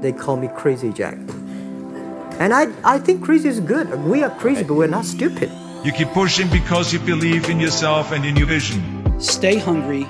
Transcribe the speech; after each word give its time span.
they 0.00 0.12
call 0.12 0.36
me 0.36 0.48
Crazy 0.48 0.92
Jack. 0.92 1.18
And 2.38 2.52
I, 2.52 2.72
I 2.84 2.98
think 2.98 3.24
crazy 3.24 3.48
is 3.48 3.60
good. 3.60 3.92
We 4.04 4.22
are 4.22 4.30
crazy, 4.30 4.62
but 4.62 4.74
we're 4.74 4.88
not 4.88 5.04
stupid. 5.04 5.50
You 5.84 5.92
keep 5.92 6.08
pushing 6.08 6.48
because 6.50 6.92
you 6.92 6.98
believe 6.98 7.48
in 7.48 7.58
yourself 7.58 8.12
and 8.12 8.24
in 8.24 8.36
your 8.36 8.46
vision. 8.46 9.20
Stay 9.20 9.56
hungry, 9.56 10.06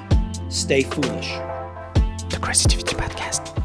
stay 0.49 0.83
foolish. 0.83 1.30
The 2.30 2.38
Creativity 2.41 2.96
Podcast. 2.96 3.62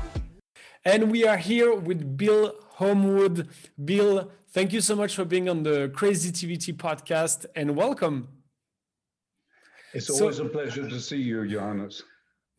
And 0.86 1.12
we 1.12 1.26
are 1.26 1.38
here 1.38 1.74
with 1.74 2.18
Bill 2.18 2.54
Homewood. 2.72 3.48
Bill, 3.84 4.32
thank 4.50 4.74
you 4.74 4.82
so 4.82 4.96
much 4.96 5.16
for 5.16 5.26
being 5.26 5.50
on 5.50 5.64
the 5.64 5.90
Creativity 5.96 6.74
Podcast 6.74 7.46
and 7.56 7.76
welcome. 7.76 8.28
It's 9.94 10.10
always 10.10 10.38
so, 10.38 10.46
a 10.46 10.50
pleasure 10.50 10.88
to 10.88 11.00
see 11.00 11.18
you, 11.18 11.48
Johannes. 11.48 12.04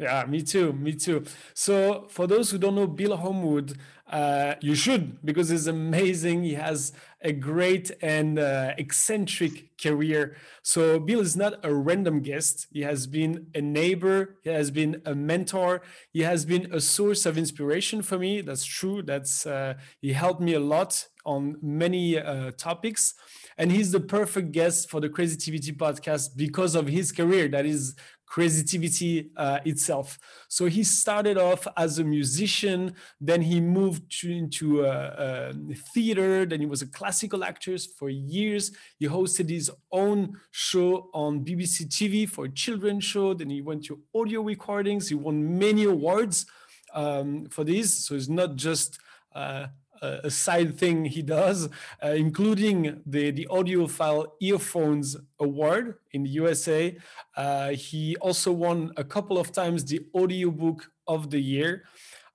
Yeah, 0.03 0.25
me 0.27 0.43
too. 0.43 0.73
Me 0.73 0.95
too. 0.95 1.23
So, 1.55 2.07
for 2.09 2.27
those 2.27 2.51
who 2.51 2.59
don't 2.59 2.75
know 2.75 2.89
Bill 2.89 3.17
Homewood, 3.17 3.79
uh, 4.11 4.57
you 4.61 4.75
should 4.75 5.25
because 5.25 5.49
he's 5.51 5.69
amazing. 5.69 6.43
He 6.43 6.55
has 6.55 6.93
a 7.21 7.31
great 7.33 7.93
and 8.03 8.37
uh, 8.37 8.75
eccentric 8.79 9.79
career. 9.81 10.37
So, 10.63 10.99
Bill 10.99 11.21
is 11.21 11.37
not 11.37 11.65
a 11.65 11.73
random 11.73 12.21
guest. 12.21 12.67
He 12.73 12.81
has 12.83 13.07
been 13.07 13.47
a 13.55 13.61
neighbor, 13.61 14.39
he 14.43 14.51
has 14.51 14.73
been 14.73 15.01
a 15.07 15.15
mentor, 15.15 15.83
he 16.13 16.23
has 16.23 16.45
been 16.45 16.73
a 16.75 16.81
source 16.81 17.25
of 17.25 17.39
inspiration 17.39 18.03
for 18.03 18.19
me. 18.19 18.41
That's 18.41 18.65
true. 18.65 19.03
That's 19.03 19.47
uh, 19.47 19.75
he 20.01 20.15
helped 20.15 20.41
me 20.41 20.55
a 20.55 20.61
lot 20.61 21.07
on 21.25 21.59
many 21.63 22.19
uh, 22.19 22.51
topics 22.59 23.15
and 23.59 23.71
he's 23.71 23.93
the 23.93 24.01
perfect 24.01 24.53
guest 24.53 24.91
for 24.91 25.01
the 25.01 25.09
Creativity 25.09 25.73
podcast 25.73 26.37
because 26.37 26.75
of 26.75 26.87
his 26.89 27.13
career 27.13 27.49
that 27.49 27.67
is 27.67 27.95
creativity 28.33 29.31
uh, 29.37 29.59
itself. 29.67 30.19
So 30.49 30.65
he 30.65 30.85
started 30.85 31.37
off 31.37 31.69
as 31.77 31.99
a 31.99 32.05
musician, 32.05 32.95
then 33.21 33.43
he 33.43 33.61
moved 33.61 34.11
to, 34.21 34.33
into 34.33 34.87
uh, 34.87 35.53
theater, 35.93 36.47
then 36.47 36.61
he 36.61 36.65
was 36.65 36.81
a 36.81 36.87
classical 36.87 37.45
actor 37.45 37.77
for 37.99 38.09
years. 38.09 38.73
He 38.99 39.07
hosted 39.07 39.51
his 39.51 39.71
own 39.91 40.33
show 40.51 41.11
on 41.13 41.45
BBC 41.45 41.89
TV 41.89 42.27
for 42.27 42.47
a 42.47 42.51
children's 42.51 43.05
show. 43.05 43.35
Then 43.35 43.51
he 43.51 43.61
went 43.61 43.85
to 43.85 44.01
audio 44.15 44.41
recordings. 44.41 45.11
He 45.11 45.15
won 45.15 45.59
many 45.59 45.85
awards 45.85 46.47
um, 46.95 47.49
for 47.51 47.65
this. 47.65 48.07
So 48.07 48.15
it's 48.15 48.31
not 48.31 48.57
just 48.57 48.99
uh, 49.35 49.67
a 50.03 50.31
side 50.31 50.77
thing 50.79 51.05
he 51.05 51.23
does, 51.23 51.69
uh, 52.05 52.09
including 52.09 53.01
the, 53.07 53.31
the 53.31 53.47
AudioFile 53.51 54.27
earphones 54.41 55.17
award 55.39 55.97
in 56.13 56.25
the 56.25 56.31
USA. 56.31 56.97
Uh, 57.37 57.71
he 57.71 58.17
also 58.17 58.53
won 58.53 58.93
a 58.97 59.05
couple 59.05 59.39
of 59.39 59.53
times 59.53 59.85
the 59.85 60.01
audiobook 60.15 60.91
of 61.07 61.31
the 61.31 61.41
year, 61.41 61.85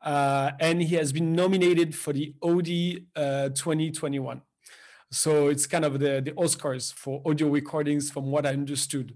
uh, 0.02 0.52
and 0.60 0.82
he 0.82 0.96
has 0.96 1.12
been 1.12 1.34
nominated 1.34 1.96
for 1.96 2.14
the 2.14 2.34
Audie 2.42 3.08
uh, 3.16 3.50
2021. 3.50 4.42
So 5.12 5.48
it's 5.48 5.66
kind 5.66 5.86
of 5.86 6.00
the, 6.00 6.22
the 6.22 6.32
Oscars 6.32 6.94
for 6.94 7.22
audio 7.26 7.48
recordings, 7.48 8.12
from 8.12 8.30
what 8.32 8.46
I 8.46 8.50
understood. 8.50 9.14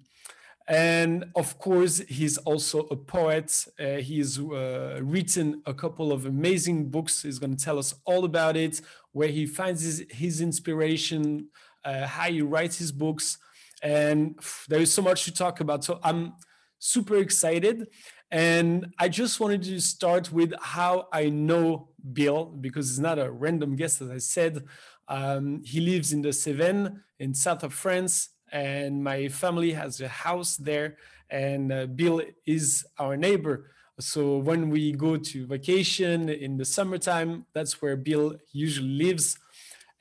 And 0.71 1.25
of 1.35 1.59
course, 1.59 1.99
he's 2.07 2.37
also 2.37 2.87
a 2.91 2.95
poet. 2.95 3.67
Uh, 3.77 3.95
he's 3.97 4.39
uh, 4.39 5.01
written 5.03 5.61
a 5.65 5.73
couple 5.73 6.13
of 6.13 6.25
amazing 6.25 6.89
books. 6.89 7.23
He's 7.23 7.39
going 7.39 7.57
to 7.57 7.61
tell 7.61 7.77
us 7.77 7.93
all 8.05 8.23
about 8.23 8.55
it, 8.55 8.79
where 9.11 9.27
he 9.27 9.45
finds 9.45 9.81
his, 9.83 10.05
his 10.09 10.39
inspiration, 10.39 11.49
uh, 11.83 12.07
how 12.07 12.29
he 12.29 12.41
writes 12.41 12.77
his 12.77 12.93
books. 12.93 13.37
And 13.83 14.39
there 14.69 14.79
is 14.79 14.93
so 14.93 15.01
much 15.01 15.25
to 15.25 15.33
talk 15.33 15.59
about. 15.59 15.83
So 15.83 15.99
I'm 16.03 16.35
super 16.79 17.17
excited. 17.17 17.89
And 18.31 18.93
I 18.97 19.09
just 19.09 19.41
wanted 19.41 19.63
to 19.63 19.81
start 19.81 20.31
with 20.31 20.53
how 20.61 21.09
I 21.11 21.27
know 21.27 21.89
Bill, 22.13 22.45
because 22.45 22.87
he's 22.87 22.99
not 22.99 23.19
a 23.19 23.29
random 23.29 23.75
guest, 23.75 23.99
as 24.01 24.09
I 24.09 24.19
said. 24.19 24.63
Um, 25.09 25.63
he 25.65 25.81
lives 25.81 26.13
in 26.13 26.21
the 26.21 26.29
Cévennes 26.29 26.95
in 27.19 27.33
south 27.33 27.63
of 27.63 27.73
France 27.73 28.29
and 28.51 29.03
my 29.03 29.27
family 29.27 29.71
has 29.71 30.01
a 30.01 30.07
house 30.07 30.57
there 30.57 30.97
and 31.29 31.71
uh, 31.71 31.85
bill 31.85 32.21
is 32.45 32.85
our 32.99 33.15
neighbor. 33.15 33.71
So 33.99 34.37
when 34.37 34.69
we 34.69 34.91
go 34.91 35.15
to 35.17 35.45
vacation 35.45 36.29
in 36.29 36.57
the 36.57 36.65
summertime 36.65 37.45
that's 37.53 37.81
where 37.81 37.95
bill 37.95 38.35
usually 38.51 38.89
lives. 39.05 39.37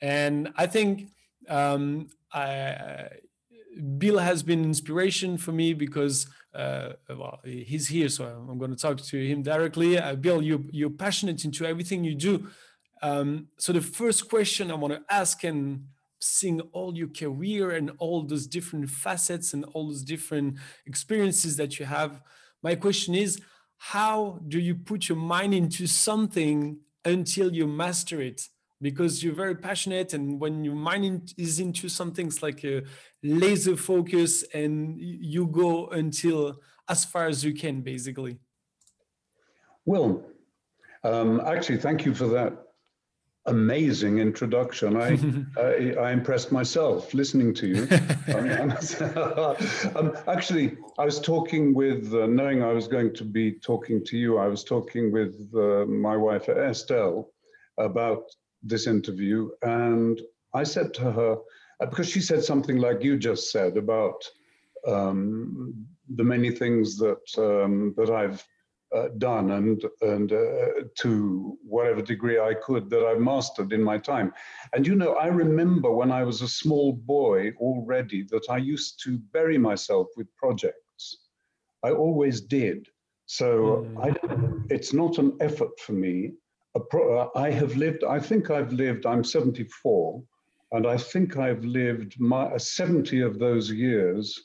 And 0.01 0.51
i 0.57 0.65
think 0.67 1.09
um, 1.47 2.07
I, 2.33 3.07
bill 3.97 4.17
has 4.17 4.43
been 4.43 4.63
inspiration 4.63 5.37
for 5.37 5.51
me 5.51 5.73
because 5.73 6.27
uh, 6.53 6.93
well 7.09 7.39
he's 7.43 7.87
here 7.87 8.09
so 8.09 8.25
i'm 8.25 8.57
going 8.57 8.71
to 8.71 8.77
talk 8.77 8.97
to 8.97 9.27
him 9.27 9.41
directly. 9.41 9.97
Uh, 9.97 10.15
bill 10.15 10.41
you, 10.41 10.65
you're 10.71 10.89
passionate 10.89 11.45
into 11.45 11.65
everything 11.65 12.03
you 12.03 12.15
do. 12.15 12.47
Um, 13.01 13.47
so 13.57 13.71
the 13.73 13.81
first 13.81 14.29
question 14.29 14.69
i 14.71 14.75
want 14.75 14.93
to 14.93 15.01
ask 15.09 15.43
and 15.43 15.85
seeing 16.21 16.61
all 16.71 16.95
your 16.95 17.07
career 17.09 17.71
and 17.71 17.91
all 17.97 18.23
those 18.23 18.47
different 18.47 18.89
facets 18.89 19.53
and 19.53 19.65
all 19.73 19.87
those 19.87 20.03
different 20.03 20.57
experiences 20.85 21.57
that 21.57 21.79
you 21.79 21.85
have. 21.85 22.21
My 22.63 22.75
question 22.75 23.15
is 23.15 23.41
how 23.77 24.39
do 24.47 24.59
you 24.59 24.75
put 24.75 25.09
your 25.09 25.17
mind 25.17 25.55
into 25.55 25.87
something 25.87 26.77
until 27.03 27.51
you 27.51 27.65
master 27.65 28.21
it? 28.21 28.47
Because 28.79 29.23
you're 29.23 29.33
very 29.33 29.55
passionate 29.55 30.13
and 30.13 30.39
when 30.39 30.63
your 30.63 30.75
mind 30.75 31.33
is 31.37 31.59
into 31.59 31.89
something 31.89 32.27
it's 32.27 32.43
like 32.43 32.63
a 32.63 32.83
laser 33.23 33.75
focus 33.75 34.43
and 34.53 34.97
you 34.99 35.47
go 35.47 35.87
until 35.87 36.59
as 36.87 37.03
far 37.03 37.27
as 37.27 37.43
you 37.43 37.53
can 37.53 37.81
basically. 37.81 38.37
Well 39.85 40.23
um, 41.03 41.41
actually 41.41 41.77
thank 41.77 42.05
you 42.05 42.13
for 42.13 42.27
that 42.27 42.53
amazing 43.45 44.19
introduction. 44.19 44.97
I, 44.97 45.17
I, 45.59 46.07
I 46.07 46.11
impressed 46.11 46.51
myself 46.51 47.13
listening 47.13 47.53
to 47.55 47.67
you. 47.67 47.83
um, 49.95 50.15
actually, 50.27 50.77
I 50.97 51.05
was 51.05 51.19
talking 51.19 51.73
with, 51.73 52.13
uh, 52.13 52.27
knowing 52.27 52.63
I 52.63 52.73
was 52.73 52.87
going 52.87 53.13
to 53.15 53.23
be 53.23 53.53
talking 53.53 54.03
to 54.05 54.17
you, 54.17 54.37
I 54.37 54.47
was 54.47 54.63
talking 54.63 55.11
with 55.11 55.49
uh, 55.55 55.85
my 55.85 56.15
wife 56.15 56.49
Estelle 56.49 57.29
about 57.77 58.23
this 58.63 58.87
interview, 58.87 59.49
and 59.63 60.21
I 60.53 60.63
said 60.63 60.93
to 60.95 61.11
her 61.11 61.37
uh, 61.79 61.85
because 61.87 62.09
she 62.09 62.21
said 62.21 62.43
something 62.43 62.77
like 62.77 63.03
you 63.03 63.17
just 63.17 63.51
said 63.51 63.77
about 63.77 64.23
um, 64.87 65.87
the 66.15 66.23
many 66.23 66.51
things 66.51 66.97
that 66.97 67.25
um, 67.37 67.93
that 67.97 68.09
I've 68.09 68.45
uh, 68.95 69.07
done 69.17 69.51
and 69.51 69.83
and 70.01 70.33
uh, 70.33 70.83
to 70.95 71.57
whatever 71.63 72.01
degree 72.01 72.39
I 72.39 72.53
could 72.53 72.89
that 72.89 73.05
I've 73.05 73.19
mastered 73.19 73.73
in 73.73 73.81
my 73.81 73.97
time. 73.97 74.33
And 74.73 74.85
you 74.85 74.95
know, 74.95 75.13
I 75.13 75.27
remember 75.27 75.91
when 75.91 76.11
I 76.11 76.23
was 76.23 76.41
a 76.41 76.47
small 76.47 76.93
boy 76.93 77.51
already 77.57 78.23
that 78.31 78.47
I 78.49 78.57
used 78.57 79.01
to 79.03 79.17
bury 79.31 79.57
myself 79.57 80.07
with 80.17 80.27
projects. 80.35 81.17
I 81.83 81.91
always 81.91 82.41
did. 82.41 82.87
So 83.25 83.87
mm. 83.87 84.05
I, 84.05 84.65
it's 84.73 84.93
not 84.93 85.17
an 85.17 85.37
effort 85.39 85.79
for 85.79 85.93
me. 85.93 86.33
Pro, 86.89 87.19
uh, 87.19 87.29
I 87.35 87.49
have 87.51 87.75
lived. 87.75 88.03
I 88.03 88.19
think 88.19 88.49
I've 88.49 88.73
lived. 88.73 89.05
I'm 89.05 89.23
74, 89.23 90.21
and 90.73 90.87
I 90.87 90.97
think 90.97 91.37
I've 91.37 91.63
lived 91.63 92.19
my 92.19 92.57
70 92.57 93.21
of 93.21 93.39
those 93.39 93.69
years 93.71 94.37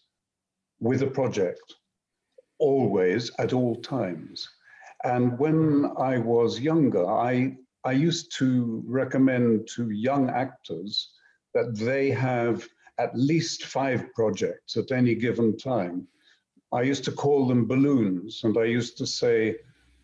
with 0.80 1.02
a 1.02 1.06
project 1.06 1.74
always 2.59 3.31
at 3.39 3.53
all 3.53 3.77
times. 3.77 4.49
And 5.05 5.39
when 5.39 5.91
I 5.99 6.19
was 6.19 6.61
younger, 6.61 7.06
I, 7.09 7.56
I 7.84 7.93
used 7.93 8.37
to 8.39 8.83
recommend 8.87 9.69
to 9.77 9.91
young 9.91 10.31
actors 10.31 11.11
that 11.55 11.77
they 11.77 12.11
have 12.11 12.67
at 12.99 13.15
least 13.15 13.65
five 13.65 14.12
projects 14.15 14.77
at 14.77 14.91
any 14.91 15.15
given 15.15 15.56
time. 15.56 16.06
I 16.72 16.83
used 16.83 17.05
to 17.05 17.12
call 17.12 17.47
them 17.47 17.67
balloons, 17.67 18.43
and 18.44 18.56
I 18.59 18.65
used 18.65 18.99
to 18.99 19.06
say, 19.06 19.56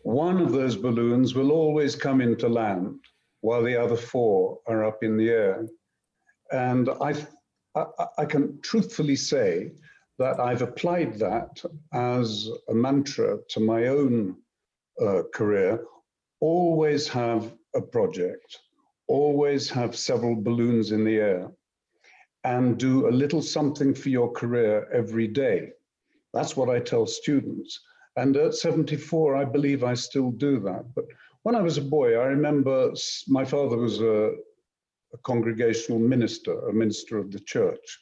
one 0.03 0.39
of 0.39 0.51
those 0.51 0.75
balloons 0.75 1.33
will 1.35 1.51
always 1.51 1.95
come 1.95 2.21
into 2.21 2.47
land 2.47 2.99
while 3.41 3.63
the 3.63 3.81
other 3.81 3.97
four 3.97 4.59
are 4.67 4.85
up 4.85 5.03
in 5.03 5.17
the 5.17 5.29
air. 5.29 5.67
And 6.51 6.89
I, 7.01 7.15
I, 7.75 7.85
I 8.19 8.25
can 8.25 8.59
truthfully 8.61 9.15
say 9.15 9.71
that 10.19 10.39
I've 10.39 10.61
applied 10.61 11.19
that 11.19 11.63
as 11.93 12.49
a 12.69 12.73
mantra 12.73 13.39
to 13.49 13.59
my 13.59 13.87
own 13.87 14.37
uh, 15.01 15.23
career. 15.33 15.83
Always 16.39 17.07
have 17.07 17.53
a 17.75 17.81
project, 17.81 18.59
always 19.07 19.69
have 19.69 19.95
several 19.95 20.35
balloons 20.35 20.91
in 20.91 21.03
the 21.03 21.17
air, 21.17 21.51
and 22.43 22.77
do 22.77 23.07
a 23.07 23.17
little 23.21 23.41
something 23.41 23.93
for 23.93 24.09
your 24.09 24.31
career 24.31 24.87
every 24.91 25.27
day. 25.27 25.71
That's 26.33 26.57
what 26.57 26.69
I 26.69 26.79
tell 26.79 27.05
students. 27.05 27.79
And 28.15 28.35
at 28.37 28.53
74, 28.53 29.35
I 29.35 29.45
believe 29.45 29.83
I 29.83 29.93
still 29.95 30.31
do 30.31 30.59
that. 30.61 30.85
But 30.93 31.05
when 31.43 31.55
I 31.55 31.61
was 31.61 31.77
a 31.77 31.81
boy, 31.81 32.15
I 32.15 32.25
remember 32.25 32.93
my 33.27 33.45
father 33.45 33.77
was 33.77 34.01
a, 34.01 34.33
a 35.13 35.17
congregational 35.23 35.99
minister, 35.99 36.67
a 36.67 36.73
minister 36.73 37.17
of 37.17 37.31
the 37.31 37.39
church. 37.39 37.99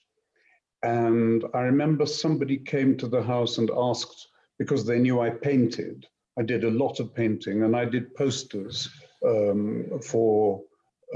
And 0.84 1.46
I 1.54 1.62
remember 1.62 2.06
somebody 2.06 2.58
came 2.58 2.98
to 2.98 3.08
the 3.08 3.22
house 3.22 3.58
and 3.58 3.70
asked, 3.76 4.30
because 4.58 4.86
they 4.86 5.00
knew 5.00 5.20
I 5.20 5.30
painted, 5.30 6.06
I 6.40 6.44
did 6.44 6.64
a 6.64 6.72
lot 6.72 7.00
of 7.00 7.14
painting 7.14 7.64
and 7.64 7.76
I 7.76 7.86
did 7.86 8.16
posters 8.16 8.90
um, 9.26 10.00
for 10.04 10.62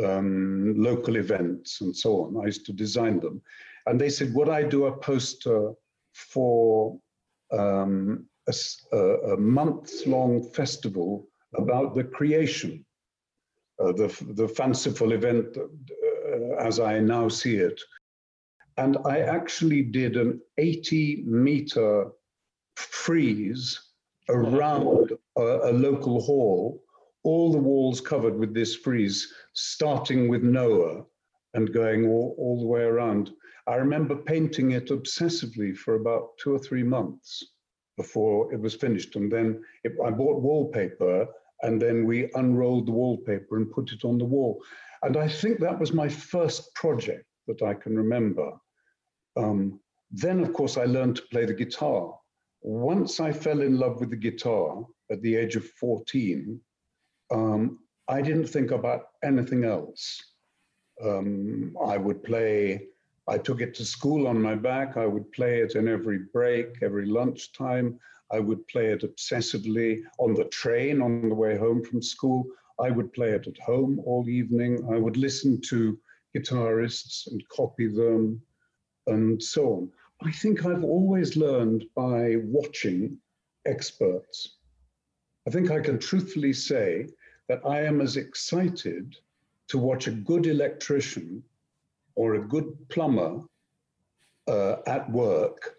um, 0.04 0.74
local 0.78 1.16
events 1.16 1.82
and 1.82 1.96
so 1.96 2.26
on. 2.26 2.42
I 2.42 2.48
used 2.48 2.66
to 2.66 2.74
design 2.74 3.20
them. 3.20 3.42
And 3.86 4.00
they 4.00 4.10
said, 4.10 4.34
would 4.34 4.50
I 4.50 4.64
do 4.64 4.86
a 4.86 4.98
poster 4.98 5.74
for 6.14 7.00
um, 7.52 8.26
a, 8.48 8.98
a 8.98 9.38
month-long 9.38 10.50
festival 10.50 11.28
about 11.56 11.96
the 11.96 12.04
creation, 12.04 12.86
uh, 13.80 13.92
the, 13.92 14.14
the 14.36 14.48
fanciful 14.48 15.12
event 15.14 15.58
uh, 15.58 16.56
as 16.58 16.80
I 16.80 17.00
now 17.00 17.28
see 17.30 17.58
it. 17.58 17.80
And 18.78 18.98
I 19.06 19.20
actually 19.20 19.84
did 19.84 20.18
an 20.18 20.42
80 20.58 21.24
meter 21.26 22.12
frieze 22.76 23.80
around 24.30 25.12
a, 25.38 25.42
a 25.42 25.72
local 25.72 26.22
hall, 26.22 26.84
all 27.24 27.52
the 27.52 27.58
walls 27.58 28.02
covered 28.02 28.38
with 28.38 28.54
this 28.54 28.76
frieze, 28.76 29.34
starting 29.54 30.28
with 30.28 30.44
Noah 30.44 31.06
and 31.54 31.74
going 31.74 32.06
all, 32.06 32.36
all 32.38 32.60
the 32.60 32.68
way 32.68 32.82
around. 32.82 33.32
I 33.68 33.76
remember 33.76 34.16
painting 34.16 34.72
it 34.72 34.90
obsessively 34.90 35.76
for 35.76 35.96
about 35.96 36.38
two 36.38 36.54
or 36.54 36.60
three 36.60 36.84
months 36.84 37.44
before 37.98 38.54
it 38.54 38.60
was 38.60 38.76
finished. 38.76 39.16
And 39.16 39.32
then 39.32 39.64
it, 39.84 39.94
I 40.06 40.12
bought 40.12 40.42
wallpaper 40.42 41.28
and 41.62 41.82
then 41.82 42.06
we 42.06 42.30
unrolled 42.36 42.88
the 42.88 42.92
wallpaper 42.92 43.58
and 43.58 43.72
put 43.72 43.92
it 43.92 44.04
on 44.04 44.18
the 44.18 44.26
wall. 44.26 44.62
And 45.02 45.18
I 45.18 45.28
think 45.28 45.60
that 45.60 45.80
was 45.80 45.94
my 45.94 46.10
first 46.10 46.74
project 46.76 47.26
that 47.48 47.62
I 47.62 47.74
can 47.74 47.96
remember. 47.96 48.52
Um, 49.38 49.80
then, 50.12 50.40
of 50.40 50.54
course, 50.54 50.78
I 50.78 50.86
learned 50.86 51.18
to 51.18 51.24
play 51.32 51.46
the 51.46 51.54
guitar. 51.54 52.18
Once 52.62 53.20
I 53.20 53.32
fell 53.32 53.62
in 53.62 53.78
love 53.78 54.00
with 54.00 54.10
the 54.10 54.16
guitar 54.16 54.86
at 55.12 55.22
the 55.22 55.36
age 55.36 55.56
of 55.56 55.66
14, 55.80 56.60
um, 57.32 57.80
I 58.08 58.22
didn't 58.22 58.48
think 58.48 58.72
about 58.72 59.10
anything 59.24 59.66
else. 59.66 60.24
Um, 61.04 61.76
I 61.86 61.98
would 61.98 62.24
play 62.24 62.88
I 63.28 63.40
took 63.40 63.62
it 63.62 63.74
to 63.76 63.86
school 63.86 64.28
on 64.28 64.40
my 64.40 64.54
back. 64.54 64.98
I 64.98 65.08
would 65.08 65.32
play 65.32 65.62
it 65.62 65.76
in 65.76 65.88
every 65.88 66.20
break, 66.32 66.84
every 66.84 67.08
lunchtime. 67.08 68.00
I 68.32 68.40
would 68.40 68.68
play 68.68 68.88
it 68.88 69.02
obsessively 69.02 70.04
on 70.20 70.36
the 70.36 70.46
train 70.46 71.02
on 71.02 71.30
the 71.30 71.36
way 71.36 71.58
home 71.58 71.84
from 71.84 72.02
school. 72.02 72.46
I 72.80 72.92
would 72.92 73.14
play 73.14 73.32
it 73.32 73.48
at 73.48 73.58
home 73.60 74.00
all 74.06 74.30
evening. 74.30 74.88
I 74.92 75.00
would 75.00 75.18
listen 75.18 75.60
to 75.70 75.98
guitarists 76.36 77.32
and 77.32 77.48
copy 77.50 77.88
them 77.88 78.42
and 79.08 79.42
so 79.42 79.74
on. 79.74 79.92
I 80.22 80.32
think 80.32 80.66
I've 80.66 80.84
always 80.84 81.36
learned 81.36 81.86
by 81.96 82.38
watching 82.44 83.18
experts. 83.66 84.58
I 85.48 85.52
think 85.52 85.72
I 85.72 85.80
can 85.80 86.00
truthfully 86.00 86.54
say 86.54 87.08
that 87.48 87.62
I 87.66 87.82
am 87.82 88.02
as 88.02 88.18
excited 88.18 89.16
to 89.68 89.78
watch 89.78 90.08
a 90.08 90.12
good 90.12 90.48
electrician 90.48 91.44
or 92.16 92.36
a 92.36 92.48
good 92.48 92.78
plumber 92.90 93.42
uh, 94.48 94.78
at 94.88 95.10
work 95.12 95.76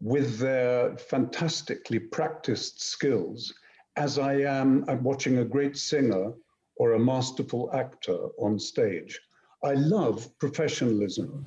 with 0.00 0.38
their 0.38 0.96
fantastically 0.96 1.98
practiced 1.98 2.82
skills 2.82 3.52
as 3.96 4.18
I 4.18 4.34
am 4.40 4.84
at 4.88 5.00
watching 5.02 5.38
a 5.38 5.44
great 5.44 5.76
singer 5.76 6.32
or 6.76 6.92
a 6.92 6.98
masterful 6.98 7.70
actor 7.72 8.28
on 8.38 8.58
stage. 8.58 9.20
I 9.62 9.74
love 9.74 10.28
professionalism. 10.38 11.46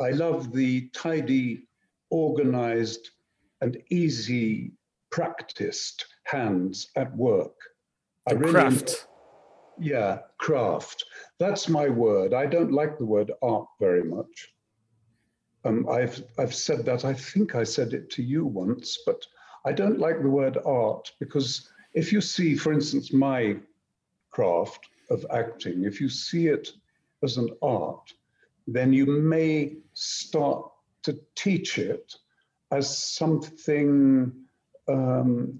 I 0.00 0.10
love 0.10 0.52
the 0.52 0.88
tidy, 0.90 1.66
organized, 2.10 3.10
and 3.60 3.82
easy 3.90 4.72
practiced 5.10 6.06
hands 6.24 6.88
at 6.96 7.14
work. 7.16 7.56
The 8.26 8.34
I 8.34 8.38
really 8.38 8.52
craft. 8.52 9.06
Yeah, 9.80 10.20
craft. 10.38 11.04
That's 11.38 11.68
my 11.68 11.88
word. 11.88 12.34
I 12.34 12.46
don't 12.46 12.72
like 12.72 12.98
the 12.98 13.06
word 13.06 13.32
art 13.42 13.66
very 13.80 14.04
much. 14.04 14.52
Um, 15.64 15.88
I've 15.88 16.22
I've 16.38 16.54
said 16.54 16.84
that. 16.86 17.04
I 17.04 17.14
think 17.14 17.54
I 17.54 17.64
said 17.64 17.92
it 17.92 18.10
to 18.10 18.22
you 18.22 18.46
once, 18.46 18.98
but 19.04 19.26
I 19.64 19.72
don't 19.72 19.98
like 19.98 20.22
the 20.22 20.30
word 20.30 20.58
art 20.64 21.10
because 21.18 21.68
if 21.94 22.12
you 22.12 22.20
see, 22.20 22.56
for 22.56 22.72
instance, 22.72 23.12
my 23.12 23.56
craft 24.30 24.88
of 25.10 25.26
acting, 25.30 25.84
if 25.84 26.00
you 26.00 26.08
see 26.08 26.46
it 26.46 26.72
as 27.22 27.36
an 27.36 27.48
art, 27.62 28.12
then 28.74 28.92
you 28.92 29.06
may 29.06 29.76
start 29.94 30.70
to 31.02 31.18
teach 31.34 31.78
it 31.78 32.14
as 32.70 32.98
something 32.98 34.30
um, 34.88 35.58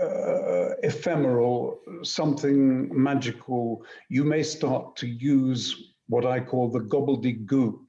uh, 0.00 0.70
ephemeral, 0.82 1.80
something 2.02 2.88
magical, 2.92 3.84
you 4.08 4.24
may 4.24 4.42
start 4.42 4.96
to 4.96 5.06
use 5.06 5.92
what 6.08 6.24
I 6.24 6.40
call 6.40 6.70
the 6.70 6.80
gobbledygook, 6.80 7.80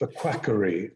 the 0.00 0.08
quackery 0.08 0.90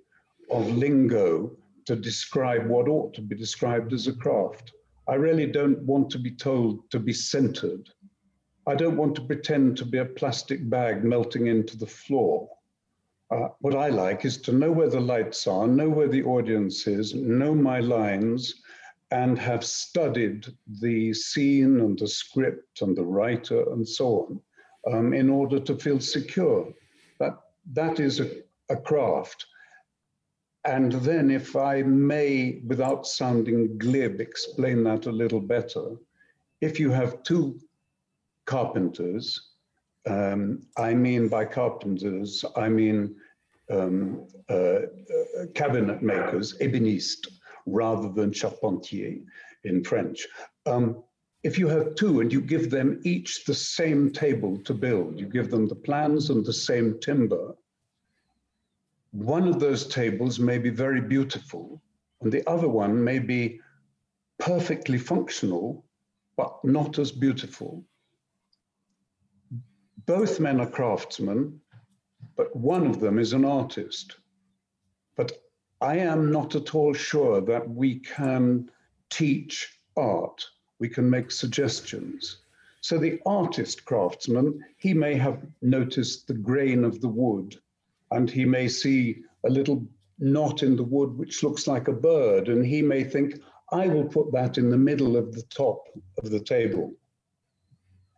of 0.51 0.69
lingo 0.77 1.56
to 1.87 1.97
describe 1.97 2.67
what 2.67 2.89
ought 2.89 3.15
to 3.15 3.23
be 3.23 3.35
described 3.35 3.93
as 3.93 4.09
a 4.09 4.12
craft. 4.12 4.73
I 5.09 5.15
really 5.15 5.47
don't 5.47 5.81
want 5.85 6.11
to 6.11 6.19
be 6.19 6.33
told 6.33 6.91
to 6.91 6.99
be 6.99 7.12
centered. 7.12 7.89
I 8.67 8.75
don't 8.75 8.99
want 8.99 9.15
to 9.15 9.23
pretend 9.23 9.79
to 9.79 9.87
be 9.87 9.99
a 9.99 10.05
plastic 10.05 10.69
bag 10.69 11.03
melting 11.03 11.47
into 11.47 11.79
the 11.79 11.87
floor. 11.87 12.51
Uh, 13.31 13.49
what 13.61 13.75
I 13.75 13.89
like 13.89 14.25
is 14.25 14.39
to 14.39 14.53
know 14.53 14.73
where 14.73 14.89
the 14.89 15.01
lights 15.01 15.47
are, 15.47 15.67
know 15.67 15.89
where 15.89 16.09
the 16.09 16.23
audience 16.23 16.87
is, 16.87 17.15
know 17.15 17.55
my 17.55 17.81
lines, 17.81 18.63
and 19.11 19.39
have 19.39 19.65
studied 19.65 20.47
the 20.81 21.13
scene 21.13 21.81
and 21.81 21.99
the 21.99 22.09
script 22.09 22.83
and 22.83 22.97
the 22.97 23.05
writer 23.05 23.73
and 23.73 23.87
so 23.87 24.41
on 24.87 24.95
um, 24.95 25.15
in 25.15 25.31
order 25.31 25.59
to 25.59 25.77
feel 25.77 26.01
secure. 26.01 26.73
That, 27.19 27.39
that 27.73 28.01
is 28.01 28.21
a, 28.21 28.31
a 28.71 28.77
craft. 28.77 29.47
And 30.65 30.93
then, 30.93 31.31
if 31.31 31.57
I 31.57 31.83
may, 31.83 32.61
without 32.67 33.07
sounding 33.07 33.79
glib, 33.79 34.21
explain 34.21 34.85
that 34.85 35.07
a 35.07 35.13
little 35.13 35.41
better, 35.41 35.97
if 36.61 36.81
you 36.81 36.91
have 36.91 37.23
two 37.23 37.59
carpenters, 38.45 39.53
um, 40.08 40.62
I 40.76 40.94
mean 40.94 41.28
by 41.28 41.44
carpenters, 41.44 42.44
I 42.56 42.69
mean 42.69 43.14
um, 43.70 44.26
uh, 44.49 44.55
uh, 44.55 45.46
cabinet 45.55 46.02
makers, 46.02 46.56
ébénistes, 46.60 47.28
rather 47.66 48.08
than 48.08 48.32
charpentier 48.32 49.19
in 49.64 49.84
French. 49.84 50.26
Um, 50.66 51.02
if 51.44 51.58
you 51.58 51.69
have 51.69 51.94
two 51.94 52.20
and 52.20 52.32
you 52.32 52.40
give 52.40 52.70
them 52.70 53.00
each 53.05 53.44
the 53.44 53.55
same 53.55 54.10
table 54.10 54.58
to 54.64 54.75
build, 54.75 55.20
you 55.20 55.27
give 55.27 55.50
them 55.50 55.69
the 55.69 55.74
plans 55.74 56.31
and 56.31 56.44
the 56.44 56.53
same 56.53 56.98
timber, 57.00 57.55
one 59.12 59.46
of 59.46 59.60
those 59.60 59.86
tables 59.86 60.38
may 60.38 60.58
be 60.58 60.70
very 60.70 61.00
beautiful 61.00 61.81
and 62.20 62.32
the 62.32 62.46
other 62.48 62.69
one 62.69 63.03
may 63.03 63.19
be 63.19 63.60
perfectly 64.38 64.98
functional, 64.98 65.84
but 66.36 66.58
not 66.65 66.98
as 66.98 67.12
beautiful. 67.12 67.84
Both 70.08 70.41
men 70.41 70.58
are 70.58 70.70
craftsmen, 70.70 71.60
but 72.34 72.56
one 72.56 72.86
of 72.86 72.98
them 72.98 73.19
is 73.19 73.34
an 73.34 73.44
artist. 73.44 74.17
But 75.17 75.32
I 75.82 75.98
am 75.98 76.32
not 76.32 76.55
at 76.55 76.74
all 76.74 76.94
sure 76.94 77.43
that 77.43 77.69
we 77.69 77.98
can 77.98 78.70
teach 79.10 79.79
art. 79.98 80.43
We 80.79 80.88
can 80.88 81.10
make 81.10 81.31
suggestions. 81.31 82.38
So 82.81 82.96
the 82.96 83.20
artist 83.27 83.84
craftsman, 83.84 84.65
he 84.79 84.94
may 84.94 85.15
have 85.17 85.46
noticed 85.60 86.27
the 86.27 86.32
grain 86.32 86.84
of 86.84 87.03
the 87.03 87.08
wood 87.08 87.56
and 88.10 88.31
he 88.31 88.46
may 88.46 88.67
see 88.67 89.24
a 89.44 89.50
little 89.50 89.86
knot 90.19 90.62
in 90.62 90.74
the 90.74 90.84
wood 90.84 91.19
which 91.19 91.43
looks 91.43 91.67
like 91.67 91.88
a 91.88 91.93
bird 91.93 92.48
and 92.48 92.65
he 92.65 92.81
may 92.81 93.05
think, 93.05 93.43
I 93.72 93.88
will 93.88 94.06
put 94.06 94.32
that 94.32 94.56
in 94.56 94.70
the 94.70 94.79
middle 94.79 95.19
of 95.19 95.34
the 95.34 95.43
top 95.43 95.86
of 96.17 96.31
the 96.31 96.41
table. 96.41 96.94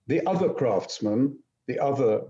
The 0.07 0.25
other 0.25 0.51
craftsman, 0.51 1.37
the 1.71 1.79
other 1.79 2.23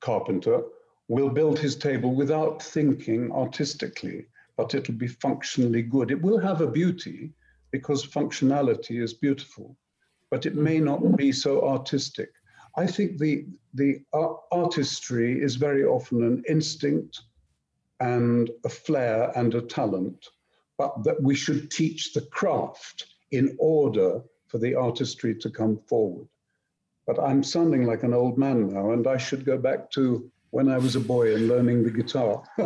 carpenter, 0.00 0.62
will 1.08 1.30
build 1.30 1.58
his 1.58 1.76
table 1.76 2.14
without 2.14 2.62
thinking 2.62 3.32
artistically 3.32 4.26
but 4.58 4.74
it'll 4.74 4.94
be 4.94 5.06
functionally 5.06 5.82
good. 5.82 6.10
It 6.10 6.20
will 6.20 6.38
have 6.38 6.60
a 6.60 6.66
beauty 6.66 7.32
because 7.70 8.04
functionality 8.04 9.00
is 9.00 9.14
beautiful, 9.14 9.76
but 10.30 10.46
it 10.46 10.56
may 10.56 10.80
not 10.80 11.16
be 11.16 11.30
so 11.30 11.66
artistic. 11.66 12.30
I 12.76 12.86
think 12.86 13.18
the, 13.18 13.46
the 13.72 14.00
artistry 14.50 15.40
is 15.40 15.54
very 15.54 15.84
often 15.84 16.24
an 16.24 16.42
instinct 16.48 17.20
and 18.00 18.50
a 18.64 18.68
flair 18.68 19.32
and 19.36 19.54
a 19.54 19.62
talent, 19.62 20.26
but 20.76 21.04
that 21.04 21.22
we 21.22 21.36
should 21.36 21.70
teach 21.70 22.12
the 22.12 22.22
craft 22.22 23.06
in 23.30 23.56
order 23.60 24.22
for 24.48 24.58
the 24.58 24.74
artistry 24.74 25.36
to 25.36 25.50
come 25.50 25.78
forward. 25.88 26.26
But 27.08 27.18
I'm 27.18 27.42
sounding 27.42 27.84
like 27.86 28.02
an 28.04 28.14
old 28.14 28.36
man 28.38 28.68
now, 28.68 28.92
and 28.92 29.06
I 29.06 29.16
should 29.16 29.46
go 29.46 29.56
back 29.56 29.90
to 29.92 30.30
when 30.50 30.68
I 30.68 30.76
was 30.78 30.94
a 30.94 31.00
boy 31.00 31.34
and 31.34 31.48
learning 31.48 31.82
the 31.82 31.90
guitar. 31.90 32.42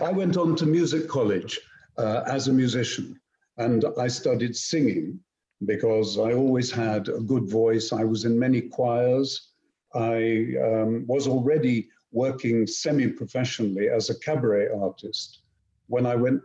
I 0.00 0.12
went 0.12 0.36
on 0.36 0.56
to 0.56 0.66
music 0.66 1.08
college 1.08 1.60
uh, 1.98 2.22
as 2.26 2.46
a 2.46 2.52
musician 2.52 3.20
and 3.58 3.84
I 3.98 4.08
studied 4.08 4.56
singing 4.56 5.20
because 5.66 6.18
I 6.18 6.32
always 6.32 6.70
had 6.70 7.08
a 7.08 7.20
good 7.20 7.48
voice. 7.48 7.92
I 7.92 8.04
was 8.04 8.24
in 8.24 8.38
many 8.38 8.60
choirs. 8.62 9.50
I 9.94 10.54
um, 10.62 11.04
was 11.06 11.28
already 11.28 11.88
working 12.12 12.66
semi 12.66 13.08
professionally 13.08 13.88
as 13.88 14.10
a 14.10 14.18
cabaret 14.20 14.68
artist 14.74 15.42
when 15.88 16.06
I 16.06 16.14
went 16.14 16.42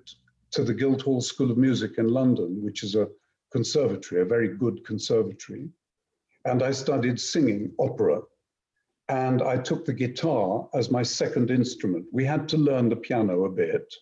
to 0.52 0.64
the 0.64 0.74
Guildhall 0.74 1.22
School 1.22 1.52
of 1.52 1.58
Music 1.58 1.98
in 1.98 2.08
London, 2.08 2.64
which 2.64 2.84
is 2.84 2.96
a 2.96 3.10
conservatory, 3.52 4.22
a 4.22 4.26
very 4.26 4.50
good 4.50 4.86
conservatory. 4.86 5.70
And 6.46 6.64
I 6.64 6.72
studied 6.72 7.20
singing 7.20 7.72
opera. 7.80 8.22
And 9.10 9.42
I 9.42 9.58
took 9.58 9.86
the 9.86 9.94
guitar 9.94 10.70
as 10.74 10.92
my 10.92 11.04
second 11.04 11.50
instrument. 11.50 12.06
We 12.12 12.26
had 12.26 12.48
to 12.50 12.58
learn 12.58 12.90
the 12.90 12.96
piano 12.96 13.46
a 13.46 13.50
bit. 13.50 13.94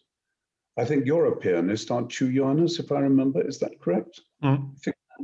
I 0.77 0.86
think 0.86 1.06
you're 1.06 1.27
a 1.27 1.38
pianist, 1.38 1.92
aren't 1.92 2.20
you, 2.20 2.32
Johannes, 2.32 2.80
if 2.80 2.92
I 2.92 3.00
remember? 3.00 3.48
Is 3.48 3.60
that 3.60 3.80
correct? 3.80 4.22
Mm. 4.44 4.74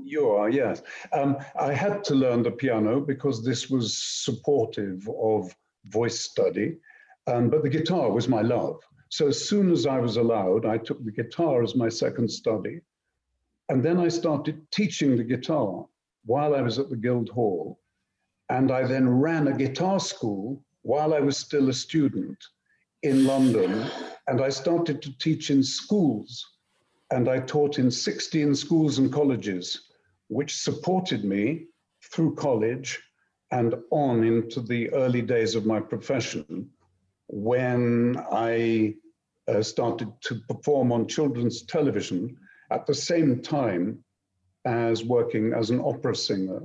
You 0.04 0.30
are, 0.30 0.50
yes. 0.50 0.82
Um, 1.12 1.38
I 1.60 1.74
had 1.74 2.04
to 2.06 2.16
learn 2.16 2.44
the 2.44 2.52
piano 2.52 3.02
because 3.02 3.44
this 3.44 3.70
was 3.70 3.98
supportive 3.98 5.10
of 5.20 5.54
voice 5.86 6.20
study, 6.20 6.78
um, 7.28 7.50
but 7.50 7.64
the 7.64 7.70
guitar 7.70 8.12
was 8.12 8.28
my 8.28 8.42
love. 8.42 8.80
So 9.10 9.28
as 9.28 9.48
soon 9.48 9.72
as 9.72 9.86
I 9.86 10.00
was 10.00 10.16
allowed, 10.16 10.66
I 10.66 10.78
took 10.78 11.04
the 11.04 11.12
guitar 11.12 11.62
as 11.64 11.76
my 11.76 11.90
second 11.90 12.32
study. 12.32 12.80
And 13.68 13.84
then 13.84 14.00
I 14.00 14.08
started 14.08 14.66
teaching 14.72 15.18
the 15.18 15.24
guitar 15.24 15.86
while 16.26 16.56
I 16.56 16.62
was 16.62 16.80
at 16.80 16.90
the 16.90 16.96
Guildhall. 16.96 17.80
And 18.50 18.72
I 18.72 18.84
then 18.84 19.10
ran 19.10 19.48
a 19.48 19.58
guitar 19.58 20.00
school 20.00 20.64
while 20.82 21.14
I 21.14 21.20
was 21.20 21.38
still 21.38 21.70
a 21.70 21.74
student 21.74 22.38
in 23.04 23.26
London. 23.26 23.86
And 24.28 24.42
I 24.42 24.50
started 24.50 25.02
to 25.02 25.18
teach 25.18 25.50
in 25.50 25.64
schools. 25.64 26.46
And 27.12 27.30
I 27.30 27.40
taught 27.40 27.80
in 27.80 27.92
16 27.92 28.56
schools 28.56 28.98
and 28.98 29.12
colleges, 29.12 29.90
which 30.28 30.58
supported 30.58 31.24
me 31.24 31.68
through 32.04 32.36
college 32.36 33.00
and 33.52 33.76
on 33.92 34.24
into 34.24 34.62
the 34.62 34.90
early 34.94 35.22
days 35.22 35.56
of 35.56 35.66
my 35.66 35.80
profession 35.80 36.70
when 37.28 38.22
I 38.32 38.96
uh, 39.48 39.62
started 39.62 40.12
to 40.22 40.42
perform 40.48 40.92
on 40.92 41.08
children's 41.08 41.64
television 41.64 42.38
at 42.70 42.86
the 42.86 42.94
same 42.94 43.42
time 43.42 44.04
as 44.66 45.04
working 45.04 45.54
as 45.54 45.70
an 45.70 45.80
opera 45.80 46.16
singer 46.16 46.62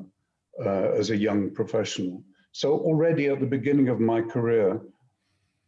uh, 0.64 0.90
as 0.92 1.10
a 1.10 1.16
young 1.16 1.50
professional. 1.50 2.22
So 2.52 2.72
already 2.72 3.26
at 3.26 3.40
the 3.40 3.46
beginning 3.46 3.88
of 3.88 4.00
my 4.00 4.22
career, 4.22 4.80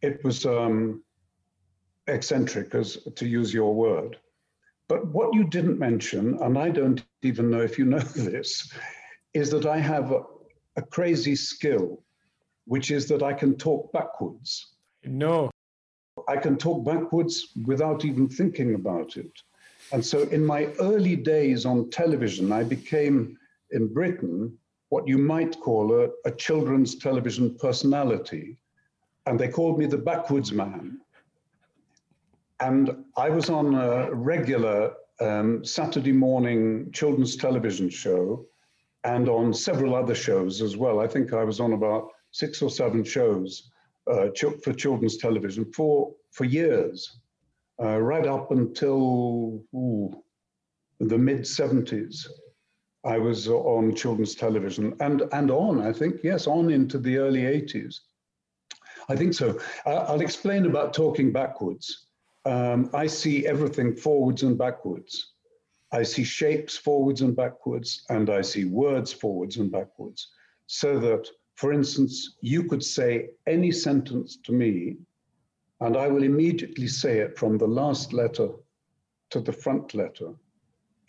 it 0.01 0.23
was 0.23 0.45
um, 0.45 1.03
eccentric, 2.07 2.73
as 2.73 2.97
to 3.15 3.27
use 3.27 3.53
your 3.53 3.73
word. 3.73 4.17
But 4.87 5.07
what 5.07 5.33
you 5.35 5.43
didn't 5.43 5.77
mention, 5.77 6.39
and 6.41 6.57
I 6.57 6.69
don't 6.69 7.03
even 7.21 7.51
know 7.51 7.61
if 7.61 7.77
you 7.77 7.85
know 7.85 7.99
this, 8.15 8.73
is 9.33 9.51
that 9.51 9.65
I 9.65 9.77
have 9.77 10.11
a, 10.11 10.23
a 10.77 10.81
crazy 10.81 11.35
skill, 11.35 12.03
which 12.65 12.89
is 12.91 13.07
that 13.09 13.21
I 13.21 13.33
can 13.33 13.55
talk 13.55 13.91
backwards. 13.91 14.73
No. 15.03 15.51
I 16.27 16.37
can 16.37 16.57
talk 16.57 16.83
backwards 16.83 17.53
without 17.65 18.03
even 18.03 18.27
thinking 18.27 18.75
about 18.75 19.15
it. 19.15 19.31
And 19.91 20.05
so 20.05 20.23
in 20.23 20.45
my 20.45 20.65
early 20.79 21.15
days 21.15 21.65
on 21.65 21.89
television, 21.89 22.51
I 22.51 22.63
became 22.63 23.37
in 23.71 23.91
Britain 23.91 24.57
what 24.89 25.07
you 25.07 25.17
might 25.17 25.59
call 25.59 25.93
a, 25.93 26.09
a 26.25 26.31
children's 26.31 26.95
television 26.95 27.55
personality. 27.55 28.57
And 29.25 29.39
they 29.39 29.47
called 29.47 29.77
me 29.77 29.85
the 29.85 29.97
backwards 29.97 30.51
man. 30.51 30.99
And 32.59 33.03
I 33.15 33.29
was 33.29 33.49
on 33.49 33.75
a 33.75 34.13
regular 34.13 34.93
um, 35.21 35.63
Saturday 35.63 36.11
morning 36.11 36.91
children's 36.91 37.35
television 37.35 37.89
show 37.89 38.45
and 39.03 39.29
on 39.29 39.53
several 39.53 39.95
other 39.95 40.15
shows 40.15 40.61
as 40.61 40.75
well. 40.75 40.99
I 40.99 41.07
think 41.07 41.33
I 41.33 41.43
was 41.43 41.59
on 41.59 41.73
about 41.73 42.09
six 42.31 42.61
or 42.61 42.69
seven 42.69 43.03
shows 43.03 43.71
uh, 44.11 44.27
for 44.63 44.73
children's 44.73 45.17
television 45.17 45.71
for, 45.73 46.13
for 46.31 46.43
years, 46.43 47.19
uh, 47.81 47.99
right 47.99 48.27
up 48.27 48.51
until 48.51 49.63
ooh, 49.73 50.23
the 50.99 51.17
mid 51.17 51.41
70s. 51.41 52.27
I 53.05 53.17
was 53.17 53.47
on 53.47 53.95
children's 53.95 54.35
television 54.35 54.93
and, 54.99 55.23
and 55.31 55.49
on, 55.49 55.81
I 55.81 55.93
think, 55.93 56.21
yes, 56.23 56.47
on 56.47 56.69
into 56.69 56.97
the 56.97 57.17
early 57.17 57.43
80s. 57.43 57.95
I 59.07 59.15
think 59.15 59.33
so. 59.33 59.59
I'll 59.85 60.21
explain 60.21 60.65
about 60.65 60.93
talking 60.93 61.31
backwards. 61.31 62.07
Um, 62.45 62.89
I 62.93 63.07
see 63.07 63.47
everything 63.47 63.95
forwards 63.95 64.43
and 64.43 64.57
backwards. 64.57 65.33
I 65.91 66.03
see 66.03 66.23
shapes 66.23 66.77
forwards 66.77 67.21
and 67.21 67.35
backwards, 67.35 68.05
and 68.09 68.29
I 68.29 68.41
see 68.41 68.65
words 68.65 69.11
forwards 69.11 69.57
and 69.57 69.71
backwards. 69.71 70.27
So 70.67 70.99
that, 70.99 71.27
for 71.55 71.73
instance, 71.73 72.37
you 72.41 72.63
could 72.63 72.83
say 72.83 73.29
any 73.47 73.71
sentence 73.71 74.37
to 74.45 74.51
me, 74.51 74.97
and 75.81 75.95
I 75.95 76.07
will 76.07 76.23
immediately 76.23 76.87
say 76.87 77.19
it 77.19 77.37
from 77.37 77.57
the 77.57 77.67
last 77.67 78.13
letter 78.13 78.49
to 79.29 79.39
the 79.39 79.53
front 79.53 79.93
letter 79.93 80.33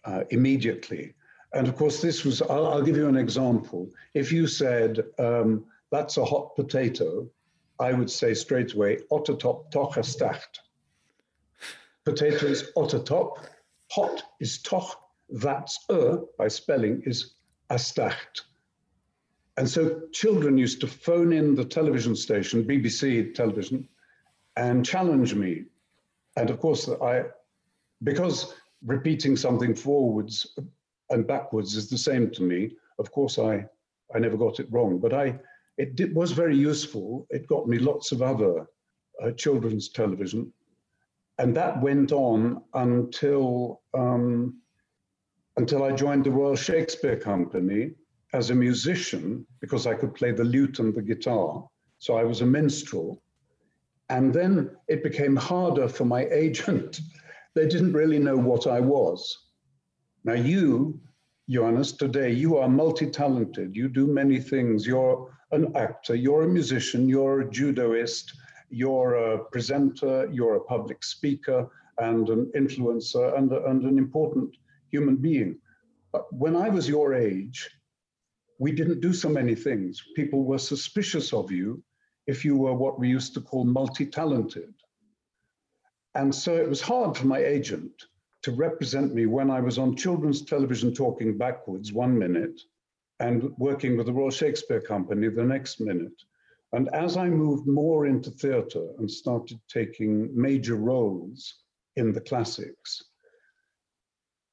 uh, 0.05 0.25
immediately. 0.31 1.15
And 1.53 1.67
of 1.67 1.77
course, 1.77 2.01
this 2.01 2.25
was, 2.25 2.43
I'll, 2.43 2.67
I'll, 2.67 2.83
give 2.83 2.97
you 2.97 3.09
an 3.09 3.17
example. 3.17 3.91
If 4.15 4.31
you 4.31 4.47
said, 4.47 5.03
um, 5.19 5.65
that's 5.91 6.17
a 6.17 6.25
hot 6.25 6.55
potato, 6.55 7.29
I 7.81 7.93
would 7.93 8.11
say 8.11 8.35
straight 8.35 8.75
away, 8.75 8.99
ottetop 9.11 9.73
tochestacht. 9.73 10.61
Potato 12.05 12.47
is 12.47 12.71
ottetop, 12.77 13.45
hot 13.91 14.23
is 14.41 14.63
toch, 14.63 14.97
that's 15.31 15.79
uh 15.89 16.19
by 16.39 16.49
spelling 16.49 17.03
is 17.05 17.35
astacht. 17.71 18.43
And 19.57 19.69
so 19.69 20.03
children 20.13 20.57
used 20.57 20.81
to 20.81 20.87
phone 20.87 21.33
in 21.33 21.55
the 21.55 21.65
television 21.65 22.17
station, 22.17 22.65
BBC 22.65 23.35
television, 23.35 23.89
and 24.57 24.85
challenge 24.85 25.35
me. 25.35 25.65
And 26.37 26.51
of 26.51 26.61
course, 26.61 26.89
I, 26.89 27.25
because 28.03 28.55
repeating 28.85 29.37
something 29.37 29.75
forwards 29.75 30.59
and 31.11 31.27
backwards 31.27 31.77
is 31.77 31.89
the 31.91 31.99
same 31.99 32.31
to 32.31 32.43
me, 32.43 32.77
of 32.99 33.11
course, 33.11 33.39
I, 33.39 33.67
I 34.15 34.19
never 34.19 34.37
got 34.37 34.61
it 34.61 34.69
wrong, 34.71 34.99
but 34.99 35.13
I, 35.13 35.39
it 35.79 35.97
did, 35.97 36.15
was 36.15 36.33
very 36.33 36.57
useful. 36.57 37.27
It 37.31 37.47
got 37.47 37.69
me 37.69 37.79
lots 37.79 38.13
of 38.13 38.23
other 38.23 38.67
uh, 39.23 39.31
children's 39.33 39.89
television 39.89 40.53
and 41.41 41.57
that 41.57 41.81
went 41.81 42.13
on 42.13 42.63
until 42.75 43.81
um, 43.95 44.59
until 45.57 45.83
I 45.83 45.93
joined 45.93 46.25
the 46.25 46.31
Royal 46.31 46.55
Shakespeare 46.55 47.19
Company 47.19 47.93
as 48.35 48.51
a 48.51 48.55
musician 48.55 49.47
because 49.61 49.87
I 49.87 49.95
could 49.95 50.15
play 50.15 50.33
the 50.33 50.45
lute 50.45 50.79
and 50.79 50.95
the 50.95 51.03
guitar. 51.03 51.67
So 51.99 52.17
I 52.17 52.25
was 52.25 52.43
a 52.43 52.47
minstrel. 52.47 53.23
And 54.11 54.35
then 54.35 54.77
it 54.89 55.05
became 55.05 55.37
harder 55.37 55.89
for 55.89 56.05
my 56.05 56.25
agent. 56.31 57.01
they 57.55 57.67
didn't 57.67 57.93
really 57.93 58.19
know 58.19 58.37
what 58.37 58.67
I 58.67 58.81
was. 58.81 59.39
Now, 60.25 60.35
you, 60.35 61.01
Johannes, 61.49 61.93
today, 61.93 62.31
you 62.31 62.59
are 62.59 62.69
multi 62.69 63.07
talented. 63.07 63.75
You 63.75 63.89
do 63.89 64.07
many 64.07 64.39
things. 64.39 64.87
You're 64.87 65.33
an 65.53 65.75
actor, 65.77 66.15
you're 66.15 66.43
a 66.43 66.49
musician, 66.49 67.09
you're 67.09 67.41
a 67.41 67.47
judoist, 67.47 68.33
you're 68.69 69.15
a 69.15 69.45
presenter, 69.47 70.29
you're 70.31 70.57
a 70.57 70.65
public 70.65 71.03
speaker, 71.03 71.69
and 71.99 72.29
an 72.29 72.53
influencer, 72.57 73.37
and, 73.37 73.51
and 73.53 73.83
an 73.83 73.99
important 73.99 74.57
human 74.91 75.17
being. 75.17 75.59
But 76.13 76.33
when 76.33 76.55
I 76.55 76.69
was 76.69 76.89
your 76.89 77.15
age, 77.15 77.69
we 78.59 78.73
didn't 78.73 79.01
do 79.01 79.13
so 79.13 79.29
many 79.29 79.55
things. 79.55 80.03
People 80.15 80.45
were 80.45 80.59
suspicious 80.59 81.33
of 81.33 81.51
you 81.51 81.83
if 82.31 82.45
you 82.45 82.57
were 82.57 82.75
what 82.75 82.99
we 83.01 83.09
used 83.09 83.35
to 83.35 83.41
call 83.41 83.65
multi 83.65 84.07
talented. 84.07 84.73
And 86.15 86.33
so 86.33 86.55
it 86.55 86.69
was 86.69 86.81
hard 86.81 87.17
for 87.17 87.27
my 87.27 87.39
agent 87.39 87.93
to 88.43 88.53
represent 88.53 89.13
me 89.13 89.27
when 89.27 89.51
I 89.51 89.61
was 89.61 89.79
on 89.79 89.97
children's 89.97 90.43
television 90.43 90.95
talking 90.95 91.37
backwards 91.37 91.93
one 91.93 92.17
minute 92.17 92.61
and 93.19 93.53
working 93.59 93.97
with 93.97 94.07
the 94.07 94.13
Royal 94.13 94.31
Shakespeare 94.31 94.81
Company 94.81 95.29
the 95.29 95.45
next 95.45 95.81
minute. 95.81 96.23
And 96.73 96.89
as 96.95 97.17
I 97.17 97.29
moved 97.29 97.67
more 97.67 98.07
into 98.07 98.31
theatre 98.31 98.89
and 98.99 99.11
started 99.11 99.59
taking 99.69 100.31
major 100.33 100.77
roles 100.77 101.57
in 101.97 102.13
the 102.13 102.21
classics, 102.21 103.03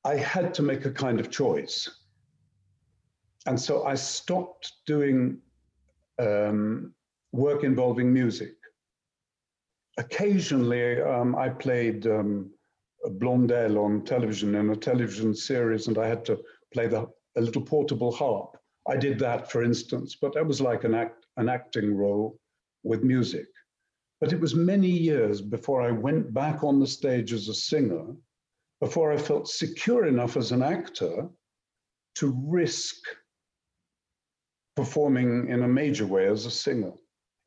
I 0.03 0.15
had 0.15 0.53
to 0.55 0.63
make 0.63 0.85
a 0.85 0.91
kind 0.91 1.19
of 1.19 1.29
choice. 1.29 1.87
And 3.45 3.59
so 3.59 3.85
I 3.85 3.93
stopped 3.93 4.73
doing 4.87 5.37
um, 6.19 6.93
work 7.37 7.63
involving 7.63 8.11
music. 8.11 8.55
Occasionally, 9.97 11.01
um, 11.01 11.35
I 11.35 11.49
played 11.49 12.07
um, 12.07 12.51
Blondel 13.19 13.77
on 13.77 14.03
television 14.03 14.55
in 14.55 14.69
a 14.71 14.75
television 14.75 15.33
series, 15.35 15.87
and 15.87 15.97
I 15.97 16.07
had 16.07 16.25
to 16.25 16.39
play 16.73 16.87
the, 16.87 17.07
a 17.35 17.41
little 17.41 17.61
portable 17.61 18.11
harp. 18.11 18.57
I 18.87 18.97
did 18.97 19.19
that, 19.19 19.51
for 19.51 19.63
instance, 19.63 20.17
but 20.19 20.33
that 20.33 20.45
was 20.45 20.61
like 20.61 20.83
an 20.83 20.95
act 20.95 21.25
an 21.37 21.49
acting 21.49 21.95
role 21.95 22.39
with 22.83 23.03
music. 23.03 23.45
But 24.19 24.33
it 24.33 24.39
was 24.39 24.55
many 24.55 24.89
years 24.89 25.39
before 25.39 25.81
I 25.83 25.91
went 25.91 26.33
back 26.33 26.63
on 26.63 26.79
the 26.79 26.87
stage 26.87 27.31
as 27.31 27.47
a 27.47 27.53
singer, 27.53 28.05
before 28.81 29.11
I 29.11 29.17
felt 29.17 29.47
secure 29.47 30.07
enough 30.07 30.35
as 30.35 30.51
an 30.51 30.63
actor 30.63 31.29
to 32.15 32.35
risk 32.47 32.95
performing 34.75 35.49
in 35.49 35.61
a 35.63 35.67
major 35.67 36.07
way 36.07 36.27
as 36.27 36.47
a 36.47 36.51
singer. 36.51 36.93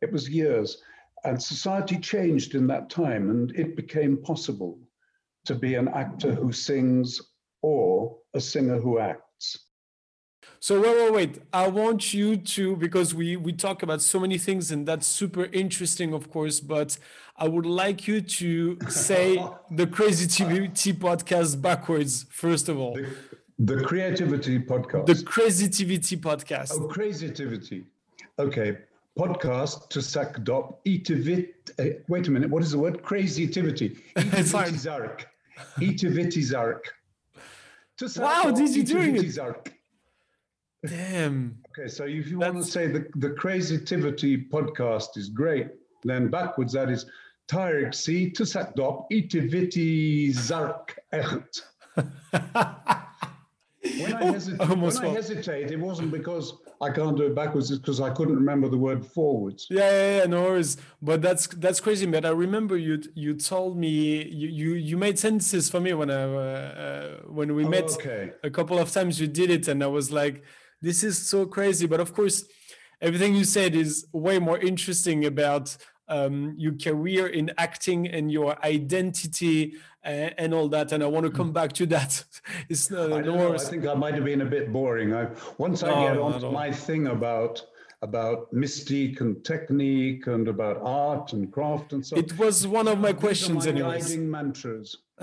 It 0.00 0.12
was 0.12 0.28
years. 0.28 0.82
And 1.24 1.42
society 1.42 1.98
changed 1.98 2.54
in 2.54 2.66
that 2.68 2.88
time, 2.88 3.30
and 3.30 3.54
it 3.54 3.76
became 3.76 4.16
possible 4.16 4.78
to 5.44 5.54
be 5.54 5.74
an 5.74 5.88
actor 5.88 6.34
who 6.34 6.52
sings 6.52 7.20
or 7.62 8.16
a 8.34 8.40
singer 8.40 8.78
who 8.78 8.98
acts. 8.98 9.66
So 10.58 10.80
wait, 10.80 10.94
wait, 10.94 11.12
wait. 11.12 11.42
I 11.52 11.68
want 11.68 12.12
you 12.12 12.36
to 12.36 12.76
because 12.76 13.14
we 13.14 13.36
we 13.36 13.52
talk 13.52 13.82
about 13.82 14.02
so 14.02 14.20
many 14.20 14.38
things 14.38 14.70
and 14.70 14.86
that's 14.86 15.06
super 15.06 15.44
interesting, 15.46 16.12
of 16.12 16.30
course. 16.30 16.60
But 16.60 16.98
I 17.36 17.48
would 17.48 17.66
like 17.66 18.06
you 18.06 18.20
to 18.20 18.78
say 18.88 19.42
the 19.70 19.86
Crazy 19.86 20.26
Creativity 20.44 20.92
podcast 20.92 21.60
backwards 21.60 22.26
first 22.30 22.68
of 22.68 22.78
all. 22.78 22.94
The, 22.94 23.08
the 23.58 23.84
Creativity 23.84 24.58
podcast. 24.58 25.06
The 25.06 25.22
Creativity 25.24 26.16
podcast. 26.16 26.72
Oh, 26.72 26.88
Creativity. 26.88 27.84
Okay. 28.38 28.78
Podcast 29.20 29.90
to 29.90 30.00
suck 30.00 30.42
dop 30.44 30.82
itivit. 30.86 31.52
Uh, 31.78 31.98
wait 32.08 32.26
a 32.26 32.30
minute. 32.30 32.48
What 32.48 32.62
is 32.62 32.70
the 32.70 32.78
word? 32.78 33.02
Crazytivity. 33.02 33.98
It's 34.16 34.52
hard. 34.52 34.74
Zark. 34.74 35.28
Zark. 36.42 36.86
Wow, 38.16 38.50
did 38.50 38.74
you 38.74 38.82
doing 38.82 39.16
it? 39.16 39.30
zark. 39.30 39.74
Damn. 40.86 41.58
Okay, 41.68 41.88
so 41.88 42.04
if 42.04 42.28
you 42.28 42.38
want 42.38 42.56
to 42.56 42.64
say 42.64 42.86
the, 42.86 43.06
the 43.16 43.28
Crazytivity 43.28 44.48
podcast 44.48 45.18
is 45.18 45.28
great, 45.28 45.68
then 46.02 46.28
backwards 46.28 46.72
that 46.72 46.88
is 46.88 47.04
Tarek 47.46 47.94
C 47.94 48.30
to 48.30 48.46
suck 48.46 48.74
dop 48.74 49.10
itiviti 49.10 50.32
zark 50.32 50.98
echt. 51.12 51.66
When 54.02 54.14
I, 54.14 54.24
hesitate, 54.32 54.68
when 54.68 54.96
I 54.96 55.08
hesitate, 55.08 55.70
it 55.70 55.78
wasn't 55.78 56.10
because 56.10 56.54
I 56.80 56.90
can't 56.90 57.16
do 57.16 57.24
it 57.24 57.34
backwards, 57.34 57.70
it's 57.70 57.80
because 57.80 58.00
I 58.00 58.10
couldn't 58.10 58.36
remember 58.36 58.68
the 58.68 58.78
word 58.78 59.04
forwards. 59.04 59.66
Yeah, 59.70 59.90
yeah, 59.90 60.16
yeah, 60.18 60.24
no 60.26 60.42
worries. 60.42 60.76
But 61.02 61.22
that's 61.22 61.46
that's 61.48 61.80
crazy, 61.80 62.06
man. 62.06 62.24
I 62.24 62.30
remember 62.30 62.76
you 62.76 63.02
you 63.14 63.34
told 63.34 63.76
me 63.78 64.24
you 64.24 64.48
you, 64.48 64.74
you 64.74 64.96
made 64.96 65.18
sentences 65.18 65.68
for 65.70 65.80
me 65.80 65.92
when 65.94 66.10
I 66.10 66.22
uh, 66.22 66.38
uh, 66.38 67.16
when 67.28 67.54
we 67.54 67.64
Oh, 67.64 67.68
met 67.68 67.90
okay. 67.92 68.32
a 68.42 68.50
couple 68.50 68.78
of 68.78 68.90
times. 68.90 69.20
You 69.20 69.26
did 69.26 69.50
it, 69.50 69.68
and 69.68 69.82
I 69.82 69.88
was 69.88 70.10
like, 70.10 70.42
this 70.80 71.04
is 71.04 71.16
so 71.18 71.46
crazy. 71.46 71.86
But 71.86 72.00
of 72.00 72.14
course, 72.14 72.44
everything 73.00 73.34
you 73.34 73.44
said 73.44 73.74
is 73.74 74.06
way 74.12 74.38
more 74.38 74.58
interesting 74.58 75.26
about 75.26 75.76
um, 76.08 76.54
your 76.58 76.72
career 76.76 77.26
in 77.28 77.52
acting 77.56 78.08
and 78.08 78.32
your 78.32 78.62
identity 78.64 79.74
and, 80.02 80.34
and 80.38 80.54
all 80.54 80.68
that. 80.68 80.92
And 80.92 81.02
I 81.02 81.06
want 81.06 81.26
to 81.26 81.32
come 81.32 81.52
back 81.52 81.72
to 81.74 81.86
that. 81.86 82.24
it's 82.68 82.88
Hmm. 82.88 82.94
I, 82.94 83.06
no 83.06 83.22
don't 83.22 83.36
know, 83.38 83.54
I 83.54 83.58
think 83.58 83.86
I 83.86 83.94
might 83.94 84.14
have 84.14 84.24
been 84.24 84.40
a 84.42 84.46
bit 84.46 84.72
boring. 84.72 85.14
I, 85.14 85.28
once 85.58 85.82
I 85.82 85.88
No, 85.90 86.08
get 86.08 86.18
on 86.18 86.52
my 86.52 86.72
thing 86.72 87.08
about 87.08 87.62
about 88.02 88.50
mystique 88.54 89.20
and 89.20 89.44
technique 89.44 90.26
and 90.26 90.48
about 90.48 90.78
art 90.82 91.34
and 91.34 91.52
craft 91.52 91.92
and 91.92 92.04
so 92.04 92.16
on. 92.16 92.24
It 92.24 92.38
was 92.38 92.66
one 92.66 92.88
of 92.88 92.98
my 92.98 93.12
questions, 93.12 93.66
my 93.66 93.72
anyways. 93.72 94.06
guiding 94.06 94.30
mantras. 94.30 94.96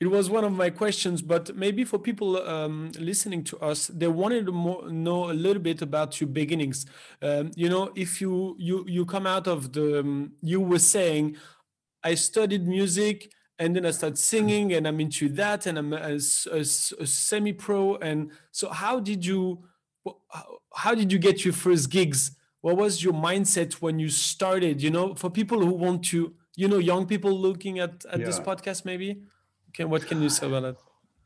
it 0.00 0.06
was 0.06 0.28
one 0.28 0.44
of 0.44 0.52
my 0.52 0.68
questions, 0.68 1.22
but 1.22 1.56
maybe 1.56 1.82
for 1.82 1.98
people 1.98 2.36
um, 2.46 2.92
listening 2.98 3.42
to 3.44 3.58
us, 3.60 3.86
they 3.86 4.06
wanted 4.06 4.44
to 4.46 4.52
mo- 4.52 4.86
know 4.88 5.30
a 5.30 5.32
little 5.32 5.62
bit 5.62 5.80
about 5.80 6.20
your 6.20 6.28
beginnings. 6.28 6.84
Um, 7.22 7.52
you 7.56 7.70
know, 7.70 7.90
if 7.94 8.20
you 8.20 8.54
you 8.58 8.84
you 8.86 9.06
come 9.06 9.26
out 9.26 9.46
of 9.46 9.72
the, 9.72 10.00
um, 10.00 10.32
you 10.42 10.60
were 10.60 10.78
saying, 10.78 11.36
I 12.04 12.16
studied 12.16 12.66
music 12.68 13.32
and 13.62 13.76
then 13.76 13.86
I 13.86 13.92
start 13.92 14.18
singing 14.18 14.72
and 14.72 14.88
I'm 14.88 14.98
into 14.98 15.28
that 15.40 15.66
and 15.66 15.78
I'm 15.78 15.92
a 15.92 16.18
semi-pro. 16.20 17.96
And 18.08 18.32
so, 18.50 18.68
how 18.70 18.98
did 18.98 19.24
you 19.24 19.40
how- 20.82 20.94
did 21.00 21.12
you 21.12 21.20
get 21.28 21.44
your 21.44 21.54
first 21.54 21.90
gigs? 21.90 22.20
What 22.62 22.76
was 22.76 22.92
your 23.04 23.12
mindset 23.12 23.74
when 23.84 24.00
you 24.00 24.08
started? 24.08 24.82
You 24.82 24.90
know, 24.96 25.14
for 25.14 25.30
people 25.30 25.58
who 25.64 25.74
want 25.86 26.00
to, 26.12 26.18
you 26.56 26.66
know, 26.66 26.78
young 26.92 27.06
people 27.12 27.32
looking 27.46 27.78
at 27.78 27.94
at 28.14 28.18
this 28.28 28.38
podcast, 28.48 28.84
maybe. 28.84 29.08
Okay, 29.68 29.86
what 29.92 30.02
can 30.08 30.18
you 30.24 30.30
say 30.36 30.46
about 30.48 30.62
that? 30.66 30.76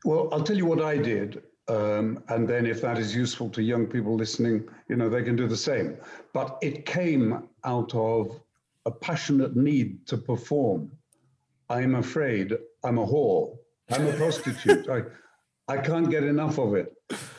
Well, 0.05 0.23
I'll 0.31 0.43
tell 0.49 0.59
you 0.61 0.67
what 0.73 0.81
I 0.93 0.95
did. 1.13 1.29
Um, 1.77 2.23
and 2.29 2.47
then 2.51 2.63
if 2.73 2.79
that 2.85 2.97
is 2.97 3.09
useful 3.23 3.49
to 3.55 3.61
young 3.61 3.85
people 3.87 4.13
listening, 4.23 4.57
you 4.89 4.95
know, 4.99 5.09
they 5.09 5.23
can 5.27 5.35
do 5.35 5.47
the 5.55 5.61
same. 5.69 5.97
But 6.37 6.47
it 6.61 6.85
came 6.85 7.27
out 7.73 7.91
of 7.95 8.39
a 8.85 8.91
passionate 9.07 9.53
need 9.69 10.05
to 10.11 10.17
perform. 10.17 10.91
I'm 11.69 11.95
afraid 11.95 12.53
I'm 12.83 12.97
a 12.97 13.05
whore. 13.05 13.57
I'm 13.91 14.07
a 14.07 14.13
prostitute. 14.13 14.87
I, 14.89 15.03
I 15.67 15.77
can't 15.77 16.09
get 16.09 16.23
enough 16.23 16.57
of 16.59 16.75
it. 16.75 16.93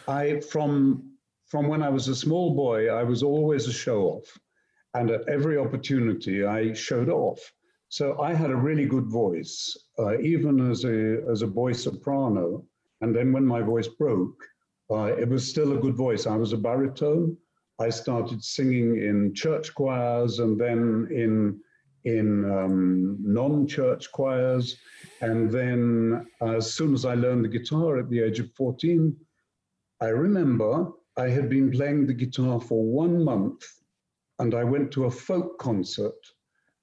I 0.07 0.41
from 0.41 1.13
from 1.47 1.67
when 1.67 1.83
I 1.83 1.89
was 1.89 2.09
a 2.09 2.15
small 2.15 2.55
boy, 2.55 2.91
I 2.91 3.03
was 3.03 3.23
always 3.23 3.67
a 3.67 3.73
show 3.73 4.03
off. 4.03 4.39
And 4.95 5.11
at 5.11 5.29
every 5.29 5.57
opportunity 5.57 6.45
I 6.45 6.75
showed 6.75 7.09
off. 7.09 7.41
So 7.89 8.21
I 8.21 8.35
had 8.35 8.51
a 8.51 8.57
really 8.57 8.85
good 8.85 9.07
voice, 9.07 9.77
uh, 9.99 10.19
even 10.19 10.71
as 10.71 10.85
a 10.85 11.23
as 11.31 11.43
a 11.43 11.47
boy 11.47 11.73
soprano. 11.73 12.65
And 13.01 13.15
then 13.15 13.33
when 13.33 13.47
my 13.47 13.63
voice 13.63 13.89
broke, 13.89 14.43
uh, 14.91 15.15
it 15.23 15.29
was 15.29 15.49
still 15.49 15.73
a 15.73 15.81
good 15.81 15.95
voice. 15.95 16.27
I 16.27 16.37
was 16.37 16.53
a 16.53 16.59
baritone. 16.59 17.37
I 17.81 17.91
started 17.91 18.43
singing 18.43 18.97
in 18.97 19.35
church 19.35 19.75
choirs 19.75 20.41
and 20.41 20.61
then 20.61 21.09
in 21.11 21.61
in 22.05 22.45
um, 22.45 23.19
non-church 23.21 24.11
choirs. 24.13 24.77
And 25.21 25.51
then 25.51 26.27
as 26.41 26.73
soon 26.73 26.95
as 26.95 27.05
I 27.05 27.15
learned 27.15 27.45
the 27.45 27.59
guitar 27.59 27.99
at 27.99 28.09
the 28.09 28.21
age 28.21 28.39
of 28.41 28.53
14, 28.55 29.17
I 30.01 30.09
remember 30.09 30.93
I 31.17 31.29
had 31.29 31.49
been 31.49 31.71
playing 31.71 32.07
the 32.07 32.15
guitar 32.15 32.61
for 32.61 32.85
one 32.85 33.25
month 33.25 33.65
and 34.39 34.55
I 34.55 34.65
went 34.65 34.93
to 34.93 35.07
a 35.07 35.11
folk 35.11 35.59
concert 35.59 36.15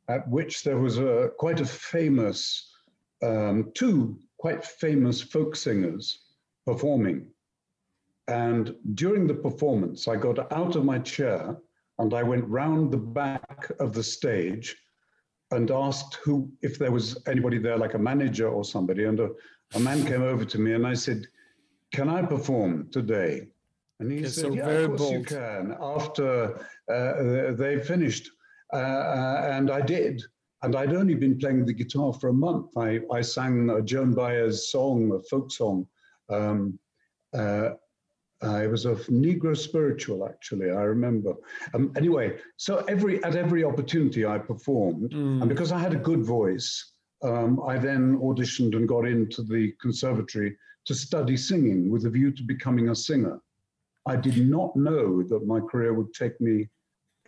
at 0.09 0.27
which 0.29 0.63
there 0.63 0.77
was 0.77 0.97
a 0.97 1.31
quite 1.37 1.61
a 1.61 1.65
famous, 1.65 2.69
um, 3.23 3.71
two 3.73 4.19
quite 4.37 4.63
famous 4.63 5.21
folk 5.21 5.55
singers 5.55 6.19
performing. 6.65 7.27
And 8.27 8.75
during 8.95 9.27
the 9.27 9.35
performance, 9.35 10.07
I 10.07 10.17
got 10.17 10.51
out 10.51 10.75
of 10.75 10.83
my 10.83 10.99
chair 10.99 11.57
and 11.99 12.13
I 12.13 12.23
went 12.23 12.45
round 12.45 12.91
the 12.91 12.97
back 12.97 13.71
of 13.79 13.93
the 13.93 14.03
stage 14.03 14.75
and 15.55 15.71
asked 15.71 16.15
who, 16.23 16.49
if 16.61 16.77
there 16.77 16.91
was 16.91 17.17
anybody 17.27 17.57
there, 17.57 17.77
like 17.77 17.93
a 17.93 17.99
manager 17.99 18.49
or 18.49 18.63
somebody. 18.63 19.05
And 19.05 19.19
a, 19.19 19.29
a 19.73 19.79
man 19.79 20.05
came 20.05 20.21
over 20.21 20.45
to 20.45 20.59
me 20.59 20.73
and 20.73 20.85
I 20.85 20.93
said, 20.93 21.25
Can 21.91 22.09
I 22.09 22.21
perform 22.21 22.89
today? 22.91 23.47
And 23.99 24.11
he 24.11 24.19
Okay, 24.19 24.27
said, 24.27 24.43
so 24.43 24.53
Yeah, 24.53 24.65
very 24.65 24.83
of 24.85 24.97
course 24.97 25.11
you 25.11 25.23
can. 25.23 25.75
After 25.81 26.59
uh, 26.91 27.51
they 27.53 27.79
finished. 27.81 28.29
Uh, 28.73 28.77
uh, 28.77 29.49
and 29.53 29.71
I 29.71 29.81
did. 29.81 30.21
And 30.63 30.75
I'd 30.75 30.93
only 30.93 31.15
been 31.15 31.37
playing 31.37 31.65
the 31.65 31.73
guitar 31.73 32.11
for 32.13 32.29
a 32.29 32.33
month. 32.33 32.75
I, 32.77 32.99
I 33.11 33.21
sang 33.21 33.69
a 33.69 33.81
Joan 33.81 34.13
Baez 34.13 34.69
song, 34.71 35.11
a 35.13 35.19
folk 35.29 35.51
song. 35.51 35.87
Um, 36.29 36.79
uh, 37.33 37.69
uh, 38.43 38.61
it 38.63 38.69
was 38.69 38.85
a 38.85 38.95
Negro 38.95 39.55
spiritual, 39.55 40.27
actually. 40.27 40.69
I 40.69 40.81
remember. 40.81 41.33
Um, 41.73 41.91
anyway, 41.95 42.37
so 42.57 42.83
every 42.87 43.23
at 43.23 43.35
every 43.35 43.63
opportunity 43.63 44.25
I 44.25 44.37
performed, 44.37 45.13
and 45.41 45.49
because 45.49 45.71
I 45.71 45.79
had 45.79 45.93
a 45.93 45.97
good 45.97 46.23
voice, 46.23 46.91
um, 47.23 47.61
I 47.65 47.77
then 47.77 48.17
auditioned 48.19 48.75
and 48.75 48.87
got 48.87 49.05
into 49.05 49.41
the 49.41 49.73
conservatory 49.81 50.55
to 50.85 50.93
study 50.93 51.37
singing 51.37 51.89
with 51.89 52.05
a 52.05 52.09
view 52.09 52.31
to 52.31 52.43
becoming 52.43 52.89
a 52.89 52.95
singer. 52.95 53.39
I 54.05 54.15
did 54.15 54.37
not 54.47 54.75
know 54.75 55.23
that 55.23 55.47
my 55.47 55.59
career 55.59 55.93
would 55.93 56.13
take 56.13 56.39
me 56.39 56.67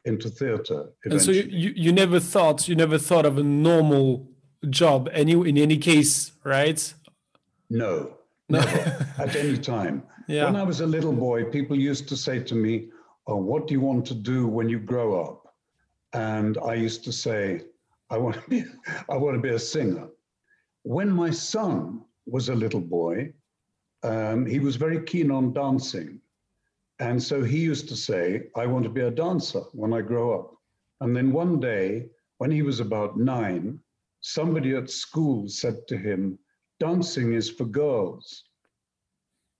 into 0.06 0.30
theatre 0.30 0.86
And 1.04 1.22
so 1.22 1.32
you, 1.32 1.43
you, 1.50 1.74
you 1.76 1.91
never 1.91 2.20
thought 2.20 2.67
you 2.67 2.76
never 2.76 2.98
thought 2.98 3.26
of 3.26 3.38
a 3.38 3.43
normal 3.43 4.30
job 4.70 5.10
any 5.12 5.34
in 5.34 5.58
any 5.58 5.78
case, 5.78 6.32
right? 6.43 6.93
No, 7.70 8.16
never, 8.49 9.07
at 9.17 9.36
any 9.36 9.57
time. 9.57 10.03
Yeah. 10.27 10.45
When 10.45 10.55
I 10.55 10.63
was 10.63 10.81
a 10.81 10.88
little 10.88 11.13
boy, 11.13 11.45
people 11.45 11.77
used 11.77 12.07
to 12.10 12.17
say 12.17 12.39
to 12.39 12.55
me, 12.55 12.89
Oh, 13.27 13.36
what 13.36 13.67
do 13.67 13.73
you 13.73 13.81
want 13.81 14.05
to 14.07 14.15
do 14.15 14.47
when 14.47 14.69
you 14.69 14.79
grow 14.79 15.21
up? 15.21 15.53
And 16.13 16.57
I 16.57 16.75
used 16.75 17.03
to 17.03 17.12
say, 17.12 17.62
I 18.10 18.17
want 18.17 18.36
to 18.36 18.49
be, 18.49 18.63
I 19.10 19.17
want 19.17 19.36
to 19.36 19.41
be 19.41 19.53
a 19.53 19.60
singer. 19.60 20.07
When 20.83 21.12
my 21.12 21.29
son 21.29 22.01
was 22.25 22.49
a 22.49 22.55
little 22.55 22.81
boy, 22.81 23.33
um, 24.03 24.45
he 24.45 24.60
was 24.60 24.77
very 24.77 25.03
keen 25.03 25.31
on 25.31 25.53
dancing. 25.53 26.21
And 26.99 27.21
so 27.21 27.43
he 27.43 27.60
used 27.60 27.89
to 27.89 27.95
say, 27.95 28.43
I 28.55 28.65
want 28.65 28.83
to 28.86 28.89
be 28.89 29.01
a 29.01 29.12
dancer 29.12 29.62
when 29.73 29.93
I 29.93 30.01
grow 30.01 30.39
up. 30.39 30.55
And 31.01 31.15
then 31.15 31.31
one 31.31 31.60
day, 31.60 32.07
when 32.38 32.49
he 32.49 32.62
was 32.62 32.79
about 32.79 33.19
nine, 33.19 33.79
somebody 34.21 34.75
at 34.75 34.89
school 34.89 35.47
said 35.47 35.88
to 35.89 35.97
him, 35.97 36.39
Dancing 36.79 37.33
is 37.33 37.49
for 37.49 37.65
girls. 37.65 38.43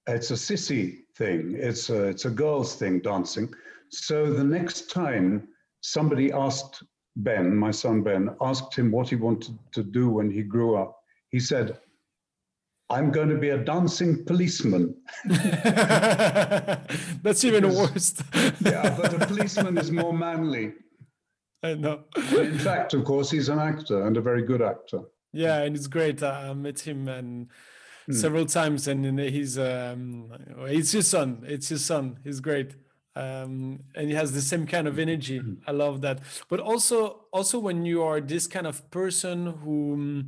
It's 0.08 0.32
a 0.32 0.36
sissy 0.36 0.99
thing, 1.17 1.56
it's 1.58 1.89
a, 1.89 2.06
it's 2.06 2.25
a 2.25 2.30
girl's 2.30 2.75
thing, 2.75 3.01
dancing. 3.01 3.53
So 3.89 4.32
the 4.32 4.43
next 4.43 4.89
time 4.91 5.47
somebody 5.82 6.32
asked 6.32 6.84
Ben, 7.17 7.56
my 7.56 7.71
son 7.71 8.03
Ben, 8.03 8.30
asked 8.41 8.75
him 8.77 8.91
what 8.91 9.10
he 9.10 9.15
wanted 9.15 9.58
to 9.73 9.84
do 9.84 10.10
when 10.10 10.30
he 10.30 10.43
grew 10.43 10.75
up, 10.75 10.95
he 11.30 11.39
said, 11.39 11.80
I'm 12.89 13.12
going 13.12 13.27
to 13.30 13.38
be 13.38 13.49
a 13.49 13.58
dancing 13.58 14.23
policeman. 14.23 14.95
That's 17.21 17.43
even 17.43 17.73
worse. 17.73 18.15
yeah, 18.62 18.95
but 18.97 19.21
a 19.21 19.25
policeman 19.25 19.77
is 19.77 19.91
more 19.91 20.13
manly. 20.13 20.73
I 21.63 21.73
know. 21.73 22.03
In 22.15 22.58
fact, 22.60 22.93
of 22.93 23.03
course, 23.03 23.30
he's 23.30 23.49
an 23.49 23.60
actor 23.60 24.06
and 24.06 24.15
a 24.15 24.21
very 24.21 24.43
good 24.43 24.62
actor. 24.62 25.01
Yeah, 25.34 25.62
and 25.63 25.76
it's 25.76 25.88
great. 25.88 26.24
I 26.24 26.54
met 26.54 26.80
him 26.80 27.08
and 27.08 27.48
Hmm. 28.08 28.13
several 28.13 28.46
times, 28.46 28.88
and 28.88 29.20
he's 29.20 29.58
um, 29.60 30.32
it's 30.60 30.94
his 30.94 31.08
son. 31.08 31.44
It's 31.46 31.68
his 31.68 31.84
son. 31.84 32.20
He's 32.24 32.40
great. 32.40 32.74
Um, 33.18 33.80
and 33.96 34.08
he 34.08 34.13
has 34.16 34.32
the 34.32 34.42
same 34.42 34.66
kind 34.66 34.88
of 34.88 34.98
energy. 34.98 35.40
Hmm. 35.40 35.56
I 35.68 35.72
love 35.72 36.00
that. 36.02 36.22
But 36.48 36.62
also, 36.62 37.26
also 37.34 37.60
when 37.60 37.84
you 37.86 38.04
are 38.04 38.22
this 38.22 38.48
kind 38.48 38.66
of 38.66 38.90
person 38.92 39.48
who 39.48 40.24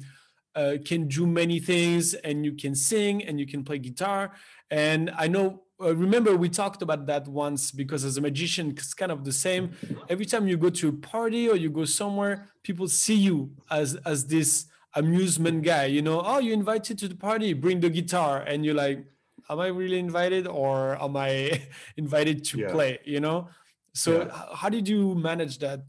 uh, 0.55 0.73
can 0.83 1.07
do 1.07 1.25
many 1.25 1.59
things, 1.59 2.15
and 2.15 2.43
you 2.43 2.53
can 2.53 2.75
sing, 2.75 3.23
and 3.23 3.39
you 3.39 3.47
can 3.47 3.63
play 3.63 3.79
guitar, 3.79 4.31
and 4.69 5.09
I 5.17 5.27
know. 5.29 5.63
Uh, 5.81 5.95
remember, 5.95 6.35
we 6.35 6.49
talked 6.49 6.81
about 6.81 7.05
that 7.05 7.25
once 7.29 7.71
because 7.71 8.03
as 8.03 8.17
a 8.17 8.21
magician, 8.21 8.71
it's 8.71 8.93
kind 8.93 9.13
of 9.13 9.23
the 9.23 9.31
same. 9.31 9.71
Every 10.09 10.25
time 10.25 10.45
you 10.49 10.57
go 10.57 10.69
to 10.69 10.89
a 10.89 10.91
party 10.91 11.47
or 11.47 11.55
you 11.55 11.69
go 11.69 11.85
somewhere, 11.85 12.49
people 12.63 12.89
see 12.89 13.15
you 13.15 13.51
as 13.71 13.95
as 14.05 14.25
this 14.27 14.65
amusement 14.95 15.63
guy. 15.63 15.85
You 15.85 16.01
know, 16.01 16.21
oh, 16.23 16.39
you 16.39 16.53
invited 16.53 16.97
to 16.99 17.07
the 17.07 17.15
party, 17.15 17.53
bring 17.53 17.79
the 17.79 17.89
guitar, 17.89 18.41
and 18.41 18.65
you're 18.65 18.75
like, 18.75 19.05
am 19.49 19.59
I 19.59 19.67
really 19.67 19.99
invited 19.99 20.47
or 20.47 21.01
am 21.01 21.15
I 21.17 21.61
invited 21.97 22.43
to 22.45 22.57
Yeah. 22.57 22.71
play? 22.71 22.99
You 23.05 23.19
know. 23.19 23.49
So 23.93 24.23
Yeah. 24.25 24.45
how 24.53 24.69
did 24.69 24.87
you 24.87 25.15
manage 25.15 25.59
that? 25.59 25.81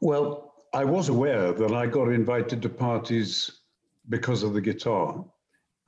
Well, 0.00 0.54
I 0.74 0.84
was 0.84 1.08
aware 1.08 1.52
that 1.52 1.72
I 1.72 1.86
got 1.86 2.08
invited 2.08 2.62
to 2.62 2.68
parties 2.68 3.62
because 4.08 4.42
of 4.42 4.52
the 4.52 4.60
guitar, 4.60 5.24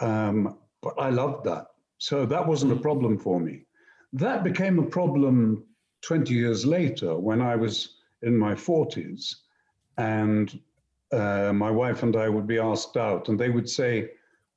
um, 0.01 0.59
but 0.83 0.95
I 0.99 1.11
loved 1.11 1.45
that. 1.45 1.67
So 1.99 2.27
that 2.27 2.47
wasn't 2.47 2.73
a 2.73 2.77
problem 2.77 3.19
for 3.19 3.39
me. 3.39 3.67
That 4.13 4.43
became 4.43 4.79
a 4.79 4.87
problem 4.87 5.65
20 6.03 6.35
years 6.35 6.65
later 6.65 7.19
when 7.19 7.41
I 7.43 7.57
was 7.57 7.97
in 8.23 8.37
my 8.37 8.55
40s 8.55 9.37
and 9.99 10.59
uh, 11.13 11.53
my 11.53 11.71
wife 11.71 12.03
and 12.03 12.17
I 12.17 12.29
would 12.29 12.47
be 12.47 12.59
asked 12.59 12.97
out 12.97 13.29
and 13.29 13.39
they 13.39 13.51
would 13.51 13.69
say, 13.69 14.11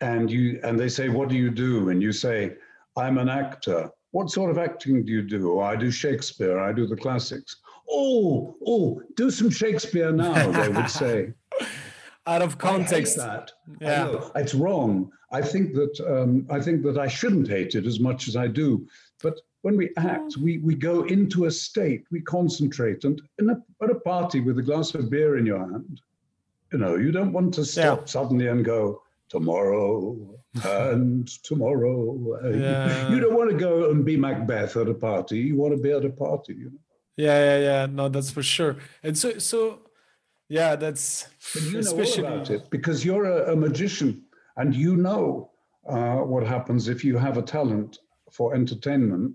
and 0.00 0.30
you 0.30 0.60
and 0.64 0.78
they 0.78 0.88
say, 0.88 1.08
"What 1.08 1.28
do 1.28 1.34
you 1.36 1.50
do?" 1.50 1.88
and 1.90 2.02
you 2.02 2.12
say, 2.12 2.56
"I'm 2.96 3.18
an 3.18 3.28
actor." 3.28 3.90
What 4.12 4.30
sort 4.30 4.50
of 4.50 4.58
acting 4.58 5.04
do 5.04 5.12
you 5.12 5.22
do? 5.22 5.58
Oh, 5.58 5.60
I 5.60 5.74
do 5.76 5.90
Shakespeare. 5.90 6.58
I 6.60 6.72
do 6.72 6.86
the 6.86 6.96
classics. 6.96 7.56
Oh, 7.90 8.54
oh, 8.66 9.02
do 9.16 9.30
some 9.30 9.50
Shakespeare 9.50 10.12
now. 10.12 10.50
They 10.52 10.68
would 10.68 10.88
say. 11.02 11.32
Out 12.26 12.40
of 12.40 12.56
context. 12.56 13.16
that. 13.16 13.52
Yeah. 13.80 14.18
it's 14.36 14.54
wrong. 14.54 15.10
I 15.32 15.42
think 15.42 15.74
that 15.74 16.00
um, 16.08 16.46
I 16.48 16.60
think 16.60 16.82
that 16.84 16.96
I 16.96 17.08
shouldn't 17.08 17.48
hate 17.48 17.74
it 17.74 17.86
as 17.86 17.98
much 18.00 18.28
as 18.28 18.36
I 18.36 18.46
do. 18.46 18.86
But 19.22 19.40
when 19.62 19.76
we 19.76 19.90
act, 19.96 20.36
we 20.36 20.58
we 20.58 20.74
go 20.74 21.02
into 21.04 21.46
a 21.46 21.50
state. 21.50 22.04
We 22.10 22.20
concentrate, 22.20 23.04
and 23.04 23.20
in 23.40 23.50
a, 23.50 23.60
at 23.82 23.90
a 23.90 23.96
party 23.96 24.40
with 24.40 24.58
a 24.58 24.62
glass 24.62 24.94
of 24.94 25.10
beer 25.10 25.38
in 25.38 25.44
your 25.44 25.58
hand, 25.58 26.00
you 26.72 26.78
know, 26.78 26.96
you 26.96 27.10
don't 27.12 27.32
want 27.32 27.52
to 27.54 27.64
stop 27.64 28.00
Yeah. 28.00 28.04
suddenly 28.06 28.46
and 28.46 28.64
go 28.64 29.02
tomorrow 29.34 30.16
and 30.64 31.26
tomorrow. 31.50 31.94
Yeah. 32.50 33.10
You 33.10 33.18
don't 33.22 33.36
want 33.40 33.50
to 33.50 33.56
go 33.68 33.90
and 33.90 34.04
be 34.10 34.16
Macbeth 34.16 34.76
at 34.82 34.88
a 34.88 34.98
party. 35.08 35.38
You 35.48 35.56
want 35.62 35.72
to 35.76 35.80
be 35.86 35.92
at 35.98 36.04
a 36.04 36.14
party. 36.26 36.54
You 36.62 36.68
know. 36.72 36.82
Yeah, 37.26 37.38
yeah, 37.48 37.58
yeah. 37.68 37.86
No, 37.98 38.08
that's 38.14 38.30
for 38.36 38.42
sure. 38.56 38.74
And 39.06 39.14
so, 39.22 39.28
so, 39.38 39.60
yeah, 40.48 40.76
that's 40.76 41.06
But 41.52 41.62
you 41.62 41.72
know 41.72 41.78
especially. 41.80 42.26
all 42.26 42.34
about 42.34 42.50
it 42.56 42.62
because 42.76 42.98
you're 43.06 43.26
a, 43.38 43.52
a 43.52 43.56
magician 43.66 44.10
and 44.56 44.68
you 44.84 44.92
know 45.06 45.50
uh, 45.94 46.18
what 46.32 46.44
happens 46.54 46.88
if 46.94 47.04
you 47.04 47.14
have 47.26 47.36
a 47.38 47.42
talent 47.56 47.98
for 48.36 48.46
entertainment 48.54 49.34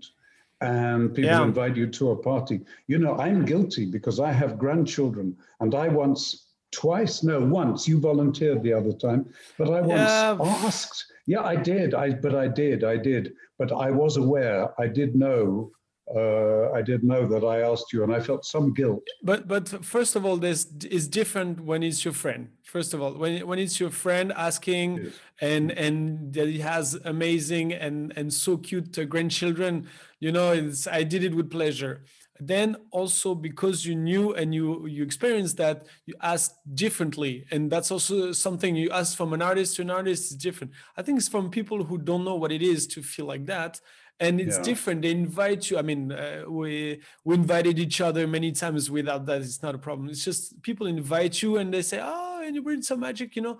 and 0.62 1.14
people 1.14 1.30
Yeah. 1.30 1.42
invite 1.50 1.76
you 1.80 1.86
to 1.98 2.04
a 2.10 2.16
party. 2.30 2.56
You 2.92 2.98
know, 3.02 3.14
I'm 3.26 3.44
guilty 3.52 3.84
because 3.96 4.18
I 4.28 4.32
have 4.40 4.58
grandchildren 4.64 5.36
and 5.60 5.74
I 5.74 5.86
once, 5.88 6.22
twice, 6.72 7.22
no, 7.22 7.40
once, 7.40 7.86
you 7.88 7.98
volunteered 8.00 8.62
the 8.62 8.72
other 8.72 8.92
time, 8.92 9.26
but 9.58 9.68
I 9.70 9.80
once 9.80 10.10
Yeah. 10.10 10.36
asked. 10.40 11.06
Yeah, 11.26 11.42
I 11.42 11.56
did. 11.56 11.94
I 11.94 12.10
but 12.10 12.34
I 12.34 12.48
did. 12.48 12.82
I 12.84 12.96
did. 12.96 13.34
But 13.58 13.72
I 13.72 13.90
was 13.90 14.16
aware. 14.16 14.68
I 14.80 14.86
did 14.88 15.14
know. 15.14 15.70
Uh, 16.12 16.72
I 16.72 16.82
did 16.82 17.04
know 17.04 17.24
that 17.28 17.44
I 17.46 17.60
asked 17.60 17.92
you, 17.92 18.02
and 18.02 18.12
I 18.12 18.18
felt 18.18 18.44
some 18.44 18.74
guilt. 18.74 19.06
But 19.22 19.46
but 19.46 19.68
first 19.84 20.16
of 20.16 20.24
all, 20.26 20.36
this 20.38 20.66
is 20.90 21.06
different 21.06 21.60
when 21.60 21.82
it's 21.84 22.04
your 22.04 22.14
friend. 22.14 22.48
First 22.64 22.94
of 22.94 23.00
all, 23.02 23.12
when 23.14 23.46
when 23.46 23.58
it's 23.60 23.78
your 23.78 23.90
friend 23.90 24.32
asking, 24.36 24.88
Yes. 24.96 25.12
and 25.40 25.70
and 25.70 26.32
that 26.34 26.48
he 26.48 26.58
has 26.60 26.94
amazing 27.04 27.72
and 27.74 28.12
and 28.16 28.32
so 28.32 28.56
cute 28.56 28.98
uh, 28.98 29.04
grandchildren, 29.04 29.86
you 30.18 30.32
know, 30.32 30.50
it's 30.52 30.88
I 30.88 31.04
did 31.04 31.22
it 31.22 31.34
with 31.34 31.48
pleasure. 31.48 32.02
Then 32.40 32.76
also 32.90 33.34
because 33.34 33.84
you 33.84 33.94
knew 33.94 34.32
and 34.34 34.54
you 34.54 34.86
you 34.86 35.02
experienced 35.02 35.56
that, 35.58 35.86
you 36.06 36.14
asked 36.22 36.54
differently, 36.74 37.44
and 37.50 37.70
that's 37.70 37.90
also 37.90 38.32
something 38.32 38.74
you 38.76 38.90
ask 38.90 39.16
from 39.16 39.32
an 39.32 39.42
artist 39.42 39.76
to 39.76 39.82
an 39.82 39.90
artist 39.90 40.30
is 40.32 40.36
different. 40.36 40.72
I 40.96 41.02
think 41.02 41.18
it's 41.18 41.28
from 41.28 41.50
people 41.50 41.84
who 41.84 41.98
don't 41.98 42.24
know 42.24 42.36
what 42.36 42.52
it 42.52 42.62
is 42.62 42.86
to 42.88 43.02
feel 43.02 43.26
like 43.26 43.46
that. 43.46 43.80
And 44.18 44.40
it's 44.40 44.56
Yeah. 44.58 44.62
different. 44.62 45.02
They 45.02 45.10
invite 45.12 45.70
you. 45.70 45.78
I 45.78 45.82
mean 45.82 46.12
uh, 46.12 46.44
we 46.48 47.00
we 47.24 47.34
invited 47.34 47.78
each 47.78 48.00
other 48.00 48.26
many 48.26 48.52
times 48.52 48.90
without 48.90 49.26
that. 49.26 49.40
It's 49.42 49.62
not 49.62 49.74
a 49.74 49.78
problem. 49.78 50.08
It's 50.08 50.24
just 50.24 50.60
people 50.62 50.86
invite 50.86 51.42
you 51.42 51.56
and 51.58 51.72
they 51.72 51.82
say 51.82 52.00
oh 52.02 52.42
and 52.44 52.54
you 52.54 52.62
bring 52.62 52.82
some 52.82 53.00
magic 53.00 53.36
you 53.36 53.42
know? 53.42 53.58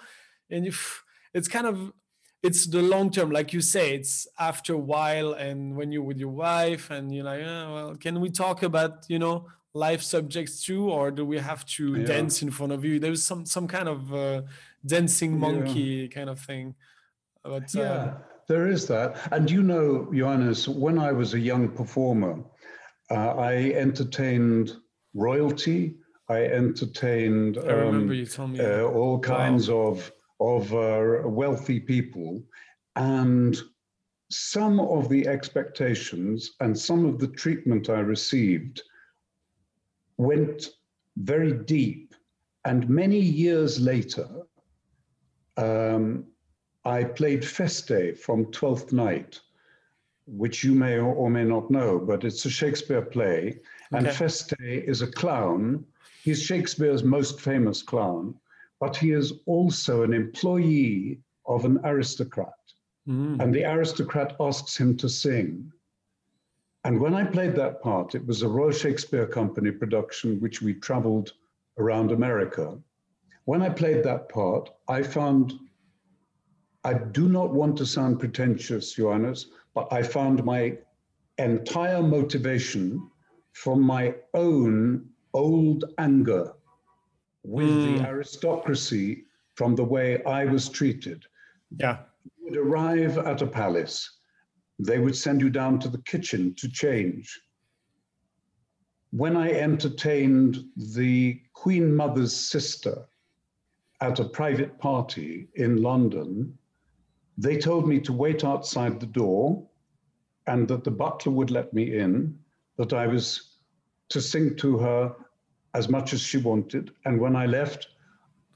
And 0.51 0.67
if 0.67 1.03
it's 1.35 1.49
kind 1.49 1.67
of 1.67 1.93
it's 2.43 2.67
the 2.67 2.81
long 2.83 3.11
term 3.11 3.31
like 3.31 3.53
you 3.53 3.61
say 3.61 3.95
it's 3.95 4.27
after 4.39 4.73
a 4.75 4.79
while 4.79 5.33
and 5.33 5.77
when 5.77 5.93
you're 5.93 6.03
with 6.03 6.19
your 6.19 6.31
wife 6.31 6.91
and 6.91 7.15
you're 7.15 7.25
like 7.25 7.43
oh, 7.45 7.75
well 7.75 7.97
can 7.97 8.21
we 8.21 8.31
talk 8.31 8.63
about 8.63 9.05
you 9.09 9.19
know 9.19 9.47
life 9.75 10.03
subjects 10.03 10.65
too 10.65 10.91
or 10.91 11.11
do 11.11 11.25
we 11.25 11.39
have 11.39 11.65
to 11.65 11.95
Yeah. 11.97 12.07
dance 12.07 12.43
in 12.43 12.51
front 12.51 12.73
of 12.73 12.85
you 12.85 12.99
there's 12.99 13.23
some 13.23 13.45
some 13.47 13.69
kind 13.69 13.89
of 13.89 14.13
uh, 14.13 14.43
dancing 14.85 15.33
Yeah. 15.33 15.39
monkey 15.47 16.09
kind 16.09 16.31
of 16.31 16.41
thing 16.41 16.75
but 17.43 17.75
uh, 17.77 17.81
Yeah, 17.81 18.15
there 18.49 18.67
is 18.69 18.87
that. 18.89 19.17
And 19.33 19.51
you 19.51 19.63
know, 19.63 20.11
Johannes, 20.13 20.69
when 20.69 20.99
I 20.99 21.11
was 21.13 21.33
a 21.33 21.39
young 21.39 21.69
performer, 21.71 22.35
uh, 23.11 23.33
I 23.51 23.73
entertained 23.87 24.73
royalty. 25.15 25.95
I 26.29 26.45
entertained 26.45 27.57
i 27.59 27.73
remember 27.73 28.13
um, 28.13 28.19
you 28.21 28.27
told 28.27 28.51
me 28.51 28.61
uh, 28.61 28.83
all 28.83 29.19
kinds 29.19 29.69
of 29.71 30.13
of 30.41 30.73
uh, 30.75 31.29
wealthy 31.29 31.79
people, 31.79 32.43
and 32.97 33.61
some 34.31 34.81
of 34.81 35.09
the 35.09 35.27
expectations 35.27 36.53
and 36.61 36.79
some 36.79 37.05
of 37.05 37.19
the 37.19 37.29
treatment 37.29 37.91
I 37.91 38.01
received 38.01 38.83
went 40.17 40.69
very 41.17 41.53
deep. 41.53 42.15
And 42.65 42.89
many 42.89 43.19
years 43.19 43.81
later, 43.81 44.29
um, 45.57 46.27
I 46.85 47.05
played 47.05 47.45
Feste 47.45 48.17
from 48.17 48.47
Twelfth 48.47 48.93
Night, 48.93 49.41
which 50.27 50.63
you 50.63 50.75
may 50.75 50.99
or 50.99 51.29
may 51.29 51.45
not 51.45 51.71
know, 51.71 51.99
but 51.99 52.25
it's 52.25 52.45
a 52.45 52.51
Shakespeare 52.51 53.03
play. 53.03 53.59
And 53.93 54.09
Feste 54.11 54.55
is 54.61 55.03
a 55.03 55.07
clown. 55.07 55.85
He's 56.23 56.43
Shakespeare's 56.43 57.03
most 57.03 57.41
famous 57.41 57.83
clown, 57.83 58.35
but 58.81 58.97
he 58.97 59.13
is 59.13 59.35
also 59.47 60.03
an 60.03 60.15
employee 60.15 61.21
of 61.47 61.65
an 61.65 61.79
aristocrat. 61.85 62.55
Mm. 63.07 63.41
And 63.41 63.55
the 63.55 63.65
aristocrat 63.65 64.35
asks 64.41 64.77
him 64.77 64.97
to 64.97 65.09
sing. 65.09 65.71
And 66.85 66.99
when 66.99 67.15
I 67.15 67.25
played 67.25 67.55
that 67.57 67.83
part, 67.83 68.15
it 68.15 68.27
was 68.27 68.41
a 68.43 68.49
Royal 68.49 68.73
Shakespeare 68.73 69.27
Company 69.27 69.71
production, 69.71 70.41
which 70.41 70.63
we 70.63 70.75
traveled 70.75 71.33
around 71.79 72.11
America. 72.11 72.79
When 73.45 73.61
I 73.61 73.69
played 73.69 74.03
that 74.05 74.31
part, 74.31 74.71
I 74.89 75.03
found, 75.03 75.53
I 76.85 76.95
do 76.95 77.29
not 77.29 77.53
want 77.53 77.77
to 77.79 77.87
sound 77.87 78.19
pretentious, 78.19 78.95
Johannes, 78.95 79.51
but 79.75 79.93
I 79.93 80.03
found 80.03 80.43
my 80.45 80.79
entire 81.37 82.03
motivation 82.03 83.11
from 83.53 83.83
my 83.83 84.15
own 84.33 85.07
old 85.35 85.85
anger 85.99 86.55
with 87.43 87.69
the 87.69 87.99
mm. 87.99 88.07
aristocracy 88.07 89.25
from 89.55 89.75
the 89.75 89.85
way 89.85 90.23
I 90.25 90.45
was 90.45 90.69
treated. 90.69 91.25
Yeah. 91.79 91.99
You 92.25 92.45
would 92.45 92.57
arrive 92.57 93.19
at 93.19 93.43
a 93.43 93.47
palace, 93.47 94.19
they 94.79 94.99
would 94.99 95.17
send 95.17 95.41
you 95.41 95.51
down 95.51 95.79
to 95.81 95.89
the 95.89 96.03
kitchen 96.03 96.55
to 96.55 96.69
change. 96.69 97.41
When 99.11 99.37
I 99.37 99.51
entertained 99.51 100.65
the 100.77 101.41
Queen 101.53 101.95
Mother's 101.95 102.35
sister 102.35 103.07
at 104.01 104.21
a 104.21 104.29
private 104.29 104.79
party 104.79 105.49
in 105.57 105.83
London, 105.83 106.57
they 107.37 107.59
told 107.59 107.89
me 107.89 108.01
to 108.01 108.13
wait 108.13 108.45
outside 108.45 109.01
the 109.01 109.07
door 109.07 109.67
and 110.47 110.67
that 110.69 110.85
the 110.85 110.91
butler 110.91 111.33
would 111.33 111.51
let 111.51 111.73
me 111.75 111.99
in, 111.99 112.39
that 112.77 112.93
I 112.93 113.07
was 113.07 113.57
to 114.11 114.21
sing 114.21 114.57
to 114.57 114.79
her 114.79 115.15
as 115.75 115.89
much 115.89 116.13
as 116.13 116.21
she 116.21 116.39
wanted. 116.39 116.93
And 117.05 117.21
when 117.21 117.37
I 117.37 117.47
left, 117.47 117.89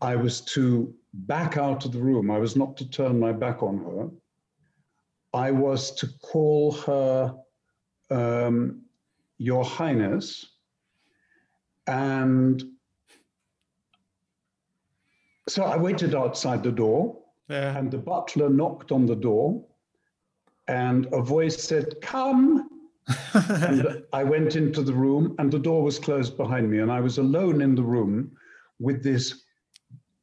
I 0.00 0.16
was 0.16 0.40
to 0.42 0.92
back 1.12 1.56
out 1.56 1.84
of 1.84 1.92
the 1.92 2.00
room. 2.00 2.30
I 2.30 2.38
was 2.38 2.56
not 2.56 2.76
to 2.78 2.88
turn 2.90 3.18
my 3.20 3.32
back 3.32 3.62
on 3.62 3.78
her. 3.78 4.10
I 5.32 5.50
was 5.50 5.92
to 5.96 6.08
call 6.22 6.72
her 6.72 7.34
um, 8.10 8.82
Your 9.38 9.64
Highness. 9.64 10.44
And 11.86 12.62
so 15.48 15.64
I 15.64 15.76
waited 15.76 16.14
outside 16.14 16.62
the 16.62 16.72
door, 16.72 17.18
Yeah. 17.48 17.76
and 17.76 17.90
the 17.90 17.98
butler 17.98 18.48
knocked 18.48 18.92
on 18.92 19.06
the 19.06 19.16
door, 19.16 19.64
and 20.68 21.06
a 21.12 21.20
voice 21.20 21.62
said, 21.62 21.94
Come. 22.00 22.70
And 23.34 24.02
I 24.12 24.24
went 24.24 24.56
into 24.56 24.82
the 24.82 24.92
room, 24.94 25.34
and 25.38 25.50
the 25.52 25.58
door 25.58 25.82
was 25.82 25.98
closed 25.98 26.36
behind 26.36 26.70
me, 26.70 26.78
and 26.78 26.90
I 26.90 27.00
was 27.00 27.18
alone 27.18 27.60
in 27.62 27.74
the 27.74 27.82
room 27.82 28.32
with 28.78 29.02
this 29.02 29.44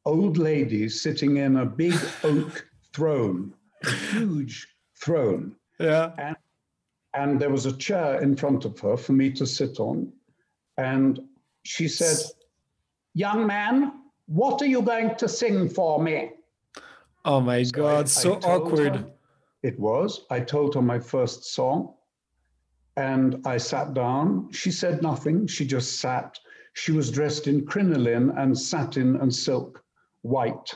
old 0.05 0.37
lady 0.37 0.89
sitting 0.89 1.37
in 1.37 1.57
a 1.57 1.65
big 1.65 1.93
oak 2.23 2.67
throne, 2.93 3.53
a 3.83 3.91
huge 3.91 4.67
throne. 4.99 5.55
Yeah. 5.79 6.33
And 7.13 7.39
there 7.39 7.49
was 7.49 7.65
a 7.65 7.75
chair 7.77 8.21
in 8.21 8.35
front 8.35 8.65
of 8.65 8.79
her 8.79 8.95
for 8.97 9.11
me 9.13 9.31
to 9.31 9.45
sit 9.45 9.79
on. 9.79 10.11
And 10.77 11.19
she 11.63 11.87
said, 11.87 12.17
Young 13.13 13.45
man, 13.45 13.91
what 14.27 14.61
are 14.61 14.65
you 14.67 14.81
going 14.81 15.15
to 15.15 15.27
sing 15.27 15.67
for 15.69 16.01
me? 16.01 16.31
Oh 17.25 17.41
my 17.41 17.57
I- 17.57 17.63
God. 17.65 18.05
I 18.05 18.07
So 18.07 18.35
told 18.39 18.45
awkward. 18.65 18.95
her 18.95 19.05
It 19.63 19.77
was. 19.79 20.25
I 20.31 20.39
told 20.39 20.73
her 20.75 20.81
my 20.81 20.99
first 20.99 21.53
song 21.53 21.93
and 22.97 23.41
I 23.45 23.57
sat 23.57 23.93
down. 23.93 24.51
She 24.51 24.71
said 24.71 25.01
nothing. 25.01 25.47
She 25.47 25.65
just 25.65 25.99
sat. 25.99 26.37
She 26.73 26.91
was 26.91 27.11
dressed 27.11 27.47
in 27.47 27.65
crinoline 27.65 28.31
and 28.31 28.57
satin 28.57 29.17
and 29.17 29.33
silk, 29.33 29.83
white, 30.21 30.73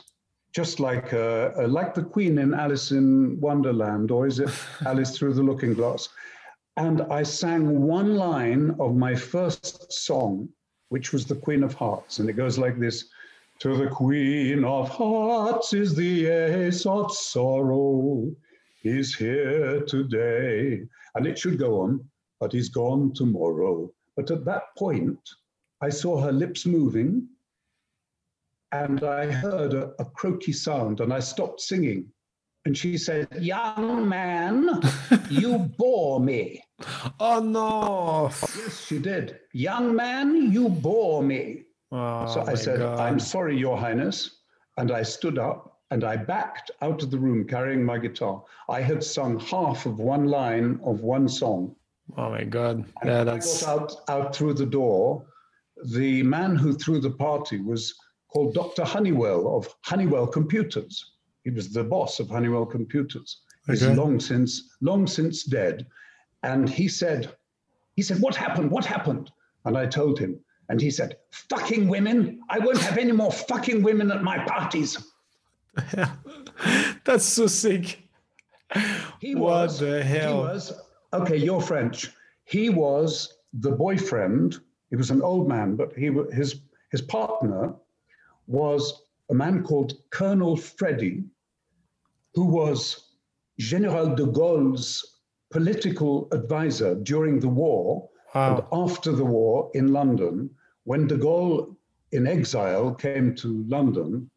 just 0.53 0.79
like 0.79 1.13
uh, 1.13 1.51
uh, 1.57 1.67
like 1.67 1.93
the 1.93 2.03
Queen 2.03 2.37
in 2.37 2.53
Alice 2.53 2.91
in 2.91 3.39
Wonderland, 3.39 4.11
or 4.11 4.27
is 4.27 4.39
it 4.39 4.49
Alice 4.85 5.17
Through 5.17 5.33
the 5.33 5.43
Looking 5.43 5.73
Glass? 5.73 6.09
And 6.77 7.01
I 7.03 7.23
sang 7.23 7.83
one 7.83 8.15
line 8.15 8.75
of 8.79 8.95
my 8.95 9.15
first 9.15 9.91
song, 9.91 10.49
which 10.89 11.13
was 11.13 11.25
the 11.25 11.35
Queen 11.35 11.63
of 11.63 11.73
Hearts, 11.73 12.19
and 12.19 12.29
it 12.29 12.33
goes 12.33 12.57
like 12.57 12.79
this. 12.79 13.05
To 13.59 13.77
the 13.77 13.87
Queen 13.87 14.65
of 14.65 14.89
Hearts 14.89 15.71
is 15.71 15.95
the 15.95 16.27
ace 16.27 16.85
of 16.85 17.13
sorrow. 17.13 18.29
He's 18.81 19.15
here 19.15 19.81
today. 19.85 20.83
And 21.15 21.25
it 21.25 21.37
should 21.39 21.57
go 21.57 21.81
on, 21.81 22.03
but 22.39 22.51
he's 22.51 22.69
gone 22.69 23.13
tomorrow. 23.13 23.91
But 24.15 24.31
at 24.31 24.45
that 24.45 24.63
point, 24.77 25.19
I 25.81 25.89
saw 25.89 26.21
her 26.21 26.31
lips 26.31 26.65
moving 26.65 27.27
and 28.71 29.03
I 29.03 29.31
heard 29.31 29.73
a, 29.73 29.91
a 29.99 30.05
croaky 30.05 30.51
sound 30.51 30.99
and 30.99 31.13
I 31.13 31.19
stopped 31.19 31.61
singing. 31.61 32.07
And 32.65 32.75
she 32.77 32.97
said, 32.97 33.27
Young 33.39 34.09
man, 34.09 34.81
you 35.29 35.59
bore 35.77 36.19
me. 36.19 36.63
Oh 37.19 37.39
no. 37.39 38.29
Yes, 38.57 38.85
she 38.85 38.97
did. 38.99 39.39
Young 39.53 39.95
man, 39.95 40.51
you 40.51 40.69
bore 40.69 41.21
me. 41.21 41.63
Oh, 41.91 42.25
So 42.27 42.43
I 42.47 42.55
said, 42.55 42.79
God. 42.79 42.99
I'm 42.99 43.19
sorry, 43.19 43.57
Your 43.57 43.77
Highness. 43.77 44.39
And 44.77 44.91
I 44.91 45.03
stood 45.03 45.37
up 45.37 45.74
and 45.95 46.03
I 46.03 46.17
backed 46.17 46.71
out 46.81 47.03
of 47.03 47.09
the 47.09 47.17
room 47.17 47.47
carrying 47.47 47.81
my 47.81 47.97
guitar. 47.97 48.43
I 48.67 48.81
had 48.81 49.01
sung 49.01 49.39
half 49.39 49.85
of 49.85 49.97
one 49.97 50.25
line 50.25 50.77
of 50.83 50.99
one 50.99 51.29
song. 51.29 51.73
Oh 52.17 52.31
my 52.31 52.43
God. 52.43 52.83
Yeah, 53.05 53.21
I 53.21 53.23
that's 53.23 53.63
got 53.63 53.93
out, 54.09 54.09
out 54.09 54.35
through 54.35 54.55
the 54.55 54.65
door. 54.65 55.25
The 55.93 56.21
man 56.23 56.57
who 56.57 56.73
threw 56.73 56.99
the 56.99 57.11
party 57.11 57.61
was 57.61 57.95
called 58.27 58.53
Dr. 58.53 58.83
Honeywell 58.83 59.55
of 59.55 59.73
Honeywell 59.85 60.27
Computers. 60.27 61.13
He 61.45 61.49
was 61.51 61.71
the 61.71 61.85
boss 61.85 62.19
of 62.19 62.27
Honeywell 62.29 62.65
Computers. 62.65 63.43
He's 63.65 63.81
Okay. 63.81 63.95
long 63.95 64.19
since 64.19 64.75
long 64.81 65.07
since 65.07 65.45
dead. 65.45 65.87
And 66.43 66.67
he 66.67 66.89
said, 66.89 67.33
he 67.95 68.01
said, 68.01 68.19
what 68.19 68.35
happened? 68.35 68.69
What 68.69 68.83
happened? 68.83 69.31
And 69.63 69.77
I 69.77 69.85
told 69.85 70.19
him. 70.19 70.37
And 70.67 70.81
he 70.81 70.91
said, 70.91 71.15
fucking 71.49 71.87
women. 71.87 72.41
I 72.49 72.59
won't 72.59 72.79
have 72.79 72.97
any 72.97 73.13
more 73.13 73.31
fucking 73.31 73.81
women 73.81 74.11
at 74.11 74.23
my 74.23 74.39
parties. 74.39 74.97
that's 77.03 77.25
so 77.25 77.47
sick. 77.47 78.01
He 79.19 79.35
What 79.35 79.51
was, 79.51 79.79
the 79.79 80.03
He 80.03 80.09
hell? 80.17 80.39
was, 80.39 80.73
okay, 81.13 81.37
you're 81.37 81.61
French. 81.61 82.11
He 82.45 82.69
was 82.69 83.37
the 83.53 83.71
boyfriend. 83.71 84.59
He 84.89 84.95
was 84.95 85.11
an 85.11 85.21
old 85.21 85.47
man, 85.47 85.75
but 85.75 85.93
he 85.93 86.11
his 86.33 86.61
his 86.91 87.01
partner 87.01 87.73
was 88.47 89.03
a 89.29 89.33
man 89.33 89.63
called 89.63 89.93
Colonel 90.11 90.55
Freddy, 90.55 91.23
who 92.33 92.45
was 92.45 93.09
General 93.59 94.15
de 94.15 94.25
Gaulle's 94.25 95.19
political 95.51 96.27
advisor 96.31 96.95
during 96.95 97.39
the 97.39 97.49
war 97.49 98.09
and 98.33 98.61
after 98.71 99.11
the 99.13 99.25
war 99.25 99.71
in 99.73 99.93
London. 99.93 100.49
When 100.83 101.07
de 101.07 101.17
Gaulle, 101.17 101.75
in 102.11 102.27
exile, 102.27 102.93
came 102.93 103.33
to 103.35 103.63
London, 103.67 104.29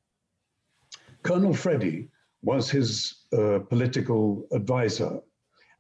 Colonel 1.23 1.55
Freddy 1.55 2.09
was 2.43 2.71
his 2.71 3.25
uh, 3.33 3.59
political 3.61 4.47
advisor. 4.53 5.21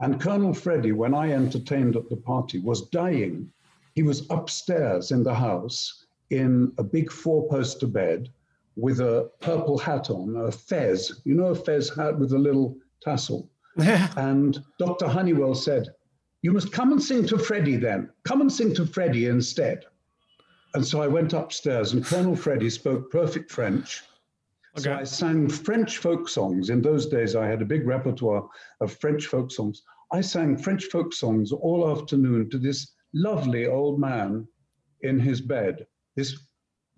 And 0.00 0.20
Colonel 0.20 0.54
Freddy, 0.54 0.92
when 0.92 1.14
I 1.14 1.32
entertained 1.32 1.96
at 1.96 2.08
the 2.08 2.16
party, 2.16 2.58
was 2.58 2.88
dying. 2.88 3.50
He 3.94 4.02
was 4.02 4.26
upstairs 4.30 5.10
in 5.10 5.22
the 5.22 5.34
house 5.34 6.06
in 6.30 6.72
a 6.78 6.84
big 6.84 7.10
four 7.10 7.48
poster 7.48 7.86
bed 7.86 8.28
with 8.76 9.00
a 9.00 9.30
purple 9.40 9.76
hat 9.76 10.08
on, 10.08 10.36
a 10.36 10.52
fez, 10.52 11.20
you 11.24 11.34
know, 11.34 11.46
a 11.46 11.54
fez 11.54 11.90
hat 11.94 12.18
with 12.18 12.32
a 12.32 12.38
little 12.38 12.76
tassel. 13.02 13.50
And 14.16 14.62
Dr. 14.78 15.08
Honeywell 15.08 15.54
said, 15.54 15.88
You 16.42 16.52
must 16.52 16.72
come 16.72 16.92
and 16.92 17.02
sing 17.02 17.26
to 17.26 17.38
Freddie 17.38 17.76
then. 17.76 18.10
Come 18.24 18.40
and 18.40 18.52
sing 18.52 18.74
to 18.74 18.86
Freddie 18.86 19.26
instead. 19.26 19.84
And 20.74 20.86
so 20.86 21.00
I 21.00 21.08
went 21.08 21.32
upstairs, 21.32 21.92
and 21.92 22.04
Colonel 22.04 22.36
Freddie 22.36 22.70
spoke 22.70 23.10
perfect 23.10 23.50
French. 23.50 24.02
So 24.82 24.94
I 24.94 25.04
sang 25.04 25.48
French 25.48 25.98
folk 25.98 26.28
songs. 26.28 26.70
In 26.70 26.80
those 26.82 27.06
days, 27.06 27.34
I 27.36 27.46
had 27.46 27.62
a 27.62 27.66
big 27.66 27.86
repertoire 27.86 28.48
of 28.80 28.92
French 28.92 29.26
folk 29.26 29.50
songs. 29.50 29.82
I 30.12 30.20
sang 30.20 30.56
French 30.56 30.84
folk 30.86 31.12
songs 31.12 31.52
all 31.52 31.90
afternoon 31.90 32.50
to 32.50 32.58
this 32.58 32.92
lovely 33.12 33.66
old 33.66 33.98
man 34.00 34.46
in 35.02 35.18
his 35.18 35.40
bed, 35.40 35.86
this 36.16 36.36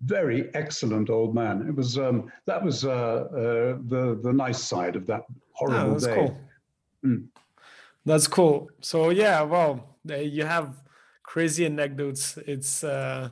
very 0.03 0.49
excellent 0.55 1.09
old 1.09 1.35
man. 1.35 1.67
It 1.67 1.75
was 1.75 1.97
um, 1.97 2.31
that 2.47 2.63
was 2.63 2.85
uh, 2.85 2.89
uh, 2.91 3.77
the 3.87 4.19
the 4.23 4.33
nice 4.33 4.63
side 4.63 4.95
of 4.95 5.05
that 5.07 5.23
horrible 5.53 5.91
Oh, 5.91 5.91
that's 5.93 6.05
day. 6.05 6.15
cool. 6.15 6.37
Mm. 7.05 7.27
That's 8.05 8.27
cool. 8.27 8.69
So 8.81 9.09
yeah, 9.11 9.41
well, 9.43 9.97
you 10.05 10.45
have 10.45 10.81
crazy 11.23 11.65
anecdotes. 11.65 12.37
It's 12.47 12.83
uh, 12.83 13.29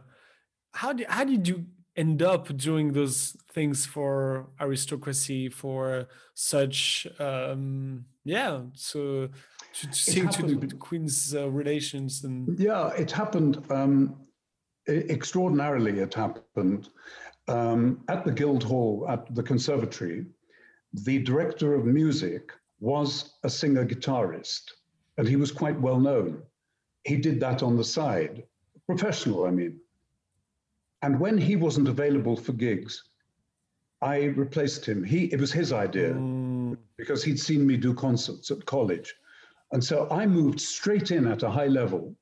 how 0.73 0.93
did 0.93 1.07
how 1.09 1.23
did 1.23 1.47
you 1.47 1.65
end 1.99 2.21
up 2.21 2.43
doing 2.57 2.93
those 2.93 3.35
things 3.51 3.85
for 3.85 4.47
aristocracy 4.61 5.49
for 5.49 6.07
such 6.33 7.07
um 7.19 8.05
yeah 8.23 8.61
so 8.73 9.27
to, 9.73 9.87
to 9.87 9.93
sing 9.93 10.29
to 10.29 10.55
the 10.55 10.75
queen's 10.75 11.35
uh, 11.35 11.49
relations 11.49 12.23
and 12.23 12.59
Yeah, 12.59 12.89
it 12.89 13.11
happened 13.11 13.63
um, 13.69 14.15
extraordinarily. 14.87 15.99
It 15.99 16.13
happened 16.13 16.89
um, 17.47 18.03
at 18.07 18.25
the 18.25 18.31
Guildhall 18.31 19.05
at 19.09 19.33
the 19.35 19.43
Conservatory. 19.43 20.25
The 20.93 21.19
director 21.19 21.75
of 21.75 21.85
music 21.85 22.51
was 22.79 23.33
a 23.43 23.49
singer 23.49 23.85
guitarist, 23.85 24.63
and 25.17 25.27
he 25.27 25.35
was 25.35 25.51
quite 25.51 25.79
well 25.79 25.99
known. 25.99 26.41
he 27.03 27.17
did 27.17 27.39
that 27.39 27.63
on 27.63 27.77
the 27.77 27.83
side, 27.83 28.43
professional, 28.85 29.45
I 29.45 29.51
mean. 29.51 29.79
And 31.01 31.19
when 31.19 31.37
he 31.37 31.55
wasn't 31.55 31.87
available 31.87 32.35
for 32.35 32.53
gigs, 32.53 33.03
I 34.01 34.25
replaced 34.25 34.85
him. 34.85 35.03
He 35.03 35.25
it 35.25 35.39
was 35.39 35.51
his 35.51 35.73
idea 35.73 36.13
because 36.97 37.23
he'd 37.23 37.39
seen 37.39 37.65
me 37.65 37.77
do 37.77 37.93
concerts 37.93 38.51
at 38.51 38.65
college. 38.65 39.13
And 39.71 39.83
so 39.83 40.07
I 40.09 40.25
moved 40.25 40.59
straight 40.59 41.11
in 41.11 41.27
at 41.27 41.43
a 41.43 41.49
high 41.49 41.67
level, 41.67 42.15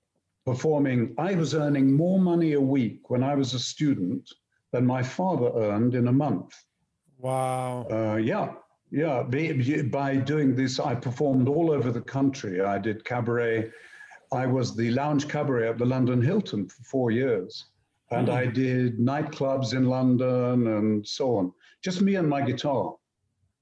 performing. 0.46 1.14
I 1.18 1.36
was 1.36 1.54
earning 1.54 1.96
more 1.96 2.20
money 2.20 2.54
a 2.54 2.62
week 2.62 3.10
when 3.10 3.24
I 3.24 3.36
was 3.36 3.54
a 3.54 3.60
student 3.60 4.30
than 4.72 4.86
my 4.86 5.02
father 5.02 5.52
earned 5.56 5.96
in 5.96 6.08
a 6.08 6.12
month. 6.12 6.66
Wow. 7.20 7.88
Uh, 7.90 8.18
yeah, 8.18 8.54
yeah. 8.92 9.24
By, 9.24 9.82
by 9.84 10.18
doing 10.18 10.56
this, 10.56 10.80
I 10.80 10.94
performed 10.96 11.48
all 11.48 11.72
over 11.72 11.92
the 11.92 12.02
country. 12.02 12.62
I 12.62 12.78
did 12.78 13.06
cabaret. 13.06 13.72
I 14.32 14.46
was 14.46 14.76
the 14.76 14.92
lounge 14.92 15.28
cabaret 15.28 15.70
at 15.70 15.78
the 15.78 15.86
London 15.86 16.22
Hilton 16.22 16.68
for 16.68 16.84
four 16.84 17.12
years. 17.12 17.66
And 18.12 18.30
I 18.30 18.46
did 18.46 19.00
nightclubs 19.00 19.74
in 19.74 19.86
London 19.86 20.68
and 20.68 21.06
so 21.06 21.38
on. 21.38 21.52
Just 21.84 22.02
me 22.02 22.16
and 22.16 22.28
my 22.28 22.42
guitar. 22.42 22.96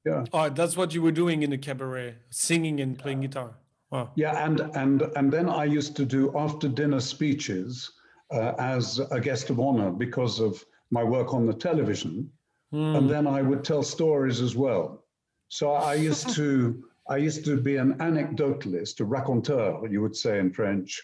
Yeah. 0.05 0.23
Oh, 0.33 0.49
that's 0.49 0.77
what 0.77 0.93
you 0.93 1.01
were 1.01 1.11
doing 1.11 1.41
in 1.41 1.49
the 1.49 1.57
cabaret, 1.57 2.15
singing 2.29 2.79
and 2.79 2.97
playing 2.97 3.21
guitar. 3.21 3.55
Wow. 3.89 4.11
Yeah, 4.15 4.45
and 4.45 4.59
and 4.75 5.01
and 5.15 5.31
then 5.31 5.49
I 5.49 5.63
used 5.65 5.95
to 5.95 6.05
do 6.05 6.31
after 6.37 6.67
dinner 6.67 6.99
speeches 6.99 7.91
uh, 8.31 8.53
as 8.59 8.99
a 9.11 9.19
guest 9.19 9.49
of 9.49 9.59
honor 9.59 9.91
because 9.91 10.39
of 10.39 10.63
my 10.91 11.03
work 11.03 11.33
on 11.33 11.47
the 11.47 11.53
television, 11.53 12.29
and 12.71 13.09
then 13.09 13.25
I 13.25 13.41
would 13.41 13.63
tell 13.63 13.83
stories 13.83 14.41
as 14.41 14.55
well. 14.55 15.05
So 15.47 15.71
I 15.71 15.95
used 15.95 16.35
to 16.35 16.83
I 17.09 17.17
used 17.17 17.45
to 17.45 17.57
be 17.57 17.77
an 17.77 17.95
anecdotalist, 17.99 18.99
a 18.99 19.05
raconteur, 19.05 19.87
you 19.87 20.01
would 20.01 20.15
say 20.15 20.39
in 20.39 20.51
French, 20.51 21.01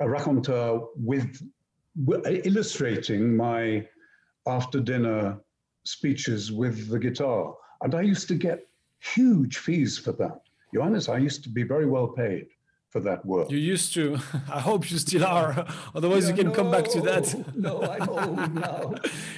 a 0.00 0.08
raconteur 0.08 0.80
with 0.96 1.40
Uh, 1.96 2.20
illustrating 2.44 3.36
my 3.36 3.86
after 4.46 4.80
dinner 4.80 5.38
speeches 5.84 6.50
with 6.50 6.88
the 6.88 6.98
guitar, 6.98 7.54
and 7.82 7.94
I 7.94 8.02
used 8.02 8.26
to 8.28 8.34
get 8.34 8.66
huge 8.98 9.58
fees 9.58 9.96
for 9.96 10.12
that. 10.12 10.40
Johannes, 10.74 11.08
I 11.08 11.18
used 11.18 11.44
to 11.44 11.48
be 11.48 11.62
very 11.62 11.86
well 11.86 12.08
paid 12.08 12.46
for 12.90 13.00
that 13.00 13.24
work. 13.24 13.48
You 13.50 13.58
used 13.58 13.94
to. 13.94 14.18
I 14.52 14.60
hope 14.60 14.90
you 14.90 14.98
still 14.98 15.24
are. 15.24 15.66
Otherwise, 15.94 16.28
you 16.28 16.34
can 16.34 16.50
come 16.52 16.70
back 16.70 16.88
to 16.90 17.00
that. 17.02 17.54
No, 17.56 17.82
I'm 17.82 18.08
old 18.08 18.54
now. 18.54 18.94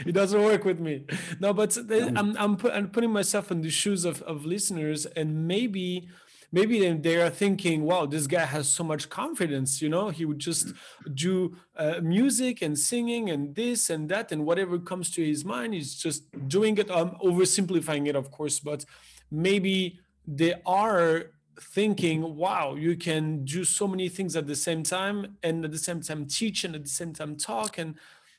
it 0.06 0.12
doesn't 0.12 0.42
work 0.42 0.64
with 0.64 0.80
me. 0.80 1.04
No, 1.40 1.52
but 1.52 1.70
the- 1.72 2.12
I'm 2.16 2.36
I'm, 2.38 2.56
put, 2.56 2.72
I'm 2.72 2.88
putting 2.88 3.10
myself 3.10 3.50
in 3.50 3.60
the 3.60 3.70
shoes 3.70 4.06
of, 4.06 4.22
of 4.22 4.46
listeners, 4.46 5.04
and 5.04 5.46
maybe 5.46 6.08
maybe 6.52 6.80
then 6.80 7.02
they 7.02 7.16
are 7.16 7.30
thinking, 7.30 7.82
"Wow, 7.82 8.06
this 8.06 8.26
guy 8.26 8.44
has 8.44 8.68
so 8.68 8.84
much 8.84 9.08
confidence." 9.08 9.82
You 9.82 9.88
know, 9.88 10.10
he 10.10 10.24
would 10.24 10.38
just 10.38 10.72
do 11.14 11.56
uh, 11.76 12.00
music 12.02 12.62
and 12.62 12.78
singing 12.78 13.30
and 13.30 13.54
this 13.54 13.90
and 13.90 14.08
that 14.08 14.32
and 14.32 14.44
whatever 14.44 14.78
comes 14.78 15.10
to 15.12 15.24
his 15.24 15.44
mind, 15.44 15.74
he's 15.74 15.94
just 15.94 16.24
doing 16.48 16.78
it. 16.78 16.90
I'm 16.90 17.10
oversimplifying 17.24 18.08
it, 18.08 18.16
of 18.16 18.30
course, 18.30 18.60
but 18.60 18.84
maybe 19.30 19.98
they 20.26 20.54
are 20.64 21.30
thinking 21.58 22.36
wow 22.36 22.74
you 22.74 22.96
can 22.96 23.44
do 23.44 23.64
so 23.64 23.88
many 23.88 24.08
things 24.08 24.36
at 24.36 24.46
the 24.46 24.54
same 24.54 24.82
time 24.82 25.36
and 25.42 25.64
at 25.64 25.70
the 25.70 25.78
same 25.78 26.02
time 26.02 26.26
teach 26.26 26.64
and 26.64 26.74
at 26.74 26.82
the 26.82 26.88
same 26.88 27.12
time 27.12 27.34
talk 27.36 27.78
and 27.78 27.94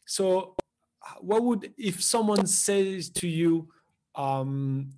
so 0.05 0.55
what 1.19 1.43
would 1.43 1.73
if 1.77 2.01
someone 2.03 2.45
says 2.45 3.09
to 3.09 3.27
you 3.27 3.67
um 4.15 4.89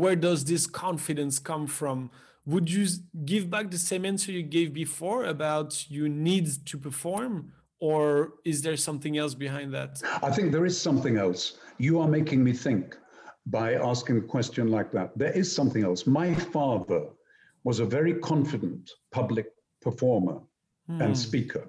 where 0.00 0.16
does 0.16 0.44
this 0.44 0.66
confidence 0.66 1.38
come 1.38 1.66
from 1.66 2.10
would 2.46 2.68
you 2.70 2.86
give 3.24 3.44
back 3.54 3.70
the 3.70 3.78
same 3.78 4.04
answer 4.04 4.32
you 4.32 4.42
gave 4.42 4.72
before 4.72 5.26
about 5.26 5.70
you 5.90 6.08
need 6.08 6.46
to 6.64 6.78
perform 6.78 7.52
or 7.78 8.34
is 8.44 8.62
there 8.62 8.76
something 8.76 9.18
else 9.18 9.34
behind 9.34 9.68
that 9.74 10.02
I 10.22 10.30
think 10.30 10.50
there 10.50 10.64
is 10.64 10.80
something 10.80 11.16
else. 11.18 11.58
You 11.78 12.00
are 12.00 12.08
making 12.08 12.42
me 12.42 12.52
think 12.52 12.96
by 13.46 13.74
asking 13.74 14.16
a 14.18 14.26
question 14.36 14.70
like 14.70 14.92
that. 14.92 15.08
There 15.18 15.32
is 15.32 15.54
something 15.54 15.84
else. 15.84 16.06
My 16.06 16.32
father 16.32 17.02
was 17.64 17.80
a 17.80 17.84
very 17.84 18.14
confident 18.14 18.90
public 19.10 19.48
performer 19.80 20.38
and 20.88 21.08
hmm. 21.08 21.14
speaker, 21.14 21.64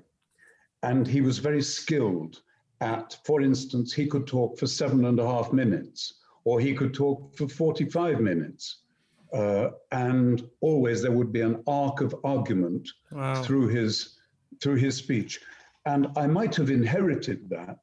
and 0.83 1.07
he 1.07 1.21
was 1.21 1.37
very 1.39 1.61
skilled 1.61 2.41
at, 2.81 3.17
for 3.25 3.41
instance, 3.41 3.93
he 3.93 4.05
could 4.05 4.27
talk 4.27 4.57
for 4.59 4.67
seven 4.67 5.05
and 5.05 5.19
a 5.19 5.27
half 5.27 5.53
minutes, 5.53 6.13
or 6.45 6.59
he 6.59 6.73
could 6.73 6.93
talk 6.93 7.35
for 7.35 7.47
45 7.47 8.19
minutes. 8.19 8.79
Uh, 9.33 9.69
and 9.91 10.47
always 10.61 11.01
there 11.01 11.11
would 11.11 11.31
be 11.31 11.41
an 11.41 11.63
arc 11.67 12.01
of 12.01 12.15
argument 12.23 12.87
Wow. 13.11 13.41
through 13.43 13.67
his 13.69 14.17
through 14.61 14.75
his 14.75 14.95
speech. 14.95 15.41
And 15.85 16.07
I 16.15 16.27
might 16.27 16.55
have 16.55 16.69
inherited 16.69 17.49
that, 17.49 17.79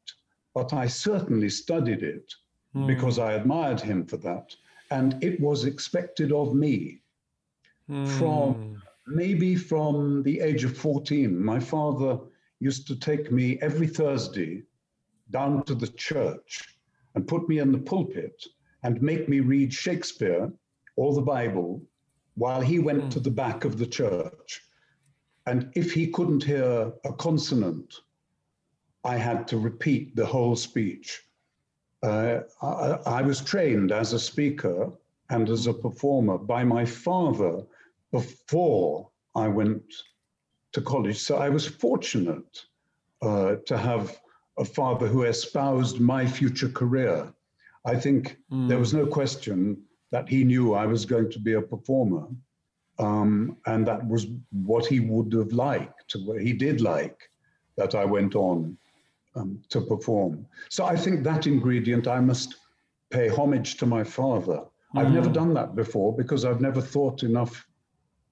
but 0.55 0.73
I 0.73 0.87
certainly 0.87 1.51
studied 1.51 2.03
it 2.03 2.33
because 2.87 3.19
I 3.19 3.33
admired 3.33 3.81
him 3.81 4.07
for 4.07 4.17
that. 4.19 4.55
And 4.93 5.23
it 5.23 5.41
was 5.41 5.65
expected 5.65 6.31
of 6.33 6.55
me 6.55 7.03
from 8.07 8.81
maybe 9.09 9.57
from 9.57 10.23
the 10.23 10.39
age 10.41 10.63
of 10.63 10.77
14. 10.77 11.37
My 11.45 11.59
father 11.59 12.19
used 12.61 12.87
to 12.87 12.97
take 12.97 13.33
me 13.33 13.59
every 13.61 13.89
Thursday 13.89 14.63
down 15.31 15.65
to 15.65 15.75
the 15.75 15.89
church 15.89 16.79
and 17.15 17.27
put 17.27 17.49
me 17.49 17.59
in 17.59 17.73
the 17.73 17.79
pulpit 17.79 18.45
and 18.83 19.03
make 19.03 19.29
me 19.29 19.41
read 19.41 19.73
Shakespeare 19.73 20.51
or 20.97 21.15
the 21.15 21.23
Bible 21.23 21.83
while 22.35 22.61
he 22.61 22.79
went 22.79 23.11
to 23.13 23.21
the 23.21 23.31
back 23.31 23.65
of 23.65 23.79
the 23.79 23.87
church. 23.87 24.63
And 25.47 25.71
if 25.75 25.93
he 25.93 26.07
couldn't 26.07 26.45
hear 26.45 26.93
a 27.05 27.13
consonant, 27.13 27.95
I 29.05 29.17
had 29.17 29.49
to 29.49 29.59
repeat 29.59 30.15
the 30.15 30.27
whole 30.27 30.57
speech. 30.57 31.23
Uh, 32.03 32.41
I, 32.63 32.99
I 33.07 33.23
was 33.23 33.41
trained 33.41 33.93
as 33.93 34.13
a 34.13 34.19
speaker 34.19 34.93
and 35.31 35.49
as 35.49 35.67
a 35.67 35.73
performer 35.73 36.39
by 36.39 36.65
my 36.65 36.85
father 36.85 37.63
before 38.11 39.11
I 39.35 39.49
went 39.49 39.83
to 40.73 40.81
college. 40.81 41.19
So 41.19 41.37
I 41.37 41.49
was 41.49 41.67
fortunate 41.67 42.65
uh, 43.23 43.57
to 43.67 43.77
have 43.77 44.19
a 44.59 44.65
father 44.65 45.07
who 45.07 45.23
espoused 45.23 46.01
my 46.01 46.27
future 46.27 46.69
career. 46.69 47.33
I 47.85 47.97
think 47.97 48.37
there 48.69 48.79
was 48.79 48.93
no 48.93 49.07
question 49.07 49.83
that 50.11 50.29
he 50.29 50.45
knew 50.45 50.75
I 50.75 50.87
was 50.87 51.05
going 51.07 51.31
to 51.31 51.39
be 51.39 51.55
a 51.55 51.63
performer. 51.63 52.27
Um, 52.99 53.57
and 53.67 53.87
that 53.87 54.07
was 54.07 54.27
what 54.51 54.85
he 54.85 55.01
would 55.01 55.33
have 55.33 55.53
liked. 55.53 56.15
What 56.25 56.43
he 56.43 56.53
did 56.53 56.81
like 56.83 57.19
that 57.77 57.95
I 57.95 58.05
went 58.05 58.35
on 58.35 58.77
um, 59.35 59.63
to 59.71 59.81
perform. 59.81 60.47
So 60.69 60.85
I 60.85 60.97
think 60.97 61.25
that 61.25 61.47
ingredient 61.47 62.07
I 62.07 62.21
must 62.21 62.57
pay 63.11 63.29
homage 63.29 63.77
to 63.79 63.87
my 63.87 64.05
father. 64.05 64.61
I've 64.95 65.13
never 65.13 65.31
done 65.31 65.55
that 65.55 65.77
before 65.77 66.15
because 66.15 66.45
I've 66.45 66.61
never 66.61 66.81
thought 66.81 67.23
enough. 67.23 67.67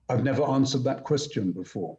I've 0.08 0.24
never 0.24 0.42
answered 0.42 0.84
that 0.84 1.04
question 1.04 1.52
before. 1.52 1.98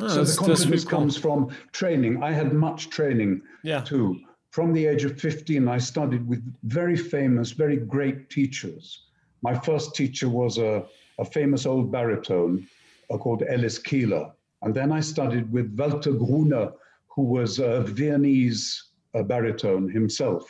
Oh, 0.00 0.08
so 0.08 0.24
the 0.24 0.36
confidence 0.36 0.84
cool. 0.84 0.98
comes 0.98 1.16
from 1.16 1.50
training. 1.72 2.22
I 2.22 2.32
had 2.32 2.52
much 2.52 2.90
training 2.90 3.42
Yeah. 3.64 3.80
too. 3.80 4.20
From 4.50 4.72
the 4.72 4.86
age 4.86 5.04
of 5.04 5.20
15, 5.20 5.68
I 5.68 5.78
studied 5.78 6.26
with 6.26 6.42
very 6.64 6.96
famous, 6.96 7.50
very 7.52 7.76
great 7.76 8.30
teachers. 8.30 9.04
My 9.42 9.54
first 9.58 9.94
teacher 9.94 10.28
was 10.28 10.58
a, 10.58 10.84
a 11.18 11.24
famous 11.24 11.66
old 11.66 11.92
baritone 11.92 12.66
uh, 13.10 13.18
called 13.18 13.42
Ellis 13.48 13.78
Keeler. 13.78 14.30
And 14.62 14.74
then 14.74 14.90
I 14.90 15.00
studied 15.00 15.50
with 15.52 15.74
Walter 15.78 16.12
Gruner, 16.12 16.72
who 17.08 17.22
was 17.22 17.58
a 17.58 17.82
Viennese 17.82 18.84
uh, 19.14 19.22
baritone 19.22 19.88
himself 19.88 20.44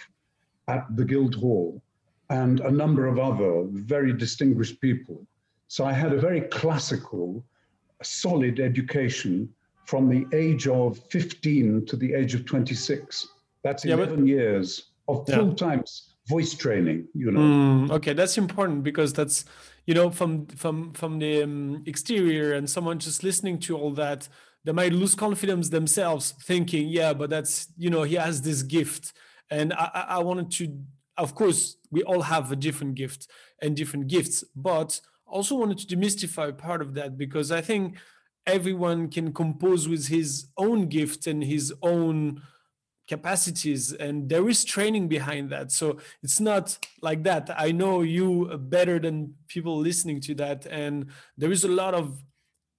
at 0.68 0.84
the 0.96 1.04
Guildhall, 1.04 1.82
and 2.30 2.60
a 2.60 2.70
number 2.70 3.06
of 3.06 3.18
other 3.18 3.64
very 3.70 4.12
distinguished 4.12 4.80
people. 4.80 5.26
So 5.68 5.84
I 5.84 5.92
had 5.92 6.12
a 6.12 6.20
very 6.20 6.42
classical, 6.42 7.44
solid 8.02 8.60
education 8.60 9.48
from 9.86 10.08
the 10.08 10.26
age 10.36 10.68
of 10.68 10.98
15 11.10 11.86
to 11.86 11.96
the 11.96 12.14
age 12.14 12.34
of 12.34 12.44
26. 12.44 13.26
That's 13.64 13.84
Yeah, 13.84 13.96
but- 13.96 14.08
11 14.08 14.26
years 14.26 14.90
of 15.08 15.26
full 15.26 15.54
time 15.54 15.82
voice 16.28 16.54
training, 16.54 17.08
you 17.14 17.30
know. 17.30 17.40
Mm, 17.40 17.90
okay, 17.92 18.12
that's 18.12 18.36
important 18.36 18.84
because 18.84 19.14
that's 19.14 19.46
you 19.86 19.94
know 19.94 20.10
from 20.10 20.46
from 20.48 20.92
from 20.92 21.18
the 21.18 21.42
um, 21.42 21.82
exterior 21.86 22.52
and 22.52 22.68
someone 22.68 22.98
just 22.98 23.22
listening 23.24 23.58
to 23.60 23.76
all 23.78 23.92
that, 23.92 24.28
they 24.64 24.72
might 24.72 24.92
lose 24.92 25.14
confidence 25.14 25.70
themselves, 25.70 26.32
thinking, 26.42 26.88
yeah, 26.88 27.14
but 27.14 27.30
that's 27.30 27.68
you 27.78 27.88
know 27.88 28.02
he 28.02 28.16
has 28.16 28.42
this 28.42 28.62
gift, 28.62 29.14
and 29.50 29.72
I, 29.72 30.04
I 30.10 30.18
wanted 30.18 30.50
to, 30.58 30.76
of 31.16 31.34
course, 31.34 31.78
we 31.90 32.02
all 32.02 32.20
have 32.20 32.52
a 32.52 32.56
different 32.56 32.94
gift 32.96 33.26
and 33.62 33.74
different 33.74 34.08
gifts, 34.08 34.44
but 34.54 35.00
also 35.30 35.54
wanted 35.54 35.78
to 35.78 35.96
demystify 35.96 36.56
part 36.56 36.82
of 36.82 36.94
that 36.94 37.16
because 37.16 37.52
I 37.52 37.60
think 37.60 37.96
everyone 38.46 39.08
can 39.08 39.32
compose 39.32 39.88
with 39.88 40.08
his 40.08 40.48
own 40.56 40.86
gift 40.86 41.26
and 41.26 41.44
his 41.44 41.72
own 41.82 42.42
capacities 43.06 43.92
and 43.94 44.28
there 44.28 44.46
is 44.48 44.64
training 44.64 45.08
behind 45.08 45.48
that 45.48 45.72
so 45.72 45.96
it's 46.22 46.40
not 46.40 46.76
like 47.00 47.22
that 47.22 47.48
i 47.56 47.72
know 47.72 48.02
you 48.02 48.46
better 48.58 48.98
than 48.98 49.34
people 49.48 49.78
listening 49.78 50.20
to 50.20 50.34
that 50.34 50.66
and 50.66 51.06
there 51.38 51.50
is 51.50 51.64
a 51.64 51.68
lot 51.68 51.94
of 51.94 52.22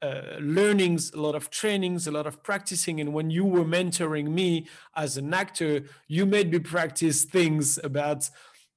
uh, 0.02 0.38
learnings, 0.40 1.12
a 1.12 1.20
lot 1.20 1.36
of 1.36 1.50
trainings, 1.50 2.08
a 2.08 2.12
lot 2.12 2.26
of 2.26 2.42
practicing. 2.42 3.02
And 3.02 3.14
when 3.14 3.30
you 3.30 3.44
were 3.44 3.66
mentoring 3.66 4.30
me 4.30 4.66
as 4.96 5.18
an 5.18 5.34
actor, 5.34 5.84
you 6.08 6.26
made 6.26 6.52
me 6.52 6.60
practice 6.60 7.26
things 7.26 7.78
about 7.84 8.30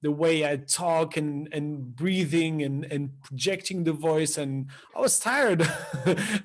the 0.02 0.10
way 0.10 0.44
I 0.44 0.56
talk 0.56 1.16
and 1.16 1.48
and 1.52 1.94
breathing 1.96 2.62
and 2.62 2.84
and 2.84 3.10
projecting 3.22 3.84
the 3.84 3.92
voice. 3.92 4.36
And 4.36 4.66
I 4.96 5.00
was 5.00 5.18
tired. 5.18 5.62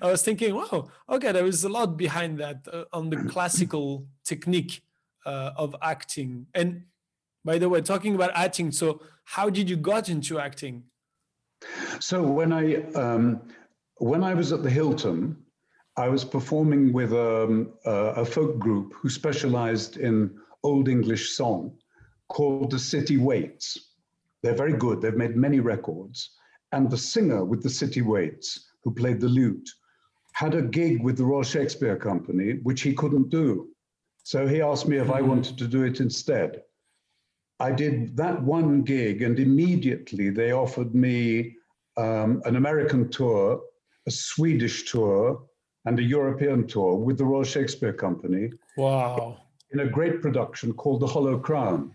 I 0.01 0.12
was 0.12 0.22
thinking, 0.22 0.55
wow, 0.55 0.89
okay, 1.10 1.32
there 1.32 1.45
is 1.45 1.64
a 1.64 1.70
lot 1.70 1.97
behind 1.97 2.39
that 2.39 2.68
uh, 2.72 2.86
on 2.93 3.10
the 3.10 3.18
classical 3.26 4.08
technique 4.24 4.84
uh, 5.26 5.51
of 5.58 5.76
acting. 5.82 6.47
And 6.53 6.84
by 7.43 7.58
the 7.58 7.68
way, 7.68 7.82
talking 7.82 8.16
about 8.16 8.32
acting, 8.36 8.72
so 8.72 9.01
how 9.26 9.49
did 9.49 9.70
you 9.70 9.76
got 9.76 10.08
into 10.08 10.39
acting? 10.39 10.84
So 11.99 12.22
when 12.22 12.53
I 12.53 12.84
um, 12.93 13.41
when 13.97 14.24
I 14.24 14.36
was 14.36 14.51
at 14.51 14.62
the 14.62 14.70
Hilton, 14.70 15.36
I 15.97 16.10
was 16.10 16.24
performing 16.24 16.93
with 16.93 17.12
um, 17.12 17.74
a, 17.86 18.22
a 18.22 18.26
folk 18.26 18.60
group 18.60 18.93
who 18.93 19.10
specialized 19.10 19.97
in 19.97 20.38
Old 20.64 20.88
English 20.88 21.32
song 21.32 21.76
called 22.30 22.72
the 22.72 22.80
City 22.80 23.18
Waites. 23.18 23.78
They're 24.44 24.56
very 24.56 24.74
good. 24.74 25.02
They've 25.02 25.16
made 25.16 25.36
many 25.36 25.60
records. 25.60 26.32
And 26.72 26.90
the 26.90 26.98
singer 26.98 27.46
with 27.46 27.64
the 27.64 27.70
City 27.70 28.02
Waites, 28.02 28.68
who 28.84 28.94
played 28.94 29.20
the 29.20 29.30
lute, 29.30 29.70
had 30.34 30.54
a 30.54 30.62
gig 30.62 31.04
with 31.04 31.18
the 31.18 31.26
Royal 31.26 31.44
Shakespeare 31.44 31.98
Company, 31.98 32.60
which 32.64 32.82
he 32.82 32.94
couldn't 32.94 33.30
do. 33.30 33.70
So 34.24 34.48
he 34.48 34.62
asked 34.62 34.88
me 34.88 34.98
if 34.98 35.10
I 35.10 35.22
wanted 35.22 35.58
to 35.58 35.68
do 35.68 35.84
it 35.84 36.00
instead. 36.00 36.62
I 37.60 37.72
did 37.72 38.16
that 38.18 38.44
one 38.44 38.84
gig, 38.84 39.24
and 39.24 39.40
immediately 39.40 40.30
they 40.30 40.52
offered 40.52 40.94
me 40.94 41.56
um, 41.96 42.44
an 42.46 42.56
American 42.56 43.10
tour, 43.10 43.62
a 44.06 44.12
Swedish 44.12 44.92
tour, 44.92 45.42
and 45.86 45.98
a 45.98 46.04
European 46.04 46.68
tour 46.68 46.96
with 46.98 47.18
the 47.18 47.26
Royal 47.26 47.44
Shakespeare 47.44 47.94
Company. 47.94 48.52
Wow. 48.78 49.38
In 49.72 49.80
a 49.80 49.88
great 49.88 50.22
production 50.22 50.74
called 50.74 51.00
The 51.00 51.08
Hollow 51.08 51.40
Crown 51.40 51.94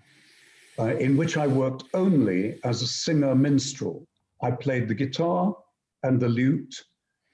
uh, 0.78 0.96
in 0.96 1.16
which 1.16 1.36
I 1.36 1.46
worked 1.46 1.84
only 1.94 2.58
as 2.64 2.82
a 2.82 2.86
singer 2.86 3.34
minstrel. 3.34 4.06
I 4.42 4.50
played 4.50 4.88
the 4.88 4.94
guitar 4.94 5.56
and 6.02 6.20
the 6.20 6.28
lute, 6.28 6.74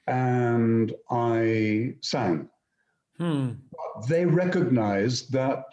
and 0.06 0.92
I 1.10 1.94
sang. 2.02 2.48
Hmm. 3.18 3.52
They 4.08 4.24
recognized 4.26 5.32
that 5.32 5.64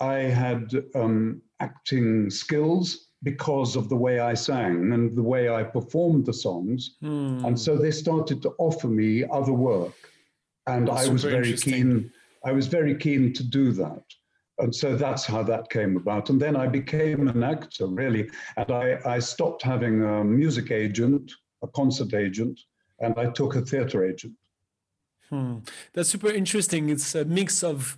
I 0.00 0.14
had 0.14 0.72
um, 0.94 1.42
acting 1.60 2.30
skills 2.30 3.08
because 3.22 3.76
of 3.76 3.88
the 3.90 3.96
way 3.96 4.20
I 4.20 4.32
sang 4.32 4.92
and 4.92 5.14
the 5.14 5.22
way 5.22 5.50
I 5.50 5.62
performed 5.62 6.24
the 6.24 6.32
songs. 6.32 6.96
Hmm. 7.00 7.44
And 7.44 7.60
so 7.60 7.76
they 7.76 7.90
started 7.90 8.40
to 8.42 8.54
offer 8.58 8.88
me 8.88 9.24
other 9.30 9.52
work. 9.52 9.94
And 10.66 10.88
I 10.88 11.08
was 11.08 11.24
very 11.24 11.52
keen. 11.54 12.10
I 12.44 12.52
was 12.52 12.66
very 12.66 12.94
keen 12.94 13.34
to 13.34 13.42
do 13.42 13.72
that 13.72 14.02
and 14.60 14.74
so 14.74 14.96
that's 14.96 15.24
how 15.24 15.42
that 15.42 15.70
came 15.70 15.96
about. 15.96 16.30
And 16.30 16.40
then 16.40 16.56
I 16.56 16.66
became 16.66 17.28
an 17.28 17.42
actor, 17.42 17.86
really. 17.86 18.30
And 18.56 18.70
I, 18.70 18.98
I 19.04 19.18
stopped 19.18 19.62
having 19.62 20.02
a 20.02 20.24
music 20.24 20.70
agent, 20.70 21.32
a 21.62 21.68
concert 21.68 22.14
agent, 22.14 22.60
and 23.00 23.14
I 23.18 23.26
took 23.30 23.56
a 23.56 23.62
theater 23.62 24.04
agent. 24.04 24.34
Hmm. 25.28 25.58
That's 25.92 26.08
super 26.08 26.30
interesting. 26.30 26.90
It's 26.90 27.14
a 27.14 27.24
mix 27.24 27.62
of 27.62 27.96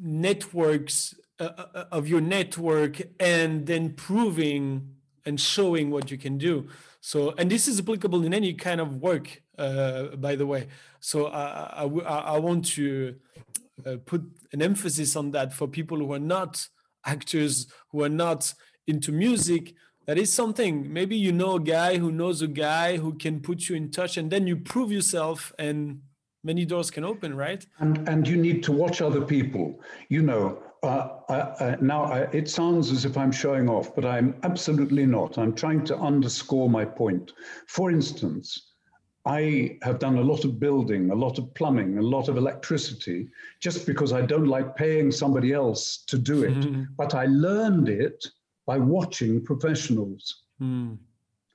networks, 0.00 1.14
uh, 1.40 1.44
uh, 1.44 1.84
of 1.92 2.08
your 2.08 2.20
network, 2.20 3.00
and 3.20 3.66
then 3.66 3.94
proving 3.94 4.88
and 5.24 5.40
showing 5.40 5.90
what 5.90 6.10
you 6.10 6.18
can 6.18 6.36
do. 6.36 6.68
So, 7.00 7.34
and 7.38 7.50
this 7.50 7.68
is 7.68 7.78
applicable 7.80 8.24
in 8.24 8.34
any 8.34 8.54
kind 8.54 8.80
of 8.80 8.96
work, 8.96 9.42
uh, 9.58 10.16
by 10.16 10.36
the 10.36 10.46
way. 10.46 10.68
So, 11.00 11.26
I, 11.26 11.84
I, 11.84 12.18
I 12.34 12.38
want 12.38 12.64
to 12.76 13.14
uh, 13.84 13.96
put 14.04 14.22
an 14.52 14.62
emphasis 14.62 15.16
on 15.16 15.30
that 15.32 15.52
for 15.52 15.66
people 15.66 15.98
who 15.98 16.12
are 16.12 16.18
not 16.18 16.66
actors, 17.04 17.66
who 17.90 18.02
are 18.02 18.08
not 18.08 18.52
into 18.86 19.12
music. 19.12 19.74
That 20.06 20.18
is 20.18 20.32
something. 20.32 20.92
Maybe 20.92 21.16
you 21.16 21.32
know 21.32 21.56
a 21.56 21.60
guy 21.60 21.96
who 21.98 22.12
knows 22.12 22.42
a 22.42 22.46
guy 22.46 22.98
who 22.98 23.14
can 23.14 23.40
put 23.40 23.68
you 23.68 23.76
in 23.76 23.90
touch, 23.90 24.16
and 24.16 24.30
then 24.30 24.46
you 24.46 24.56
prove 24.56 24.92
yourself, 24.92 25.52
and 25.58 26.00
many 26.42 26.64
doors 26.64 26.90
can 26.90 27.04
open, 27.04 27.34
right? 27.34 27.64
And, 27.78 28.06
and 28.08 28.28
you 28.28 28.36
need 28.36 28.62
to 28.64 28.72
watch 28.72 29.00
other 29.00 29.22
people. 29.22 29.80
You 30.10 30.22
know, 30.22 30.62
uh, 30.82 31.08
I, 31.30 31.64
I, 31.64 31.76
now 31.80 32.04
I, 32.04 32.20
it 32.32 32.50
sounds 32.50 32.90
as 32.90 33.06
if 33.06 33.16
I'm 33.16 33.32
showing 33.32 33.68
off, 33.68 33.94
but 33.94 34.04
I'm 34.04 34.36
absolutely 34.42 35.06
not. 35.06 35.38
I'm 35.38 35.54
trying 35.54 35.84
to 35.86 35.96
underscore 35.96 36.68
my 36.68 36.84
point. 36.84 37.32
For 37.66 37.90
instance, 37.90 38.73
I 39.26 39.78
have 39.82 39.98
done 39.98 40.18
a 40.18 40.22
lot 40.22 40.44
of 40.44 40.60
building, 40.60 41.10
a 41.10 41.14
lot 41.14 41.38
of 41.38 41.54
plumbing, 41.54 41.98
a 41.98 42.02
lot 42.02 42.28
of 42.28 42.36
electricity, 42.36 43.28
just 43.58 43.86
because 43.86 44.12
I 44.12 44.20
don't 44.20 44.46
like 44.46 44.76
paying 44.76 45.10
somebody 45.10 45.52
else 45.52 46.04
to 46.08 46.18
do 46.18 46.42
it. 46.42 46.86
But 46.96 47.14
I 47.14 47.24
learned 47.26 47.88
it 47.88 48.26
by 48.66 48.76
watching 48.76 49.42
professionals. 49.42 50.44
Hmm. 50.58 50.94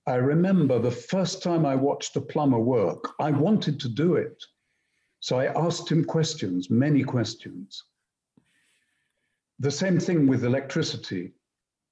I 0.08 0.16
remember 0.16 0.80
the 0.80 0.90
first 0.90 1.44
time 1.44 1.66
I 1.66 1.76
watched 1.76 2.16
a 2.16 2.22
plumber 2.22 2.60
work, 2.60 3.14
I 3.20 3.30
wanted 3.30 3.80
to 3.82 3.90
do 3.90 4.16
it. 4.16 4.44
So 5.20 5.38
I 5.38 5.46
asked 5.46 5.92
him 5.92 6.04
questions, 6.04 6.72
many 6.72 7.04
questions. 7.04 7.84
The 9.60 9.70
same 9.70 10.00
thing 10.00 10.26
with 10.26 10.44
electricity. 10.44 11.34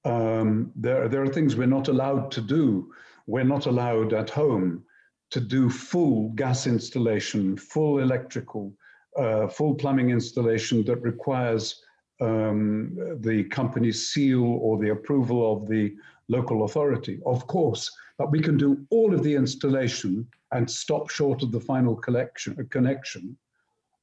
Um, 0.06 0.72
there, 0.76 1.08
there 1.08 1.22
are 1.22 1.28
things 1.28 1.56
we're 1.56 1.68
not 1.68 1.90
allowed 1.90 2.32
to 2.32 2.42
do. 2.42 2.94
We're 3.28 3.44
not 3.44 3.68
allowed 3.68 4.14
at 4.14 4.32
home 4.32 4.86
to 5.30 5.40
do 5.40 5.70
full 5.70 6.30
gas 6.30 6.68
installation, 6.68 7.58
full 7.58 8.00
electrical, 8.00 8.74
uh, 9.18 9.48
full 9.48 9.76
plumbing 9.76 10.10
installation 10.10 10.84
that 10.86 11.02
requires 11.02 11.82
um, 12.22 12.96
the 13.22 13.44
company's 13.46 14.10
seal 14.10 14.44
or 14.44 14.78
the 14.78 14.90
approval 14.90 15.54
of 15.54 15.68
the 15.68 15.96
local 16.30 16.64
authority. 16.64 17.20
Of 17.26 17.48
course, 17.48 17.92
but 18.18 18.32
we 18.32 18.40
can 18.40 18.58
do 18.58 18.86
all 18.90 19.14
of 19.14 19.24
the 19.24 19.36
installation 19.36 20.28
and 20.52 20.70
stop 20.70 21.10
short 21.10 21.44
of 21.44 21.52
the 21.52 21.60
final 21.60 21.96
collection, 21.96 22.56
connection. 22.72 23.38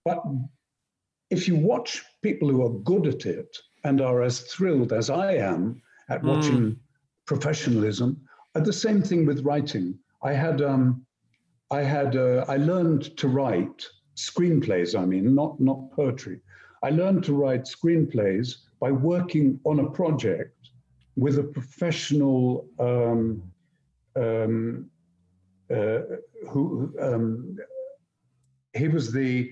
But 0.04 0.22
if 1.30 1.48
you 1.48 1.56
watch 1.56 2.02
people 2.22 2.48
who 2.48 2.62
are 2.64 2.78
good 2.80 3.06
at 3.06 3.26
it 3.26 3.56
and 3.82 4.00
are 4.00 4.22
as 4.22 4.40
thrilled 4.40 4.92
as 4.92 5.10
I 5.10 5.34
am 5.34 5.80
at 6.08 6.22
watching 6.22 6.78
professionalism, 7.26 8.20
uh, 8.54 8.60
the 8.60 8.72
same 8.72 9.02
thing 9.02 9.26
with 9.26 9.44
writing. 9.44 9.98
I 10.22 10.32
had 10.32 10.62
um, 10.62 11.04
I 11.74 11.82
had 11.82 12.14
uh, 12.14 12.44
I 12.46 12.56
learned 12.56 13.16
to 13.16 13.26
write 13.26 13.80
screenplays. 14.14 14.90
I 15.02 15.04
mean, 15.12 15.34
not 15.34 15.58
not 15.58 15.90
poetry. 15.90 16.38
I 16.86 16.90
learned 16.90 17.24
to 17.24 17.34
write 17.34 17.64
screenplays 17.76 18.46
by 18.78 18.90
working 18.92 19.58
on 19.64 19.80
a 19.80 19.90
project 19.90 20.60
with 21.16 21.36
a 21.38 21.48
professional 21.56 22.68
um, 22.78 23.42
um, 24.24 24.88
uh, 25.78 26.00
who 26.50 26.94
um, 27.00 27.56
he 28.80 28.86
was 28.96 29.10
the 29.10 29.50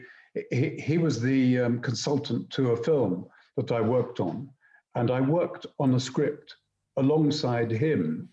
he, 0.58 0.66
he 0.88 0.98
was 0.98 1.20
the 1.20 1.40
um, 1.64 1.80
consultant 1.80 2.50
to 2.50 2.70
a 2.70 2.82
film 2.88 3.26
that 3.56 3.72
I 3.72 3.80
worked 3.80 4.20
on, 4.20 4.48
and 4.94 5.10
I 5.10 5.20
worked 5.20 5.66
on 5.80 5.94
a 5.94 6.00
script 6.08 6.54
alongside 6.98 7.72
him, 7.72 8.28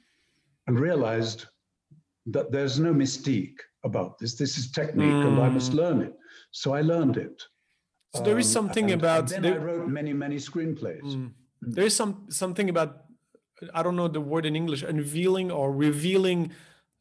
and 0.68 0.80
realized 0.80 1.46
that 2.28 2.52
there's 2.52 2.80
no 2.80 2.94
mystique 2.94 3.62
about 3.84 4.18
this. 4.20 4.36
This 4.36 4.58
is 4.58 4.72
technique, 4.72 5.12
and 5.28 5.40
I 5.40 5.50
must 5.50 5.74
learn 5.74 6.02
it. 6.02 6.14
So 6.52 6.74
I 6.74 6.82
learned 6.82 7.18
it. 7.18 7.42
So 8.16 8.24
there 8.24 8.40
is 8.40 8.48
Um, 8.48 8.54
something 8.64 8.92
and- 8.92 9.02
about 9.02 9.32
and 9.32 9.44
then 9.46 9.54
the- 9.54 9.60
I 9.60 9.64
wrote 9.64 9.88
many, 9.88 10.14
many 10.14 10.38
screenplays. 10.38 11.04
Mm. 11.04 11.34
there 11.62 11.86
is 11.86 11.94
some 11.96 12.14
something 12.30 12.70
about 12.70 12.92
I 13.74 13.84
don't 13.84 13.98
know 13.98 14.08
the 14.08 14.22
word 14.22 14.46
in 14.46 14.56
English, 14.56 14.82
unveiling 14.84 15.52
or 15.52 15.74
revealing 15.88 16.52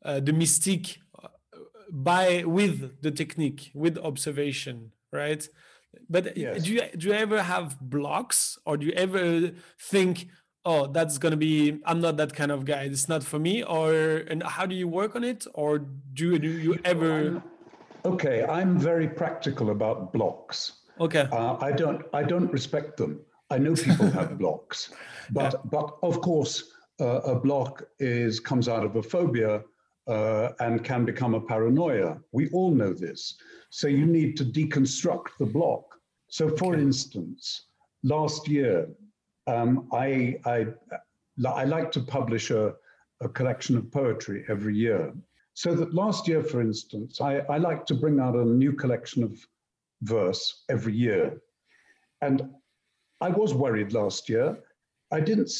uh, 0.05 0.19
the 0.21 0.33
mystique 0.33 0.99
uh, 1.23 1.29
by 1.93 2.43
with 2.45 3.01
the 3.03 3.13
technique, 3.13 3.71
with 3.75 3.97
observation, 3.99 4.77
right? 5.13 5.49
But 6.11 6.37
Yes. 6.37 6.65
do 6.65 6.73
you 6.75 6.83
do 6.99 7.07
you 7.09 7.15
ever 7.15 7.43
have 7.43 7.69
blocks, 7.81 8.59
or 8.67 8.77
do 8.77 8.85
you 8.87 8.93
ever 9.07 9.53
think, 9.93 10.29
oh, 10.69 10.87
that's 10.87 11.17
gonna 11.19 11.43
be 11.51 11.81
I'm 11.85 12.01
not 12.01 12.17
that 12.19 12.33
kind 12.35 12.53
of 12.53 12.65
guy. 12.65 12.83
It's 12.83 13.09
not 13.09 13.25
for 13.25 13.39
me, 13.39 13.65
or 13.65 13.93
and 14.31 14.43
how 14.43 14.67
do 14.67 14.75
you 14.75 14.87
work 14.87 15.17
on 15.17 15.25
it, 15.25 15.47
or 15.55 15.79
do 15.79 16.33
you, 16.33 16.39
do 16.39 16.51
you 16.67 16.79
ever? 16.85 17.43
Okay, 18.05 18.45
I'm 18.45 18.79
very 18.79 19.09
practical 19.09 19.71
about 19.71 20.13
blocks. 20.13 20.59
Okay. 21.01 21.27
Uh, 21.33 21.57
I 21.61 21.73
don't. 21.73 22.03
I 22.13 22.23
don't 22.23 22.51
respect 22.53 22.97
them. 22.97 23.21
I 23.51 23.59
know 23.59 23.75
people 23.75 24.11
have 24.11 24.39
blocks, 24.43 24.91
but 25.31 25.53
but 25.71 25.97
of 26.03 26.21
course, 26.21 26.55
uh, 27.01 27.33
a 27.35 27.35
block 27.35 27.85
is 27.99 28.41
comes 28.41 28.69
out 28.69 28.85
of 28.85 28.97
a 28.97 29.03
phobia 29.03 29.63
uh, 30.07 30.51
and 30.61 30.85
can 30.85 31.05
become 31.05 31.35
a 31.35 31.41
paranoia. 31.41 32.19
We 32.33 32.49
all 32.51 32.73
know 32.75 32.93
this. 32.93 33.35
So 33.71 33.87
you 33.89 34.07
need 34.07 34.37
to 34.39 34.45
deconstruct 34.45 35.29
the 35.39 35.47
block. 35.47 35.85
So, 36.31 36.49
for 36.57 36.75
instance, 36.75 37.67
last 38.03 38.49
year, 38.49 38.89
um, 39.49 39.89
I, 39.93 40.39
I 40.45 40.67
I 41.47 41.65
like 41.65 41.91
to 41.93 42.01
publish 42.01 42.51
a, 42.51 42.75
a 43.21 43.29
collection 43.29 43.77
of 43.77 43.91
poetry 43.91 44.45
every 44.49 44.77
year. 44.77 45.15
So 45.55 45.75
that 45.75 45.95
last 45.95 46.29
year, 46.29 46.43
for 46.43 46.61
instance, 46.61 47.21
I, 47.21 47.39
I 47.49 47.59
like 47.59 47.87
to 47.87 47.95
bring 47.95 48.21
out 48.21 48.35
a 48.35 48.45
new 48.45 48.73
collection 48.73 49.23
of 49.23 49.39
verse 50.03 50.65
every 50.69 50.95
year. 50.95 51.41
And 52.21 52.51
I 53.21 53.31
was 53.31 53.55
worried 53.55 53.93
last 53.93 54.29
year. 54.29 54.59
I 55.11 55.21
didn't, 55.21 55.51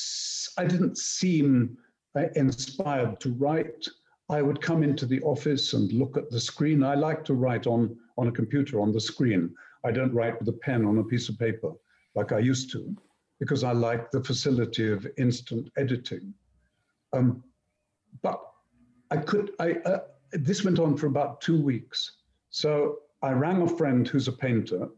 I 0.59 0.65
didn't 0.67 0.99
seem 0.99 1.77
uh, 2.17 2.27
inspired 2.37 3.21
to 3.21 3.33
write. 3.33 3.89
I 4.29 4.43
would 4.43 4.61
come 4.61 4.83
into 4.83 5.07
the 5.07 5.23
office 5.23 5.73
and 5.73 5.93
look 5.93 6.17
at 6.17 6.31
the 6.31 6.41
screen. 6.41 6.85
I 6.85 6.95
like 6.95 7.25
to 7.25 7.35
write 7.35 7.67
on, 7.67 7.97
on 8.19 8.29
a 8.29 8.33
computer 8.33 8.81
on 8.81 8.93
the 8.93 9.01
screen. 9.01 9.55
I 9.85 9.93
don't 9.93 10.13
write 10.13 10.39
with 10.39 10.49
a 10.49 10.59
pen 10.65 10.85
on 10.85 10.99
a 10.99 11.05
piece 11.05 11.29
of 11.29 11.39
paper 11.39 11.73
like 12.15 12.33
I 12.33 12.41
used 12.41 12.71
to 12.73 12.97
because 13.39 13.65
I 13.65 13.73
like 13.73 14.11
the 14.11 14.23
facility 14.23 14.91
of 14.91 15.07
instant 15.17 15.71
editing. 15.77 16.35
Um, 17.13 17.43
but 18.23 18.41
I 19.11 19.19
could, 19.19 19.53
I, 19.61 19.73
uh, 19.85 20.01
this 20.33 20.65
went 20.65 20.79
on 20.79 20.97
for 20.97 21.07
about 21.07 21.41
two 21.41 21.61
weeks. 21.61 22.19
So 22.51 22.99
I 23.23 23.31
rang 23.31 23.63
a 23.63 23.69
friend 23.69 24.07
who's 24.07 24.29
a 24.29 24.33
painter 24.33 24.89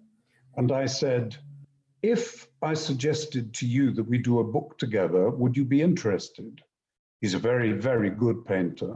and 0.56 0.72
I 0.72 0.86
said, 0.86 1.36
if 2.02 2.48
I 2.62 2.74
suggested 2.74 3.52
to 3.54 3.66
you 3.66 3.92
that 3.92 4.08
we 4.08 4.18
do 4.18 4.40
a 4.40 4.44
book 4.44 4.78
together, 4.78 5.30
would 5.30 5.56
you 5.56 5.64
be 5.64 5.82
interested? 5.82 6.60
He's 7.20 7.34
a 7.34 7.38
very, 7.38 7.72
very 7.72 8.10
good 8.10 8.44
painter. 8.44 8.94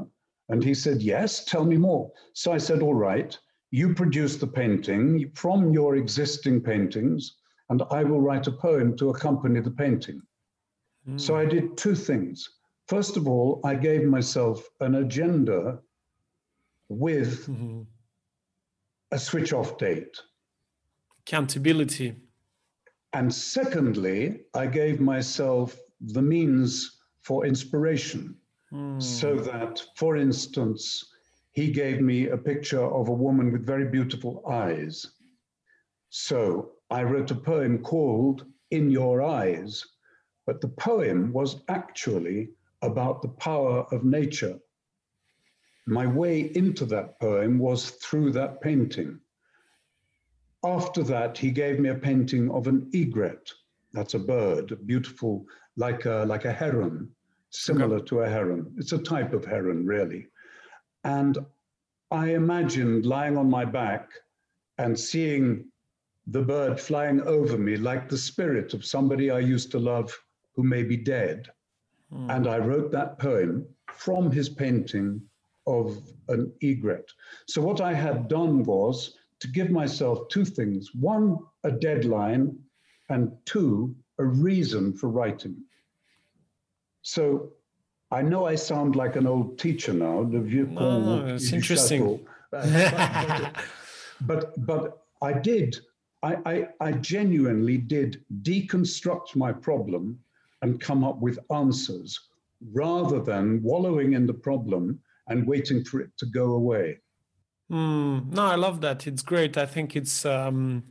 And 0.48 0.64
he 0.64 0.74
said, 0.74 1.02
yes, 1.02 1.44
tell 1.44 1.64
me 1.64 1.76
more. 1.76 2.10
So 2.32 2.52
I 2.52 2.58
said, 2.58 2.82
all 2.82 2.94
right, 2.94 3.38
you 3.70 3.94
produce 3.94 4.36
the 4.36 4.46
painting 4.46 5.30
from 5.34 5.72
your 5.72 5.96
existing 5.96 6.60
paintings, 6.62 7.36
and 7.70 7.82
I 7.90 8.04
will 8.04 8.20
write 8.20 8.46
a 8.46 8.52
poem 8.52 8.96
to 8.98 9.10
accompany 9.10 9.60
the 9.60 9.70
painting. 9.70 10.20
Mm. 11.08 11.20
So 11.20 11.36
I 11.36 11.44
did 11.44 11.76
two 11.76 11.94
things. 11.94 12.48
First 12.88 13.16
of 13.16 13.26
all, 13.26 13.60
I 13.64 13.74
gave 13.74 14.04
myself 14.04 14.68
an 14.80 14.96
agenda 14.96 15.78
with 16.88 17.46
mm-hmm. 17.46 17.82
a 19.10 19.18
switch 19.18 19.52
off 19.52 19.78
date. 19.78 20.16
Accountability. 21.26 22.16
And 23.14 23.32
secondly, 23.32 24.40
I 24.54 24.66
gave 24.66 25.00
myself 25.00 25.78
the 26.00 26.20
means 26.20 26.98
for 27.20 27.46
inspiration. 27.46 28.36
Mm. 28.72 29.02
So 29.02 29.36
that, 29.36 29.82
for 29.96 30.16
instance, 30.16 31.12
he 31.52 31.70
gave 31.70 32.00
me 32.00 32.28
a 32.28 32.36
picture 32.36 32.84
of 32.84 33.08
a 33.08 33.12
woman 33.12 33.52
with 33.52 33.64
very 33.64 33.86
beautiful 33.86 34.42
eyes. 34.46 35.06
So 36.10 36.73
I 36.90 37.02
wrote 37.02 37.30
a 37.30 37.34
poem 37.34 37.78
called 37.78 38.44
In 38.70 38.90
Your 38.90 39.22
Eyes, 39.22 39.84
but 40.46 40.60
the 40.60 40.68
poem 40.68 41.32
was 41.32 41.62
actually 41.68 42.50
about 42.82 43.22
the 43.22 43.28
power 43.28 43.86
of 43.92 44.04
nature. 44.04 44.58
My 45.86 46.06
way 46.06 46.52
into 46.54 46.84
that 46.86 47.18
poem 47.20 47.58
was 47.58 47.90
through 47.90 48.32
that 48.32 48.60
painting. 48.60 49.20
After 50.62 51.02
that, 51.04 51.36
he 51.36 51.50
gave 51.50 51.78
me 51.78 51.90
a 51.90 51.94
painting 51.94 52.50
of 52.50 52.66
an 52.66 52.90
egret. 52.94 53.50
That's 53.92 54.14
a 54.14 54.18
bird, 54.18 54.78
beautiful, 54.86 55.46
like 55.76 56.04
a, 56.06 56.24
like 56.26 56.46
a 56.46 56.52
heron, 56.52 57.10
similar 57.50 57.96
okay. 57.96 58.06
to 58.06 58.20
a 58.20 58.28
heron. 58.28 58.74
It's 58.78 58.92
a 58.92 58.98
type 58.98 59.32
of 59.32 59.44
heron, 59.44 59.86
really. 59.86 60.28
And 61.04 61.38
I 62.10 62.34
imagined 62.34 63.04
lying 63.06 63.36
on 63.36 63.50
my 63.50 63.64
back 63.64 64.10
and 64.78 64.98
seeing 64.98 65.66
the 66.26 66.42
bird 66.42 66.80
flying 66.80 67.20
over 67.22 67.58
me 67.58 67.76
like 67.76 68.08
the 68.08 68.18
spirit 68.18 68.72
of 68.72 68.84
somebody 68.84 69.30
I 69.30 69.40
used 69.40 69.70
to 69.72 69.78
love 69.78 70.16
who 70.54 70.62
may 70.62 70.82
be 70.82 70.96
dead. 70.96 71.48
Mm. 72.12 72.36
And 72.36 72.46
I 72.46 72.58
wrote 72.58 72.90
that 72.92 73.18
poem 73.18 73.66
from 73.92 74.30
his 74.30 74.48
painting 74.48 75.20
of 75.66 75.98
an 76.28 76.52
egret. 76.62 77.10
So, 77.46 77.60
what 77.62 77.80
I 77.80 77.92
had 77.92 78.28
done 78.28 78.62
was 78.64 79.16
to 79.40 79.48
give 79.48 79.70
myself 79.70 80.28
two 80.28 80.44
things 80.44 80.94
one, 80.94 81.38
a 81.64 81.70
deadline, 81.70 82.58
and 83.08 83.32
two, 83.44 83.94
a 84.18 84.24
reason 84.24 84.92
for 84.94 85.08
writing. 85.08 85.56
So, 87.02 87.52
I 88.10 88.22
know 88.22 88.46
I 88.46 88.54
sound 88.54 88.96
like 88.96 89.16
an 89.16 89.26
old 89.26 89.58
teacher 89.58 89.92
now. 89.92 90.24
The 90.24 90.40
vieux 90.40 90.66
no, 90.66 91.26
it's 91.26 91.52
interesting. 91.52 92.20
but, 92.50 93.54
but, 94.20 94.66
but 94.66 95.02
I 95.20 95.32
did 95.32 95.76
I, 96.24 96.36
I, 96.46 96.68
I 96.80 96.92
genuinely 96.92 97.76
did 97.76 98.24
deconstruct 98.42 99.36
my 99.36 99.52
problem 99.52 100.18
and 100.62 100.80
come 100.80 101.04
up 101.04 101.20
with 101.20 101.38
answers 101.52 102.18
rather 102.72 103.20
than 103.20 103.62
wallowing 103.62 104.14
in 104.14 104.26
the 104.26 104.32
problem 104.32 104.98
and 105.28 105.46
waiting 105.46 105.84
for 105.84 106.00
it 106.00 106.10
to 106.18 106.26
go 106.26 106.52
away. 106.52 106.98
Mm, 107.70 108.32
no, 108.32 108.42
I 108.42 108.54
love 108.54 108.80
that. 108.80 109.06
It's 109.06 109.20
great. 109.22 109.58
I 109.58 109.66
think 109.66 109.96
it's 109.96 110.24
um, 110.24 110.84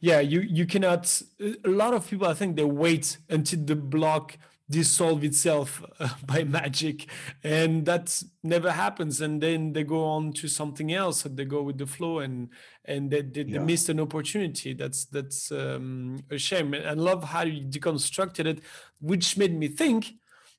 yeah. 0.00 0.20
You 0.20 0.40
you 0.40 0.66
cannot. 0.66 1.22
A 1.40 1.68
lot 1.68 1.92
of 1.94 2.08
people, 2.08 2.26
I 2.26 2.34
think, 2.34 2.56
they 2.56 2.64
wait 2.64 3.18
until 3.28 3.64
the 3.64 3.76
block 3.76 4.36
dissolve 4.68 5.22
itself 5.22 5.82
uh, 6.00 6.08
by 6.26 6.42
magic 6.44 7.06
and 7.44 7.86
that 7.86 8.22
never 8.42 8.72
happens 8.72 9.20
and 9.20 9.40
then 9.40 9.72
they 9.72 9.84
go 9.84 10.04
on 10.04 10.32
to 10.32 10.48
something 10.48 10.92
else 10.92 11.24
and 11.24 11.36
they 11.36 11.44
go 11.44 11.62
with 11.62 11.78
the 11.78 11.86
flow 11.86 12.18
and 12.18 12.48
and 12.84 13.10
they, 13.10 13.22
they, 13.22 13.42
yeah. 13.42 13.58
they 13.58 13.64
missed 13.64 13.88
an 13.88 14.00
opportunity 14.00 14.72
that's 14.72 15.04
that's 15.06 15.52
um, 15.52 16.18
a 16.30 16.38
shame 16.38 16.74
and 16.74 16.86
i 16.88 16.92
love 16.92 17.22
how 17.22 17.42
you 17.42 17.62
deconstructed 17.62 18.46
it 18.46 18.60
which 19.00 19.36
made 19.36 19.56
me 19.56 19.68
think 19.68 20.14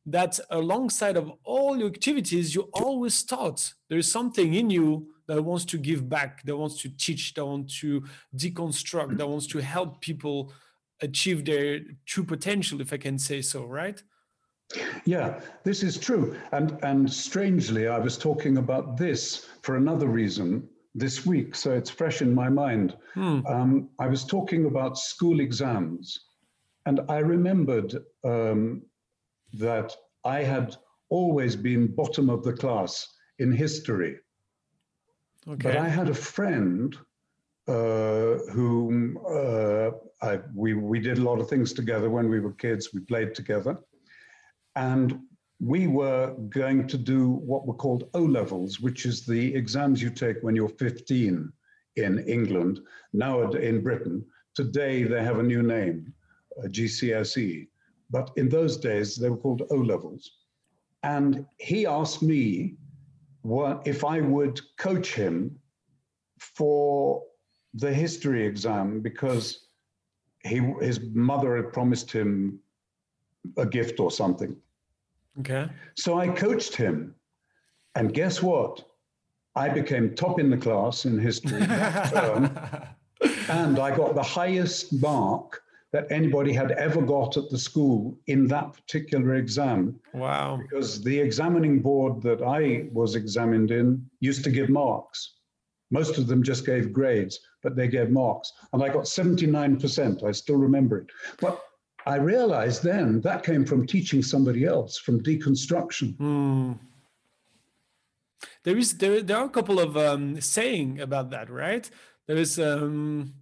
that 0.05 0.39
alongside 0.51 1.18
of 1.18 1.30
all 1.43 1.78
your 1.78 1.88
activities 1.88 2.55
you 2.55 2.70
always 2.74 3.22
thought 3.24 3.74
there's 3.89 4.10
something 4.10 4.53
in 4.53 4.70
you 4.70 5.08
that 5.28 5.43
wants 5.43 5.66
to 5.66 5.78
give 5.78 6.08
back 6.08 6.43
that 6.43 6.55
wants 6.55 6.82
to 6.82 6.89
teach 6.97 7.34
that 7.34 7.45
wants 7.45 7.78
to 7.82 8.01
deconstruct 8.38 9.18
that 9.18 9.28
wants 9.28 9.47
to 9.47 9.60
help 9.60 9.99
people 9.99 10.53
achieve 11.02 11.45
their 11.45 11.82
true 12.06 12.24
potential, 12.24 12.82
if 12.82 12.91
I 12.93 12.98
can 12.98 13.20
say 13.20 13.41
so, 13.41 13.64
right? 13.66 14.02
Yeah, 15.06 15.39
this 15.64 15.84
is 15.84 15.98
true. 15.98 16.36
And, 16.52 16.78
and 16.84 17.12
strangely, 17.12 17.88
I 17.88 18.00
was 18.00 18.18
talking 18.18 18.58
about 18.58 18.98
this 18.98 19.48
for 19.62 19.78
another 19.78 20.08
reason 20.08 20.68
this 20.93 21.26
week, 21.26 21.56
so 21.56 21.72
it's 21.72 21.89
fresh 21.89 22.22
in 22.22 22.34
my 22.34 22.50
mind. 22.50 22.98
Hmm. 23.14 23.45
Um, 23.48 23.89
I 24.00 24.08
was 24.08 24.26
talking 24.26 24.66
about 24.66 24.98
school 24.98 25.39
exams, 25.39 26.20
and 26.86 27.02
I 27.08 27.20
remembered 27.20 27.95
um, 28.24 28.82
that 29.54 29.95
I 30.26 30.43
had 30.43 30.76
always 31.10 31.56
been 31.56 31.95
bottom 31.95 32.30
of 32.30 32.43
the 32.43 32.54
class 32.54 33.08
in 33.39 33.52
history. 33.52 34.18
Okay. 35.48 35.70
But 35.70 35.78
I 35.78 35.88
had 35.88 36.10
a 36.10 36.14
friend 36.14 36.98
uh, 37.68 38.38
whom 38.51 39.18
uh, 39.30 39.91
I, 40.22 40.39
we, 40.55 40.74
we 40.74 40.99
did 40.99 41.18
a 41.18 41.24
lot 41.24 41.39
of 41.39 41.49
things 41.49 41.74
together 41.74 42.09
when 42.09 42.30
we 42.30 42.39
were 42.39 42.53
kids. 42.53 42.93
We 42.93 43.01
played 43.01 43.36
together. 43.36 43.78
And 44.76 45.20
we 45.59 45.88
were 45.88 46.36
going 46.49 46.88
to 46.88 46.97
do 46.97 47.30
what 47.30 47.65
were 47.65 47.74
called 47.74 48.09
O 48.13 48.22
levels, 48.22 48.80
which 48.80 49.05
is 49.05 49.26
the 49.26 49.53
exams 49.55 50.01
you 50.01 50.09
take 50.09 50.38
when 50.41 50.55
you're 50.55 50.70
15 50.70 51.51
in 51.95 52.20
England, 52.20 52.80
now 53.13 53.41
in 53.51 53.82
Britain. 53.82 54.24
Today 54.55 55.03
they 55.03 55.24
have 55.24 55.39
a 55.39 55.43
new 55.43 55.63
name, 55.63 56.13
GCSE. 56.63 57.68
But 58.09 58.32
in 58.38 58.49
those 58.49 58.78
days 58.78 59.15
they 59.15 59.30
were 59.30 59.38
called 59.38 59.63
O 59.72 59.76
levels. 59.76 60.32
And 61.03 61.45
he 61.57 61.86
asked 61.86 62.22
me 62.22 62.76
what, 63.41 63.86
if 63.86 64.03
I 64.03 64.22
would 64.22 64.59
coach 64.78 65.13
him 65.13 65.59
for 66.39 67.24
the 67.78 67.93
history 67.93 68.45
exam 68.45 68.99
because 69.01 69.67
he 70.43 70.57
his 70.82 70.99
mother 71.13 71.55
had 71.55 71.73
promised 71.73 72.11
him 72.11 72.59
a 73.57 73.65
gift 73.65 73.99
or 73.99 74.11
something. 74.11 74.55
Okay. 75.39 75.69
So 75.95 76.19
I 76.19 76.28
coached 76.28 76.75
him, 76.75 77.15
and 77.95 78.13
guess 78.13 78.41
what? 78.41 78.84
I 79.55 79.69
became 79.69 80.13
top 80.13 80.39
in 80.39 80.49
the 80.49 80.57
class 80.57 81.05
in 81.05 81.17
history 81.17 81.65
term, 81.65 82.57
and 83.49 83.80
I 83.80 83.95
got 83.95 84.15
the 84.15 84.23
highest 84.23 84.93
mark 84.93 85.61
that 85.93 86.11
anybody 86.11 86.51
had 86.53 86.71
ever 86.71 87.01
got 87.01 87.38
at 87.38 87.49
the 87.49 87.57
school 87.57 88.17
in 88.28 88.47
that 88.47 88.73
particular 88.73 89.36
exam. 89.36 89.99
Wow. 90.13 90.59
Because 90.61 91.01
the 91.01 91.17
examining 91.17 91.80
board 91.80 92.21
that 92.23 92.41
I 92.43 92.88
was 92.91 93.15
examined 93.15 93.71
in 93.71 94.05
used 94.19 94.43
to 94.43 94.51
give 94.51 94.69
marks. 94.69 95.36
Most 95.89 96.17
of 96.17 96.28
them 96.28 96.43
just 96.43 96.65
gave 96.65 96.91
grades, 96.91 97.39
but 97.68 97.76
they 97.76 97.89
gave 97.89 98.09
marks. 98.09 98.53
And 98.72 98.82
I 98.82 98.88
got 98.88 99.03
79%. 99.03 100.24
I 100.24 100.32
still 100.32 100.55
remember 100.55 100.99
it. 100.99 101.07
But 101.41 101.61
I 102.05 102.15
realized 102.15 102.82
then 102.82 103.20
that 103.22 103.43
came 103.43 103.65
from 103.65 103.86
teaching 103.86 104.22
somebody 104.22 104.63
else, 104.63 104.97
from 104.97 105.22
deconstruction. 105.22 106.15
Mm. 106.15 106.80
There 108.63 108.78
is 108.78 108.97
there, 108.99 109.22
there 109.22 109.36
are 109.36 109.47
a 109.47 109.49
couple 109.49 109.82
of 109.82 109.97
um, 109.97 110.39
saying 110.39 111.01
about 111.01 111.30
that, 111.32 111.49
right? 111.49 111.89
There 112.28 112.38
is 112.38 112.57
um, 112.57 113.34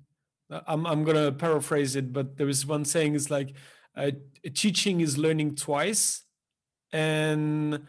I'm 0.49 0.87
I'm 0.87 1.03
gonna 1.03 1.31
paraphrase 1.31 1.95
it, 1.95 2.11
but 2.11 2.37
there 2.37 2.49
is 2.49 2.65
one 2.65 2.85
saying 2.85 3.13
is 3.13 3.29
like 3.29 3.53
uh, 3.95 4.11
teaching 4.55 5.01
is 5.01 5.19
learning 5.19 5.55
twice, 5.55 6.23
and 6.91 7.85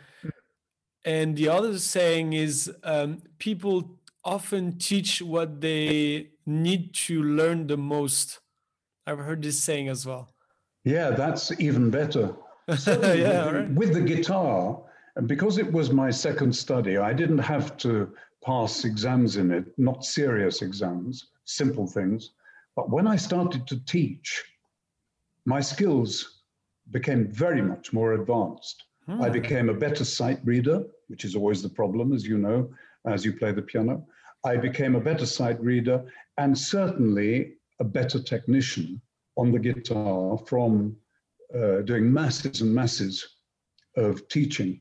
and 1.07 1.37
the 1.37 1.49
other 1.49 1.79
saying 1.79 2.35
is 2.35 2.71
um, 2.83 3.23
people 3.39 3.97
often 4.27 4.77
teach 4.79 5.23
what 5.23 5.61
they 5.61 6.31
need 6.45 6.93
to 6.93 7.23
learn 7.23 7.67
the 7.69 7.77
most. 7.77 8.41
I've 9.07 9.21
heard 9.21 9.43
this 9.43 9.63
saying 9.63 9.89
as 9.89 10.05
well. 10.05 10.29
Yeah, 10.85 11.11
that's 11.11 11.53
even 11.61 11.91
better. 11.91 12.35
Yeah, 12.69 13.47
with, 13.47 13.55
right. 13.55 13.71
with 13.71 13.95
the 13.95 14.01
guitar, 14.01 14.83
and 15.15 15.29
because 15.29 15.57
it 15.57 15.73
was 15.73 15.93
my 15.93 16.11
second 16.11 16.53
study, 16.53 16.99
I 16.99 17.13
didn't 17.13 17.39
have 17.39 17.77
to 17.79 18.13
pass 18.45 18.85
exams 18.85 19.37
in 19.37 19.53
it, 19.53 19.67
not 19.79 20.05
serious 20.05 20.63
exams, 20.63 21.29
simple 21.45 21.87
things. 21.87 22.33
But 22.75 22.91
when 22.91 23.07
I 23.07 23.15
started 23.15 23.69
to 23.69 23.79
teach, 23.85 24.45
my 25.45 25.61
skills 25.61 26.43
became 26.91 27.29
very 27.29 27.63
much 27.63 27.93
more 27.93 28.15
advanced. 28.15 28.83
I 29.09 29.29
hmm. 29.29 29.33
became 29.33 29.69
a 29.69 29.75
better 29.75 30.05
sight 30.05 30.41
reader, 30.45 30.85
which 31.07 31.25
is 31.25 31.37
always 31.37 31.63
the 31.63 31.69
problem, 31.69 32.13
as 32.13 32.27
you 32.27 32.37
know, 32.37 32.69
as 33.07 33.25
you 33.25 33.33
play 33.33 33.53
the 33.53 33.63
piano. 33.63 34.05
I 34.47 34.57
became 34.57 34.95
a 34.95 35.01
better 35.01 35.27
sight 35.27 35.61
reader 35.61 36.05
and 36.39 36.57
certainly 36.57 37.55
a 37.81 37.85
better 37.85 38.23
technician 38.23 39.03
on 39.37 39.51
the 39.51 39.59
guitar 39.59 40.39
from 40.47 40.97
uh, 41.55 41.81
doing 41.83 42.13
masses 42.13 42.61
and 42.61 42.73
masses 42.73 43.27
of 43.97 44.27
teaching. 44.29 44.81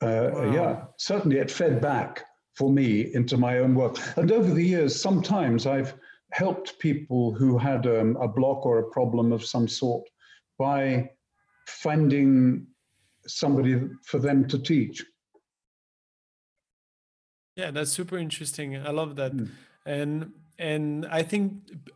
Uh, 0.00 0.52
Yeah, 0.52 0.84
certainly 0.96 1.38
it 1.38 1.50
fed 1.50 1.80
back 1.80 2.24
for 2.54 2.70
me 2.70 3.12
into 3.14 3.36
my 3.36 3.58
own 3.58 3.74
work. 3.74 3.96
And 4.16 4.30
over 4.30 4.54
the 4.54 4.64
years, 4.64 5.00
sometimes 5.00 5.66
I've 5.66 5.94
helped 6.30 6.78
people 6.78 7.32
who 7.32 7.58
had 7.58 7.86
um, 7.86 8.16
a 8.20 8.28
block 8.28 8.64
or 8.64 8.78
a 8.78 8.90
problem 8.90 9.32
of 9.32 9.44
some 9.44 9.66
sort 9.66 10.04
by 10.56 11.10
finding 11.66 12.66
somebody 13.26 13.80
for 14.04 14.18
them 14.18 14.46
to 14.48 14.58
teach. 14.58 15.04
Yeah, 17.56 17.70
that's 17.70 17.92
super 17.92 18.18
interesting. 18.18 18.76
I 18.76 18.90
love 18.90 19.16
that. 19.16 19.32
Hmm. 19.32 19.44
And 19.86 20.32
and 20.58 21.06
I 21.06 21.22
think 21.22 21.52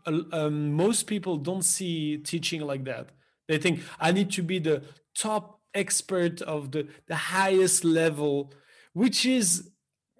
uh, 0.06 0.20
um, 0.32 0.72
most 0.72 1.06
people 1.06 1.36
don't 1.36 1.62
see 1.64 2.18
teaching 2.18 2.60
like 2.62 2.84
that. 2.84 3.10
They 3.46 3.58
think 3.58 3.80
I 4.00 4.12
need 4.12 4.30
to 4.32 4.42
be 4.42 4.58
the 4.58 4.82
top 5.16 5.60
expert 5.74 6.42
of 6.42 6.72
the 6.72 6.88
the 7.06 7.16
highest 7.16 7.84
level, 7.84 8.52
which 8.92 9.24
is 9.26 9.70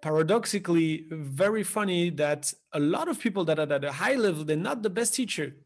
paradoxically 0.01 1.07
very 1.11 1.65
funny 1.65 2.09
that 2.11 2.53
a 2.73 2.81
lot 2.81 3.09
of 3.09 3.19
people 3.19 3.45
that 3.45 3.59
are 3.59 3.73
at 3.73 3.85
a 3.85 3.91
high 3.93 4.15
level 4.15 4.45
they're 4.45 4.57
not 4.57 4.83
the 4.83 4.91
best 4.91 5.13
teacher 5.15 5.57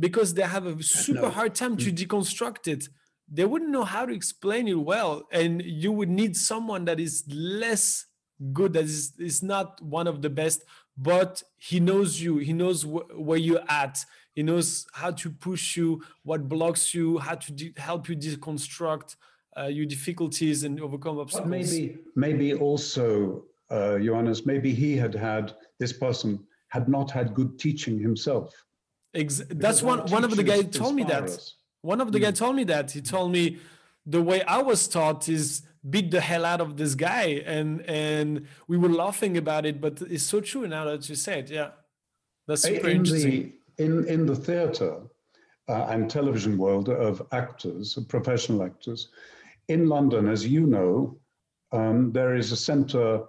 because 0.00 0.32
they 0.34 0.42
have 0.42 0.66
a 0.66 0.82
super 1.04 1.22
No. 1.22 1.30
hard 1.30 1.54
time 1.54 1.76
to 1.76 1.92
deconstruct 1.92 2.66
it 2.68 2.88
they 3.30 3.44
wouldn't 3.44 3.70
know 3.70 3.84
how 3.84 4.06
to 4.06 4.12
explain 4.14 4.66
it 4.66 4.80
well 4.80 5.28
and 5.30 5.62
you 5.62 5.92
would 5.92 6.08
need 6.08 6.36
someone 6.36 6.86
that 6.86 6.98
is 6.98 7.22
less 7.28 8.06
good 8.52 8.72
that 8.72 8.84
is, 8.84 9.12
is 9.18 9.42
not 9.42 9.80
one 9.82 10.06
of 10.06 10.22
the 10.22 10.30
best 10.30 10.64
but 10.96 11.42
he 11.56 11.80
knows 11.80 12.20
you. 12.20 12.38
He 12.38 12.52
knows 12.52 12.82
wh- 12.82 13.08
where 13.18 13.38
you're 13.38 13.64
at. 13.68 14.04
He 14.34 14.42
knows 14.42 14.86
how 14.92 15.10
to 15.12 15.30
push 15.30 15.76
you 15.76 16.02
what 16.22 16.48
blocks 16.48 16.94
you 16.94 17.18
how 17.18 17.36
to 17.36 17.52
de- 17.52 17.74
help 17.76 18.08
you 18.08 18.16
deconstruct 18.16 19.16
uh, 19.58 19.66
your 19.66 19.86
difficulties 19.86 20.64
and 20.64 20.80
overcome 20.80 21.18
obstacles. 21.18 21.50
maybe, 21.50 21.98
maybe 22.16 22.54
also, 22.54 23.44
uh, 23.70 23.98
Johannes, 23.98 24.46
maybe 24.46 24.72
he 24.74 24.96
had 24.96 25.14
had, 25.14 25.54
this 25.78 25.92
person 25.92 26.40
had 26.68 26.88
not 26.88 27.10
had 27.10 27.34
good 27.34 27.58
teaching 27.58 27.98
himself. 27.98 28.54
Ex- 29.14 29.42
that's 29.50 29.82
one 29.82 30.00
one 30.10 30.24
of 30.24 30.34
the 30.36 30.42
guys 30.42 30.64
told 30.70 30.94
me 30.94 31.04
that. 31.04 31.24
us. 31.24 31.56
one 31.82 32.00
of 32.00 32.12
the 32.12 32.18
guy 32.18 32.30
told 32.30 32.56
me 32.56 32.64
that. 32.64 32.90
He 32.90 33.02
told 33.02 33.30
me 33.30 33.58
the 34.06 34.20
way 34.20 34.42
i 34.42 34.60
was 34.60 34.88
taught 34.88 35.28
is 35.28 35.62
beat 35.88 36.10
the 36.10 36.20
hell 36.20 36.44
out 36.44 36.60
of 36.60 36.76
this 36.76 36.94
guy 36.94 37.42
and 37.44 37.80
and 37.82 38.46
we 38.68 38.76
were 38.76 38.88
laughing 38.88 39.36
about 39.36 39.66
it 39.66 39.80
but 39.80 40.00
it's 40.02 40.22
so 40.22 40.40
true 40.40 40.66
now 40.68 40.84
that 40.84 41.08
you 41.08 41.14
said 41.14 41.50
yeah. 41.50 41.70
That's 42.46 42.62
super 42.62 42.88
in 42.88 42.96
interesting. 42.98 43.52
the 43.76 43.84
in 43.84 44.06
in 44.08 44.26
the 44.26 44.34
theatre 44.36 45.00
uh, 45.68 45.86
and 45.90 46.10
television 46.10 46.58
world 46.58 46.88
of 46.88 47.26
actors, 47.32 47.96
of 47.96 48.08
professional 48.08 48.62
actors, 48.62 49.08
in 49.68 49.88
London, 49.88 50.28
as 50.28 50.46
you 50.46 50.66
know, 50.66 51.16
um, 51.70 52.12
there 52.12 52.34
is 52.34 52.52
a 52.52 52.56
centre 52.56 53.22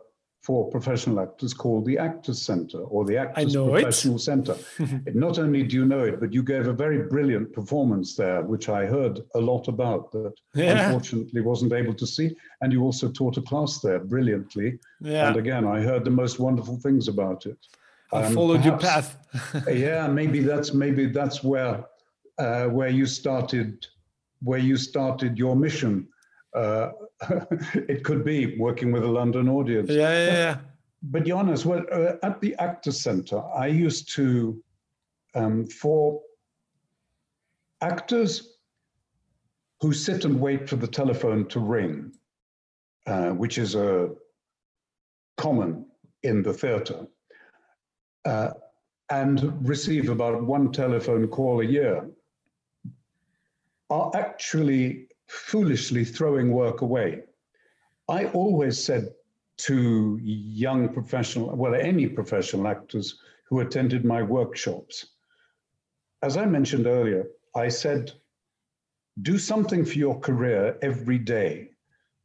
for 0.43 0.69
professional 0.69 1.21
actors 1.21 1.53
called 1.53 1.85
the 1.85 1.97
Actors 1.97 2.41
Centre 2.41 2.81
or 2.93 3.05
the 3.05 3.17
Actors 3.17 3.53
know 3.53 3.75
it. 3.75 3.83
Professional 3.83 4.19
Centre. 4.19 4.57
Not 5.13 5.39
only 5.39 5.63
do 5.63 5.77
you 5.77 5.85
know 5.85 6.01
it, 6.03 6.19
but 6.19 6.33
you 6.33 6.43
gave 6.43 6.67
a 6.67 6.73
very 6.73 7.03
brilliant 7.07 7.53
performance 7.53 8.15
there, 8.15 8.41
which 8.41 8.67
I 8.67 8.85
heard 8.85 9.21
a 9.35 9.39
lot 9.39 9.69
about 9.69 10.11
that 10.11 10.33
Yeah. 10.53 10.85
unfortunately 10.87 11.39
wasn't 11.41 11.71
able 11.71 11.93
to 11.93 12.05
see. 12.05 12.35
And 12.61 12.73
you 12.73 12.83
also 12.83 13.09
taught 13.09 13.37
a 13.37 13.41
class 13.41 13.79
there 13.79 13.99
brilliantly. 13.99 14.79
Yeah. 14.99 15.29
And 15.29 15.37
again, 15.37 15.65
I 15.65 15.79
heard 15.79 16.03
the 16.03 16.11
most 16.23 16.39
wonderful 16.39 16.77
things 16.77 17.07
about 17.07 17.45
it. 17.45 17.57
i 18.11 18.23
Um, 18.25 18.33
followed 18.33 18.63
your 18.65 18.77
path 18.77 19.09
yeah 19.87 20.03
maybe 20.19 20.39
that's 20.49 20.69
maybe 20.83 21.03
that's 21.19 21.39
where 21.51 21.75
uh, 22.45 22.65
where 22.77 22.89
you 22.99 23.05
started 23.21 23.69
where 24.49 24.63
you 24.69 24.75
started 24.77 25.31
your 25.43 25.55
mission 25.55 25.93
uh, 26.61 26.87
it 27.89 28.03
could 28.03 28.23
be 28.23 28.57
working 28.57 28.91
with 28.91 29.03
a 29.03 29.07
london 29.07 29.49
audience. 29.49 29.89
Yeah 29.89 30.11
yeah 30.11 30.33
yeah. 30.33 30.57
But 31.05 31.25
Jonas, 31.25 31.65
well, 31.65 31.83
uh, 31.91 32.13
at 32.23 32.39
the 32.39 32.55
actor 32.59 32.91
center 32.91 33.41
i 33.55 33.67
used 33.67 34.13
to 34.15 34.61
um, 35.35 35.65
for 35.65 36.21
actors 37.81 38.57
who 39.81 39.91
sit 39.91 40.23
and 40.23 40.39
wait 40.39 40.69
for 40.69 40.77
the 40.77 40.87
telephone 40.87 41.47
to 41.49 41.59
ring 41.59 42.11
uh, 43.07 43.31
which 43.31 43.57
is 43.57 43.75
a 43.75 44.09
common 45.37 45.85
in 46.23 46.41
the 46.41 46.53
theater 46.53 47.05
uh, 48.25 48.51
and 49.09 49.67
receive 49.67 50.09
about 50.09 50.43
one 50.43 50.71
telephone 50.71 51.27
call 51.27 51.61
a 51.61 51.65
year 51.65 52.09
are 53.89 54.11
actually 54.15 55.07
foolishly 55.33 56.05
throwing 56.05 56.51
work 56.51 56.81
away. 56.81 57.23
I 58.07 58.25
always 58.25 58.77
said 58.83 59.09
to 59.57 60.19
young 60.21 60.93
professional, 60.93 61.55
well, 61.55 61.73
any 61.73 62.07
professional 62.07 62.67
actors 62.67 63.19
who 63.49 63.59
attended 63.59 64.05
my 64.05 64.21
workshops, 64.21 65.07
as 66.21 66.37
I 66.37 66.45
mentioned 66.45 66.85
earlier, 66.85 67.25
I 67.55 67.69
said, 67.69 68.11
do 69.23 69.37
something 69.37 69.83
for 69.85 69.97
your 69.97 70.19
career 70.19 70.77
every 70.81 71.17
day 71.17 71.69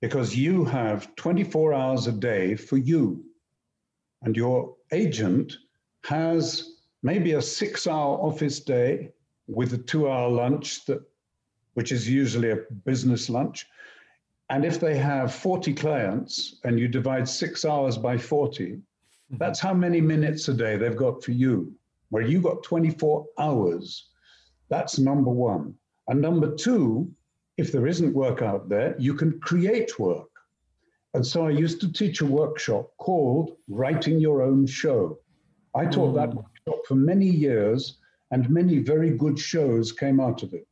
because 0.01 0.37
you 0.37 0.65
have 0.67 1.15
24 1.17 1.73
hours 1.75 2.07
a 2.07 2.13
day 2.13 2.57
for 2.57 2.77
you. 2.77 3.25
And 4.23 4.37
your 4.37 4.77
agent 4.93 5.57
has 6.05 6.77
maybe 7.03 7.33
a 7.33 7.43
six 7.43 7.87
hour 7.87 8.19
office 8.19 8.61
day 8.61 9.13
with 9.47 9.73
a 9.73 9.79
two 9.79 10.11
hour 10.11 10.29
lunch 10.29 10.85
that 10.87 11.01
which 11.79 11.93
is 11.93 12.11
usually 12.11 12.51
a 12.51 12.65
business 12.85 13.31
lunch. 13.31 13.65
And 14.51 14.65
if 14.65 14.81
they 14.81 14.99
have 14.99 15.33
40 15.33 15.75
clients 15.75 16.59
and 16.65 16.77
you 16.77 16.89
divide 16.89 17.29
six 17.29 17.65
hours 17.65 17.97
by 17.97 18.19
40 18.19 18.65
mm-hmm. 18.65 19.37
that's 19.39 19.61
how 19.61 19.75
many 19.75 20.01
minutes 20.01 20.49
a 20.49 20.55
day 20.55 20.77
they've 20.77 21.05
got 21.07 21.23
for 21.23 21.31
you. 21.31 21.73
Where 22.09 22.25
you 22.25 22.41
got 22.41 22.65
24 22.65 23.27
hours 23.39 24.09
that's 24.69 24.99
number 24.99 25.31
one. 25.31 25.75
And 26.09 26.21
number 26.21 26.53
two 26.57 27.13
if 27.57 27.71
there 27.71 27.87
isn't 27.87 28.13
work 28.13 28.43
out 28.43 28.69
there 28.69 28.97
you 28.99 29.15
can 29.15 29.39
create 29.39 30.01
work. 30.01 30.33
And 31.15 31.25
so 31.25 31.47
i 31.47 31.51
used 31.51 31.81
to 31.83 31.93
teach 31.93 32.23
a 32.23 32.33
workshop 32.41 32.91
called 32.97 33.53
writing 33.69 34.19
your 34.19 34.43
own 34.43 34.67
show. 34.67 35.21
I 35.77 35.85
taught 35.87 36.15
that 36.17 36.31
mm. 36.31 36.43
workshop 36.43 36.81
for 36.89 36.97
many 36.97 37.31
years, 37.47 37.99
and 38.33 38.51
many 38.51 38.79
very 38.79 39.11
good 39.17 39.39
shows 39.39 39.93
came 39.93 40.19
out 40.19 40.43
of 40.43 40.53
it. 40.55 40.69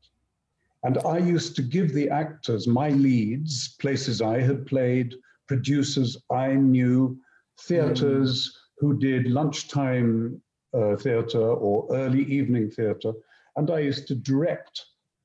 And 0.87 0.99
I 0.99 1.19
used 1.19 1.57
to 1.57 1.63
give 1.63 1.93
the 1.93 2.09
actors 2.11 2.69
my 2.69 2.91
leads, 2.91 3.75
places 3.81 4.23
I 4.23 4.41
had 4.41 4.67
played, 4.67 5.17
producers 5.49 6.17
I 6.31 6.55
knew, 6.55 7.19
theaters 7.63 8.57
who 8.79 8.97
did 8.97 9.27
lunchtime 9.27 10.41
uh, 10.73 10.95
theater 10.95 11.41
or 11.41 11.89
early 11.91 12.23
evening 12.27 12.71
theater. 12.71 13.13
And 13.57 13.69
I 13.69 13.81
used 13.81 14.07
to 14.07 14.15
direct 14.15 14.81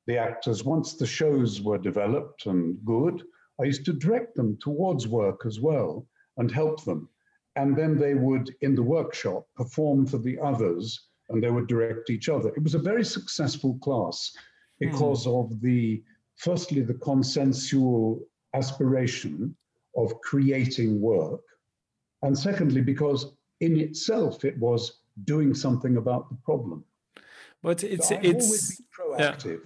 the 0.07 0.17
actors 0.17 0.63
once 0.63 0.95
the 0.95 1.05
shows 1.05 1.61
were 1.61 1.77
developed 1.77 2.47
and 2.47 2.83
good. 2.83 3.21
I 3.59 3.65
used 3.65 3.85
to 3.85 3.93
direct 3.93 4.33
them 4.33 4.57
towards 4.57 5.07
work 5.07 5.45
as 5.45 5.59
well 5.59 6.07
and 6.37 6.49
help 6.49 6.83
them 6.85 7.07
and 7.55 7.77
then 7.77 7.99
they 7.99 8.15
would 8.15 8.49
in 8.61 8.73
the 8.73 8.89
workshop 8.97 9.45
perform 9.55 10.07
for 10.07 10.17
the 10.17 10.39
others 10.39 11.07
and 11.29 11.43
they 11.43 11.51
would 11.51 11.67
direct 11.67 12.09
each 12.09 12.29
other 12.29 12.49
it 12.49 12.63
was 12.63 12.75
a 12.75 12.79
very 12.79 13.03
successful 13.03 13.77
class 13.81 14.31
because 14.81 15.27
of 15.27 15.61
the 15.61 16.03
firstly 16.35 16.81
the 16.81 16.99
consensual 17.11 18.19
aspiration 18.53 19.55
of 19.95 20.07
creating 20.21 20.99
work 20.99 21.41
and 22.23 22.37
secondly 22.37 22.81
because 22.81 23.21
in 23.59 23.79
itself 23.79 24.43
it 24.43 24.57
was 24.57 24.81
doing 25.25 25.53
something 25.53 25.97
about 25.97 26.29
the 26.29 26.37
problem 26.43 26.83
but 27.61 27.83
it's 27.83 28.09
So 28.09 28.19
it's 28.21 28.49
been 28.77 28.85
yeah. 29.19 29.35
proactive 29.35 29.61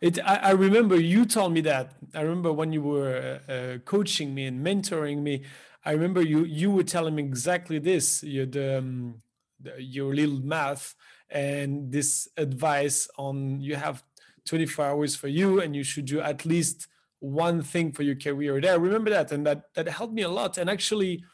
It. 0.00 0.18
I, 0.32 0.36
I 0.36 0.50
remember 0.50 0.96
you 1.00 1.24
told 1.24 1.52
me 1.52 1.62
that. 1.62 1.86
I 2.14 2.20
remember 2.20 2.52
when 2.52 2.72
you 2.72 2.82
were 2.82 3.40
uh, 3.48 3.52
uh, 3.52 3.78
coaching 3.78 4.34
me 4.34 4.44
and 4.46 4.64
mentoring 4.64 5.22
me. 5.22 5.42
I 5.84 5.92
remember 5.92 6.22
you 6.22 6.44
you 6.44 6.70
were 6.70 6.84
telling 6.84 7.14
me 7.14 7.22
exactly 7.22 7.78
this. 7.78 8.22
You 8.22 8.46
the, 8.46 8.78
um, 8.78 9.22
the 9.60 9.82
your 9.82 10.14
little 10.14 10.40
math 10.40 10.94
and 11.30 11.90
this 11.90 12.28
advice 12.36 13.08
on 13.18 13.60
you 13.60 13.76
have 13.76 14.02
24 14.46 14.84
hours 14.84 15.16
for 15.16 15.28
you 15.28 15.60
and 15.60 15.74
you 15.74 15.82
should 15.82 16.04
do 16.04 16.20
at 16.20 16.44
least 16.44 16.86
one 17.20 17.62
thing 17.62 17.90
for 17.92 18.02
your 18.02 18.14
career 18.16 18.60
there. 18.60 18.78
Remember 18.78 19.10
that 19.10 19.32
and 19.32 19.46
that 19.46 19.74
that 19.74 19.88
helped 19.88 20.14
me 20.14 20.22
a 20.22 20.28
lot. 20.28 20.58
And 20.58 20.68
actually, 20.68 21.24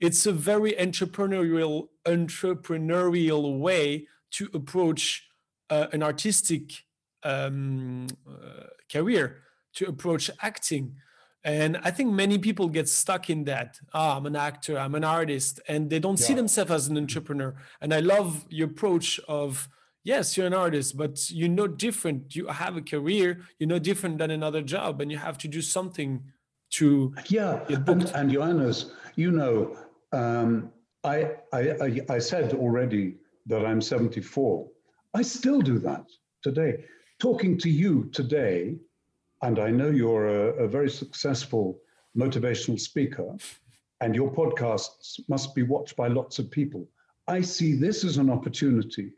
it's 0.00 0.26
a 0.26 0.32
very 0.32 0.72
entrepreneurial 0.72 1.88
entrepreneurial 2.06 3.58
way 3.58 4.06
to 4.32 4.48
approach 4.54 5.28
uh, 5.70 5.86
an 5.92 6.02
artistic 6.02 6.84
um, 7.24 8.06
uh, 8.28 8.66
career 8.90 9.42
to 9.74 9.86
approach 9.86 10.30
acting 10.40 10.96
and 11.44 11.76
i 11.82 11.90
think 11.90 12.10
many 12.12 12.38
people 12.38 12.68
get 12.68 12.88
stuck 12.88 13.28
in 13.30 13.44
that 13.44 13.78
ah, 13.94 14.16
i'm 14.16 14.26
an 14.26 14.36
actor 14.36 14.78
i'm 14.78 14.94
an 14.94 15.04
artist 15.04 15.60
and 15.68 15.90
they 15.90 15.98
don't 15.98 16.20
yeah. 16.20 16.26
see 16.26 16.34
themselves 16.34 16.70
as 16.70 16.88
an 16.88 16.96
entrepreneur. 16.96 17.54
And 17.80 17.92
i 17.92 18.00
love 18.00 18.44
your 18.48 18.68
approach 18.68 19.20
of 19.28 19.68
yes 20.04 20.36
you're 20.36 20.46
an 20.46 20.54
artist 20.54 20.96
but 20.96 21.30
you're 21.30 21.48
no 21.48 21.66
different. 21.66 22.34
You 22.34 22.46
have 22.46 22.76
a 22.76 22.82
career 22.82 23.40
you're 23.58 23.68
no 23.68 23.78
different 23.78 24.18
than 24.18 24.30
another 24.30 24.62
job 24.62 25.00
and 25.00 25.10
you 25.10 25.18
have 25.18 25.38
to 25.38 25.48
do 25.48 25.62
something 25.62 26.22
to 26.70 27.14
yeah 27.28 27.60
and, 27.68 28.10
and 28.14 28.30
johannes 28.30 28.92
you 29.16 29.30
know 29.30 29.76
um, 30.12 30.72
I, 31.04 31.32
I 31.52 32.00
i 32.08 32.18
said 32.18 32.54
already 32.54 33.16
that 33.46 33.66
i'm 33.66 33.80
74 33.80 34.68
i 35.14 35.22
still 35.22 35.60
do 35.60 35.78
that 35.80 36.04
today. 36.42 36.84
Talking 37.20 37.56
to 37.58 37.70
you 37.70 38.10
today 38.12 38.76
and 39.42 39.58
I 39.58 39.70
know 39.70 39.90
you're 39.90 40.28
a, 40.28 40.64
a 40.64 40.68
very 40.68 40.88
successful 40.88 41.80
motivational 42.16 42.78
speaker, 42.78 43.36
and 44.00 44.14
your 44.14 44.32
podcasts 44.32 45.20
must 45.28 45.54
be 45.54 45.62
watched 45.62 45.96
by 45.96 46.08
lots 46.08 46.38
of 46.38 46.50
people. 46.50 46.88
I 47.28 47.40
see 47.40 47.74
this 47.74 48.04
as 48.04 48.16
an 48.16 48.30
opportunity. 48.30 49.12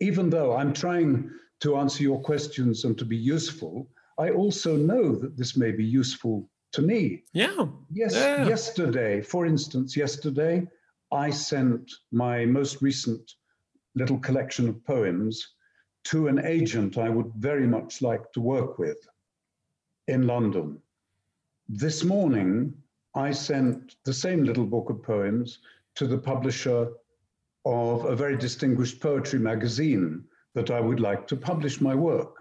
Even 0.00 0.30
though 0.30 0.56
I'm 0.56 0.72
trying 0.72 1.30
to 1.60 1.76
answer 1.76 2.02
your 2.02 2.20
questions 2.20 2.84
and 2.84 2.98
to 2.98 3.04
be 3.04 3.16
useful, 3.16 3.88
I 4.18 4.30
also 4.30 4.76
know 4.76 5.14
that 5.16 5.36
this 5.36 5.56
may 5.56 5.70
be 5.70 5.84
useful 5.84 6.48
to 6.72 6.82
me. 6.82 7.24
Yeah. 7.32 7.66
Yes. 7.92 8.14
Yeah. 8.14 8.48
Yesterday, 8.48 9.20
for 9.22 9.46
instance, 9.46 9.96
yesterday, 9.96 10.66
I 11.12 11.30
sent 11.30 11.92
my 12.10 12.44
most 12.44 12.82
recent 12.82 13.32
little 13.94 14.18
collection 14.18 14.68
of 14.68 14.84
poems 14.84 15.46
to 16.04 16.28
an 16.28 16.44
agent 16.44 16.98
I 16.98 17.08
would 17.08 17.32
very 17.36 17.66
much 17.66 18.02
like 18.02 18.32
to 18.32 18.40
work 18.40 18.78
with 18.78 18.98
in 20.12 20.26
London. 20.26 20.78
This 21.68 22.04
morning, 22.04 22.74
I 23.14 23.32
sent 23.32 23.96
the 24.04 24.12
same 24.12 24.44
little 24.44 24.66
book 24.66 24.90
of 24.90 25.02
poems 25.02 25.58
to 25.94 26.06
the 26.06 26.18
publisher 26.18 26.88
of 27.64 28.04
a 28.04 28.14
very 28.14 28.36
distinguished 28.36 29.00
poetry 29.00 29.38
magazine 29.38 30.24
that 30.54 30.70
I 30.70 30.80
would 30.80 31.00
like 31.00 31.26
to 31.28 31.36
publish 31.36 31.80
my 31.80 31.94
work. 31.94 32.34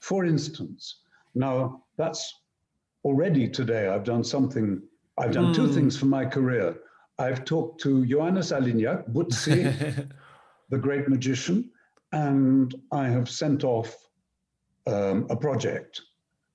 For 0.00 0.26
instance, 0.26 1.00
now 1.34 1.82
that's 1.96 2.40
already 3.04 3.48
today 3.48 3.88
I've 3.88 4.04
done 4.04 4.24
something, 4.24 4.82
I've 5.16 5.32
done 5.32 5.52
mm. 5.52 5.54
two 5.54 5.68
hmm. 5.68 5.74
things 5.74 5.96
for 5.96 6.06
my 6.06 6.26
career. 6.26 6.76
I've 7.18 7.44
talked 7.44 7.80
to 7.82 8.04
Johannes 8.04 8.52
Alignac, 8.52 9.10
Butzi, 9.10 10.10
the 10.70 10.78
great 10.78 11.08
magician, 11.08 11.70
and 12.12 12.74
I 12.90 13.08
have 13.08 13.30
sent 13.30 13.64
off 13.64 13.96
um, 14.86 15.26
a 15.30 15.36
project 15.36 16.02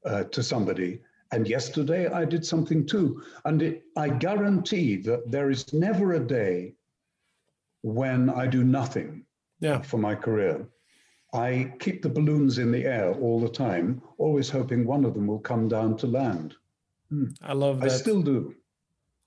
uh, 0.05 0.23
to 0.25 0.43
somebody. 0.43 0.99
And 1.31 1.47
yesterday 1.47 2.07
I 2.07 2.25
did 2.25 2.45
something 2.45 2.85
too. 2.85 3.21
And 3.45 3.61
it, 3.61 3.83
I 3.95 4.09
guarantee 4.09 4.97
that 4.97 5.29
there 5.29 5.49
is 5.49 5.73
never 5.73 6.13
a 6.13 6.19
day 6.19 6.73
when 7.81 8.29
I 8.29 8.47
do 8.47 8.63
nothing 8.63 9.25
yeah. 9.59 9.81
for 9.81 9.97
my 9.97 10.15
career. 10.15 10.65
I 11.33 11.73
keep 11.79 12.01
the 12.01 12.09
balloons 12.09 12.57
in 12.57 12.71
the 12.71 12.85
air 12.85 13.13
all 13.13 13.39
the 13.39 13.49
time, 13.49 14.01
always 14.17 14.49
hoping 14.49 14.85
one 14.85 15.03
of 15.03 15.13
them 15.13 15.27
will 15.27 15.39
come 15.39 15.67
down 15.67 15.97
to 15.97 16.07
land. 16.07 16.55
Hmm. 17.09 17.27
I 17.41 17.53
love 17.53 17.81
that. 17.81 17.91
I 17.91 17.95
still 17.95 18.21
do. 18.21 18.55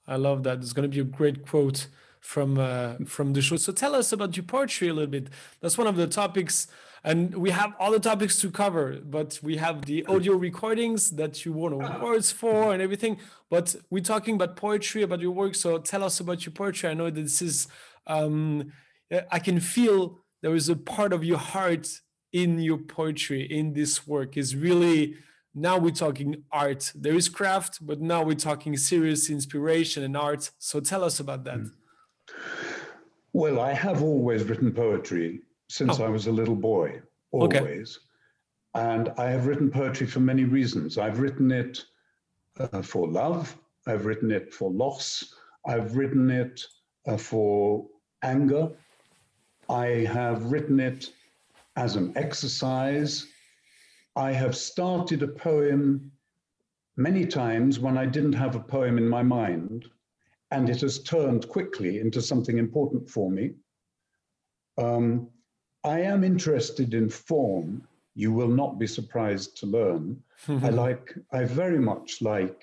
I 0.06 0.16
love 0.16 0.42
that. 0.44 0.58
It's 0.58 0.72
going 0.72 0.90
to 0.90 0.94
be 0.94 1.00
a 1.00 1.04
great 1.04 1.46
quote 1.46 1.86
from 2.20 2.58
uh, 2.58 2.94
from 3.06 3.32
the 3.32 3.42
show. 3.42 3.56
So 3.56 3.72
tell 3.72 3.94
us 3.94 4.12
about 4.12 4.36
your 4.36 4.44
poetry 4.44 4.88
a 4.88 4.94
little 4.94 5.10
bit. 5.10 5.28
That's 5.60 5.76
one 5.76 5.86
of 5.86 5.96
the 5.96 6.06
topics 6.06 6.66
and 7.02 7.34
we 7.34 7.50
have 7.50 7.72
other 7.80 7.98
topics 7.98 8.38
to 8.38 8.50
cover 8.50 8.98
but 9.02 9.40
we 9.42 9.56
have 9.56 9.86
the 9.86 10.04
audio 10.04 10.34
recordings 10.34 11.10
that 11.12 11.44
you 11.44 11.52
won 11.52 11.72
awards 11.72 12.30
for 12.30 12.74
and 12.74 12.82
everything 12.82 13.18
but 13.48 13.74
we're 13.88 14.02
talking 14.02 14.34
about 14.34 14.54
poetry 14.54 15.02
about 15.02 15.18
your 15.20 15.30
work 15.30 15.54
so 15.54 15.78
tell 15.78 16.04
us 16.04 16.20
about 16.20 16.44
your 16.44 16.52
poetry. 16.52 16.90
I 16.90 16.94
know 16.94 17.06
that 17.06 17.20
this 17.20 17.40
is 17.40 17.68
um, 18.06 18.72
i 19.30 19.38
can 19.38 19.60
feel 19.60 20.18
there 20.42 20.54
is 20.54 20.68
a 20.68 20.76
part 20.76 21.12
of 21.12 21.24
your 21.24 21.38
heart 21.38 21.88
in 22.32 22.58
your 22.60 22.78
poetry 22.78 23.42
in 23.42 23.72
this 23.72 24.06
work. 24.06 24.36
Is 24.36 24.54
really 24.54 25.16
now 25.54 25.78
we're 25.78 25.90
talking 25.90 26.44
art. 26.52 26.92
There 26.94 27.14
is 27.14 27.28
craft 27.28 27.78
but 27.82 28.00
now 28.00 28.22
we're 28.22 28.34
talking 28.34 28.76
serious 28.76 29.28
inspiration 29.30 30.02
and 30.02 30.16
art. 30.16 30.50
So 30.58 30.80
tell 30.80 31.04
us 31.04 31.20
about 31.20 31.44
that 31.44 31.60
well 33.32 33.60
i 33.60 33.72
have 33.72 34.02
always 34.02 34.44
written 34.44 34.72
poetry 34.72 35.40
since 35.70 36.00
oh. 36.00 36.04
I 36.04 36.08
was 36.08 36.26
a 36.26 36.32
little 36.32 36.56
boy, 36.56 37.00
always. 37.30 38.00
Okay. 38.76 38.86
And 38.86 39.08
I 39.16 39.30
have 39.30 39.46
written 39.46 39.70
poetry 39.70 40.06
for 40.06 40.18
many 40.18 40.42
reasons. 40.42 40.98
I've 40.98 41.20
written 41.20 41.52
it 41.52 41.84
uh, 42.58 42.82
for 42.82 43.06
love, 43.08 43.56
I've 43.86 44.04
written 44.04 44.32
it 44.32 44.52
for 44.52 44.70
loss, 44.70 45.32
I've 45.64 45.96
written 45.96 46.28
it 46.28 46.60
uh, 47.06 47.16
for 47.16 47.86
anger, 48.22 48.70
I 49.68 49.86
have 50.12 50.50
written 50.50 50.80
it 50.80 51.12
as 51.76 51.94
an 51.94 52.12
exercise. 52.16 53.26
I 54.16 54.32
have 54.32 54.56
started 54.56 55.22
a 55.22 55.28
poem 55.28 56.10
many 56.96 57.24
times 57.24 57.78
when 57.78 57.96
I 57.96 58.06
didn't 58.06 58.32
have 58.32 58.56
a 58.56 58.60
poem 58.60 58.98
in 58.98 59.08
my 59.08 59.22
mind, 59.22 59.86
and 60.50 60.68
it 60.68 60.80
has 60.80 61.02
turned 61.02 61.48
quickly 61.48 62.00
into 62.00 62.20
something 62.20 62.58
important 62.58 63.08
for 63.08 63.30
me. 63.30 63.52
Um, 64.78 65.28
I 65.84 66.00
am 66.00 66.24
interested 66.24 66.94
in 66.94 67.08
form. 67.08 67.86
You 68.14 68.32
will 68.32 68.48
not 68.48 68.78
be 68.78 68.86
surprised 68.86 69.56
to 69.58 69.66
learn. 69.66 70.22
I 70.48 70.70
like, 70.70 71.14
I 71.32 71.44
very 71.44 71.78
much 71.78 72.20
like 72.20 72.62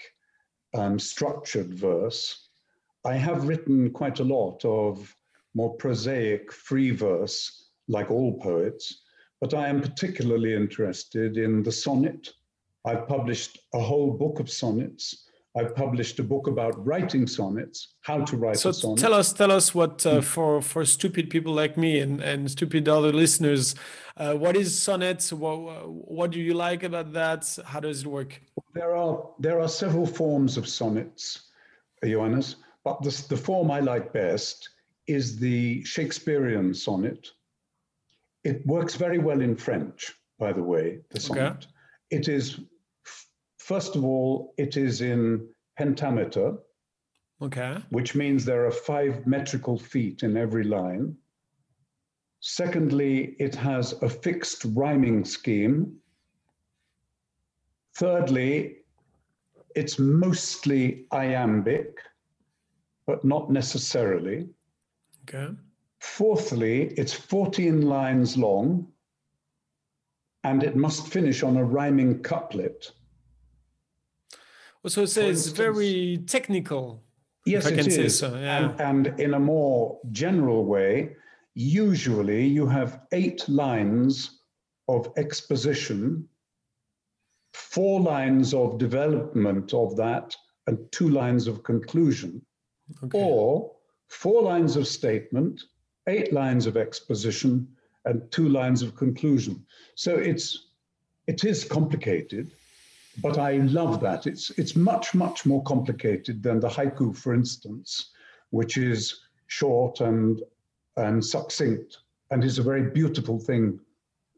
um, 0.73 0.99
structured 0.99 1.73
verse. 1.73 2.49
I 3.05 3.15
have 3.15 3.47
written 3.47 3.91
quite 3.91 4.19
a 4.19 4.23
lot 4.23 4.63
of 4.65 5.15
more 5.55 5.73
prosaic 5.75 6.51
free 6.51 6.91
verse, 6.91 7.69
like 7.87 8.11
all 8.11 8.37
poets, 8.39 9.03
but 9.39 9.53
I 9.53 9.69
am 9.69 9.81
particularly 9.81 10.53
interested 10.53 11.37
in 11.37 11.63
the 11.63 11.71
sonnet. 11.71 12.33
I've 12.85 13.07
published 13.07 13.59
a 13.73 13.79
whole 13.79 14.11
book 14.11 14.39
of 14.39 14.49
sonnets 14.49 15.26
I 15.57 15.63
published 15.63 16.19
a 16.19 16.23
book 16.23 16.47
about 16.47 16.85
writing 16.85 17.25
sonnets, 17.25 17.95
how 18.01 18.23
to 18.25 18.37
write 18.37 18.57
so 18.57 18.69
a 18.69 18.73
sonnet. 18.73 18.99
tell 18.99 19.13
us, 19.13 19.33
tell 19.33 19.51
us 19.51 19.73
what 19.73 20.05
uh, 20.05 20.21
for 20.21 20.61
for 20.61 20.85
stupid 20.85 21.29
people 21.29 21.53
like 21.53 21.77
me 21.77 21.99
and 21.99 22.21
and 22.21 22.49
stupid 22.51 22.87
other 22.87 23.11
listeners, 23.11 23.75
uh, 24.17 24.33
what 24.33 24.55
is 24.55 24.77
sonnets? 24.77 25.33
What 25.33 25.89
what 25.89 26.31
do 26.31 26.39
you 26.39 26.53
like 26.53 26.83
about 26.83 27.13
that? 27.13 27.57
How 27.65 27.79
does 27.79 28.01
it 28.01 28.07
work? 28.07 28.41
There 28.73 28.95
are 28.95 29.29
there 29.39 29.59
are 29.59 29.69
several 29.69 30.05
forms 30.05 30.57
of 30.57 30.67
sonnets, 30.67 31.49
Johannes, 32.03 32.57
but 32.83 33.01
the 33.01 33.25
the 33.29 33.37
form 33.37 33.71
I 33.71 33.79
like 33.79 34.13
best 34.13 34.69
is 35.07 35.39
the 35.39 35.83
Shakespearean 35.85 36.73
sonnet. 36.73 37.29
It 38.43 38.65
works 38.65 38.95
very 38.95 39.17
well 39.17 39.41
in 39.41 39.55
French, 39.55 40.13
by 40.37 40.53
the 40.53 40.63
way. 40.63 40.99
The 41.09 41.19
sonnet. 41.19 41.41
Okay. 41.41 41.67
It 42.11 42.27
is 42.27 42.59
First 43.67 43.97
of 43.97 44.05
all, 44.05 44.53
it 44.57 44.77
is 44.77 45.01
in 45.01 45.45
pentameter. 45.77 46.55
Okay. 47.41 47.75
Which 47.89 48.15
means 48.15 48.45
there 48.45 48.65
are 48.65 48.71
five 48.71 49.27
metrical 49.27 49.77
feet 49.77 50.23
in 50.23 50.37
every 50.37 50.63
line. 50.63 51.17
Secondly, 52.39 53.35
it 53.39 53.55
has 53.55 53.91
a 54.01 54.07
fixed 54.07 54.63
rhyming 54.73 55.25
scheme. 55.25 55.97
Thirdly, 57.97 58.77
it's 59.75 59.99
mostly 59.99 61.05
iambic, 61.11 61.99
but 63.05 63.25
not 63.25 63.51
necessarily. 63.51 64.47
Okay. 65.27 65.53
Fourthly, 65.99 66.93
it's 66.95 67.11
14 67.11 67.81
lines 67.81 68.37
long 68.37 68.87
and 70.45 70.63
it 70.63 70.77
must 70.77 71.09
finish 71.09 71.43
on 71.43 71.57
a 71.57 71.65
rhyming 71.65 72.23
couplet. 72.23 72.93
So 74.87 75.03
it's, 75.03 75.17
it's 75.17 75.47
very 75.47 76.19
technical. 76.25 77.03
Yes, 77.45 77.65
it 77.67 77.87
is. 77.87 78.19
So, 78.19 78.35
yeah. 78.35 78.71
and, 78.79 79.07
and 79.07 79.19
in 79.19 79.33
a 79.33 79.39
more 79.39 79.99
general 80.11 80.65
way, 80.65 81.15
usually 81.55 82.45
you 82.45 82.67
have 82.67 83.01
eight 83.11 83.47
lines 83.47 84.41
of 84.87 85.11
exposition, 85.17 86.27
four 87.53 88.01
lines 88.01 88.53
of 88.53 88.77
development 88.77 89.73
of 89.73 89.95
that, 89.95 90.35
and 90.67 90.77
two 90.91 91.09
lines 91.09 91.47
of 91.47 91.63
conclusion, 91.63 92.41
Okay. 93.03 93.19
or 93.19 93.71
four 94.09 94.41
lines 94.43 94.75
of 94.75 94.87
statement, 94.87 95.61
eight 96.07 96.31
lines 96.31 96.65
of 96.67 96.77
exposition, 96.77 97.67
and 98.05 98.29
two 98.31 98.49
lines 98.49 98.81
of 98.81 98.95
conclusion. 98.95 99.65
So 99.95 100.15
it's 100.15 100.67
it 101.27 101.43
is 101.43 101.65
complicated, 101.65 102.51
but 103.21 103.37
I 103.37 103.57
love 103.57 103.99
that. 104.01 104.27
It's 104.27 104.49
it's 104.51 104.75
much 104.75 105.13
much 105.13 105.45
more 105.45 105.63
complicated 105.63 106.43
than 106.43 106.59
the 106.59 106.69
haiku, 106.69 107.15
for 107.15 107.33
instance, 107.33 108.11
which 108.51 108.77
is 108.77 109.21
short 109.47 110.01
and 110.01 110.41
and 110.97 111.23
succinct 111.23 111.97
and 112.31 112.43
is 112.43 112.57
a 112.59 112.63
very 112.63 112.89
beautiful 112.89 113.39
thing 113.39 113.79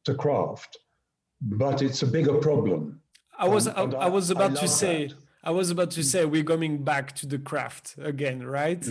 to 0.05 0.13
craft. 0.13 0.77
But 1.41 1.81
it's 1.81 2.01
a 2.03 2.07
bigger 2.07 2.35
problem. 2.35 3.01
I 3.37 3.47
was 3.47 3.67
And- 3.67 3.95
I, 3.95 3.99
I 3.99 4.09
was 4.09 4.29
about 4.29 4.57
I 4.57 4.61
to 4.61 4.67
say 4.67 5.07
that. 5.07 5.15
I 5.43 5.51
was 5.51 5.69
about 5.71 5.91
to 5.91 6.03
say 6.03 6.25
we're 6.25 6.43
coming 6.43 6.83
back 6.83 7.15
to 7.15 7.25
the 7.25 7.39
craft 7.39 7.95
again, 7.97 8.45
right? 8.45 8.85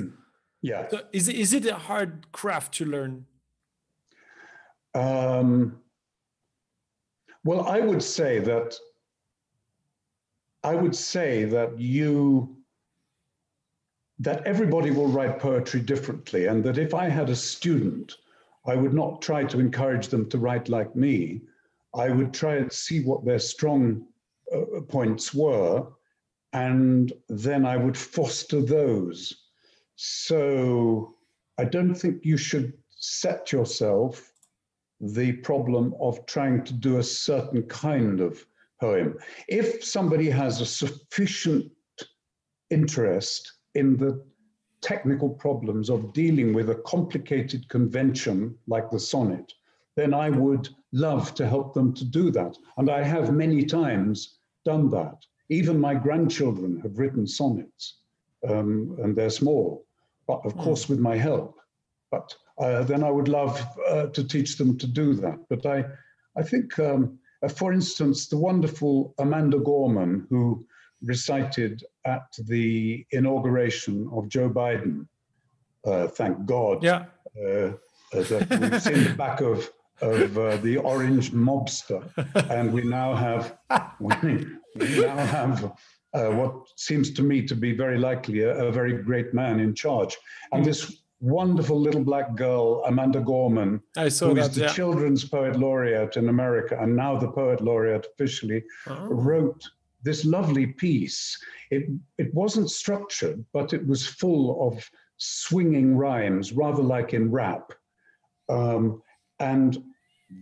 Yeah. 0.63 0.89
So 0.89 1.01
is 1.13 1.29
it, 1.29 1.37
is 1.37 1.53
it 1.53 1.67
a 1.67 1.75
hard 1.75 2.33
craft 2.33 2.73
to 2.79 2.87
learn? 2.87 3.27
Um, 4.95 5.79
well, 7.45 7.67
I 7.69 7.81
would 7.81 8.03
say 8.03 8.39
that 8.41 8.79
I 10.63 10.75
would 10.75 10.95
say 10.95 11.45
that 11.45 11.79
you 11.79 12.57
that 14.21 14.45
everybody 14.47 14.91
will 14.91 15.07
write 15.07 15.39
poetry 15.39 15.81
differently, 15.81 16.47
and 16.47 16.65
that 16.65 16.77
if 16.77 16.93
I 16.93 17.09
had 17.09 17.31
a 17.31 17.37
student, 17.37 18.17
I 18.67 18.75
would 18.75 18.93
not 18.93 19.23
try 19.23 19.45
to 19.45 19.61
encourage 19.61 20.09
them 20.09 20.29
to 20.31 20.39
write 20.39 20.69
like 20.69 20.97
me. 20.97 21.43
I 21.95 22.11
would 22.11 22.35
try 22.35 22.57
and 22.57 22.73
see 22.73 23.05
what 23.05 23.25
their 23.25 23.39
strong 23.39 24.07
uh, 24.53 24.81
points 24.89 25.33
were, 25.33 25.87
and 26.53 27.13
then 27.29 27.65
I 27.65 27.77
would 27.77 27.97
foster 27.97 28.61
those. 28.61 29.45
So 29.95 31.15
I 31.57 31.65
don't 31.65 31.95
think 31.95 32.25
you 32.25 32.37
should 32.37 32.73
set 32.91 33.53
yourself 33.53 34.33
the 35.01 35.33
problem 35.33 35.95
of 36.01 36.27
trying 36.27 36.65
to 36.65 36.73
do 36.73 36.99
a 36.99 37.03
certain 37.03 37.63
kind 37.63 38.21
of 38.21 38.45
poem. 38.81 39.17
If 39.49 39.85
somebody 39.85 40.31
has 40.31 40.61
a 40.61 40.67
sufficient 40.67 41.71
interest 42.71 43.53
in 43.75 43.97
the 43.97 44.25
technical 44.81 45.31
problems 45.31 45.91
of 45.91 46.13
dealing 46.13 46.53
with 46.53 46.71
a 46.71 46.83
complicated 46.87 47.69
convention 47.69 48.57
like 48.67 48.91
the 48.91 49.01
sonnet, 49.01 49.53
then 49.97 50.15
I 50.15 50.31
would 50.31 50.69
love 50.93 51.35
to 51.35 51.47
help 51.47 51.75
them 51.75 51.93
to 51.95 52.05
do 52.05 52.31
that. 52.31 52.57
And 52.77 52.89
I 52.89 53.03
have 53.03 53.33
many 53.33 53.65
times 53.65 54.39
done 54.65 54.89
that. 54.91 55.17
Even 55.51 55.81
my 55.81 55.95
grandchildren 55.95 56.81
have 56.83 56.99
written 56.99 57.27
sonnets, 57.27 57.99
um, 58.49 58.97
and 59.03 59.17
they're 59.17 59.31
small, 59.31 59.85
but 60.27 60.41
of 60.45 60.57
course 60.57 60.89
with 60.89 61.01
my 61.01 61.17
help. 61.17 61.57
But 62.11 62.35
uh, 62.59 62.85
then 62.85 63.03
I 63.03 63.11
would 63.11 63.29
love 63.29 63.67
uh, 63.89 64.07
to 64.07 64.25
teach 64.25 64.57
them 64.57 64.79
to 64.79 64.87
do 64.87 65.15
that. 65.15 65.39
But 65.49 65.67
I, 65.67 65.85
I 66.37 66.43
think, 66.43 66.79
um, 66.79 67.19
uh, 67.43 67.49
for 67.49 67.73
instance, 67.73 68.27
the 68.27 68.37
wonderful 68.37 69.15
Amanda 69.19 69.59
Gorman, 69.59 70.27
who 70.31 70.65
recited 71.03 71.85
at 72.05 72.27
the 72.47 73.07
inauguration 73.13 74.09
of 74.13 74.29
Joe 74.29 74.51
Biden, 74.51 75.07
uh, 75.87 76.09
thank 76.09 76.45
God, 76.45 76.83
Yeah. 76.83 77.05
uh, 77.41 77.73
uh, 78.13 78.23
that 78.31 78.49
we've 78.61 78.83
seen 78.83 79.05
the 79.05 79.15
back 79.17 79.41
of 79.41 79.71
of 80.01 80.39
uh, 80.39 80.57
the 80.59 80.77
orange 80.77 81.33
mobster, 81.33 82.01
and 82.51 82.73
we 82.73 82.83
now 82.85 83.15
have 83.15 83.59
we, 84.01 84.15
we 84.77 85.01
now 85.01 85.17
have 85.17 85.73
uh, 86.15 86.27
what 86.31 86.55
seems 86.77 87.11
to 87.13 87.23
me 87.23 87.43
to 87.45 87.57
be 87.57 87.73
very 87.77 87.99
likely 87.99 88.41
a, 88.43 88.67
a 88.67 88.71
very 88.73 89.03
great 89.03 89.35
man 89.35 89.59
in 89.61 89.75
charge, 89.75 90.17
and 90.53 90.65
this 90.65 91.03
wonderful 91.21 91.81
little 91.81 92.03
black 92.05 92.35
girl 92.37 92.83
Amanda 92.87 93.21
Gorman, 93.21 93.81
I 93.97 94.09
saw 94.09 94.29
who 94.29 94.35
that. 94.35 94.51
is 94.51 94.55
the 94.57 94.63
yeah. 94.63 94.73
children's 94.73 95.25
poet 95.25 95.59
laureate 95.59 96.17
in 96.17 96.29
America 96.29 96.79
and 96.81 96.95
now 96.95 97.19
the 97.19 97.29
poet 97.31 97.61
laureate 97.61 98.07
officially, 98.15 98.63
Oh. 98.87 99.07
wrote 99.09 99.63
this 100.05 100.25
lovely 100.25 100.67
piece. 100.67 101.37
It, 101.71 101.89
it 102.19 102.33
wasn't 102.35 102.71
structured, 102.71 103.45
but 103.53 103.73
it 103.73 103.85
was 103.87 104.07
full 104.07 104.69
of 104.69 104.89
swinging 105.17 105.97
rhymes, 105.97 106.53
rather 106.53 106.83
like 106.83 107.15
in 107.15 107.31
rap, 107.33 107.73
um, 108.49 109.03
and 109.41 109.83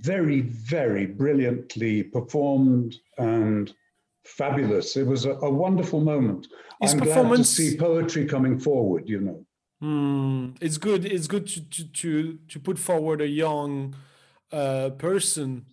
very, 0.03 0.43
very 0.43 1.07
brilliantly 1.07 2.03
performed 2.03 2.97
and 3.19 3.73
fabulous. 4.25 4.97
It 4.97 5.07
was 5.07 5.25
a, 5.25 5.33
a 5.37 5.51
wonderful 5.51 6.01
moment. 6.01 6.49
His 6.83 6.93
I'm 6.93 7.01
glad 7.01 7.37
to 7.37 7.45
see 7.45 7.77
poetry 7.79 8.27
coming 8.27 8.59
forward, 8.59 9.09
you 9.09 9.21
know. 9.21 9.47
Hmm, 9.81 10.51
it's 10.61 10.79
good. 10.79 11.05
It's 11.05 11.27
good 11.27 11.47
to 11.49 11.61
to 11.69 11.85
to, 11.93 12.39
to 12.49 12.61
put 12.61 12.79
forward 12.79 13.21
a 13.21 13.29
young 13.29 13.95
uh, 14.53 14.91
person 14.91 15.67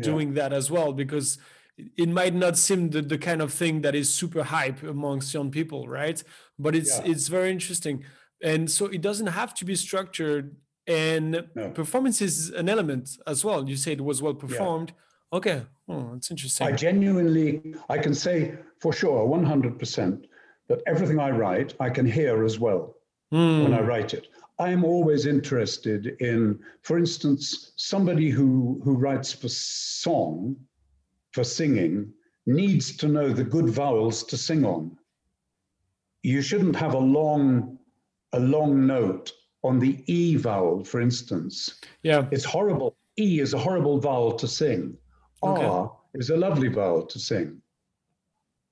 doing 0.00 0.34
that 0.34 0.52
as 0.52 0.70
well 0.70 0.92
because 0.92 1.38
it- 1.78 2.08
might 2.08 2.34
not 2.34 2.56
seem 2.58 2.90
the, 2.90 3.02
the 3.02 3.18
kind 3.18 3.40
of 3.40 3.52
thing 3.52 3.82
that 3.82 3.94
is 3.94 4.12
super 4.12 4.42
hype 4.42 4.82
amongst 4.82 5.32
young 5.32 5.50
people, 5.50 5.88
right? 5.88 6.22
But 6.58 6.74
it's 6.74 6.98
Yeah. 6.98 7.10
it's 7.12 7.28
very 7.28 7.50
interesting, 7.50 8.04
and 8.42 8.70
so 8.70 8.86
it 8.86 9.00
doesn't 9.00 9.28
have 9.28 9.54
to 9.54 9.64
be 9.64 9.74
structured. 9.76 10.56
And 10.88 11.48
No. 11.56 11.70
performance 11.70 12.20
is 12.22 12.50
an 12.50 12.68
element 12.68 13.08
as 13.26 13.44
well. 13.44 13.68
You 13.68 13.76
say 13.76 13.92
it 13.92 14.00
was 14.04 14.22
well 14.22 14.34
performed. 14.34 14.92
Okay, 15.32 15.62
oh, 15.88 16.10
that's 16.12 16.30
interesting. 16.30 16.64
I 16.68 16.72
genuinely, 16.72 17.60
I 17.88 17.98
can 17.98 18.14
say 18.14 18.54
for 18.80 18.92
sure, 18.92 19.26
100%, 19.26 20.26
that 20.68 20.82
everything 20.86 21.18
I 21.18 21.30
write, 21.30 21.74
I 21.80 21.90
can 21.90 22.06
hear 22.06 22.44
as 22.44 22.60
well 22.60 22.95
when 23.30 23.72
I 23.74 23.78
hmm. 23.78 23.86
write 23.86 24.14
it. 24.14 24.28
I 24.58 24.70
am 24.70 24.84
always 24.84 25.26
interested 25.26 26.16
in, 26.20 26.58
for 26.82 26.96
instance, 26.96 27.72
somebody 27.76 28.30
who, 28.30 28.80
who 28.84 28.94
writes 28.94 29.32
for 29.32 29.48
song, 29.48 30.56
for 31.32 31.44
singing, 31.44 32.12
needs 32.46 32.96
to 32.98 33.08
know 33.08 33.32
the 33.32 33.44
good 33.44 33.68
vowels 33.68 34.22
to 34.24 34.36
sing 34.38 34.64
on. 34.64 34.96
You 36.22 36.40
shouldn't 36.40 36.76
have 36.76 36.94
a 36.94 36.98
long, 36.98 37.78
a 38.32 38.40
long 38.40 38.86
note 38.86 39.32
on 39.62 39.78
the 39.78 40.02
E 40.06 40.36
vowel, 40.36 40.84
for 40.84 41.00
instance. 41.00 41.80
yeah, 42.02 42.26
It's 42.30 42.44
horrible. 42.44 42.96
E 43.18 43.40
is 43.40 43.52
a 43.52 43.58
horrible 43.58 43.98
vowel 43.98 44.32
to 44.32 44.48
sing. 44.48 44.96
Okay. 45.42 45.64
R 45.64 45.92
is 46.14 46.30
a 46.30 46.36
lovely 46.36 46.68
vowel 46.68 47.04
to 47.04 47.18
sing. 47.18 47.60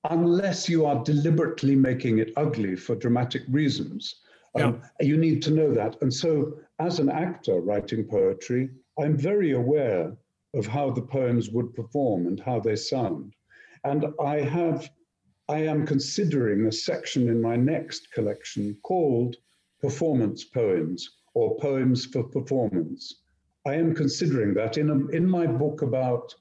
Unless 0.09 0.69
you 0.69 0.85
are 0.85 1.03
deliberately 1.03 1.75
making 1.75 2.19
it 2.19 2.31
ugly 2.37 2.75
for 2.75 2.95
dramatic 2.95 3.43
reasons. 3.49 4.21
Um, 4.55 4.81
You 5.01 5.17
need 5.17 5.41
to 5.43 5.51
know 5.51 5.73
that. 5.73 6.01
And 6.01 6.13
so, 6.13 6.57
as 6.79 6.99
an 6.99 7.09
actor 7.09 7.59
writing 7.59 8.05
poetry, 8.05 8.69
I'm 8.99 9.17
very 9.17 9.51
aware 9.51 10.15
of 10.53 10.65
how 10.65 10.89
the 10.89 11.01
poems 11.01 11.49
would 11.49 11.73
perform 11.73 12.27
and 12.27 12.39
how 12.39 12.59
they 12.59 12.75
sound. 12.75 13.35
And 13.83 14.05
I 14.19 14.39
have, 14.39 14.89
I 15.49 15.59
am 15.59 15.85
considering 15.85 16.65
a 16.65 16.71
section 16.71 17.27
in 17.27 17.41
my 17.41 17.55
next 17.55 18.11
collection 18.11 18.77
called 18.83 19.35
Performance 19.81 20.45
Poems 20.45 21.17
or 21.33 21.57
Poems 21.57 22.05
for 22.05 22.23
Performance. 22.23 23.21
I 23.67 23.75
am 23.75 23.93
considering 23.93 24.53
that 24.53 24.77
in, 24.77 24.89
a, 24.89 25.07
in 25.09 25.27
my 25.27 25.45
book 25.45 25.81
about 25.81 26.33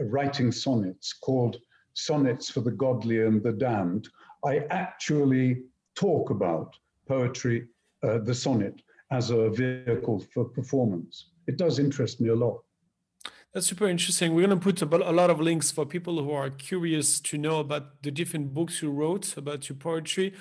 writing 0.00 0.50
sonnets 0.50 1.12
called 1.12 1.58
Sonnets 1.94 2.48
for 2.48 2.60
the 2.60 2.70
Godly 2.70 3.20
and 3.22 3.42
the 3.42 3.52
Damned, 3.52 4.08
I 4.44 4.60
actually 4.70 5.64
talk 5.94 6.30
about 6.30 6.74
poetry, 7.08 7.66
uh, 8.06 8.18
the 8.18 8.34
sonnet, 8.34 8.76
as 9.10 9.30
a 9.30 9.48
vehicle 9.50 10.18
for 10.32 10.44
performance. 10.44 11.30
It 11.46 11.56
does 11.56 11.78
interest 11.78 12.20
me 12.20 12.28
a 12.28 12.34
lot. 12.34 12.58
That's 13.54 13.66
super 13.66 13.88
interesting. 13.88 14.34
We're 14.34 14.46
going 14.46 14.60
to 14.60 14.62
put 14.62 14.82
a, 14.82 15.12
lot 15.12 15.30
of 15.30 15.40
links 15.40 15.70
for 15.70 15.86
people 15.86 16.22
who 16.22 16.32
are 16.32 16.50
curious 16.50 17.18
to 17.20 17.38
know 17.38 17.60
about 17.60 18.02
the 18.02 18.10
different 18.10 18.52
books 18.52 18.82
you 18.82 18.90
wrote 18.90 19.36
about 19.36 19.68
your 19.68 19.76
poetry. 19.76 20.34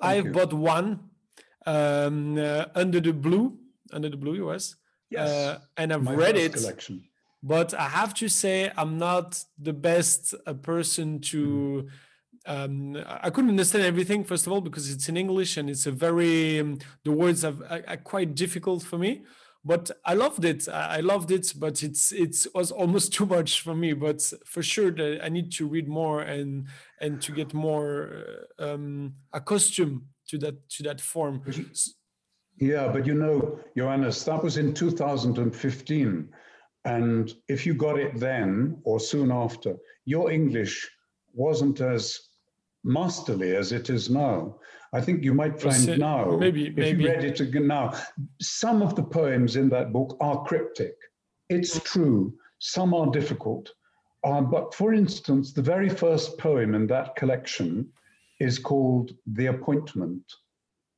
I've 0.00 0.26
you. 0.26 0.32
bought 0.32 0.52
one, 0.54 0.88
um, 1.66 2.38
uh, 2.38 2.64
Under 2.74 3.00
the 3.00 3.12
Blue, 3.12 3.58
Under 3.92 4.08
the 4.08 4.16
Blue, 4.16 4.46
was. 4.46 4.76
Yes, 5.10 5.28
Uh, 5.28 5.58
and 5.76 5.92
I've 5.92 6.02
My 6.02 6.14
read 6.14 6.36
it, 6.36 6.54
collection. 6.54 7.02
but 7.42 7.74
I 7.74 7.88
have 8.00 8.12
to 8.14 8.28
say 8.28 8.70
I'm 8.76 8.98
not 8.98 9.44
the 9.58 9.72
best 9.72 10.34
uh, 10.46 10.54
person 10.54 11.20
to. 11.32 11.88
Um, 12.48 12.96
I 13.06 13.28
couldn't 13.28 13.50
understand 13.50 13.84
everything 13.84 14.24
first 14.24 14.46
of 14.46 14.52
all 14.54 14.62
because 14.62 14.90
it's 14.90 15.06
in 15.10 15.18
English 15.18 15.58
and 15.58 15.68
it's 15.68 15.86
a 15.86 15.92
very 15.92 16.58
um, 16.58 16.78
the 17.04 17.12
words 17.12 17.44
are, 17.44 17.54
are, 17.86 17.98
quite 17.98 18.34
difficult 18.34 18.82
for 18.82 18.96
me. 18.96 19.22
But 19.64 19.90
I 20.02 20.14
loved 20.14 20.46
it. 20.46 20.66
I 20.66 21.00
loved 21.00 21.30
it, 21.30 21.52
but 21.54 21.82
it's 21.82 22.10
it 22.10 22.46
was 22.54 22.70
almost 22.72 23.12
too 23.16 23.26
much 23.26 23.60
for 23.60 23.74
me. 23.74 23.92
But 23.92 24.22
for 24.46 24.62
sure, 24.62 24.94
I 25.22 25.28
need 25.28 25.52
to 25.52 25.66
read 25.66 25.88
more 25.88 26.22
and 26.22 26.68
and 27.02 27.20
to 27.20 27.32
get 27.32 27.52
more 27.52 28.24
uh, 28.58 28.64
um, 28.64 29.14
accustomed 29.34 30.02
to 30.28 30.38
that 30.38 30.70
to 30.70 30.82
that 30.84 31.02
form. 31.02 31.42
Yeah, 32.60 32.88
but 32.88 33.06
you 33.06 33.14
know, 33.14 33.60
Johannes, 33.76 34.24
that 34.24 34.42
was 34.42 34.56
in 34.56 34.72
2015. 34.72 36.28
And 36.84 37.34
if 37.48 37.66
you 37.66 37.74
got 37.74 37.98
it 37.98 38.18
then 38.18 38.80
or 38.84 38.98
soon 38.98 39.30
after, 39.30 39.76
your 40.06 40.30
English 40.30 40.88
wasn't 41.34 41.80
as 41.80 42.27
masterly 42.84 43.54
as 43.56 43.72
it 43.72 43.90
is 43.90 44.08
now. 44.10 44.56
I 44.92 45.00
think 45.00 45.22
you 45.22 45.34
might 45.34 45.60
find 45.60 45.98
now, 45.98 46.36
maybe- 46.36 46.68
if 46.68 46.76
maybe. 46.76 47.04
you 47.04 47.10
read 47.10 47.24
it 47.24 47.40
again 47.40 47.66
now, 47.66 47.92
some 48.40 48.82
of 48.82 48.94
the 48.96 49.02
poems 49.02 49.56
in 49.56 49.68
that 49.70 49.92
book 49.92 50.16
are 50.20 50.44
cryptic. 50.44 50.96
It's 51.50 51.78
true, 51.80 52.34
some 52.58 52.94
are 52.94 53.10
difficult. 53.10 53.70
Uh, 54.24 54.40
but 54.40 54.74
for 54.74 54.92
instance, 54.94 55.52
the 55.52 55.62
very 55.62 55.88
first 55.88 56.38
poem 56.38 56.74
in 56.74 56.86
that 56.88 57.14
collection 57.16 57.88
is 58.40 58.58
called 58.58 59.12
The 59.26 59.46
Appointment. 59.46 60.24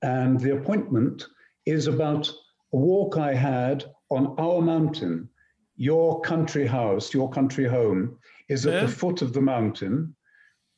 And 0.03 0.39
The 0.41 0.57
Appointment 0.57 1.27
is 1.67 1.87
about 1.87 2.29
a 2.73 2.77
walk 2.77 3.19
I 3.19 3.35
had 3.35 3.85
on 4.11 4.35
our 4.39 4.63
mountain. 4.63 5.29
Your 5.77 6.21
country 6.23 6.67
house, 6.67 7.13
your 7.13 7.29
country 7.31 7.67
home, 7.67 8.19
is 8.49 8.67
at 8.67 8.75
Yeah. 8.75 8.81
the 8.87 8.89
foot 8.93 9.23
of 9.23 9.33
the 9.33 9.41
mountain. 9.41 10.15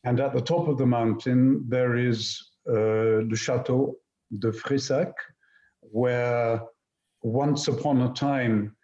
And 0.05 0.20
at 0.20 0.32
the 0.32 0.40
top 0.40 0.68
of 0.68 0.78
the 0.78 0.86
mountain, 0.86 1.64
there 1.68 1.96
is 1.96 2.38
uh, 2.68 3.22
the 3.30 3.36
Chateau 3.36 3.96
de 4.38 4.50
Frissac, 4.50 5.12
where 5.80 6.61
once 7.22 7.68
upon 7.68 8.03
a 8.03 8.12
time, 8.12 8.74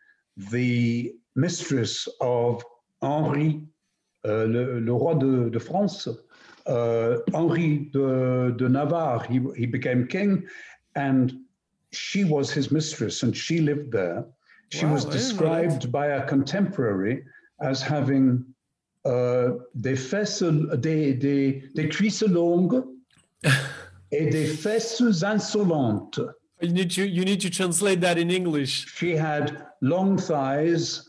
the 0.50 1.12
mistress 1.34 2.06
of 2.20 2.64
Henri, 3.02 3.62
uh, 4.24 4.44
le, 4.44 4.80
le 4.80 4.92
roi 4.92 5.14
de, 5.14 5.50
de 5.50 5.58
France, 5.60 6.06
uh, 6.66 7.16
Henri 7.34 7.90
de, 7.92 8.52
de 8.56 8.68
Navarre, 8.68 9.24
he, 9.24 9.40
he 9.56 9.66
became 9.66 10.06
king, 10.06 10.46
and 10.94 11.32
she 11.92 12.24
was 12.24 12.50
his 12.50 12.70
mistress, 12.70 13.22
and 13.22 13.36
she 13.36 13.60
lived 13.60 13.90
there. 13.90 14.24
She 14.70 14.84
Wow, 14.84 14.92
was 14.94 15.06
I 15.06 15.10
didn't 15.10 15.36
know 15.40 15.54
that. 15.54 15.68
described 15.68 15.92
by 15.92 16.06
a 16.08 16.26
contemporary 16.26 17.24
as 17.62 17.80
having 17.82 18.44
des 19.74 19.96
fesses, 19.96 20.42
des, 20.42 21.14
des, 21.14 21.62
des 21.74 21.88
cuisses 21.88 22.22
longues 22.22 22.84
et 24.12 24.26
des 24.26 24.46
fesses 24.46 25.22
insolentes. 25.22 26.20
You 26.61 26.72
need 26.72 26.90
to 26.90 27.06
you 27.06 27.24
need 27.24 27.40
to 27.42 27.50
translate 27.50 28.00
that 28.00 28.18
in 28.18 28.30
English. 28.30 28.86
She 28.96 29.12
had 29.12 29.64
long 29.80 30.18
thighs 30.18 31.09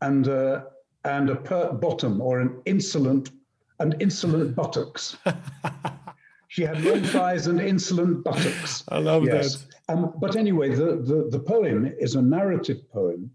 and 0.00 0.26
uh, 0.28 0.62
and 1.04 1.30
a 1.30 1.36
pert 1.36 1.80
bottom 1.80 2.20
or 2.20 2.40
an 2.40 2.60
insolent 2.64 3.30
and 3.78 3.94
insolent 4.00 4.56
buttocks. 4.56 5.16
she 6.48 6.62
had 6.62 6.82
long 6.84 7.02
thighs 7.02 7.46
and 7.46 7.60
insolent 7.60 8.24
buttocks. 8.24 8.84
I 8.88 8.98
love 8.98 9.24
Yes. 9.24 9.66
Um, 9.88 10.12
but 10.20 10.36
anyway, 10.36 10.74
the, 10.74 10.96
the, 10.96 11.28
the 11.30 11.38
poem 11.38 11.90
is 11.98 12.14
a 12.14 12.22
narrative 12.22 12.90
poem. 12.90 13.30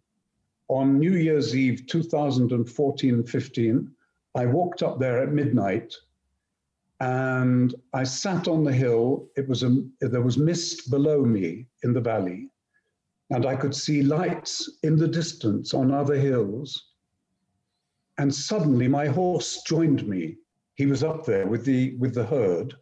On 0.68 1.00
New 1.00 1.14
Year's 1.14 1.56
Eve 1.56 1.88
2014 1.88 3.24
15, 3.24 3.92
I 4.36 4.46
walked 4.46 4.82
up 4.82 5.00
there 5.00 5.22
at 5.22 5.32
midnight 5.32 5.94
and 7.00 7.76
I 7.94 8.04
sat 8.04 8.48
on 8.48 8.64
the 8.64 8.74
hill. 8.74 9.28
It 9.36 9.48
was 9.48 9.64
a, 9.64 9.84
there 10.00 10.22
was 10.22 10.38
mist 10.38 10.90
below 10.90 11.24
me 11.26 11.68
in 11.84 11.92
the 11.94 12.02
valley, 12.02 12.50
and 13.30 13.46
I 13.46 13.56
could 13.56 13.76
see 13.76 14.02
lights 14.02 14.78
in 14.84 14.96
the 14.96 15.08
distance 15.08 15.74
on 15.74 15.92
other 15.92 16.16
hills. 16.16 16.92
And 18.18 18.34
suddenly 18.34 18.88
my 18.88 19.08
horse 19.08 19.64
joined 19.64 20.08
me. 20.08 20.38
He 20.76 20.86
was 20.86 21.04
up 21.04 21.26
there 21.26 21.46
with 21.46 21.66
the, 21.66 21.96
with 21.98 22.14
the 22.14 22.26
herd. 22.26 22.74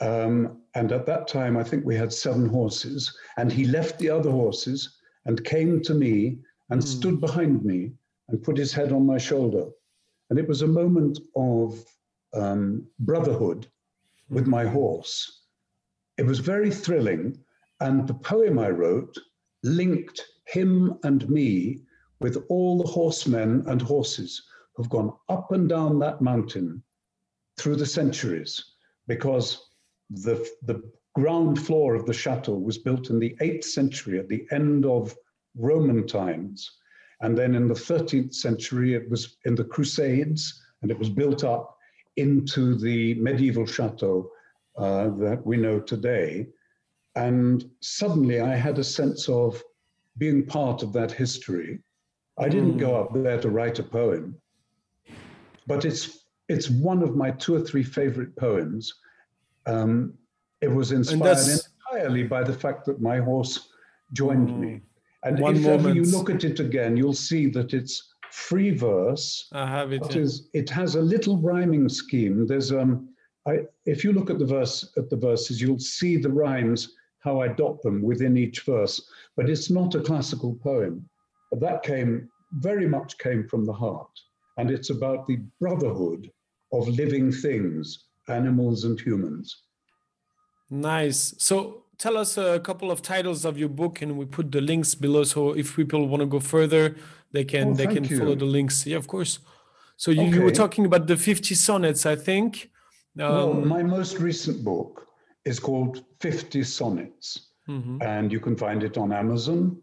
Um, 0.00 0.62
and 0.74 0.92
at 0.92 1.06
that 1.06 1.26
time, 1.26 1.56
I 1.56 1.64
think 1.64 1.84
we 1.84 1.96
had 1.96 2.12
seven 2.12 2.48
horses. 2.48 3.16
And 3.36 3.50
he 3.50 3.64
left 3.64 3.98
the 3.98 4.10
other 4.10 4.30
horses 4.30 4.98
and 5.24 5.42
came 5.44 5.80
to 5.82 5.94
me 5.94 6.38
and 6.70 6.82
stood 6.84 7.20
behind 7.20 7.64
me 7.64 7.92
and 8.28 8.42
put 8.42 8.58
his 8.58 8.72
head 8.72 8.92
on 8.92 9.06
my 9.06 9.16
shoulder. 9.16 9.68
And 10.30 10.38
it 10.38 10.48
was 10.48 10.62
a 10.62 10.66
moment 10.66 11.18
of 11.36 11.84
um, 12.34 12.86
brotherhood 12.98 13.66
with 14.28 14.46
my 14.46 14.64
horse. 14.64 15.44
It 16.18 16.26
was 16.26 16.38
very 16.38 16.70
thrilling. 16.70 17.38
And 17.80 18.06
the 18.06 18.14
poem 18.14 18.58
I 18.58 18.70
wrote 18.70 19.16
linked 19.62 20.24
him 20.46 20.98
and 21.04 21.28
me 21.28 21.82
with 22.20 22.44
all 22.48 22.78
the 22.78 22.88
horsemen 22.88 23.64
and 23.66 23.80
horses 23.80 24.42
who've 24.74 24.88
gone 24.88 25.12
up 25.28 25.52
and 25.52 25.68
down 25.68 25.98
that 26.00 26.20
mountain 26.20 26.82
through 27.58 27.76
the 27.76 27.86
centuries 27.86 28.72
because 29.06 29.70
the, 30.10 30.48
the 30.62 30.82
ground 31.14 31.58
floor 31.60 31.94
of 31.94 32.06
the 32.06 32.12
chateau 32.12 32.54
was 32.54 32.78
built 32.78 33.10
in 33.10 33.18
the 33.18 33.36
8th 33.40 33.64
century 33.64 34.18
at 34.18 34.28
the 34.28 34.46
end 34.52 34.86
of 34.86 35.16
Roman 35.56 36.06
times. 36.06 36.78
And 37.20 37.36
then 37.36 37.54
in 37.54 37.66
the 37.66 37.74
13th 37.74 38.34
century, 38.34 38.94
it 38.94 39.08
was 39.10 39.36
in 39.44 39.54
the 39.54 39.64
Crusades 39.64 40.62
and 40.82 40.90
it 40.90 40.98
was 40.98 41.08
built 41.08 41.44
up 41.44 41.76
into 42.16 42.76
the 42.76 43.14
medieval 43.14 43.66
chateau 43.66 44.30
uh, 44.76 45.08
that 45.18 45.40
we 45.44 45.56
know 45.56 45.80
today. 45.80 46.46
And 47.16 47.68
suddenly 47.80 48.40
I 48.40 48.54
had 48.54 48.78
a 48.78 48.84
sense 48.84 49.28
of 49.28 49.62
being 50.18 50.46
part 50.46 50.82
of 50.82 50.92
that 50.92 51.10
history. 51.10 51.80
I 52.38 52.48
didn't 52.48 52.78
go 52.78 52.96
up 52.96 53.12
there 53.12 53.40
to 53.40 53.50
write 53.50 53.78
a 53.78 53.82
poem, 53.82 54.36
but 55.66 55.84
it's 55.84 56.26
it's 56.48 56.70
one 56.70 57.02
of 57.02 57.16
my 57.16 57.30
two 57.32 57.56
or 57.56 57.60
three 57.60 57.82
favorite 57.82 58.34
poems. 58.36 58.94
Um, 59.66 60.14
it 60.60 60.68
was 60.68 60.92
inspired 60.92 61.38
entirely 61.90 62.22
by 62.22 62.42
the 62.42 62.52
fact 62.52 62.86
that 62.86 63.00
my 63.00 63.18
horse 63.18 63.68
joined 64.12 64.58
me. 64.60 64.80
And 65.28 65.40
One 65.40 65.56
if 65.56 65.66
ever 65.66 65.92
you 65.92 66.04
look 66.04 66.30
at 66.30 66.44
it 66.44 66.58
again, 66.58 66.96
you'll 66.96 67.12
see 67.12 67.50
that 67.50 67.74
it's 67.74 68.14
free 68.30 68.70
verse. 68.70 69.46
I 69.52 69.66
have 69.66 69.92
it. 69.92 70.16
It 70.16 70.30
It 70.54 70.70
has 70.70 70.94
a 70.94 71.02
little 71.02 71.36
rhyming 71.36 71.88
scheme. 71.90 72.46
There's 72.46 72.72
um. 72.72 73.10
I 73.46 73.66
if 73.84 74.04
you 74.04 74.14
look 74.14 74.30
at 74.30 74.38
the 74.38 74.46
verse 74.46 74.90
at 74.96 75.10
the 75.10 75.16
verses, 75.16 75.60
you'll 75.60 75.80
see 75.80 76.16
the 76.16 76.30
rhymes 76.30 76.94
how 77.20 77.42
I 77.42 77.48
dot 77.48 77.82
them 77.82 78.00
within 78.00 78.38
each 78.38 78.62
verse. 78.62 78.96
But 79.36 79.50
it's 79.50 79.68
not 79.68 79.94
a 79.94 80.00
classical 80.00 80.54
poem. 80.62 81.06
That 81.52 81.82
came 81.82 82.30
very 82.52 82.88
much 82.88 83.18
came 83.18 83.46
from 83.46 83.66
the 83.66 83.78
heart, 83.84 84.14
and 84.56 84.70
it's 84.70 84.88
about 84.88 85.26
the 85.26 85.40
brotherhood 85.60 86.30
of 86.72 86.88
living 86.88 87.30
things, 87.30 88.06
animals 88.28 88.84
and 88.84 88.98
humans. 88.98 89.64
Nice. 90.70 91.34
So 91.36 91.84
tell 91.98 92.16
us 92.16 92.38
a 92.38 92.60
couple 92.60 92.90
of 92.90 93.02
titles 93.02 93.44
of 93.44 93.58
your 93.58 93.68
book, 93.68 94.02
and 94.02 94.16
we 94.16 94.24
put 94.24 94.50
the 94.52 94.60
links 94.60 94.94
below. 94.94 95.24
So 95.24 95.52
if 95.52 95.76
people 95.76 96.06
want 96.08 96.20
to 96.20 96.26
go 96.26 96.40
further, 96.40 96.96
they 97.32 97.44
can 97.44 97.68
Oh, 97.70 97.74
they 97.74 97.86
can 97.86 98.04
thank 98.04 98.20
follow 98.20 98.34
the 98.34 98.44
links. 98.44 98.86
Yeah, 98.86 98.96
of 98.96 99.06
course. 99.06 99.40
So 99.96 100.10
you, 100.12 100.22
you 100.22 100.42
were 100.42 100.52
talking 100.52 100.86
about 100.86 101.08
the 101.08 101.16
50 101.16 101.54
sonnets, 101.56 102.06
I 102.06 102.14
think. 102.16 102.70
well, 103.16 103.50
Um, 103.50 103.66
my 103.66 103.82
most 103.82 104.18
recent 104.20 104.62
book 104.64 105.06
is 105.44 105.58
called 105.58 106.04
50 106.20 106.62
Sonnets, 106.62 107.48
mhm. 107.68 108.00
and 108.02 108.30
you 108.30 108.38
can 108.38 108.56
find 108.56 108.82
it 108.84 108.96
on 108.96 109.12
Amazon. 109.12 109.82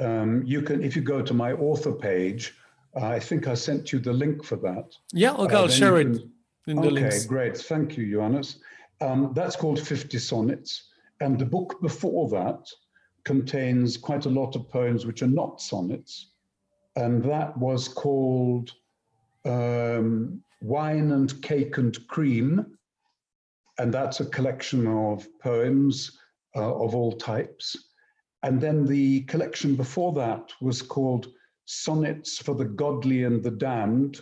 Um, 0.00 0.42
you 0.44 0.60
can, 0.62 0.82
if 0.82 0.96
you 0.96 1.02
go 1.02 1.22
to 1.22 1.32
my 1.34 1.52
author 1.52 1.92
page, 1.92 2.52
I 2.96 3.20
think 3.20 3.46
I 3.46 3.54
sent 3.54 3.92
you 3.92 4.00
the 4.00 4.12
link 4.12 4.42
for 4.44 4.56
that. 4.56 4.86
Yeah, 5.12 5.34
okay, 5.34 5.54
Uh, 5.54 5.60
I'll 5.62 5.68
share 5.68 6.00
you 6.00 6.08
it 6.10 6.18
can- 6.18 6.30
in 6.66 6.76
the 6.80 6.90
links. 6.90 7.16
okay, 7.18 7.26
great. 7.28 7.56
Thank 7.56 7.96
you, 7.96 8.10
Johannes. 8.10 8.58
Um, 9.00 9.32
that's 9.34 9.54
called 9.56 9.78
50 9.78 10.18
Sonnets. 10.18 10.90
And 11.20 11.38
the 11.38 11.46
book 11.46 11.80
before 11.80 12.28
that 12.30 12.68
contains 13.24 13.96
quite 13.96 14.26
a 14.26 14.30
lot 14.30 14.56
of 14.56 14.68
poems 14.68 15.06
which 15.06 15.22
are 15.22 15.26
not 15.26 15.60
sonnets. 15.60 16.32
And 16.96 17.22
that 17.24 17.56
was 17.56 17.88
called 17.88 18.72
um, 19.44 20.42
Wine 20.60 21.12
and 21.12 21.40
Cake 21.42 21.78
and 21.78 22.06
Cream. 22.08 22.76
And 23.78 23.92
that's 23.92 24.20
a 24.20 24.26
collection 24.26 24.86
of 24.86 25.26
poems 25.40 26.18
uh, 26.54 26.74
of 26.74 26.94
all 26.94 27.12
types. 27.12 27.76
And 28.42 28.60
then 28.60 28.84
the 28.84 29.22
collection 29.22 29.74
before 29.74 30.12
that 30.12 30.52
was 30.60 30.82
called 30.82 31.28
Sonnets 31.64 32.38
for 32.38 32.54
the 32.54 32.66
Godly 32.66 33.24
and 33.24 33.42
the 33.42 33.50
Damned. 33.50 34.20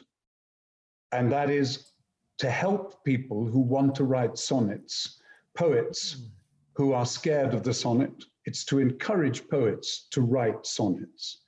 And 1.11 1.31
that 1.33 1.51
is 1.51 1.93
to 2.39 2.49
help 2.49 3.05
people 3.05 3.45
who 3.45 3.61
want 3.61 3.95
to 3.97 4.05
write 4.05 4.39
sonnets, 4.39 5.21
poets 5.55 6.29
who 6.75 6.93
are 6.93 7.07
scared 7.07 7.55
of 7.55 7.63
the 7.63 7.75
sonnet. 7.75 8.13
It's 8.45 8.65
to 8.67 8.79
encourage 8.79 9.49
poets 9.49 10.07
to 10.11 10.21
write 10.21 10.67
sonnets. 10.67 11.43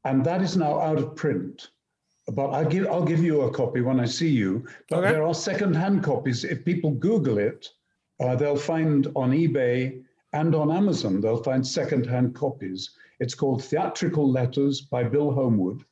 And 0.05 0.25
that 0.25 0.43
is 0.43 0.57
now 0.57 0.81
out 0.81 0.99
of 0.99 1.15
print. 1.15 1.69
But 2.29 2.49
I'll 2.51 2.65
give, 2.69 2.87
I'll 2.87 3.05
give 3.05 3.23
you 3.23 3.43
a 3.43 3.51
copy 3.51 3.81
when 3.81 3.99
I 4.01 4.05
see 4.05 4.29
you. 4.29 4.67
But 4.89 5.01
Okay. 5.01 5.13
there 5.13 5.23
are 5.27 5.35
second-hand 5.35 6.03
copies. 6.03 6.45
If 6.45 6.65
people 6.65 6.93
Google 6.93 7.39
it, 7.39 7.69
uh, 8.21 8.37
they'll 8.37 8.57
find 8.57 9.07
on 9.17 9.31
eBay 9.33 10.03
and 10.33 10.55
on 10.55 10.71
Amazon, 10.71 11.21
they'll 11.21 11.43
find 11.43 11.67
second-hand 11.67 12.35
copies. 12.35 12.91
It's 13.19 13.35
called 13.35 13.65
Theatrical 13.65 14.31
Letters 14.31 14.83
by 14.83 15.03
Bill 15.05 15.33
Homewood. 15.33 15.83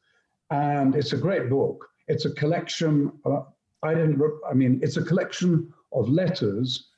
And 0.51 0.95
it's 0.95 1.13
a 1.13 1.17
great 1.17 1.51
book. 1.51 1.89
It's 2.07 2.25
a 2.25 2.31
collection, 2.33 3.13
uh, 3.25 3.43
I 3.83 3.95
didn't, 3.95 4.19
re- 4.19 4.41
I 4.49 4.55
mean, 4.55 4.81
it's 4.83 4.97
a 4.97 5.03
collection 5.05 5.73
of 5.93 6.09
letters 6.09 6.89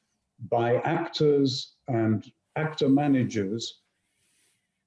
by 0.51 0.77
actors 0.79 1.75
and 1.89 2.31
actor 2.57 2.89
managers 2.89 3.81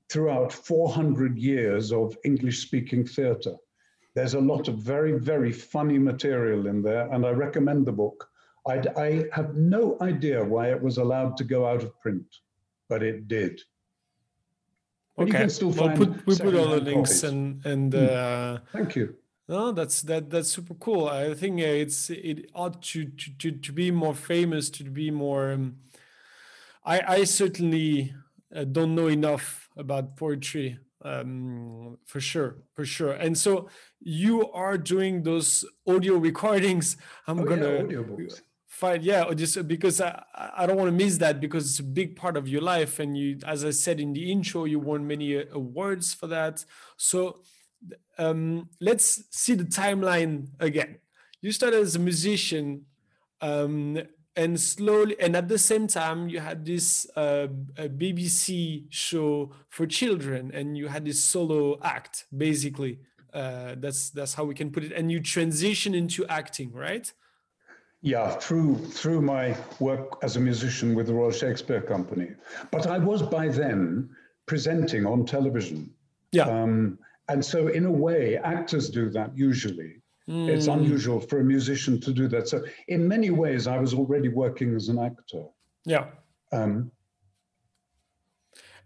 throughout 0.10 0.52
400 0.54 1.38
years 1.38 1.92
of 1.92 2.18
English 2.24 2.60
speaking 2.66 3.06
theatre. 3.06 3.56
There's 4.16 4.36
a 4.36 4.40
lot 4.40 4.68
of 4.68 4.78
very, 4.78 5.18
very 5.20 5.52
funny 5.52 5.98
material 5.98 6.68
in 6.68 6.82
there, 6.84 7.12
and 7.12 7.26
I 7.26 7.32
recommend 7.32 7.86
the 7.86 7.92
book. 7.92 8.30
I, 8.68 8.82
I 8.96 9.26
have 9.34 9.56
no 9.56 9.98
idea 10.02 10.44
why 10.44 10.70
it 10.72 10.82
was 10.82 10.98
allowed 10.98 11.36
to 11.38 11.44
go 11.44 11.66
out 11.66 11.84
of 11.84 12.00
print, 12.00 12.26
but 12.90 13.02
it 13.04 13.28
did. 13.28 13.60
But 15.18 15.28
you 15.28 15.34
Okay. 15.34 15.44
can 15.44 15.50
still 15.50 15.70
We'll 15.72 15.96
put 15.98 16.26
we 16.26 16.36
put 16.36 16.56
all 16.56 16.70
the 16.70 16.80
links 16.82 17.22
copies. 17.22 17.24
and 17.24 17.66
and 17.66 17.94
Hmm. 17.94 18.06
uh, 18.06 18.58
Thank 18.72 18.96
you. 18.96 19.16
no, 19.48 19.72
that's 19.72 20.02
that 20.04 20.30
that's 20.30 20.50
super 20.50 20.76
cool. 20.76 21.08
I 21.08 21.34
think 21.34 21.60
uh, 21.60 21.66
it's 21.66 22.10
it 22.10 22.50
ought 22.54 22.82
to 22.94 23.06
to 23.06 23.32
to, 23.40 23.52
to 23.52 23.72
be 23.74 23.92
more 23.92 24.16
famous, 24.16 24.70
to 24.72 24.84
be 24.86 25.12
more. 25.12 25.52
Um, 25.52 25.78
I 26.86 27.20
I 27.20 27.24
certainly 27.26 28.14
uh, 28.56 28.64
don't 28.64 28.96
know 28.96 29.08
enough 29.08 29.70
about 29.78 30.16
poetry 30.18 30.80
um 31.04 31.98
for 32.06 32.20
sure 32.20 32.58
for 32.76 32.86
sure. 32.86 33.12
And 33.14 33.38
so 33.38 33.70
you 34.00 34.52
are 34.52 34.78
doing 34.78 35.24
those 35.24 35.66
audio 35.88 36.16
recordings. 36.18 36.98
I'm 37.28 37.40
Oh, 37.40 37.44
gonna 37.44 37.84
audiobooks. 37.84 38.42
find 38.68 39.04
yeah 39.04 39.24
or 39.24 39.36
just 39.36 39.68
because 39.68 40.02
I, 40.02 40.24
I 40.58 40.66
don't 40.66 40.78
want 40.78 40.90
to 40.90 41.06
miss 41.06 41.18
that 41.20 41.40
because 41.40 41.64
it's 41.70 41.80
a 41.80 41.84
big 41.84 42.16
part 42.16 42.36
of 42.38 42.48
your 42.48 42.62
life 42.62 43.00
and 43.00 43.16
you 43.16 43.38
as 43.46 43.64
i 43.64 43.70
said 43.70 44.00
in 44.00 44.14
the 44.14 44.32
intro 44.32 44.66
you 44.66 44.80
won 44.80 45.06
many 45.08 45.38
uh, 45.38 45.44
awards 45.52 46.14
for 46.14 46.28
that. 46.28 46.66
So 46.98 47.42
um, 48.18 48.70
let's 48.80 49.24
see 49.32 49.56
the 49.56 49.66
timeline 49.66 50.48
again. 50.60 50.98
You 51.42 51.52
started 51.52 51.82
as 51.82 51.96
a 51.96 52.00
musician 52.00 52.86
um, 53.42 53.98
and 54.36 54.60
slowly 54.60 55.16
and 55.20 55.36
at 55.36 55.48
the 55.48 55.58
same 55.58 55.88
time 55.88 56.28
you 56.28 56.40
had 56.40 56.66
this 56.66 57.08
uh, 57.16 57.48
a 57.78 57.88
bbc 57.88 58.84
show 58.90 59.52
for 59.70 59.86
children 59.86 60.52
and 60.54 60.78
you 60.78 60.88
had 60.88 61.06
this 61.06 61.24
solo 61.24 61.80
act 61.84 62.26
basically 62.36 63.00
uh, 63.34 63.76
that's 63.78 64.10
that's 64.12 64.34
how 64.34 64.44
we 64.44 64.54
can 64.54 64.72
put 64.72 64.84
it 64.84 64.92
and 64.92 65.12
you 65.12 65.20
transition 65.20 65.94
into 65.96 66.26
acting 66.28 66.72
right 66.74 67.14
Yeah, 68.02 68.36
through 68.38 68.76
through 69.00 69.22
my 69.22 69.56
work 69.80 70.18
as 70.24 70.36
a 70.36 70.40
musician 70.40 70.94
with 70.96 71.08
the 71.08 71.14
Royal 71.14 71.32
Shakespeare 71.32 71.82
Company. 71.82 72.30
But 72.70 72.86
I 72.86 72.98
was 73.00 73.22
by 73.22 73.48
then 73.48 74.10
presenting 74.46 75.06
on 75.06 75.26
television. 75.26 75.90
yeah 76.32 76.48
Um, 76.50 77.00
and 77.32 77.40
so, 77.44 77.68
in 77.70 77.86
a 77.86 77.92
way, 77.92 78.38
actors 78.38 78.90
do 78.90 79.10
that 79.12 79.30
usually. 79.50 80.03
It's 80.28 80.68
Mm. 80.68 80.74
unusual 80.80 81.20
for 81.20 81.40
a 81.40 81.44
musician 81.44 82.00
to 82.02 82.14
do 82.14 82.28
that. 82.30 82.48
So, 82.48 82.64
in 82.88 83.08
many 83.08 83.30
ways, 83.30 83.68
I 83.68 83.78
was 83.78 83.94
already 83.94 84.30
working 84.30 84.76
as 84.76 84.88
an 84.90 84.98
actor. 85.00 85.44
yeah 85.86 86.06
Um, 86.54 86.92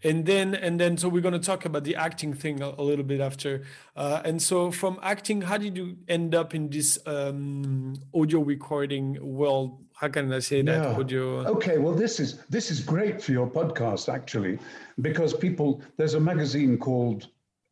and 0.04 0.26
then 0.26 0.54
and 0.56 0.80
then 0.80 0.96
so 0.98 1.10
we're 1.10 1.22
going 1.22 1.34
to 1.42 1.48
talk 1.52 1.66
about 1.66 1.84
the 1.84 1.96
acting 1.96 2.34
thing 2.34 2.62
a, 2.62 2.70
a 2.78 2.84
little 2.84 3.04
bit 3.06 3.20
after 3.20 3.64
uh, 3.96 4.22
and 4.26 4.42
so 4.42 4.72
from 4.72 5.00
acting 5.02 5.42
how 5.42 5.58
did 5.58 5.76
you 5.76 5.98
end 6.08 6.36
up 6.36 6.54
in 6.54 6.70
this 6.70 7.00
um, 7.08 7.94
audio 8.14 8.40
recording 8.42 9.18
world 9.22 9.84
how 9.96 10.08
can 10.08 10.32
i 10.32 10.40
say 10.40 10.62
that 10.62 10.84
Yeah. 10.84 11.00
audio 11.00 11.24
Okay, 11.56 11.78
well, 11.80 11.94
this 11.96 12.20
is 12.20 12.30
this 12.50 12.70
is 12.72 12.80
great 12.94 13.22
for 13.24 13.32
your 13.32 13.50
podcast 13.50 14.08
actually, 14.18 14.60
because 15.02 15.34
people 15.34 15.82
there's 15.98 16.14
a 16.14 16.20
magazine 16.20 16.78
called 16.78 17.28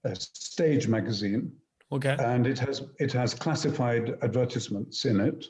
uh, 0.05 0.15
Stage 0.15 0.87
Magazine, 0.87 1.51
okay 1.91 2.15
and 2.19 2.47
it 2.47 2.59
has 2.59 2.83
it 2.99 3.11
has 3.11 3.33
classified 3.33 4.17
advertisements 4.21 5.05
in 5.05 5.19
it, 5.19 5.45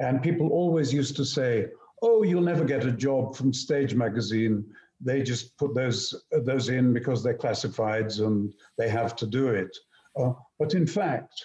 and 0.00 0.22
people 0.22 0.48
always 0.48 0.92
used 0.92 1.16
to 1.16 1.24
say, 1.24 1.66
"Oh, 2.02 2.22
you'll 2.22 2.42
never 2.42 2.64
get 2.64 2.86
a 2.86 2.92
job 2.92 3.36
from 3.36 3.52
Stage 3.52 3.94
Magazine. 3.94 4.64
They 5.00 5.22
just 5.22 5.56
put 5.58 5.74
those 5.74 6.14
those 6.44 6.68
in 6.68 6.92
because 6.92 7.22
they're 7.22 7.38
classifieds 7.38 8.24
and 8.26 8.52
they 8.78 8.88
have 8.88 9.14
to 9.16 9.26
do 9.26 9.48
it." 9.48 9.76
Uh, 10.18 10.32
but 10.58 10.74
in 10.74 10.86
fact, 10.86 11.44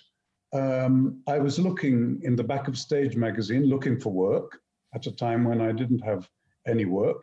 um, 0.53 1.21
I 1.27 1.39
was 1.39 1.59
looking 1.59 2.21
in 2.23 2.36
the 2.36 2.43
back 2.43 2.67
of 2.67 2.77
Stage 2.77 3.15
Magazine 3.15 3.65
looking 3.65 3.99
for 3.99 4.11
work 4.11 4.59
at 4.93 5.07
a 5.07 5.11
time 5.11 5.43
when 5.43 5.61
I 5.61 5.71
didn't 5.71 5.99
have 5.99 6.29
any 6.67 6.86
work, 6.86 7.21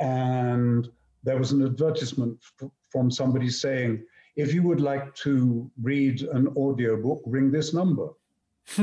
and 0.00 0.88
there 1.22 1.38
was 1.38 1.52
an 1.52 1.64
advertisement 1.64 2.38
f- 2.60 2.70
from 2.90 3.10
somebody 3.10 3.48
saying, 3.48 4.04
if 4.36 4.54
you 4.54 4.62
would 4.62 4.80
like 4.80 5.14
to 5.16 5.70
read 5.82 6.22
an 6.22 6.48
audiobook, 6.56 7.22
ring 7.26 7.50
this 7.50 7.74
number. 7.74 8.08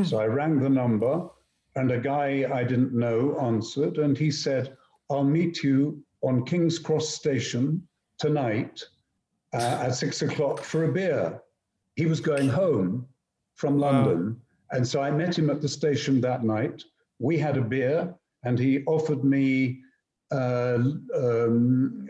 so 0.03 0.19
I 0.19 0.25
rang 0.25 0.59
the 0.59 0.69
number, 0.69 1.27
and 1.75 1.91
a 1.91 1.99
guy 1.99 2.45
I 2.51 2.63
didn't 2.63 2.93
know 2.93 3.37
answered, 3.39 3.97
and 3.97 4.17
he 4.17 4.31
said, 4.31 4.75
I'll 5.09 5.23
meet 5.23 5.63
you 5.63 6.03
on 6.21 6.45
King's 6.45 6.77
Cross 6.77 7.09
Station 7.09 7.87
tonight 8.17 8.83
uh, 9.53 9.83
at 9.85 9.95
six 9.95 10.21
o'clock 10.21 10.59
for 10.59 10.83
a 10.83 10.91
beer. 10.91 11.41
He 11.95 12.05
was 12.05 12.19
going 12.19 12.49
home 12.49 13.07
from 13.55 13.79
London. 13.79 14.39
And 14.71 14.87
so 14.87 15.01
I 15.01 15.11
met 15.11 15.37
him 15.37 15.49
at 15.49 15.61
the 15.61 15.67
station 15.67 16.21
that 16.21 16.43
night. 16.43 16.83
We 17.19 17.37
had 17.37 17.57
a 17.57 17.61
beer, 17.61 18.13
and 18.43 18.57
he 18.59 18.83
offered 18.85 19.23
me 19.23 19.81
uh, 20.31 20.77
um, 21.15 22.07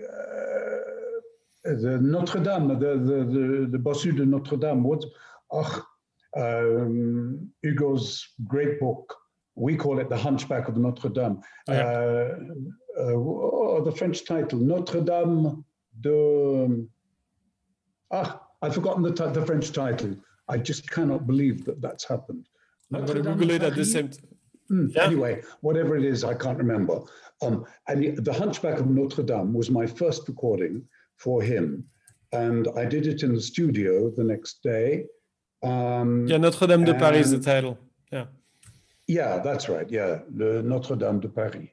the 1.63 1.99
Notre 2.01 2.39
Dame, 2.39 2.67
the, 2.69 2.75
the, 2.75 3.25
the, 3.25 3.67
the 3.71 3.77
Bossu 3.77 4.15
de 4.15 4.25
Notre 4.25 4.57
Dame. 4.57 4.83
What, 4.83 5.03
ach, 5.53 5.81
um, 6.37 7.49
Hugo's 7.63 8.27
great 8.47 8.79
book. 8.79 9.15
We 9.55 9.75
call 9.75 9.99
it 9.99 10.09
The 10.09 10.17
Hunchback 10.17 10.67
of 10.69 10.77
Notre 10.77 11.09
Dame. 11.09 11.41
Oh, 11.67 11.73
yeah. 11.73 11.83
Uh, 11.83 12.35
uh, 12.97 13.13
oh, 13.13 13.81
the 13.83 13.91
French 13.91 14.25
title, 14.25 14.59
Notre 14.59 15.01
Dame 15.01 15.63
de. 16.01 16.85
Ah, 18.11 18.41
I've 18.61 18.73
forgotten 18.75 19.03
the, 19.03 19.11
ti- 19.13 19.31
the 19.31 19.45
French 19.45 19.71
title. 19.71 20.15
I 20.47 20.57
just 20.57 20.89
cannot 20.89 21.27
believe 21.27 21.65
that 21.65 21.81
that's 21.81 22.05
happened. 22.07 22.47
i'm 22.93 23.05
going 23.05 23.17
to 23.17 23.29
google 23.29 23.51
it 23.51 23.63
at 23.63 23.75
the 23.75 23.85
same 23.85 24.09
time 24.09 24.25
Mm, 24.71 24.93
Yeah. 24.93 25.05
Anyway, 25.05 25.41
whatever 25.61 25.97
it 25.97 26.05
is, 26.05 26.23
I 26.23 26.35
can't 26.35 26.59
remember. 26.59 26.99
Um, 27.41 27.65
and 27.87 28.03
the- 28.03 28.21
the 28.21 28.31
Hunchback 28.31 28.79
of 28.79 28.87
Notre 28.87 29.23
Dame 29.23 29.51
was 29.51 29.71
my 29.71 29.87
first 29.87 30.27
recording 30.27 30.83
for 31.19 31.41
him, 31.41 31.85
and 32.31 32.67
I 32.75 32.85
did 32.85 33.05
it 33.05 33.23
in 33.23 33.33
the 33.33 33.41
studio 33.41 34.09
the 34.09 34.23
next 34.23 34.63
day. 34.63 35.05
Um, 35.61 36.25
yeah 36.25 36.37
notre 36.37 36.67
dame 36.67 36.85
de 36.85 36.93
paris 36.93 37.25
is 37.25 37.31
the 37.31 37.39
title 37.51 37.77
yeah 38.13 38.27
yeah, 39.09 39.39
that's 39.39 39.67
right. 39.67 39.89
Yeah, 39.89 40.19
the 40.35 40.61
Notre 40.61 40.95
Dame 40.95 41.19
de 41.19 41.27
Paris. 41.27 41.67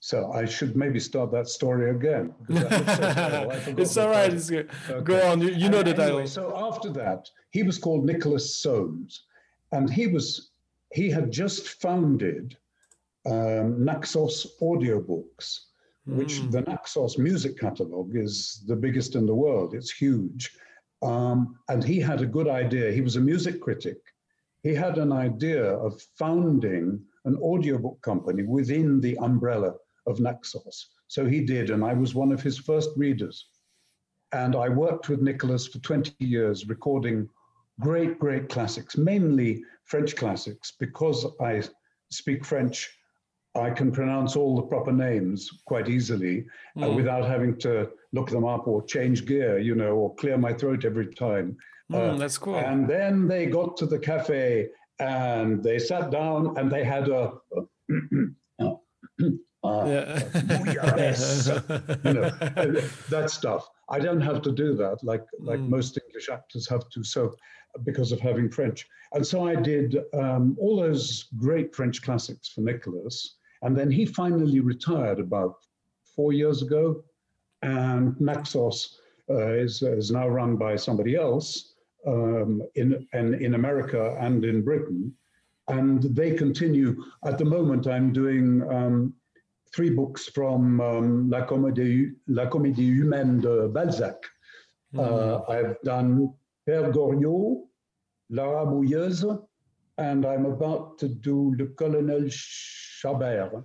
So 0.00 0.30
I 0.32 0.44
should 0.44 0.76
maybe 0.76 1.00
start 1.00 1.32
that 1.32 1.48
story 1.48 1.90
again. 1.90 2.34
that 2.50 2.70
so 2.70 3.14
terrible. 3.14 3.50
I 3.50 3.58
forgot 3.58 3.80
it's 3.80 3.96
all 3.96 4.10
right 4.10 4.32
it's 4.32 4.50
good 4.50 4.70
go 5.02 5.20
on 5.28 5.40
you, 5.40 5.48
you 5.48 5.68
know 5.70 5.78
And 5.78 5.88
the 5.88 5.94
title 5.94 6.18
anyway, 6.18 6.26
So 6.26 6.54
after 6.56 6.90
that, 6.90 7.28
he 7.50 7.62
was 7.62 7.78
called 7.78 8.04
Nicholas 8.04 8.60
Soames, 8.60 9.24
and 9.72 9.90
he 9.90 10.06
was 10.06 10.50
he 10.92 11.10
had 11.10 11.32
just 11.32 11.68
founded 11.80 12.56
um, 13.26 13.82
Naxos 13.84 14.46
Audiobooks, 14.60 15.48
which 16.08 16.40
Mm. 16.40 16.50
the 16.50 16.62
Naxos 16.62 17.18
music 17.18 17.58
catalog 17.58 18.16
is 18.16 18.62
the 18.66 18.76
biggest 18.76 19.14
in 19.14 19.26
the 19.26 19.34
world. 19.34 19.74
It's 19.74 19.90
huge, 19.90 20.56
um, 21.02 21.58
and 21.68 21.84
he 21.84 22.00
had 22.00 22.22
a 22.22 22.26
good 22.26 22.48
idea. 22.48 22.90
He 22.92 23.00
was 23.00 23.16
a 23.16 23.20
music 23.20 23.60
critic. 23.60 23.98
He 24.62 24.74
had 24.74 24.98
an 24.98 25.12
idea 25.12 25.64
of 25.64 26.00
founding 26.18 27.04
an 27.24 27.36
audiobook 27.36 28.00
company 28.02 28.42
within 28.42 29.00
the 29.00 29.16
umbrella 29.18 29.74
of 30.06 30.18
Naxos. 30.18 30.88
So 31.08 31.26
he 31.26 31.44
did, 31.44 31.70
and 31.70 31.84
I 31.84 31.94
was 31.94 32.14
one 32.14 32.32
of 32.32 32.42
his 32.42 32.58
first 32.58 32.90
readers. 32.96 33.46
And 34.32 34.56
I 34.56 34.68
worked 34.68 35.08
with 35.08 35.20
Nicholas 35.22 35.66
for 35.66 35.78
20 35.78 36.12
years, 36.24 36.68
recording 36.68 37.28
great, 37.80 38.18
great 38.18 38.48
classics, 38.48 38.96
mainly 38.96 39.62
French 39.84 40.16
classics. 40.16 40.72
Because 40.78 41.26
I 41.40 41.62
speak 42.10 42.44
French, 42.44 42.90
I 43.54 43.70
can 43.70 43.90
pronounce 43.90 44.36
all 44.36 44.56
the 44.56 44.62
proper 44.62 44.92
names 44.92 45.50
quite 45.66 45.88
easily 45.88 46.46
uh, 46.76 46.80
Mm. 46.86 46.96
without 46.96 47.24
having 47.24 47.56
to 47.58 47.90
look 48.12 48.30
them 48.30 48.44
up 48.44 48.66
or 48.68 48.82
change 48.84 49.26
gear, 49.26 49.58
you 49.58 49.74
know, 49.74 49.94
or 49.96 50.14
clear 50.16 50.36
my 50.38 50.52
throat 50.52 50.84
every 50.84 51.12
time. 51.14 51.56
Mm, 51.92 52.18
that's 52.18 52.38
cool. 52.38 52.56
And 52.56 52.86
then 52.88 53.26
they 53.26 53.46
got 53.46 53.76
to 53.78 53.86
the 53.86 53.98
cafe 53.98 54.68
and 55.00 55.62
they 55.62 55.78
sat 55.78 56.10
down 56.10 56.56
and 56.58 56.70
they 56.70 56.84
had 56.84 57.08
a. 57.08 57.32
uh, 58.60 58.74
yes, 59.64 61.48
you 62.04 62.12
know, 62.12 62.30
that 63.08 63.30
stuff. 63.30 63.68
I 63.88 63.98
don't 63.98 64.20
have 64.20 64.42
to 64.42 64.52
do 64.52 64.74
that 64.76 65.02
like 65.02 65.24
like 65.40 65.60
Mm. 65.60 65.68
most 65.70 65.98
English 66.06 66.28
actors 66.28 66.68
have 66.68 66.88
to. 66.90 67.02
So 67.02 67.34
because 67.84 68.12
of 68.12 68.20
having 68.20 68.50
French, 68.50 68.86
and 69.14 69.26
so 69.26 69.46
I 69.46 69.54
did 69.56 69.96
um, 70.14 70.56
all 70.60 70.76
those 70.76 71.28
great 71.38 71.74
French 71.74 72.02
classics 72.02 72.48
for 72.48 72.60
Nicholas, 72.60 73.37
and 73.62 73.76
then 73.76 73.90
he 73.90 74.04
finally 74.06 74.60
retired 74.60 75.20
about 75.20 75.56
four 76.16 76.32
years 76.32 76.62
ago, 76.62 77.02
and 77.62 78.18
Naxos 78.20 79.00
uh, 79.30 79.52
is 79.52 79.82
is 79.82 80.10
now 80.10 80.28
run 80.28 80.56
by 80.56 80.76
somebody 80.76 81.16
else 81.16 81.74
um, 82.06 82.62
in 82.74 83.06
and 83.12 83.34
in 83.34 83.54
America 83.54 84.16
and 84.20 84.44
in 84.44 84.62
Britain, 84.62 85.14
and 85.68 86.02
they 86.02 86.34
continue. 86.34 87.02
At 87.24 87.38
the 87.38 87.44
moment, 87.44 87.86
I'm 87.86 88.12
doing. 88.12 88.62
Um, 88.70 89.14
three 89.74 89.90
books 89.90 90.28
from 90.28 90.80
um, 90.80 91.28
La, 91.28 91.46
Comédie, 91.46 92.14
La 92.26 92.46
Comédie 92.46 92.88
Humaine 92.88 93.38
de 93.38 93.68
Balzac. 93.68 94.16
Uh, 94.96 95.40
I've 95.48 95.76
done 95.84 96.32
Père 96.66 96.90
Goriot, 96.90 97.68
La 98.30 98.44
Rabouilleuse, 98.44 99.38
and 99.98 100.24
I'm 100.24 100.46
about 100.46 100.98
to 100.98 101.08
do 101.08 101.54
Le 101.58 101.66
Colonel 101.66 102.28
Chabert. 103.02 103.64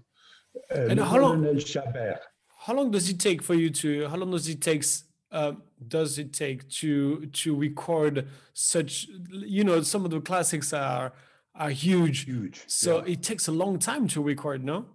And 0.69 0.99
how 0.99 1.19
long- 1.19 1.43
Chabert. 1.57 2.19
how 2.65 2.73
long 2.73 2.91
does 2.91 3.09
it 3.09 3.19
take 3.19 3.41
for 3.41 3.55
you 3.55 3.69
to 3.69 4.07
how 4.07 4.15
long 4.15 4.31
does 4.31 4.47
it 4.47 4.61
takes 4.61 5.03
uh, 5.31 5.53
does 5.87 6.19
it 6.19 6.31
take 6.31 6.69
to 6.69 7.25
to 7.41 7.55
record 7.55 8.27
such 8.53 9.07
you 9.31 9.63
know 9.63 9.81
some 9.81 10.05
of 10.05 10.11
the 10.11 10.21
classics 10.21 10.71
are 10.73 11.11
are 11.55 11.71
huge 11.71 12.25
Huge. 12.25 12.61
so 12.67 12.97
yeah. 13.05 13.13
it 13.13 13.23
takes 13.23 13.47
a 13.47 13.51
long 13.51 13.79
time 13.79 14.07
to 14.07 14.21
record 14.21 14.63
no 14.63 14.85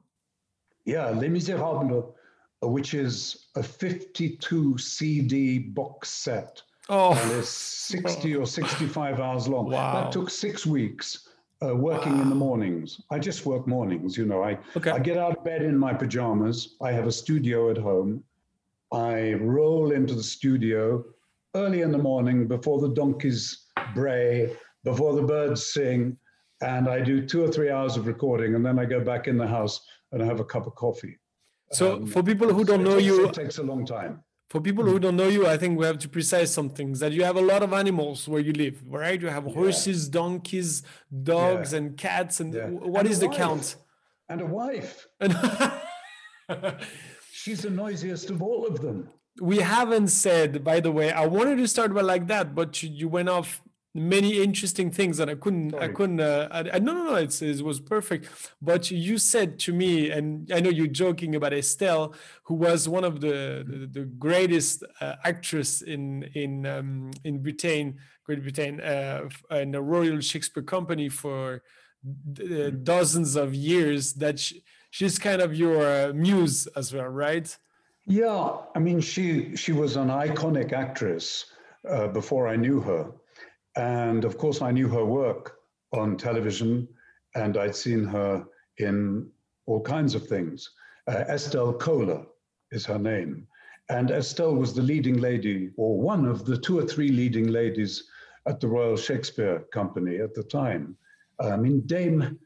Yeah, 0.84 1.10
Les 1.10 1.28
Miserables, 1.28 2.14
uh, 2.62 2.68
which 2.68 2.94
is 2.94 3.48
a 3.56 3.62
52 3.62 4.78
CD 4.78 5.58
box 5.58 6.08
set. 6.08 6.62
oh 6.88 7.12
and 7.12 7.32
it's 7.32 7.50
60 7.50 8.36
or 8.36 8.46
65 8.46 9.20
hours 9.20 9.46
long. 9.48 9.66
Wow. 9.70 9.94
That 10.04 10.12
took 10.12 10.30
six 10.30 10.64
weeks 10.64 11.27
uh, 11.64 11.74
working 11.74 12.18
in 12.20 12.28
the 12.28 12.34
mornings. 12.34 13.00
I 13.10 13.18
just 13.18 13.44
work 13.46 13.66
mornings, 13.66 14.16
you 14.16 14.26
know. 14.26 14.42
I, 14.42 14.58
Okay. 14.76 14.90
I 14.90 14.98
get 14.98 15.16
out 15.16 15.36
of 15.36 15.44
bed 15.44 15.62
in 15.62 15.76
my 15.76 15.92
pajamas. 15.92 16.76
I 16.82 16.92
have 16.92 17.06
a 17.06 17.12
studio 17.12 17.70
at 17.70 17.78
home. 17.78 18.22
I 18.92 19.32
roll 19.34 19.92
into 19.92 20.14
the 20.14 20.22
studio 20.22 21.04
early 21.54 21.82
in 21.82 21.90
the 21.92 21.98
morning 21.98 22.46
before 22.46 22.78
the 22.80 22.88
donkeys 22.94 23.66
bray, 23.94 24.56
before 24.84 25.14
the 25.14 25.22
birds 25.22 25.66
sing, 25.66 26.16
and 26.62 26.88
I 26.88 27.00
do 27.00 27.26
two 27.26 27.42
or 27.44 27.48
three 27.48 27.70
hours 27.70 27.96
of 27.96 28.06
recording, 28.06 28.54
and 28.54 28.64
then 28.64 28.78
I 28.78 28.84
go 28.84 29.00
back 29.00 29.28
in 29.28 29.36
the 29.36 29.46
house 29.46 29.80
and 30.12 30.22
I 30.22 30.26
have 30.26 30.40
a 30.40 30.44
cup 30.44 30.66
of 30.66 30.74
coffee. 30.74 31.18
so 31.72 32.06
for 32.06 32.22
people 32.22 32.52
who 32.52 32.64
don't 32.64 32.80
It 32.80 32.84
know 32.84 32.94
takes- 32.96 33.04
you 33.06 33.24
it 33.26 33.34
takes 33.34 33.58
a 33.58 33.62
long 33.62 33.84
time. 33.84 34.22
For 34.50 34.60
people 34.60 34.84
who 34.84 34.92
mm-hmm. 34.94 35.02
don't 35.02 35.16
know 35.16 35.28
you 35.28 35.46
i 35.46 35.56
think 35.56 35.78
we 35.78 35.84
have 35.86 35.98
to 35.98 36.08
precise 36.08 36.50
some 36.50 36.70
things 36.70 37.00
that 37.00 37.12
you 37.12 37.22
have 37.24 37.36
a 37.36 37.40
lot 37.52 37.62
of 37.62 37.72
animals 37.72 38.26
where 38.28 38.40
you 38.40 38.52
live 38.52 38.82
right 38.86 39.20
you 39.20 39.28
have 39.28 39.44
horses 39.44 40.08
donkeys 40.08 40.82
dogs 41.22 41.72
Yeah. 41.72 41.78
and 41.78 41.96
cats 41.96 42.40
and 42.40 42.54
Yeah. 42.54 42.66
what 42.68 43.00
And 43.00 43.10
is 43.10 43.20
the 43.20 43.28
wife. 43.28 43.36
count 43.36 43.76
And 44.30 44.40
a 44.42 44.46
wife. 44.46 45.06
She's 47.32 47.62
the 47.62 47.70
noisiest 47.70 48.30
of 48.30 48.42
all 48.42 48.66
of 48.66 48.80
them. 48.80 49.08
we 49.40 49.58
haven't 49.58 50.08
said 50.08 50.64
by 50.64 50.80
the 50.80 50.90
way 50.98 51.12
i 51.12 51.24
wanted 51.26 51.56
to 51.58 51.68
start 51.68 51.90
by 51.94 52.00
like 52.00 52.26
that 52.26 52.54
but 52.54 52.82
you, 52.82 52.88
you 53.00 53.08
went 53.08 53.28
off 53.28 53.62
many 53.94 54.42
interesting 54.42 54.90
things 54.90 55.16
that 55.16 55.28
i 55.28 55.34
couldn't 55.34 55.74
i 55.74 55.88
couldn't 55.88 56.20
uh, 56.20 56.48
I, 56.50 56.58
I, 56.74 56.78
no 56.78 56.92
no 56.92 57.04
no 57.04 57.14
it's, 57.16 57.40
it 57.42 57.62
was 57.62 57.80
perfect. 57.80 58.28
But 58.60 58.90
you 58.90 59.18
said 59.18 59.58
to 59.60 59.72
me 59.72 60.10
and 60.10 60.50
i 60.52 60.60
know 60.60 60.70
you're 60.70 60.86
joking 60.86 61.34
about 61.34 61.52
estelle 61.52 62.14
who 62.44 62.54
was 62.54 62.88
one 62.88 63.04
of 63.04 63.20
the 63.20 63.64
the, 63.66 64.00
the 64.00 64.04
greatest 64.04 64.84
uh, 65.00 65.16
actress 65.24 65.82
in 65.82 66.24
in 66.34 66.66
um, 66.66 67.10
in 67.24 67.42
britain 67.42 67.96
great 68.24 68.42
britain 68.42 68.80
uh, 68.80 69.28
in 69.50 69.70
the 69.72 69.80
royal 69.80 70.20
shakespeare 70.20 70.62
company 70.62 71.08
for 71.08 71.62
uh, 72.40 72.70
dozens 72.82 73.34
of 73.36 73.54
years 73.54 74.14
that 74.14 74.38
she, 74.38 74.62
she's 74.90 75.18
kind 75.18 75.42
of 75.42 75.54
your 75.54 76.08
uh, 76.08 76.12
muse 76.12 76.66
as 76.76 76.92
well 76.94 77.08
right? 77.08 77.56
Yeah, 78.08 78.56
I 78.74 78.78
mean, 78.78 79.00
she 79.00 79.54
she 79.54 79.72
was 79.72 79.96
an 79.96 80.08
iconic 80.08 80.72
actress 80.72 81.44
uh, 81.86 82.08
before 82.08 82.48
I 82.48 82.56
knew 82.56 82.80
her, 82.80 83.12
and 83.78 84.24
of 84.24 84.36
course 84.36 84.60
I 84.60 84.72
knew 84.72 84.88
her 84.88 85.04
work 85.04 85.56
on 85.92 86.16
television, 86.16 86.86
and 87.34 87.56
I'd 87.56 87.76
seen 87.76 88.04
her 88.04 88.44
in 88.78 89.30
all 89.66 89.80
kinds 89.80 90.14
of 90.14 90.26
things. 90.26 90.68
Uh, 91.06 91.24
Estelle 91.28 91.72
Kohler 91.72 92.26
is 92.72 92.84
her 92.84 92.98
name, 92.98 93.46
and 93.88 94.10
Estelle 94.10 94.54
was 94.54 94.74
the 94.74 94.82
leading 94.82 95.18
lady, 95.18 95.70
or 95.76 95.98
one 95.98 96.26
of 96.26 96.44
the 96.44 96.58
two 96.58 96.78
or 96.78 96.82
three 96.84 97.08
leading 97.10 97.48
ladies 97.48 98.04
at 98.46 98.60
the 98.60 98.68
Royal 98.68 98.96
Shakespeare 98.96 99.60
Company 99.72 100.16
at 100.18 100.34
the 100.34 100.42
time. 100.42 100.96
I 101.40 101.56
mean, 101.56 101.82
Dame 101.86 102.38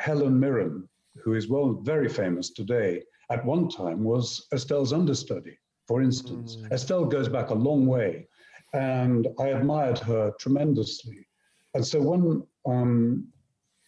Helen 0.00 0.38
Mirren, 0.38 0.88
who 1.22 1.34
is 1.34 1.48
well 1.48 1.80
very 1.82 2.08
famous 2.08 2.50
today, 2.50 3.02
at 3.30 3.44
one 3.44 3.68
time 3.68 4.04
was 4.04 4.46
Estelle's 4.52 4.92
understudy, 4.92 5.56
for 5.88 6.02
instance. 6.02 6.58
Estelle 6.70 7.06
goes 7.06 7.28
back 7.28 7.50
a 7.50 7.54
long 7.54 7.86
way, 7.86 8.28
and 8.74 9.28
I 9.38 9.48
admired 9.48 9.98
her 10.00 10.32
tremendously. 10.38 11.26
And 11.74 11.86
so 11.86 12.00
when 12.00 12.42
um, 12.66 13.28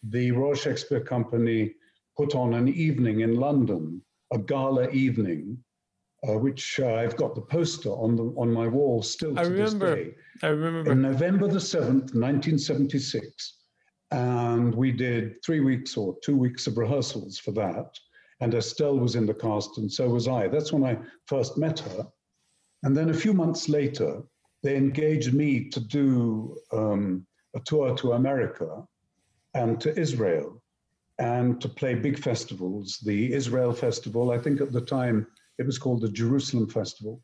the 0.03 0.31
Royal 0.31 0.55
Shakespeare 0.55 1.01
Company 1.01 1.73
put 2.17 2.35
on 2.35 2.53
an 2.53 2.69
evening 2.69 3.19
in 3.19 3.35
London, 3.35 4.01
a 4.33 4.39
gala 4.39 4.89
evening, 4.89 5.57
uh, 6.27 6.37
which 6.37 6.79
uh, 6.79 6.95
I've 6.95 7.15
got 7.17 7.35
the 7.35 7.41
poster 7.41 7.89
on 7.89 8.15
the 8.15 8.23
on 8.37 8.51
my 8.51 8.67
wall 8.67 9.03
still 9.03 9.35
to 9.35 9.41
I 9.41 9.43
this 9.43 9.73
remember. 9.73 9.95
day 9.95 10.15
i 10.41 10.47
remember 10.47 10.91
in 10.91 11.01
November 11.01 11.47
the 11.47 11.59
7th, 11.59 12.15
1976. 12.15 13.53
And 14.11 14.73
we 14.73 14.93
did 14.93 15.43
three 15.45 15.59
weeks 15.59 15.97
or 15.97 16.15
two 16.23 16.37
weeks 16.37 16.65
of 16.65 16.77
rehearsals 16.77 17.37
for 17.37 17.51
that. 17.51 17.93
And 18.39 18.53
Estelle 18.53 18.97
was 18.99 19.15
in 19.15 19.25
the 19.25 19.33
cast, 19.33 19.77
and 19.79 19.91
so 19.91 20.09
was 20.09 20.27
I. 20.27 20.47
That's 20.47 20.71
when 20.71 20.85
I 20.85 20.97
first 21.25 21.57
met 21.57 21.79
her. 21.79 22.07
And 22.83 22.95
then 22.95 23.09
a 23.09 23.13
few 23.13 23.33
months 23.33 23.67
later, 23.67 24.21
they 24.63 24.75
engaged 24.75 25.33
me 25.33 25.69
to 25.69 25.79
do 25.79 26.57
um, 26.71 27.25
a 27.55 27.59
tour 27.59 27.95
to 27.97 28.13
America 28.13 28.83
and 29.53 29.79
to 29.81 29.97
Israel 29.99 30.61
and 31.19 31.59
to 31.61 31.69
play 31.69 31.95
big 31.95 32.19
festivals. 32.19 32.99
The 33.03 33.33
Israel 33.33 33.73
Festival, 33.73 34.31
I 34.31 34.37
think 34.37 34.61
at 34.61 34.71
the 34.71 34.81
time 34.81 35.27
it 35.57 35.65
was 35.65 35.77
called 35.77 36.01
the 36.01 36.09
Jerusalem 36.09 36.67
Festival, 36.69 37.21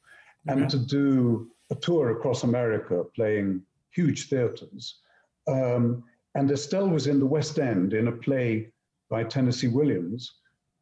and 0.48 0.70
to 0.70 0.78
do 0.78 1.50
a 1.72 1.76
tour 1.76 2.12
across 2.12 2.44
America 2.44 3.04
playing 3.16 3.62
huge 3.92 4.30
theaters. 4.30 5.00
Um, 5.48 6.04
and 6.36 6.50
Estelle 6.50 6.90
was 6.90 7.08
in 7.08 7.20
the 7.20 7.26
West 7.26 7.60
End 7.60 7.94
in 7.94 8.08
a 8.08 8.12
play 8.12 8.72
by 9.10 9.24
Tennessee 9.24 9.68
Williams, 9.68 10.40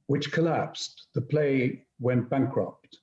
which 0.07 0.31
collapsed. 0.31 1.07
The 1.13 1.21
play 1.21 1.85
went 1.99 2.29
bankrupt. 2.29 2.97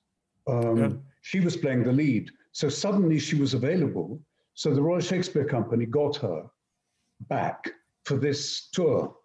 Um, 0.47 0.77
Yeah. 0.77 0.89
She 1.21 1.39
was 1.41 1.55
playing 1.57 1.83
the 1.83 1.91
lead. 1.91 2.31
So 2.59 2.67
suddenly 2.67 3.19
she 3.19 3.37
was 3.37 3.53
available. 3.53 4.19
So 4.53 4.73
the 4.73 4.81
Royal 4.81 4.99
Shakespeare 4.99 5.45
Company 5.45 5.85
got 5.85 6.17
her 6.17 6.43
back 7.29 7.69
for 8.03 8.17
this 8.17 8.67
tour. 8.73 9.15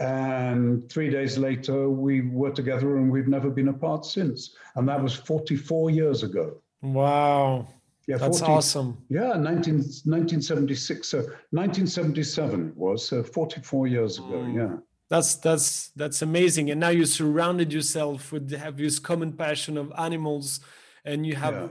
And 0.00 0.86
three 0.92 1.08
days 1.08 1.38
later, 1.38 1.88
we 1.88 2.20
were 2.20 2.50
together 2.50 2.98
and 2.98 3.10
we've 3.10 3.26
never 3.26 3.48
been 3.48 3.68
apart 3.68 4.04
since. 4.04 4.54
And 4.76 4.86
that 4.86 5.02
was 5.02 5.14
44 5.14 5.88
years 5.88 6.24
ago. 6.24 6.60
wow 6.82 7.66
Yeah, 8.06 8.18
that's 8.18 8.40
40 8.40 8.52
awesome 8.52 8.98
Yeah, 9.08 9.32
19, 9.32 9.76
1976. 10.04 11.08
So 11.08 11.18
1977 11.52 12.68
it 12.68 12.76
was, 12.76 13.08
so 13.08 13.22
44 13.22 13.86
years 13.86 14.18
ago. 14.18 14.38
Mm. 14.44 14.54
Yeah. 14.54 14.76
That's 15.08 15.36
that's 15.36 15.88
that's 16.00 16.20
amazing. 16.20 16.70
And 16.70 16.80
now 16.80 16.90
you 16.90 17.06
surrounded 17.06 17.72
yourself 17.72 18.30
with 18.30 18.50
have 18.64 18.76
this 18.76 18.98
common 18.98 19.32
passion 19.32 19.78
of 19.78 19.90
animals, 19.96 20.60
and 21.04 21.26
you 21.26 21.34
have 21.36 21.54
Yeah. 21.54 21.68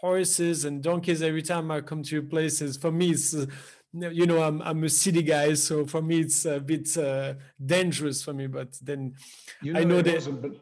Horses 0.00 0.64
and 0.64 0.82
donkeys. 0.82 1.22
Every 1.22 1.42
time 1.42 1.70
I 1.70 1.80
come 1.80 2.02
to 2.02 2.14
your 2.14 2.22
places, 2.24 2.76
for 2.76 2.90
me, 2.90 3.10
it's 3.10 3.34
uh, 3.34 3.46
you 3.92 4.26
know 4.26 4.42
I'm 4.42 4.62
I'm 4.62 4.82
a 4.84 4.88
city 4.88 5.22
guy, 5.22 5.54
so 5.54 5.84
for 5.86 6.02
me 6.02 6.20
it's 6.20 6.44
a 6.46 6.58
bit 6.60 6.96
uh, 6.96 7.34
dangerous 7.64 8.22
for 8.22 8.32
me. 8.32 8.46
But 8.46 8.78
then 8.82 9.14
You 9.62 9.76
I 9.76 9.84
know 9.84 9.98
it 9.98 10.04
that- 10.04 10.40
but 10.42 10.52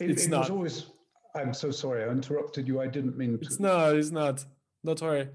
it, 0.00 0.10
It's 0.10 0.24
it 0.26 0.30
not. 0.30 0.50
always. 0.50 0.86
I'm 1.36 1.52
so 1.52 1.70
sorry, 1.72 2.04
I 2.04 2.08
interrupted 2.10 2.68
you. 2.68 2.80
I 2.80 2.86
didn't 2.86 3.16
mean 3.18 3.38
to. 3.38 3.44
it's 3.46 3.58
not 3.60 3.96
it's 3.96 4.10
not. 4.12 4.44
Don't 4.84 5.00
worry. 5.02 5.28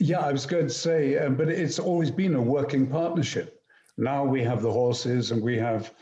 Yeah, 0.00 0.20
I 0.20 0.32
was 0.32 0.46
going 0.46 0.68
to 0.68 0.72
say, 0.88 1.16
um, 1.18 1.34
but 1.34 1.48
it's 1.48 1.78
always 1.78 2.10
been 2.10 2.34
a 2.36 2.42
working 2.42 2.86
partnership. 2.86 3.62
Now 3.96 4.22
we 4.24 4.44
have 4.44 4.60
the 4.62 4.70
horses 4.70 5.32
and 5.32 5.42
we 5.42 5.56
have 5.58 5.92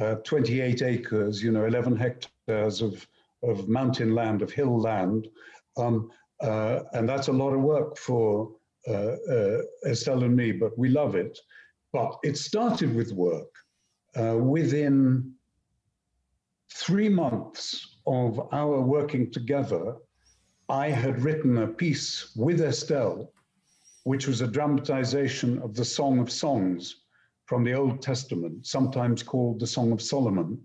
uh, 0.00 0.14
28 0.24 0.80
acres, 0.80 1.42
you 1.42 1.50
know, 1.52 1.66
11 1.66 1.96
hectares 1.96 2.80
of, 2.80 3.06
of 3.42 3.68
mountain 3.68 4.14
land, 4.14 4.40
of 4.40 4.50
hill 4.52 4.80
land. 4.80 5.28
Um, 5.76 6.10
uh, 6.40 6.80
and 6.92 7.08
that's 7.08 7.28
a 7.28 7.32
lot 7.32 7.52
of 7.52 7.60
work 7.60 7.96
for 7.96 8.50
uh, 8.88 9.16
uh, 9.30 9.58
Estelle 9.86 10.24
and 10.24 10.36
me, 10.36 10.52
but 10.52 10.76
we 10.76 10.88
love 10.88 11.14
it. 11.14 11.38
But 11.92 12.18
it 12.22 12.36
started 12.36 12.94
with 12.94 13.12
work. 13.12 13.48
Uh, 14.16 14.36
within 14.38 15.32
three 16.74 17.08
months 17.08 17.98
of 18.06 18.40
our 18.52 18.80
working 18.80 19.30
together, 19.30 19.96
I 20.68 20.88
had 20.88 21.22
written 21.22 21.58
a 21.58 21.68
piece 21.68 22.34
with 22.34 22.60
Estelle, 22.60 23.32
which 24.04 24.26
was 24.26 24.40
a 24.40 24.48
dramatization 24.48 25.58
of 25.60 25.74
the 25.74 25.84
Song 25.84 26.18
of 26.18 26.30
Songs 26.30 27.02
from 27.46 27.62
the 27.62 27.74
Old 27.74 28.02
Testament, 28.02 28.66
sometimes 28.66 29.22
called 29.22 29.60
the 29.60 29.66
Song 29.66 29.92
of 29.92 30.02
Solomon. 30.02 30.60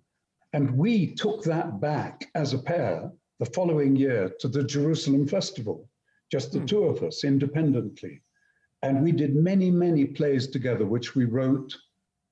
And 0.54 0.78
we 0.78 1.14
took 1.14 1.44
that 1.44 1.80
back 1.80 2.26
as 2.36 2.54
a 2.54 2.60
pair 2.60 3.12
the 3.40 3.46
following 3.46 3.96
year 3.96 4.32
to 4.40 4.48
the 4.48 4.64
Jerusalem 4.64 5.28
Festival, 5.28 5.88
just 6.32 6.52
the 6.52 6.60
two 6.62 6.84
of 6.86 7.04
us 7.04 7.24
independently. 7.24 8.22
And 8.82 9.04
we 9.04 9.12
did 9.12 9.36
many, 9.36 9.72
many 9.72 10.06
plays 10.06 10.48
together, 10.48 10.86
which 10.86 11.16
we 11.16 11.26
wrote 11.26 11.76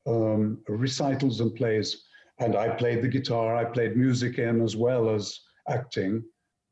um, 0.07 0.60
recitals 0.68 1.41
and 1.41 1.53
plays. 1.56 2.03
And 2.40 2.56
I 2.56 2.69
played 2.69 3.02
the 3.02 3.07
guitar, 3.07 3.56
I 3.56 3.65
played 3.65 3.95
music 3.95 4.40
in 4.40 4.61
as 4.61 4.76
well 4.76 5.10
as 5.10 5.40
acting. 5.69 6.23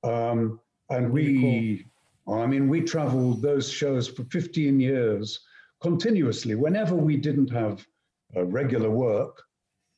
Um, 0.03 0.59
and 0.89 1.11
we, 1.11 1.85
I 2.27 2.45
mean, 2.45 2.67
we 2.67 2.81
traveled 2.81 3.41
those 3.41 3.71
shows 3.71 4.07
for 4.07 4.23
15 4.25 4.79
years 4.79 5.39
continuously. 5.81 6.55
Whenever 6.55 6.95
we 6.95 7.17
didn't 7.17 7.51
have 7.51 7.85
uh, 8.35 8.45
regular 8.45 8.89
work, 8.89 9.41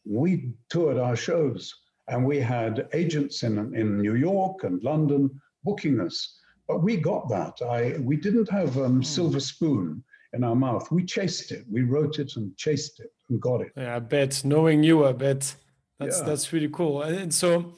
we 0.05 0.53
toured 0.69 0.97
our 0.97 1.15
shows 1.15 1.73
and 2.07 2.25
we 2.25 2.39
had 2.39 2.87
agents 2.93 3.43
in, 3.43 3.57
in 3.75 4.01
New 4.01 4.15
York 4.15 4.63
and 4.63 4.83
London 4.83 5.29
booking 5.63 5.99
us. 5.99 6.39
But 6.67 6.81
we 6.83 6.97
got 6.97 7.29
that. 7.29 7.61
I, 7.65 7.97
we 7.99 8.15
didn't 8.17 8.49
have 8.49 8.77
um, 8.77 9.03
silver 9.03 9.39
spoon 9.39 10.03
in 10.33 10.43
our 10.43 10.55
mouth. 10.55 10.91
We 10.91 11.03
chased 11.05 11.51
it. 11.51 11.65
We 11.71 11.83
wrote 11.83 12.19
it 12.19 12.35
and 12.35 12.55
chased 12.57 12.99
it 12.99 13.11
and 13.29 13.39
got 13.39 13.61
it. 13.61 13.71
Yeah, 13.75 13.95
I 13.95 13.99
bet. 13.99 14.43
Knowing 14.43 14.83
you, 14.83 15.05
I 15.05 15.11
bet 15.13 15.55
that's 15.99 16.19
Yeah. 16.19 16.25
that's 16.25 16.51
really 16.53 16.69
cool. 16.69 17.01
And 17.03 17.15
and 17.17 17.33
so, 17.33 17.73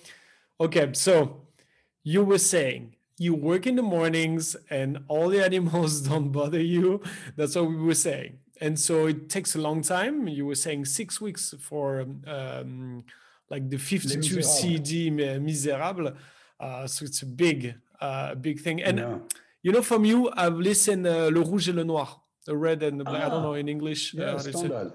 okay, 0.59 0.89
so 0.93 1.41
you 2.03 2.23
were 2.23 2.39
saying 2.39 2.95
you 3.17 3.33
work 3.33 3.65
in 3.65 3.75
the 3.75 3.81
mornings 3.81 4.55
and 4.69 4.99
all 5.07 5.29
the 5.29 5.43
animals 5.49 6.01
don't 6.01 6.31
bother 6.31 6.61
you. 6.61 7.01
That's 7.35 7.55
what 7.55 7.69
we 7.69 7.75
were 7.75 7.95
saying. 7.95 8.39
And 8.61 8.79
so 8.79 9.07
it 9.07 9.29
takes 9.29 9.55
a 9.55 9.59
long 9.61 9.81
time. 9.81 10.27
You 10.27 10.45
were 10.45 10.55
saying 10.55 10.85
six 10.85 11.21
weeks 11.21 11.53
for 11.59 12.05
um, 12.25 13.03
like 13.49 13.69
the 13.69 13.77
52 13.77 14.41
CD 14.41 15.09
Miserable. 15.09 16.13
Uh, 16.59 16.87
so 16.87 17.05
it's 17.05 17.21
a 17.21 17.25
big, 17.25 17.75
uh, 18.01 18.35
big 18.35 18.59
thing. 18.61 18.81
And 18.83 18.97
Yeah. 18.99 19.17
you 19.63 19.71
know, 19.71 19.81
from 19.81 20.05
you, 20.05 20.29
I've 20.33 20.57
listened 20.57 21.05
uh, 21.07 21.29
Le 21.31 21.41
Rouge 21.41 21.69
et 21.69 21.73
le 21.75 21.83
Noir, 21.83 22.21
the 22.45 22.55
red 22.55 22.81
and 22.83 22.99
the 22.99 23.03
black. 23.03 23.23
I 23.23 23.29
don't 23.29 23.39
Ah, 23.39 23.47
know 23.47 23.53
in 23.53 23.67
English. 23.69 24.15
uh, 24.15 24.21
Yeah, 24.21 24.35
they. 24.37 24.51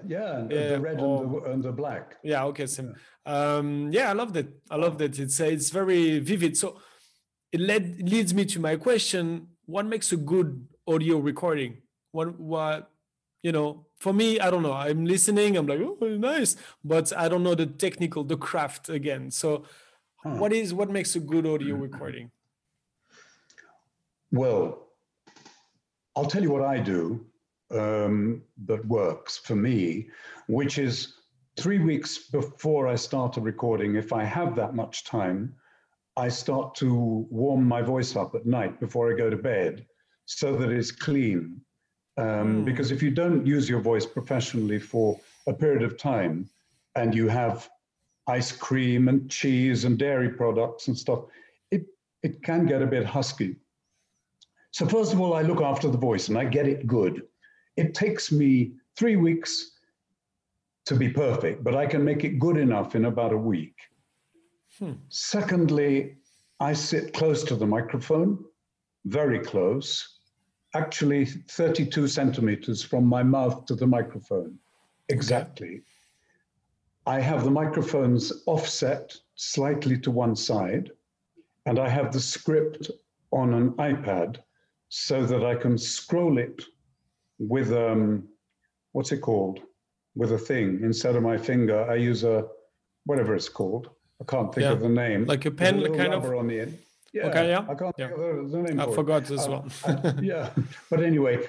Yeah, 0.07 0.37
and 0.39 0.51
Yeah, 0.51 0.67
the 0.69 0.79
red 0.81 0.99
or- 0.99 1.23
and, 1.23 1.33
the, 1.33 1.51
and 1.51 1.63
the 1.63 1.71
black. 1.71 2.17
yeah 2.23 2.45
okay 2.45 2.65
same 2.67 2.93
um 3.25 3.89
yeah 3.93 4.09
i 4.09 4.13
loved 4.13 4.35
it 4.35 4.47
i 4.69 4.75
loved 4.75 4.99
it 5.01 5.17
it's 5.17 5.39
uh, 5.39 5.45
it's 5.55 5.69
very 5.69 6.19
vivid 6.19 6.57
so 6.57 6.67
it 7.55 7.61
led 7.61 7.83
leads 8.13 8.33
me 8.33 8.43
to 8.53 8.59
my 8.59 8.75
question 8.75 9.47
what 9.65 9.85
makes 9.85 10.11
a 10.11 10.17
good 10.17 10.49
audio 10.93 11.15
recording 11.19 11.71
what 12.11 12.27
what 12.53 12.91
you 13.45 13.51
know 13.53 13.85
for 14.03 14.13
me 14.13 14.39
i 14.45 14.49
don't 14.51 14.63
know. 14.67 14.77
I'm 14.87 15.05
listening. 15.05 15.51
I'm 15.57 15.67
like 15.71 15.79
oh 15.79 15.97
nice. 16.31 16.51
But 16.83 17.05
i 17.23 17.25
don't 17.29 17.43
know 17.47 17.55
the 17.55 17.69
technical 17.85 18.23
the 18.23 18.37
craft 18.47 18.89
again. 18.89 19.31
So 19.31 19.49
what 20.41 20.51
is 20.53 20.73
what 20.73 20.89
makes 20.97 21.15
a 21.15 21.19
good 21.33 21.45
audio 21.45 21.75
recording? 21.75 22.31
Well, 24.31 24.65
I'll 26.15 26.31
tell 26.33 26.43
you 26.45 26.51
what 26.51 26.65
I 26.75 26.77
do 26.79 27.25
um, 27.71 28.41
that 28.65 28.85
works 28.85 29.37
for 29.37 29.55
me, 29.55 30.09
which 30.47 30.77
is 30.77 30.95
three 31.57 31.79
weeks 31.79 32.29
before 32.39 32.87
I 32.87 32.95
start 32.95 33.37
a 33.37 33.41
recording, 33.41 33.95
if 33.95 34.11
I 34.13 34.23
have 34.23 34.55
that 34.55 34.73
much 34.75 35.03
time, 35.03 35.53
I 36.17 36.29
start 36.29 36.75
to 36.75 37.27
warm 37.29 37.67
my 37.67 37.81
voice 37.81 38.15
up 38.15 38.35
at 38.35 38.45
night 38.45 38.79
before 38.79 39.11
I 39.11 39.17
go 39.17 39.29
to 39.29 39.37
bed 39.37 39.85
so 40.25 40.55
that 40.57 40.71
it's 40.71 40.91
clean. 40.91 41.61
Um, 42.17 42.63
Because 42.63 42.91
if 42.91 43.01
you 43.01 43.11
don't 43.11 43.45
use 43.45 43.67
your 43.67 43.79
voice 43.79 44.05
professionally 44.05 44.79
for 44.79 45.19
a 45.47 45.53
period 45.53 45.83
of 45.83 45.97
time 45.97 46.49
and 46.95 47.13
you 47.15 47.27
have 47.27 47.69
ice 48.27 48.51
cream 48.51 49.07
and 49.07 49.29
cheese 49.29 49.83
and 49.85 49.97
dairy 49.97 50.29
products 50.29 50.87
and 50.87 50.97
stuff, 50.97 51.25
it, 51.71 51.85
it 52.21 52.41
can 52.43 52.65
get 52.65 52.81
a 52.81 52.87
bit 52.87 53.05
husky. 53.05 53.55
So 54.71 54.87
first 54.87 55.13
of 55.13 55.19
all, 55.21 55.33
I 55.33 55.41
look 55.41 55.61
after 55.61 55.89
the 55.89 55.97
voice 55.97 56.29
and 56.29 56.37
I 56.37 56.45
get 56.45 56.67
it 56.67 56.87
good. 56.87 57.23
It 57.77 57.93
takes 57.93 58.31
me 58.31 58.73
three 58.95 59.15
weeks 59.15 59.71
to 60.85 60.95
be 60.95 61.09
perfect, 61.09 61.63
but 61.63 61.75
I 61.75 61.85
can 61.85 62.03
make 62.03 62.23
it 62.23 62.39
good 62.39 62.57
enough 62.57 62.95
in 62.95 63.05
about 63.05 63.33
a 63.33 63.37
week. 63.37 63.75
Secondly, 65.09 66.17
I 66.59 66.73
sit 66.73 67.13
close 67.13 67.43
to 67.45 67.55
the 67.55 67.65
microphone, 67.67 68.43
very 69.05 69.39
close, 69.39 70.19
actually 70.73 71.25
32 71.25 72.07
centimeters 72.07 72.83
from 72.83 73.05
my 73.05 73.23
mouth 73.23 73.65
to 73.65 73.75
the 73.75 73.87
microphone, 73.87 74.57
exactly. 75.09 75.81
I 77.05 77.19
have 77.19 77.43
the 77.43 77.51
microphones 77.51 78.31
offset 78.45 79.13
slightly 79.35 79.97
to 79.99 80.11
one 80.11 80.35
side, 80.35 80.91
and 81.65 81.79
I 81.79 81.89
have 81.89 82.11
the 82.11 82.19
script 82.19 82.89
on 83.31 83.53
an 83.53 83.71
iPad 83.71 84.37
so 84.89 85.25
that 85.25 85.43
I 85.45 85.55
can 85.55 85.77
scroll 85.77 86.37
it 86.37 86.63
with 87.39 87.73
um, 87.73 88.27
what's 88.93 89.11
it 89.11 89.19
called? 89.21 89.59
With 90.15 90.31
a 90.33 90.37
thing 90.37 90.79
instead 90.83 91.15
of 91.15 91.23
my 91.23 91.37
finger. 91.37 91.89
I 91.89 91.95
use 91.95 92.23
a 92.23 92.45
whatever 93.05 93.35
it's 93.35 93.49
called. 93.49 93.89
I 94.21 94.25
can't 94.25 94.53
think 94.53 94.63
Yeah, 94.63 94.73
of 94.73 94.81
the 94.81 94.89
name. 94.89 95.25
like 95.25 95.45
a 95.45 95.51
pen, 95.51 95.83
kind 95.95 96.13
of? 96.13 96.23
on 96.25 96.47
the 96.47 96.61
end. 96.61 96.77
Yeah, 97.13 97.27
Okay, 97.27 97.49
yeah, 97.49 97.65
I 97.69 97.75
can't 97.75 97.95
yeah. 97.97 98.07
the, 98.07 98.47
the 98.51 98.57
name. 98.63 98.79
i 98.79 98.85
for 98.85 98.91
it. 98.91 98.95
forgot 98.95 99.29
as 99.29 99.47
Uh, 99.47 99.51
well 99.51 99.65
uh, 99.85 100.13
yeah, 100.21 100.49
but 100.89 101.03
anyway, 101.03 101.47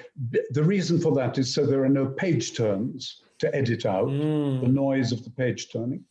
the 0.51 0.63
reason 0.63 0.99
for 0.99 1.13
that 1.15 1.37
is 1.39 1.53
so 1.53 1.65
there 1.65 1.83
are 1.83 1.89
no 1.89 2.05
page 2.05 2.55
turns 2.55 3.21
to 3.39 3.53
edit 3.55 3.85
out 3.85 4.07
Mm. 4.07 4.61
the 4.61 4.67
noise 4.67 5.11
of 5.11 5.23
the 5.23 5.31
page 5.31 5.71
turning. 5.71 6.03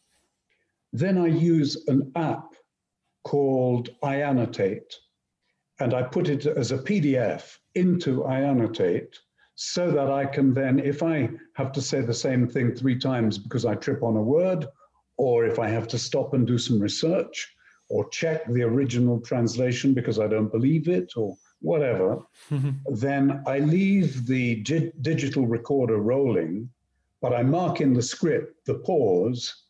Then 0.93 1.19
I 1.19 1.27
use 1.29 1.85
an 1.89 2.11
app 2.17 2.49
called 3.23 3.91
iAnnotate, 4.03 4.93
and 5.81 5.95
I 5.95 6.03
put 6.03 6.29
it 6.29 6.47
as 6.47 6.73
a 6.73 6.79
PDF 6.79 7.57
into 7.77 8.23
iAnnotate 8.25 9.15
so 9.55 9.91
that 9.93 10.11
I 10.11 10.27
can 10.27 10.53
then, 10.53 10.81
if 10.81 11.03
I 11.03 11.31
have 11.55 11.71
to 11.73 11.81
say 11.81 12.01
the 12.01 12.13
same 12.13 12.49
thing 12.49 12.75
three 12.75 12.99
times 12.99 13.39
because 13.39 13.65
I 13.65 13.77
trip 13.77 14.03
on 14.03 14.17
a 14.17 14.23
word, 14.23 14.67
or 15.17 15.47
if 15.47 15.59
I 15.61 15.69
have 15.69 15.87
to 15.89 15.99
stop 15.99 16.35
and 16.35 16.45
do 16.47 16.59
some 16.59 16.81
research, 16.81 17.55
or 17.89 18.09
check 18.09 18.47
the 18.47 18.63
original 18.63 19.21
translation 19.21 19.95
because 19.95 20.19
I 20.19 20.27
don't 20.27 20.51
believe 20.51 20.89
it, 20.89 21.13
or 21.17 21.37
whatever, 21.61 22.19
then 22.91 23.43
I 23.47 23.59
leave 23.59 24.27
the 24.27 24.63
gi- 24.63 24.93
digital 25.01 25.47
recorder 25.47 25.99
rolling, 25.99 26.69
but 27.21 27.33
I 27.33 27.43
mark 27.43 27.81
in 27.81 27.93
the 27.93 28.03
script 28.03 28.65
the 28.67 28.75
pause, 28.75 29.65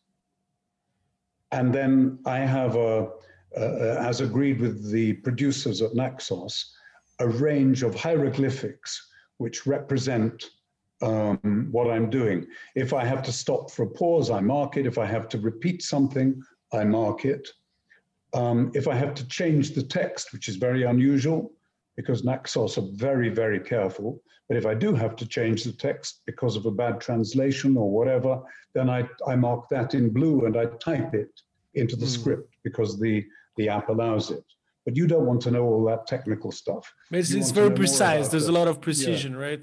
and 1.51 1.73
then 1.73 2.19
I 2.25 2.39
have 2.39 2.75
a, 2.75 3.09
uh, 3.57 3.97
as 3.99 4.21
agreed 4.21 4.59
with 4.59 4.91
the 4.91 5.13
producers 5.13 5.81
at 5.81 5.95
Naxos, 5.95 6.73
a 7.19 7.27
range 7.27 7.83
of 7.83 7.95
hieroglyphics 7.95 9.11
which 9.37 9.65
represent 9.65 10.51
um, 11.01 11.67
what 11.71 11.89
I'm 11.89 12.09
doing. 12.09 12.45
If 12.75 12.93
I 12.93 13.05
have 13.05 13.21
to 13.23 13.31
stop 13.31 13.71
for 13.71 13.83
a 13.83 13.89
pause, 13.89 14.29
I 14.31 14.39
mark 14.39 14.77
it. 14.77 14.85
If 14.85 14.97
I 14.97 15.05
have 15.05 15.27
to 15.29 15.37
repeat 15.37 15.81
something, 15.81 16.41
I 16.73 16.83
mark 16.83 17.25
it. 17.25 17.47
Um, 18.35 18.71
if 18.73 18.87
I 18.87 18.95
have 18.95 19.13
to 19.15 19.27
change 19.27 19.71
the 19.71 19.83
text, 19.83 20.33
which 20.33 20.47
is 20.47 20.57
very 20.57 20.83
unusual 20.83 21.51
because 21.95 22.23
Naxos 22.23 22.77
are 22.77 22.87
very, 22.93 23.29
very 23.29 23.59
careful, 23.59 24.21
but 24.47 24.57
if 24.57 24.65
I 24.65 24.73
do 24.73 24.93
have 24.93 25.15
to 25.15 25.25
change 25.25 25.63
the 25.63 25.71
text 25.71 26.21
because 26.25 26.55
of 26.55 26.65
a 26.65 26.71
bad 26.71 26.99
translation 26.99 27.77
or 27.77 27.89
whatever, 27.89 28.41
then 28.73 28.89
I, 28.89 29.07
I 29.25 29.35
mark 29.35 29.69
that 29.69 29.93
in 29.93 30.11
blue 30.11 30.45
and 30.45 30.57
I 30.57 30.65
type 30.89 31.13
it 31.13 31.31
into 31.73 31.95
the 31.95 32.05
script 32.05 32.53
because 32.63 32.99
the, 32.99 33.25
the 33.55 33.69
app 33.69 33.89
allows 33.89 34.29
it. 34.31 34.43
But 34.83 34.97
you 34.97 35.07
don't 35.07 35.25
want 35.25 35.41
to 35.43 35.51
know 35.51 35.63
all 35.63 35.85
that 35.85 36.05
technical 36.05 36.51
stuff. 36.51 36.93
it's, 37.11 37.31
it's 37.31 37.51
very 37.51 37.71
precise 37.71 38.27
there's 38.27 38.49
a 38.49 38.51
lot 38.51 38.67
of 38.67 38.81
precision 38.81 39.35
right 39.35 39.61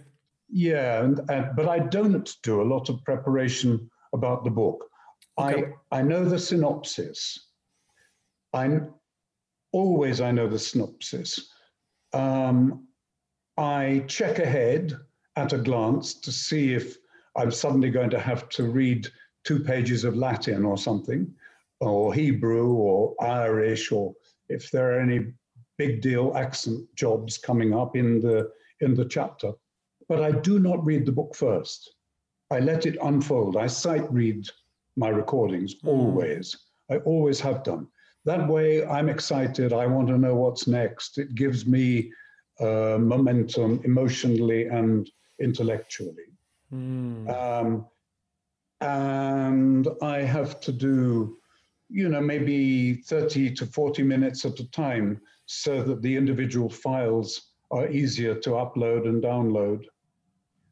yeah, 0.52 1.02
and, 1.02 1.18
and 1.30 1.56
but 1.56 1.66
I 1.66 1.78
don't 1.78 2.30
do 2.42 2.60
a 2.60 2.68
lot 2.74 2.90
of 2.90 3.02
preparation 3.04 3.90
about 4.12 4.44
the 4.44 4.50
book. 4.50 4.84
Okay. 5.38 5.64
I 5.90 5.98
I 5.98 6.02
know 6.02 6.26
the 6.26 6.38
synopsis. 6.38 7.48
I 8.52 8.80
always 9.72 10.20
I 10.20 10.30
know 10.30 10.48
the 10.48 10.58
synopsis. 10.58 11.48
Um, 12.12 12.86
I 13.56 14.04
check 14.06 14.38
ahead 14.38 14.94
at 15.36 15.52
a 15.52 15.58
glance 15.58 16.14
to 16.14 16.32
see 16.32 16.74
if 16.74 16.96
I'm 17.36 17.50
suddenly 17.50 17.90
going 17.90 18.10
to 18.10 18.20
have 18.20 18.48
to 18.50 18.64
read 18.64 19.08
two 19.44 19.60
pages 19.60 20.04
of 20.04 20.16
Latin 20.16 20.64
or 20.64 20.76
something, 20.76 21.34
or 21.80 22.14
Hebrew 22.14 22.72
or 22.74 23.14
Irish, 23.20 23.90
or 23.90 24.14
if 24.48 24.70
there 24.70 24.92
are 24.92 25.00
any 25.00 25.32
big 25.78 26.00
deal 26.02 26.36
accent 26.36 26.86
jobs 26.94 27.38
coming 27.38 27.74
up 27.74 27.96
in 27.96 28.20
the 28.20 28.50
in 28.80 28.94
the 28.94 29.04
chapter, 29.04 29.52
but 30.08 30.22
I 30.22 30.32
do 30.32 30.58
not 30.58 30.84
read 30.84 31.06
the 31.06 31.12
book 31.12 31.34
first. 31.34 31.94
I 32.50 32.58
let 32.58 32.84
it 32.84 32.98
unfold. 33.02 33.56
I 33.56 33.66
sight 33.66 34.12
read 34.12 34.46
my 34.96 35.08
recordings 35.08 35.76
always. 35.84 36.56
I 36.90 36.96
always 36.98 37.40
have 37.40 37.62
done. 37.62 37.86
That 38.24 38.46
way, 38.48 38.86
I'm 38.86 39.08
excited. 39.08 39.72
I 39.72 39.86
want 39.86 40.08
to 40.08 40.18
know 40.18 40.36
what's 40.36 40.66
next. 40.66 41.18
It 41.18 41.34
gives 41.34 41.66
me 41.66 42.12
uh, 42.60 42.98
momentum 43.00 43.80
emotionally 43.84 44.66
and 44.66 45.10
intellectually. 45.40 46.30
Um, 47.28 47.86
and 48.80 49.88
I 50.00 50.18
have 50.18 50.60
to 50.60 50.72
do, 50.72 51.36
you 51.88 52.08
know, 52.08 52.20
maybe 52.20 52.94
30 52.94 53.54
to 53.54 53.66
40 53.66 54.02
minutes 54.02 54.44
at 54.44 54.58
a 54.60 54.70
time 54.70 55.20
so 55.46 55.82
that 55.82 56.02
the 56.02 56.16
individual 56.16 56.70
files 56.70 57.52
are 57.70 57.88
easier 57.88 58.34
to 58.34 58.50
upload 58.50 59.08
and 59.08 59.22
download. 59.22 59.84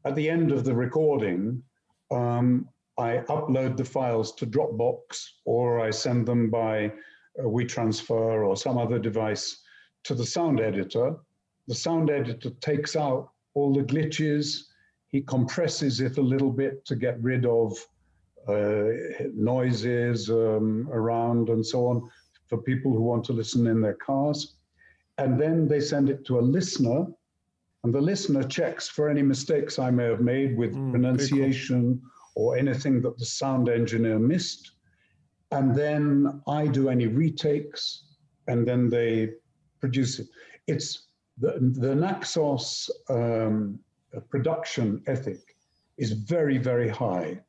At 0.04 0.14
the 0.14 0.28
end 0.28 0.52
of 0.52 0.64
the 0.64 0.74
recording, 0.74 1.62
um, 2.10 2.68
I 2.98 3.18
upload 3.28 3.76
the 3.76 3.84
files 3.84 4.34
to 4.36 4.46
Dropbox 4.46 5.24
or 5.44 5.80
I 5.80 5.90
send 5.90 6.26
them 6.26 6.50
by 6.50 6.92
WeTransfer 7.38 8.46
or 8.46 8.56
some 8.56 8.78
other 8.78 8.98
device 8.98 9.62
to 10.04 10.14
the 10.14 10.26
sound 10.26 10.60
editor. 10.60 11.16
The 11.68 11.74
sound 11.74 12.10
editor 12.10 12.50
takes 12.60 12.96
out 12.96 13.30
all 13.54 13.72
the 13.72 13.82
glitches. 13.82 14.64
He 15.08 15.20
compresses 15.20 16.00
it 16.00 16.18
a 16.18 16.22
little 16.22 16.50
bit 16.50 16.84
to 16.86 16.96
get 16.96 17.20
rid 17.22 17.46
of 17.46 17.76
uh, 18.48 19.24
noises 19.34 20.30
um, 20.30 20.88
around 20.90 21.48
and 21.48 21.64
so 21.64 21.86
on 21.86 22.10
for 22.46 22.58
people 22.58 22.92
who 22.92 23.02
want 23.02 23.24
to 23.24 23.32
listen 23.32 23.66
in 23.66 23.80
their 23.80 23.94
cars. 23.94 24.54
And 25.18 25.38
then 25.38 25.68
they 25.68 25.80
send 25.80 26.08
it 26.08 26.24
to 26.26 26.38
a 26.38 26.40
listener, 26.40 27.06
and 27.84 27.94
the 27.94 28.00
listener 28.00 28.42
checks 28.42 28.88
for 28.88 29.08
any 29.08 29.22
mistakes 29.22 29.78
I 29.78 29.90
may 29.90 30.04
have 30.04 30.20
made 30.20 30.56
with 30.56 30.72
pronunciation 30.90 32.00
or 32.34 32.56
anything 32.56 33.02
that 33.02 33.18
the 33.18 33.26
sound 33.26 33.68
engineer 33.68 34.18
missed. 34.18 34.72
And 35.50 35.74
then 35.74 36.42
I 36.46 36.66
do 36.66 36.88
any 36.88 37.06
retakes, 37.06 38.04
and 38.46 38.66
then 38.66 38.88
they 38.88 39.30
produce 39.80 40.18
it. 40.20 40.28
It's 40.66 41.08
the, 41.38 41.58
the 41.58 41.94
Naxos 41.94 42.90
um, 43.08 43.78
production 44.28 45.02
ethic 45.06 45.56
is 45.98 46.12
very, 46.12 46.58
very 46.58 46.88
high. 46.88 47.40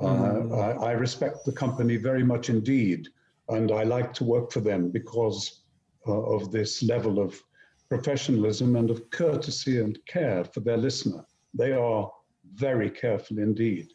Uh, 0.00 0.48
I, 0.54 0.70
I 0.72 0.92
respect 0.92 1.44
the 1.44 1.52
company 1.52 1.96
very 1.96 2.22
much 2.22 2.50
indeed, 2.50 3.08
and 3.48 3.72
I 3.72 3.84
like 3.84 4.12
to 4.14 4.24
work 4.24 4.52
for 4.52 4.60
them 4.60 4.90
because 4.90 5.62
uh, 6.06 6.12
of 6.12 6.52
this 6.52 6.82
level 6.82 7.18
of 7.18 7.40
professionalism 7.88 8.76
and 8.76 8.90
of 8.90 9.08
courtesy 9.10 9.80
and 9.80 9.98
care 10.06 10.44
for 10.44 10.60
their 10.60 10.76
listener. 10.76 11.24
They 11.54 11.72
are 11.72 12.10
very 12.54 12.90
careful 12.90 13.38
indeed. 13.38 13.92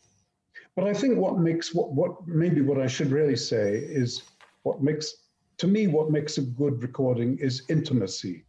But 0.75 0.85
I 0.85 0.93
think 0.93 1.17
what 1.17 1.37
makes 1.37 1.73
what, 1.73 1.91
what 1.93 2.27
maybe 2.27 2.61
what 2.61 2.79
I 2.79 2.87
should 2.87 3.11
really 3.11 3.35
say 3.35 3.75
is 3.75 4.23
what 4.63 4.81
makes 4.81 5.13
to 5.57 5.67
me 5.67 5.87
what 5.87 6.11
makes 6.11 6.37
a 6.37 6.41
good 6.41 6.81
recording 6.81 7.37
is 7.37 7.63
intimacy. 7.69 8.45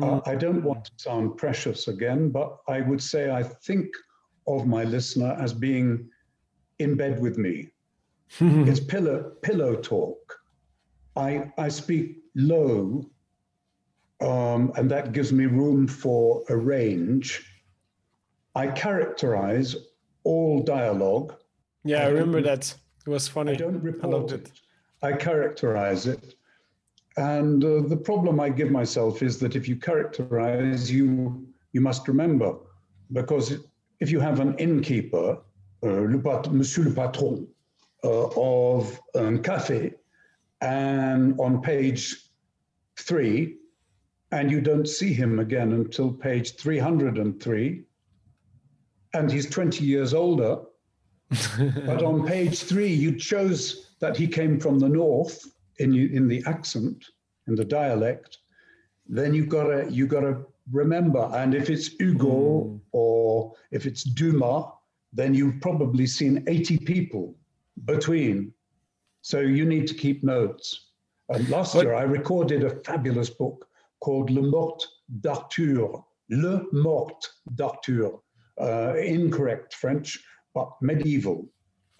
Uh, 0.00 0.20
I 0.24 0.36
don't 0.36 0.62
want 0.62 0.86
to 0.86 0.92
sound 0.96 1.36
precious 1.36 1.88
again, 1.88 2.30
but 2.30 2.56
I 2.66 2.80
would 2.80 3.02
say 3.02 3.30
I 3.30 3.42
think 3.42 3.88
of 4.46 4.66
my 4.66 4.84
listener 4.84 5.36
as 5.38 5.52
being 5.52 6.08
in 6.78 6.96
bed 6.96 7.20
with 7.20 7.36
me. 7.36 7.68
it's 8.40 8.80
pillow 8.80 9.32
pillow 9.42 9.76
talk. 9.76 10.40
I 11.16 11.52
I 11.58 11.68
speak 11.68 12.18
low, 12.34 13.10
um, 14.20 14.72
and 14.76 14.90
that 14.90 15.12
gives 15.12 15.32
me 15.32 15.44
room 15.44 15.86
for 15.86 16.42
a 16.48 16.56
range. 16.56 17.46
I 18.54 18.68
characterize 18.68 19.76
all 20.24 20.62
dialogue. 20.62 21.34
Yeah, 21.84 22.04
I 22.04 22.08
remember 22.08 22.42
that. 22.42 22.74
It 23.06 23.10
was 23.10 23.28
funny. 23.28 23.52
I 23.52 23.56
don't 23.56 23.76
I 23.76 23.80
report 23.80 24.12
loved 24.12 24.32
it. 24.32 24.46
it. 24.48 24.52
I 25.02 25.12
characterize 25.12 26.06
it. 26.06 26.34
And 27.16 27.62
uh, 27.64 27.82
the 27.88 27.96
problem 27.96 28.40
I 28.40 28.48
give 28.48 28.70
myself 28.70 29.22
is 29.22 29.38
that 29.40 29.56
if 29.56 29.68
you 29.68 29.76
characterize, 29.76 30.90
you 30.90 31.46
you 31.72 31.80
must 31.80 32.06
remember, 32.06 32.54
because 33.12 33.58
if 34.00 34.10
you 34.10 34.20
have 34.20 34.40
an 34.40 34.54
innkeeper, 34.58 35.38
uh, 35.82 35.86
le 35.86 36.18
pat- 36.18 36.52
Monsieur 36.52 36.84
le 36.84 36.90
Patron 36.92 37.46
uh, 38.04 38.28
of 38.36 39.00
un 39.14 39.42
café, 39.42 39.94
and 40.60 41.38
on 41.40 41.60
page 41.62 42.28
three, 42.98 43.56
and 44.30 44.50
you 44.50 44.60
don't 44.60 44.86
see 44.86 45.12
him 45.12 45.38
again 45.38 45.72
until 45.72 46.12
page 46.12 46.56
303, 46.56 47.82
and 49.14 49.30
he's 49.30 49.48
20 49.48 49.84
years 49.84 50.14
older, 50.14 50.58
but 51.86 52.02
on 52.02 52.26
page 52.34 52.60
three, 52.60 52.92
you 52.92 53.16
chose 53.16 53.94
that 54.00 54.16
he 54.16 54.26
came 54.26 54.58
from 54.58 54.78
the 54.78 54.88
north 54.88 55.44
in 55.78 55.94
in 55.94 56.28
the 56.28 56.42
accent, 56.46 57.04
in 57.46 57.54
the 57.54 57.64
dialect. 57.64 58.38
Then 59.06 59.34
you 59.34 59.46
gotta 59.46 59.90
you 59.90 60.06
gotta 60.06 60.44
remember, 60.70 61.30
and 61.34 61.54
if 61.54 61.70
it's 61.70 61.88
Hugo 61.98 62.64
hmm. 62.64 62.76
or 62.92 63.54
if 63.70 63.86
it's 63.86 64.04
Dumas, 64.04 64.64
then 65.12 65.34
you've 65.34 65.60
probably 65.60 66.06
seen 66.06 66.44
80 66.46 66.78
people 66.78 67.34
between. 67.84 68.52
So 69.22 69.40
you 69.40 69.64
need 69.64 69.86
to 69.88 69.94
keep 69.94 70.24
notes. 70.24 70.90
And 71.28 71.48
last 71.48 71.74
But- 71.74 71.84
year, 71.84 71.94
I 71.94 72.02
recorded 72.02 72.64
a 72.64 72.70
fabulous 72.84 73.30
book 73.30 73.66
called 74.00 74.30
Le 74.30 74.42
Mort 74.42 74.84
d'Arthur. 75.20 76.04
Le 76.28 76.66
Mort 76.72 77.20
d'Arthur. 77.54 78.20
Uh, 78.62 78.94
incorrect 78.96 79.74
French, 79.74 80.22
but 80.54 80.70
medieval. 80.80 81.48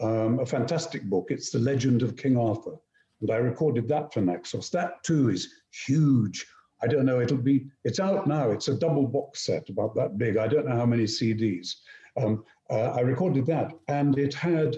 Um, 0.00 0.38
a 0.38 0.46
fantastic 0.46 1.02
book. 1.04 1.26
It's 1.30 1.50
the 1.50 1.58
legend 1.58 2.02
of 2.02 2.16
King 2.16 2.36
Arthur. 2.36 2.76
And 3.20 3.30
I 3.30 3.36
recorded 3.36 3.88
that 3.88 4.12
for 4.12 4.20
Naxos. 4.20 4.70
That 4.70 5.02
too 5.04 5.30
is 5.30 5.48
huge. 5.86 6.46
I 6.82 6.86
don't 6.86 7.04
know, 7.04 7.20
it'll 7.20 7.36
be, 7.36 7.66
it's 7.84 8.00
out 8.00 8.26
now. 8.26 8.50
It's 8.50 8.68
a 8.68 8.74
double 8.78 9.06
box 9.06 9.46
set 9.46 9.68
about 9.68 9.94
that 9.94 10.18
big. 10.18 10.36
I 10.36 10.48
don't 10.48 10.68
know 10.68 10.76
how 10.76 10.86
many 10.86 11.04
CDs. 11.04 11.74
Um, 12.16 12.44
uh, 12.70 12.90
I 12.90 13.00
recorded 13.00 13.46
that 13.46 13.72
and 13.88 14.18
it 14.18 14.34
had 14.34 14.76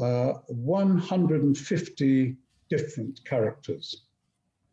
uh, 0.00 0.34
150 0.48 2.36
different 2.68 3.24
characters 3.24 4.04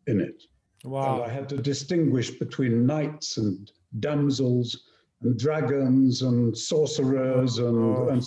in 0.06 0.20
it. 0.20 0.42
And 0.84 0.92
Wow. 0.92 1.22
I 1.22 1.28
had 1.28 1.48
to 1.50 1.56
distinguish 1.56 2.30
between 2.30 2.86
knights 2.86 3.36
and 3.36 3.70
damsels 3.98 4.87
and 5.22 5.38
dragons 5.38 6.22
and 6.22 6.56
sorcerers 6.56 7.58
and, 7.58 7.76
Oh. 7.76 8.08
and, 8.08 8.22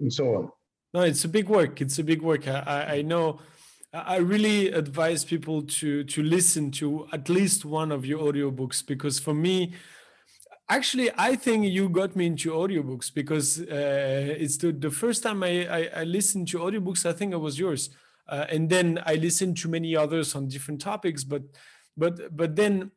and 0.00 0.12
so 0.12 0.34
on. 0.34 0.50
No, 0.94 1.00
it's 1.02 1.24
a 1.24 1.28
big 1.28 1.48
work. 1.48 1.80
It's 1.80 1.98
a 1.98 2.04
big 2.04 2.22
work. 2.22 2.48
I, 2.48 2.96
I 2.98 3.02
know. 3.02 3.38
I 3.92 4.16
I 4.16 4.16
really 4.18 4.68
advise 4.72 5.24
people 5.24 5.62
to 5.62 6.04
to 6.04 6.22
listen 6.22 6.70
to 6.72 7.06
at 7.12 7.28
least 7.28 7.64
one 7.64 7.92
of 7.92 8.04
your 8.04 8.20
audiobooks 8.32 8.84
because 8.86 9.18
for 9.20 9.34
me, 9.34 9.72
actually, 10.68 11.10
I 11.16 11.36
think 11.36 11.66
you 11.66 11.88
got 11.88 12.16
me 12.16 12.26
into 12.26 12.50
audiobooks 12.52 13.12
because 13.12 13.60
uh, 13.60 14.34
it's 14.38 14.56
the, 14.58 14.72
the 14.72 14.90
first 14.90 15.22
time 15.22 15.42
I, 15.42 15.66
I 15.78 15.90
I 16.00 16.04
listened 16.04 16.48
to 16.48 16.58
audiobooks. 16.58 17.06
I 17.06 17.12
think 17.12 17.32
it 17.32 17.40
was 17.40 17.58
yours, 17.58 17.90
uh, 18.28 18.46
and 18.50 18.68
then 18.68 19.00
I 19.06 19.14
listened 19.16 19.56
to 19.58 19.68
many 19.68 19.96
others 19.96 20.34
on 20.34 20.48
different 20.48 20.80
topics. 20.80 21.24
But 21.24 21.42
but 21.96 22.36
but 22.36 22.56
then 22.56 22.90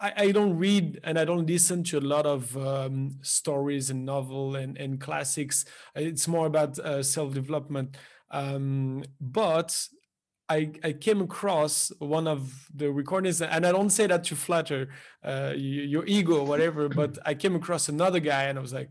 I, 0.00 0.12
I 0.16 0.32
don't 0.32 0.58
read 0.58 1.00
and 1.04 1.18
I 1.18 1.24
don't 1.24 1.46
listen 1.46 1.84
to 1.84 1.98
a 1.98 2.00
lot 2.00 2.26
of 2.26 2.56
um, 2.56 3.18
stories 3.22 3.90
and 3.90 4.04
novel 4.04 4.56
and, 4.56 4.76
and 4.76 5.00
classics. 5.00 5.64
It's 5.94 6.26
more 6.28 6.46
about 6.46 6.78
uh, 6.78 7.02
self 7.02 7.34
development. 7.34 7.96
Um, 8.30 9.04
but 9.20 9.86
I, 10.48 10.72
I 10.82 10.92
came 10.92 11.20
across 11.22 11.92
one 11.98 12.26
of 12.26 12.68
the 12.74 12.90
recordings, 12.90 13.40
and 13.40 13.66
I 13.66 13.72
don't 13.72 13.90
say 13.90 14.06
that 14.06 14.24
to 14.24 14.36
flatter 14.36 14.88
uh, 15.24 15.52
your 15.56 16.04
ego 16.06 16.40
or 16.40 16.46
whatever, 16.46 16.88
but 16.88 17.18
I 17.26 17.34
came 17.34 17.54
across 17.54 17.88
another 17.88 18.20
guy 18.20 18.44
and 18.44 18.58
I 18.58 18.60
was 18.60 18.72
like, 18.72 18.90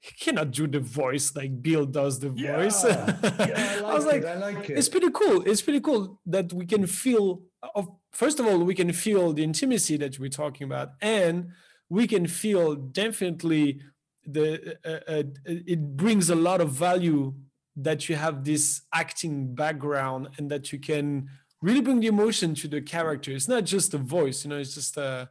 he 0.00 0.12
cannot 0.12 0.50
do 0.50 0.66
the 0.66 0.80
voice 0.80 1.36
like 1.36 1.62
Bill 1.62 1.84
does 1.84 2.18
the 2.20 2.30
voice. 2.30 2.84
yeah, 2.84 3.82
I 3.84 3.94
was 3.94 4.06
like 4.06 4.22
like, 4.22 4.22
it, 4.22 4.28
I 4.28 4.34
like 4.36 4.70
it. 4.70 4.78
it's 4.78 4.88
pretty 4.88 5.10
cool. 5.10 5.42
It's 5.42 5.60
pretty 5.60 5.80
cool 5.80 6.20
that 6.26 6.52
we 6.52 6.64
can 6.64 6.86
feel 6.86 7.42
of 7.74 7.88
first 8.12 8.40
of 8.40 8.46
all, 8.46 8.58
we 8.58 8.74
can 8.74 8.92
feel 8.92 9.32
the 9.32 9.44
intimacy 9.44 9.96
that 9.98 10.18
we're 10.18 10.30
talking 10.30 10.64
about, 10.64 10.90
and 11.00 11.50
we 11.88 12.06
can 12.06 12.26
feel 12.26 12.74
definitely 12.74 13.80
the 14.26 14.76
uh, 14.84 15.10
uh, 15.10 15.22
it 15.46 15.96
brings 15.96 16.30
a 16.30 16.34
lot 16.34 16.60
of 16.60 16.70
value 16.70 17.34
that 17.76 18.08
you 18.08 18.16
have 18.16 18.44
this 18.44 18.82
acting 18.92 19.54
background 19.54 20.28
and 20.36 20.50
that 20.50 20.72
you 20.72 20.78
can 20.78 21.28
really 21.62 21.80
bring 21.80 22.00
the 22.00 22.06
emotion 22.06 22.54
to 22.54 22.68
the 22.68 22.80
character. 22.80 23.32
It's 23.32 23.48
not 23.48 23.64
just 23.64 23.94
a 23.94 23.98
voice, 23.98 24.44
you 24.44 24.50
know. 24.50 24.58
It's 24.58 24.74
just 24.74 24.98
uh, 24.98 25.26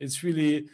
it's 0.00 0.22
really 0.22 0.68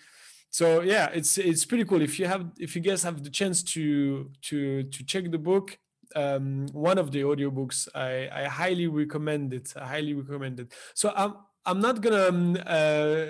so 0.51 0.81
yeah 0.81 1.09
it's 1.13 1.39
it's 1.39 1.65
pretty 1.65 1.85
cool 1.85 2.03
if 2.03 2.19
you 2.19 2.27
have 2.27 2.51
if 2.59 2.75
you 2.75 2.83
guys 2.83 3.03
have 3.03 3.23
the 3.23 3.31
chance 3.31 3.63
to 3.63 4.31
to 4.43 4.83
to 4.85 5.05
check 5.05 5.31
the 5.31 5.39
book 5.39 5.79
um 6.17 6.67
one 6.73 6.99
of 6.99 7.11
the 7.11 7.21
audiobooks 7.23 7.89
i 7.95 8.29
i 8.33 8.45
highly 8.45 8.87
recommend 8.87 9.53
it 9.53 9.73
i 9.77 9.87
highly 9.87 10.15
recommend 10.15 10.61
it 10.61 10.73
so 10.95 11.13
I'm 11.15 11.35
I'm 11.67 11.81
not 11.81 12.01
gonna 12.01 12.29
um, 12.29 12.59
uh, 12.67 13.27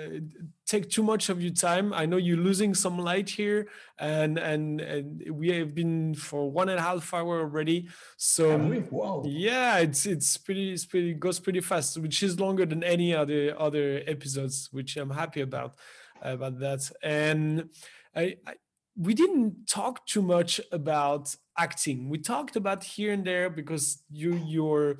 take 0.65 0.89
too 0.89 1.03
much 1.03 1.27
of 1.27 1.41
your 1.41 1.51
time. 1.51 1.93
I 1.93 2.05
know 2.05 2.15
you're 2.15 2.37
losing 2.37 2.73
some 2.73 2.97
light 2.97 3.29
here, 3.29 3.67
and 3.99 4.37
and, 4.37 4.79
and 4.79 5.31
we 5.31 5.49
have 5.49 5.75
been 5.75 6.15
for 6.15 6.49
one 6.49 6.69
and 6.69 6.79
a 6.79 6.81
half 6.81 7.13
hour 7.13 7.41
already. 7.41 7.89
So 8.15 8.57
wow. 8.89 9.23
yeah, 9.25 9.79
it's 9.79 10.05
it's 10.05 10.37
pretty 10.37 10.71
it's 10.71 10.85
pretty 10.85 11.13
goes 11.13 11.39
pretty 11.39 11.59
fast, 11.59 11.97
which 11.97 12.23
is 12.23 12.39
longer 12.39 12.65
than 12.65 12.83
any 12.83 13.13
other 13.13 13.53
other 13.59 14.01
episodes, 14.07 14.69
which 14.71 14.95
I'm 14.95 15.09
happy 15.09 15.41
about 15.41 15.75
about 16.21 16.57
that. 16.59 16.89
And 17.03 17.69
I, 18.15 18.37
I 18.47 18.53
we 18.97 19.13
didn't 19.13 19.67
talk 19.67 20.05
too 20.05 20.21
much 20.21 20.59
about 20.71 21.35
acting. 21.57 22.09
We 22.09 22.17
talked 22.17 22.55
about 22.55 22.83
here 22.83 23.13
and 23.13 23.25
there 23.25 23.49
because 23.49 24.03
you 24.09 24.33
your 24.45 24.97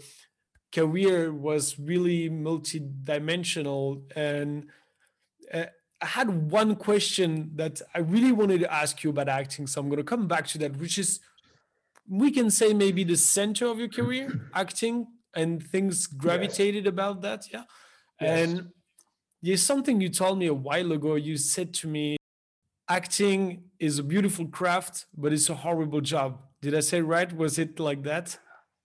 career 0.72 1.34
was 1.34 1.78
really 1.78 2.30
multi-dimensional 2.30 4.04
and 4.16 4.68
uh, 5.54 5.66
i 6.02 6.06
had 6.06 6.52
one 6.52 6.76
question 6.76 7.52
that 7.56 7.82
i 7.94 8.00
really 8.00 8.32
wanted 8.32 8.60
to 8.60 8.74
ask 8.74 9.04
you 9.04 9.10
about 9.10 9.28
acting 9.28 9.68
so 9.68 9.82
i'm 9.82 9.90
going 9.90 9.98
to 9.98 10.04
come 10.04 10.28
back 10.28 10.48
to 10.48 10.58
that 10.58 10.76
which 10.78 10.98
is 10.98 11.20
we 12.10 12.32
can 12.32 12.50
say 12.50 12.74
maybe 12.74 13.04
the 13.04 13.18
center 13.18 13.66
of 13.66 13.80
your 13.80 13.90
career 13.90 14.50
acting 14.54 15.08
and 15.36 15.62
things 15.64 16.08
gravitated 16.08 16.86
yes. 16.86 16.90
about 16.90 17.22
that 17.22 17.44
yeah 17.52 17.64
yes. 18.20 18.50
and 18.50 18.70
there's 19.42 19.62
something 19.62 20.00
you 20.00 20.10
told 20.10 20.38
me 20.38 20.48
a 20.48 20.54
while 20.54 20.92
ago 20.92 21.16
you 21.16 21.36
said 21.38 21.74
to 21.74 21.88
me 21.88 22.16
acting 22.98 23.40
is 23.80 24.00
a 24.00 24.06
beautiful 24.14 24.46
craft 24.58 24.96
but 25.22 25.30
it's 25.36 25.50
a 25.56 25.58
horrible 25.66 26.02
job 26.14 26.30
did 26.62 26.74
i 26.76 26.84
say 26.92 27.00
right 27.02 27.32
was 27.44 27.54
it 27.58 27.80
like 27.80 28.02
that 28.04 28.40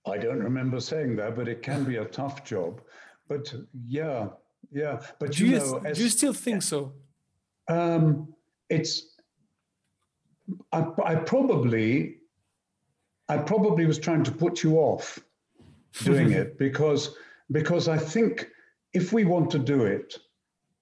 I 0.07 0.19
don't 0.19 0.39
remember 0.39 0.81
saying 0.81 1.16
that, 1.16 1.35
but 1.35 1.49
it 1.49 1.62
can 1.62 1.85
be 1.85 1.97
a 1.97 2.05
tough 2.05 2.45
job. 2.45 2.81
But 3.28 3.53
yeah, 3.89 4.28
yeah. 4.70 5.01
But 5.19 5.33
do 5.33 5.47
you, 5.47 5.55
you 5.55 5.59
know, 5.59 5.81
do 5.93 6.03
you 6.03 6.09
still 6.09 6.33
think 6.33 6.62
so? 6.62 6.93
Um, 7.69 8.33
it's. 8.70 9.15
I, 10.73 10.87
I 11.05 11.15
probably, 11.16 12.19
I 13.28 13.39
probably 13.39 13.85
was 13.85 13.99
trying 13.99 14.23
to 14.24 14.31
put 14.31 14.62
you 14.62 14.77
off 14.77 15.19
doing 16.05 16.31
it 16.41 16.57
because 16.57 17.16
because 17.51 17.89
I 17.89 17.99
think 17.99 18.49
if 18.93 19.12
we 19.12 19.24
want 19.24 19.51
to 19.51 19.59
do 19.59 19.85
it, 19.85 20.19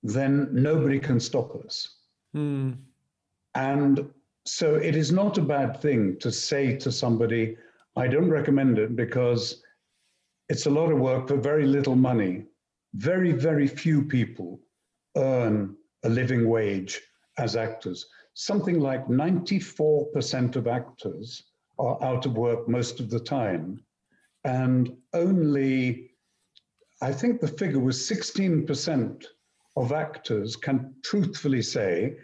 then 0.02 0.48
nobody 0.52 1.00
can 1.00 1.18
stop 1.18 1.56
us. 1.64 1.96
Mm. 2.36 2.76
And 3.54 4.10
so 4.46 4.74
it 4.74 4.96
is 4.96 5.12
not 5.12 5.38
a 5.38 5.42
bad 5.42 5.80
thing 5.80 6.18
to 6.20 6.30
say 6.30 6.76
to 6.76 6.92
somebody, 6.92 7.56
I 7.96 8.08
don't 8.08 8.30
recommend 8.30 8.78
it 8.78 8.96
because 8.96 9.62
it's 10.48 10.66
a 10.66 10.70
lot 10.70 10.92
of 10.92 10.98
work 10.98 11.28
for 11.28 11.36
very 11.36 11.66
little 11.66 11.96
money. 11.96 12.44
Very, 12.94 13.32
very 13.32 13.66
few 13.66 14.02
people 14.04 14.60
earn 15.16 15.76
a 16.04 16.08
living 16.08 16.48
wage 16.48 17.00
as 17.38 17.56
actors. 17.56 18.06
Something 18.34 18.80
like 18.80 19.06
94% 19.06 20.56
of 20.56 20.66
actors 20.66 21.42
are 21.78 22.02
out 22.02 22.26
of 22.26 22.36
work 22.36 22.68
most 22.68 23.00
of 23.00 23.10
the 23.10 23.20
time. 23.20 23.80
And 24.44 24.96
only, 25.12 26.10
I 27.00 27.12
think 27.12 27.40
the 27.40 27.48
figure 27.48 27.80
was 27.80 27.98
16% 27.98 29.24
of 29.76 29.92
actors 29.92 30.56
can 30.56 30.94
truthfully 31.02 31.62
say, 31.62 32.16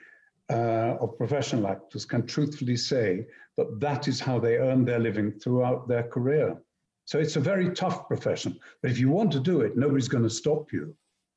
uh, 0.51 0.97
of 1.01 1.17
professional 1.17 1.69
actors 1.69 2.05
can 2.05 2.27
truthfully 2.27 2.77
say 2.77 3.27
that 3.57 3.81
that 3.81 4.09
is 4.09 4.21
how 4.21 4.39
they 4.39 4.57
earn 4.57 4.85
their 4.85 4.99
living 4.99 5.33
throughout 5.33 5.87
their 5.89 6.03
career. 6.05 6.57
So 7.05 7.19
it's 7.19 7.37
a 7.37 7.41
very 7.41 7.71
tough 7.71 8.09
profession. 8.09 8.59
But 8.83 8.91
if 8.91 8.99
you 8.99 9.11
want 9.11 9.33
to 9.33 9.41
do 9.41 9.63
it, 9.63 9.77
nobody's 9.77 10.09
going 10.09 10.25
to 10.25 10.31
stop 10.31 10.73
you. 10.73 10.95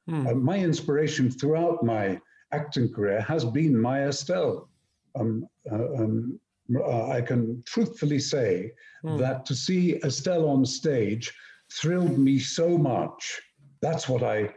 Hmm. 0.07 0.27
Uh, 0.27 0.34
my 0.34 0.57
inspiration 0.57 1.31
throughout 1.31 1.84
my 1.84 2.19
acting 2.52 2.91
career 2.91 3.22
has 3.22 3.45
been 3.45 3.80
Maya 3.80 4.10
Estelle. 4.10 4.69
Um, 5.15 5.48
uh, 5.72 5.94
um, 5.95 6.40
uh, 6.76 7.10
I 7.10 7.22
can 7.22 7.64
truthfully 7.65 8.19
say 8.19 8.72
hmm. 9.03 9.18
that 9.18 9.45
to 9.45 9.56
see 9.56 9.95
Estelle 10.03 10.48
on 10.48 10.65
stage 10.65 11.34
thrilled 11.72 12.18
me 12.18 12.40
so 12.40 12.77
much. 12.77 13.41
That's 13.81 14.07
what 14.07 14.23
I 14.23 14.53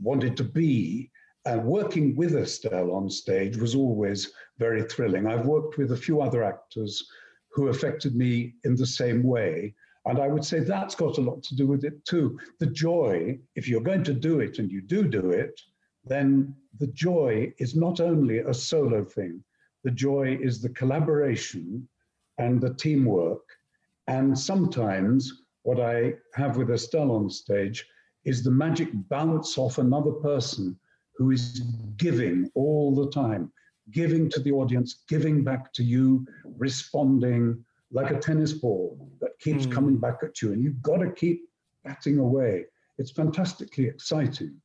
wanted 0.00 0.36
to 0.36 0.44
be. 0.44 1.10
And 1.46 1.64
working 1.64 2.16
with 2.16 2.34
Estelle 2.34 2.92
on 2.92 3.10
stage 3.10 3.58
was 3.58 3.74
always 3.74 4.32
very 4.58 4.82
thrilling. 4.82 5.26
I've 5.26 5.46
worked 5.46 5.76
with 5.76 5.92
a 5.92 5.96
few 5.96 6.22
other 6.22 6.42
actors 6.42 7.06
who 7.50 7.68
affected 7.68 8.16
me 8.16 8.54
in 8.64 8.74
the 8.76 8.86
same 8.86 9.22
way. 9.22 9.74
And 10.06 10.18
I 10.18 10.28
would 10.28 10.44
say 10.44 10.60
that's 10.60 10.94
got 10.94 11.18
a 11.18 11.22
lot 11.22 11.42
to 11.44 11.54
do 11.54 11.66
with 11.66 11.84
it 11.84 12.04
too. 12.04 12.38
The 12.60 12.66
joy, 12.66 13.38
if 13.56 13.68
you're 13.68 13.80
going 13.80 14.04
to 14.04 14.14
do 14.14 14.40
it 14.40 14.58
and 14.58 14.70
you 14.70 14.80
do 14.80 15.06
do 15.06 15.30
it, 15.30 15.60
then 16.04 16.54
the 16.78 16.88
joy 16.88 17.52
is 17.58 17.74
not 17.74 18.00
only 18.00 18.38
a 18.38 18.52
solo 18.52 19.04
thing, 19.04 19.42
the 19.82 19.90
joy 19.90 20.38
is 20.40 20.60
the 20.60 20.70
collaboration 20.70 21.86
and 22.38 22.60
the 22.60 22.74
teamwork. 22.74 23.44
And 24.06 24.38
sometimes 24.38 25.42
what 25.62 25.80
I 25.80 26.14
have 26.34 26.56
with 26.56 26.70
Estelle 26.70 27.12
on 27.12 27.30
stage 27.30 27.86
is 28.24 28.42
the 28.42 28.50
magic 28.50 28.88
bounce 29.08 29.56
off 29.58 29.78
another 29.78 30.12
person 30.12 30.78
who 31.16 31.30
is 31.30 31.60
giving 31.96 32.50
all 32.54 32.94
the 32.94 33.10
time 33.10 33.52
giving 33.90 34.30
to 34.30 34.40
the 34.40 34.52
audience, 34.52 35.02
giving 35.08 35.44
back 35.44 35.72
to 35.74 35.82
you, 35.82 36.26
responding 36.56 37.64
like 37.92 38.10
a 38.10 38.18
tennis 38.18 38.52
ball 38.52 39.08
that 39.20 39.38
keeps 39.38 39.66
mm. 39.66 39.72
coming 39.72 39.96
back 39.98 40.18
at 40.22 40.40
you. 40.42 40.52
And 40.52 40.62
you've 40.62 40.82
got 40.82 40.98
to 40.98 41.10
keep 41.10 41.42
batting 41.84 42.18
away. 42.18 42.64
It's 42.98 43.10
fantastically 43.10 43.86
exciting. 43.86 44.56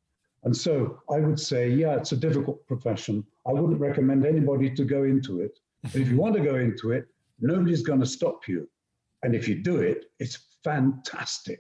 And 0.44 0.56
so 0.56 1.02
I 1.10 1.20
would 1.20 1.40
say, 1.40 1.70
yeah, 1.70 1.96
it's 1.96 2.14
a 2.14 2.18
difficult 2.18 2.66
profession. 2.66 3.26
I 3.46 3.52
wouldn't 3.52 3.80
recommend 3.80 4.26
anybody 4.26 4.70
to 4.72 4.86
go 4.86 5.04
into 5.04 5.42
it. 5.42 5.60
But 5.84 5.96
if 5.96 6.08
you 6.10 6.18
want 6.18 6.36
to 6.36 6.42
go 6.42 6.56
into 6.56 6.92
it, 6.92 7.08
nobody's 7.42 7.82
going 7.82 8.00
to 8.00 8.06
stop 8.06 8.48
you. 8.48 8.70
And 9.24 9.36
if 9.36 9.48
you 9.48 9.56
do 9.56 9.82
it, 9.82 10.06
it's 10.20 10.48
fantastic. 10.64 11.60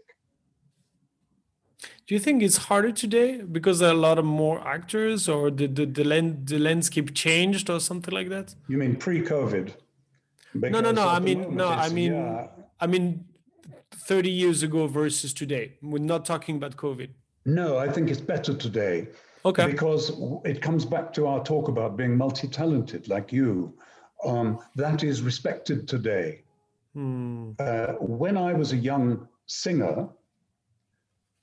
Do 2.07 2.15
you 2.15 2.19
think 2.19 2.43
it's 2.43 2.57
harder 2.57 2.91
today 2.91 3.41
because 3.41 3.79
there 3.79 3.89
are 3.89 3.93
a 3.93 3.97
lot 3.97 4.17
of 4.19 4.25
more 4.25 4.65
actors, 4.67 5.29
or 5.29 5.51
the 5.51 5.67
the 5.67 5.85
the, 5.85 6.03
land, 6.03 6.47
the 6.47 6.59
landscape 6.59 7.13
changed, 7.13 7.69
or 7.69 7.79
something 7.79 8.13
like 8.13 8.29
that? 8.29 8.55
You 8.67 8.77
mean 8.77 8.95
pre-COVID? 8.95 9.73
no, 10.53 10.81
no, 10.81 10.91
no. 10.91 11.07
I 11.07 11.19
mean, 11.19 11.55
no. 11.55 11.67
I 11.69 11.89
mean, 11.89 12.13
yeah. 12.13 12.47
I 12.81 12.87
mean, 12.87 13.25
thirty 13.91 14.31
years 14.31 14.63
ago 14.63 14.87
versus 14.87 15.33
today. 15.33 15.77
We're 15.81 15.99
not 15.99 16.25
talking 16.25 16.55
about 16.57 16.75
COVID. 16.75 17.09
No, 17.45 17.77
I 17.77 17.89
think 17.89 18.09
it's 18.09 18.21
better 18.21 18.53
today. 18.53 19.07
Okay. 19.45 19.67
Because 19.67 20.11
it 20.43 20.61
comes 20.61 20.83
back 20.85 21.13
to 21.13 21.27
our 21.27 21.43
talk 21.43 21.69
about 21.69 21.95
being 21.95 22.17
multi-talented, 22.17 23.07
like 23.07 23.31
you. 23.31 23.73
Um, 24.25 24.59
that 24.75 25.03
is 25.03 25.21
respected 25.21 25.87
today. 25.87 26.43
Hmm. 26.93 27.51
Uh, 27.57 27.93
when 27.99 28.35
I 28.35 28.51
was 28.53 28.73
a 28.73 28.77
young 28.77 29.27
singer, 29.45 30.09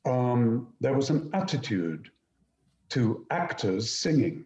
um, 0.06 0.68
there 0.80 0.94
was 0.94 1.10
an 1.10 1.30
attitude 1.34 2.10
to 2.90 3.26
actors 3.30 3.90
singing. 3.90 4.44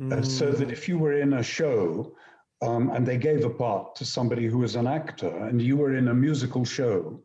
Mm. 0.00 0.12
Uh, 0.12 0.22
so 0.22 0.50
that 0.52 0.70
if 0.70 0.88
you 0.88 0.98
were 0.98 1.14
in 1.14 1.34
a 1.34 1.42
show 1.42 2.14
um, 2.60 2.90
and 2.90 3.06
they 3.06 3.18
gave 3.18 3.44
a 3.44 3.50
part 3.50 3.94
to 3.96 4.04
somebody 4.04 4.46
who 4.46 4.58
was 4.58 4.76
an 4.76 4.86
actor 4.86 5.34
and 5.46 5.60
you 5.60 5.76
were 5.76 5.96
in 5.96 6.08
a 6.08 6.14
musical 6.14 6.64
show, 6.64 7.20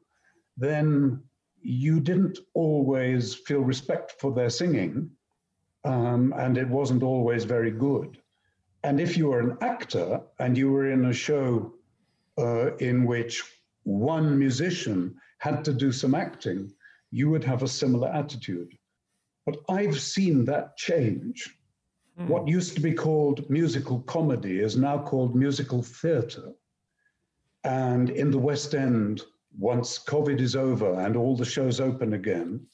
then 0.57 1.21
you 1.61 1.99
didn't 1.99 2.39
always 2.53 3.33
feel 3.33 3.61
respect 3.61 4.15
for 4.19 4.33
their 4.33 4.49
singing 4.49 5.09
um, 5.83 6.33
and 6.37 6.57
it 6.57 6.67
wasn't 6.67 7.03
always 7.03 7.43
very 7.43 7.71
good. 7.71 8.17
And 8.83 8.99
if 8.99 9.17
you 9.17 9.27
were 9.27 9.39
an 9.39 9.57
actor 9.61 10.21
and 10.39 10.57
you 10.57 10.71
were 10.71 10.91
in 10.91 11.05
a 11.05 11.13
show 11.13 11.73
uh, 12.37 12.75
in 12.77 13.05
which 13.05 13.43
one 13.83 14.37
musician 14.37 15.15
had 15.39 15.63
to 15.65 15.73
do 15.73 15.91
some 15.91 16.15
acting, 16.15 16.71
you 17.11 17.29
would 17.29 17.43
have 17.43 17.63
a 17.63 17.67
similar 17.67 18.09
attitude. 18.09 18.73
But 19.45 19.57
I've 19.69 19.99
seen 19.99 20.45
that 20.45 20.77
change. 20.77 21.57
Mm. 22.19 22.27
What 22.27 22.47
used 22.47 22.75
to 22.75 22.81
be 22.81 22.93
called 22.93 23.49
musical 23.49 24.01
comedy 24.01 24.59
is 24.59 24.75
now 24.75 25.01
called 25.01 25.35
musical 25.35 25.81
theatre. 25.81 26.53
And 27.63 28.09
in 28.09 28.31
the 28.31 28.39
West 28.39 28.75
End, 28.75 29.21
once 29.57 29.99
COVID 29.99 30.39
is 30.39 30.55
over 30.55 30.99
and 30.99 31.15
all 31.15 31.35
the 31.35 31.45
shows 31.45 31.79
open 31.79 32.13
again, 32.13 32.65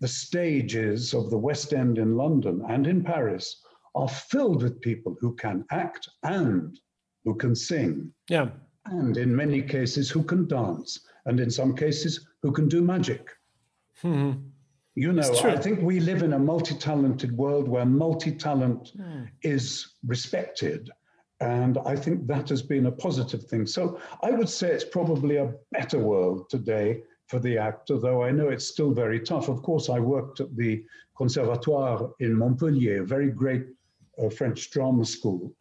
the 0.00 0.08
stages 0.08 1.14
of 1.14 1.30
the 1.30 1.38
West 1.38 1.72
End 1.72 1.98
in 1.98 2.16
London 2.16 2.62
and 2.68 2.86
in 2.86 3.02
Paris 3.02 3.62
are 3.94 4.08
filled 4.08 4.62
with 4.62 4.80
people 4.80 5.16
who 5.20 5.34
can 5.34 5.64
act 5.70 6.08
and 6.22 6.78
who 7.24 7.34
can 7.34 7.54
sing. 7.54 8.12
Yeah. 8.28 8.50
And 8.86 9.16
in 9.16 9.34
many 9.34 9.60
cases, 9.60 10.08
who 10.08 10.22
can 10.22 10.46
dance. 10.46 11.00
And 11.26 11.40
in 11.40 11.50
some 11.50 11.74
cases, 11.74 12.26
who 12.42 12.52
can 12.52 12.68
do 12.68 12.80
magic. 12.80 13.28
Hmm. 14.02 14.32
You 14.94 15.12
know, 15.12 15.32
I 15.44 15.56
think 15.56 15.80
we 15.80 16.00
live 16.00 16.24
in 16.24 16.32
a 16.32 16.38
multi 16.40 16.74
talented 16.74 17.30
world 17.36 17.68
where 17.68 17.84
multi 17.84 18.32
talent 18.32 18.90
mm. 18.98 19.28
is 19.42 19.94
respected. 20.04 20.90
And 21.40 21.78
I 21.86 21.94
think 21.94 22.26
that 22.26 22.48
has 22.48 22.62
been 22.62 22.86
a 22.86 22.90
positive 22.90 23.44
thing. 23.44 23.64
So 23.64 24.00
I 24.24 24.32
would 24.32 24.48
say 24.48 24.72
it's 24.72 24.82
probably 24.84 25.36
a 25.36 25.54
better 25.70 26.00
world 26.00 26.50
today 26.50 27.02
for 27.28 27.38
the 27.38 27.58
actor, 27.58 27.96
though 27.96 28.24
I 28.24 28.32
know 28.32 28.48
it's 28.48 28.66
still 28.66 28.90
very 28.90 29.20
tough. 29.20 29.48
Of 29.48 29.62
course, 29.62 29.88
I 29.88 30.00
worked 30.00 30.40
at 30.40 30.56
the 30.56 30.84
Conservatoire 31.16 32.10
in 32.18 32.34
Montpellier, 32.34 33.02
a 33.02 33.06
very 33.06 33.30
great 33.30 33.66
uh, 34.20 34.30
French 34.30 34.68
drama 34.72 35.04
school, 35.04 35.52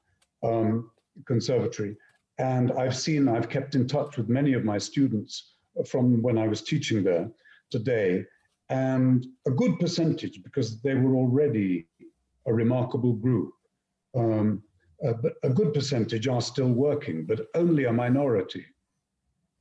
um, 0.43 0.89
conservatory. 1.25 1.95
And 2.39 2.71
I've 2.71 2.97
seen, 2.97 3.27
I've 3.27 3.49
kept 3.49 3.75
in 3.75 3.87
touch 3.87 4.17
with 4.17 4.29
many 4.29 4.53
of 4.53 4.63
my 4.63 4.79
students 4.79 5.53
from 5.85 6.23
when 6.23 6.39
I 6.39 6.47
was 6.47 6.63
teaching 6.63 7.03
there 7.03 7.29
today, 7.69 8.25
and 8.69 9.25
a 9.47 9.51
good 9.51 9.79
percentage, 9.79 10.43
because 10.43 10.81
they 10.81 10.95
were 10.95 11.15
already 11.15 11.87
a 12.45 12.53
remarkable 12.53 13.13
group, 13.13 13.51
um, 14.15 14.63
uh, 15.05 15.13
but 15.21 15.33
a 15.43 15.49
good 15.49 15.73
percentage 15.73 16.27
are 16.27 16.41
still 16.41 16.71
working, 16.71 17.25
but 17.25 17.47
only 17.55 17.85
a 17.85 17.93
minority 17.93 18.65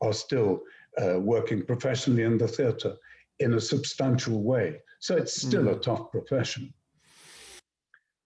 are 0.01 0.13
still 0.13 0.61
uh, 1.03 1.19
working 1.21 1.65
professionally 1.65 2.23
in 2.23 2.39
the 2.39 2.49
theatre 2.49 2.95
in 3.39 3.55
a 3.55 3.61
substantial 3.61 4.43
way. 4.43 4.81
So 5.01 5.17
it's 5.17 5.41
still 5.41 5.65
mm. 5.65 5.77
a 5.77 5.79
tough 5.79 6.11
profession. 6.11 6.73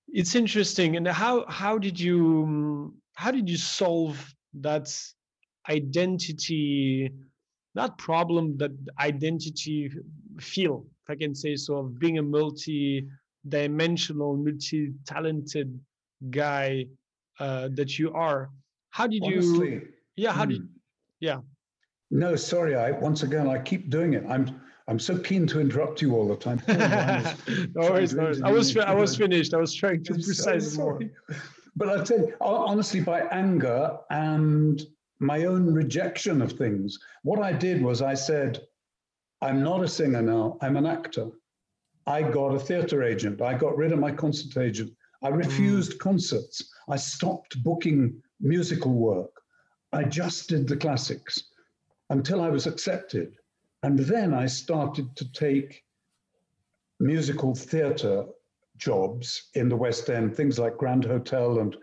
It's 0.09 0.35
interesting. 0.35 0.97
And 0.97 1.07
how 1.07 1.45
how 1.49 1.79
did 1.79 1.99
you 1.99 2.95
how 3.15 3.31
did 3.31 3.49
you 3.49 3.57
solve 3.57 4.35
that 4.61 4.89
identity, 5.69 7.11
that 7.75 7.99
problem, 7.99 8.57
that 8.59 8.71
identity 8.99 9.91
feel, 10.41 10.87
if 11.05 11.11
I 11.11 11.17
can 11.17 11.35
say 11.35 11.57
so, 11.57 11.77
of 11.77 11.99
being 11.99 12.19
a 12.19 12.23
multi-dimensional, 12.23 14.37
multi-talented 14.37 15.81
guy 16.31 16.87
uh, 17.39 17.69
that 17.75 17.99
you 17.99 18.13
are? 18.13 18.51
How 18.91 19.07
did 19.07 19.23
Honestly, 19.25 19.71
you? 19.71 19.89
Yeah. 20.17 20.33
How 20.33 20.45
mm. 20.45 20.51
did? 20.51 20.69
Yeah. 21.21 21.39
No, 22.11 22.37
sorry. 22.37 22.75
I 22.75 22.91
once 22.91 23.23
again 23.23 23.49
I 23.49 23.59
keep 23.59 23.89
doing 23.89 24.13
it. 24.15 24.25
I'm 24.29 24.61
I'm 24.89 24.99
so 24.99 25.17
keen 25.17 25.47
to 25.49 25.61
interrupt 25.61 26.03
you 26.03 26.17
all 26.17 26.27
the 26.27 26.37
time. 26.37 26.61
no 26.69 27.91
worries, 27.91 28.15
no 28.15 28.25
worries. 28.25 28.43
I 28.43 28.51
was 28.51 28.77
I 28.77 28.95
was 28.95 29.17
finished. 29.25 29.55
I 29.55 29.59
was 29.59 29.73
trying 29.75 30.03
to 30.05 30.15
precise 30.15 30.75
so 30.75 30.81
more. 30.81 31.01
But 31.77 31.89
I 31.89 32.05
tell 32.05 32.19
you, 32.19 32.35
honestly, 32.41 33.01
by 33.01 33.21
anger 33.31 33.97
and 34.11 34.83
my 35.21 35.45
own 35.45 35.73
rejection 35.73 36.41
of 36.41 36.53
things, 36.53 36.99
what 37.23 37.41
I 37.41 37.53
did 37.53 37.83
was 37.83 38.01
I 38.03 38.15
said, 38.15 38.61
I'm 39.43 39.63
not 39.63 39.85
a 39.85 39.89
singer 39.89 40.23
now. 40.23 40.59
I'm 40.61 40.77
an 40.77 40.87
actor. 40.87 41.29
I 42.07 42.23
got 42.23 42.55
a 42.55 42.59
theatre 42.59 43.03
agent. 43.03 43.41
I 43.43 43.55
got 43.55 43.77
rid 43.77 43.93
of 43.93 43.99
my 43.99 44.11
concert 44.11 44.61
agent. 44.61 44.93
I 45.23 45.29
refused 45.29 45.95
mm. 45.95 45.99
concerts. 45.99 46.73
I 46.89 46.97
stopped 46.97 47.63
booking 47.63 48.23
musical 48.41 48.95
work. 48.95 49.31
I 49.93 50.05
just 50.05 50.49
did 50.49 50.67
the 50.67 50.77
classics 50.77 51.43
until 52.09 52.41
I 52.41 52.49
was 52.49 52.67
accepted. 52.67 53.37
And 53.83 53.99
then 53.99 54.33
I 54.33 54.47
started 54.47 55.15
to 55.17 55.33
take 55.33 55.85
musical 56.99 57.55
theatre 57.55 58.25
jobs 58.77 59.51
in 59.55 59.69
the 59.69 59.77
West 59.77 60.09
End, 60.09 60.35
things 60.35 60.59
like 60.59 60.79
Grand 60.79 61.05
Hotel 61.05 61.59
and 61.61 61.77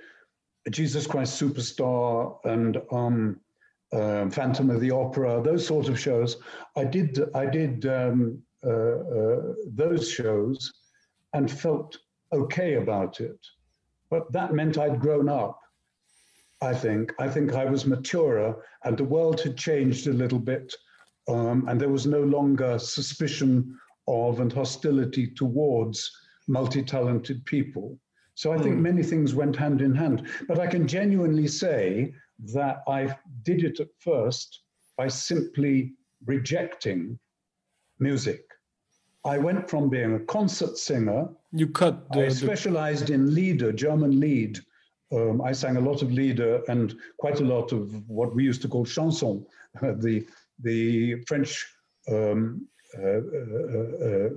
Jesus 0.70 1.08
Christ 1.08 1.42
Superstar 1.42 2.38
and 2.46 2.82
um, 2.92 3.40
uh, 3.94 4.30
Phantom 4.30 4.70
of 4.70 4.82
the 4.82 4.92
Opera, 4.92 5.42
those 5.44 5.66
sort 5.66 5.88
of 5.90 6.00
shows. 6.00 6.38
I 6.76 6.84
did 6.84 7.20
I 7.34 7.46
did 7.46 7.86
um, 7.86 8.42
uh, 8.66 8.70
uh, 8.70 9.54
those 9.68 10.10
shows 10.10 10.74
and 11.34 11.50
felt 11.50 11.98
okay 12.34 12.76
about 12.76 13.22
it, 13.22 13.40
but 14.10 14.32
that 14.34 14.54
meant 14.54 14.78
I'd 14.78 15.00
grown 15.00 15.30
up. 15.30 15.60
I 16.62 16.74
think. 16.74 17.14
I 17.20 17.28
think 17.30 17.54
I 17.54 17.66
was 17.66 17.86
maturer 17.86 18.64
and 18.84 18.98
the 18.98 19.04
world 19.04 19.40
had 19.42 19.58
changed 19.58 20.08
a 20.08 20.14
little 20.14 20.40
bit. 20.40 20.74
Um, 21.28 21.68
and 21.68 21.80
there 21.80 21.90
was 21.90 22.08
no 22.08 22.22
longer 22.22 22.80
suspicion 22.80 23.78
of 24.08 24.40
and 24.40 24.52
hostility 24.52 25.28
towards 25.28 26.10
multi 26.48 26.82
talented 26.82 27.46
people. 27.46 28.00
So 28.38 28.54
I 28.54 28.60
think 28.60 28.76
mm. 28.76 28.82
many 28.82 29.02
things 29.02 29.34
went 29.34 29.56
hand 29.56 29.82
in 29.82 29.96
hand. 29.96 30.28
But 30.48 30.60
I 30.60 30.68
can 30.68 30.88
genuinely 30.88 31.48
say 31.48 32.14
that 32.54 32.84
I 32.88 33.18
did 33.42 33.64
it 33.64 33.80
at 33.80 33.88
first 33.98 34.62
by 34.96 35.08
simply 35.08 35.94
rejecting 36.24 37.18
music. 38.00 38.46
I 39.26 39.40
went 39.40 39.68
from 39.68 39.90
being 39.90 40.14
a 40.14 40.20
concert 40.20 40.78
singer. 40.78 41.30
You 41.52 41.68
cut. 41.68 42.12
The, 42.14 42.26
I 42.26 42.30
specialized 42.30 43.08
the... 43.08 43.16
in 43.16 43.34
Lieder, 43.34 43.72
German 43.72 44.20
Lied, 44.20 44.60
um, 45.12 45.42
I 45.42 45.52
sang 45.52 45.78
a 45.78 45.82
lot 45.82 46.04
of 46.04 46.12
Lieder 46.12 46.62
and 46.68 46.96
quite 47.18 47.40
a 47.40 47.44
lot 47.44 47.72
of 47.72 48.08
what 48.08 48.36
we 48.36 48.44
used 48.44 48.62
to 48.62 48.68
call 48.68 48.86
chanson, 48.86 49.48
the 49.82 50.28
the 50.60 51.24
French 51.28 51.66
um, 52.08 52.68
uh, 53.00 53.22
uh, 53.42 54.06
uh, 54.06 54.30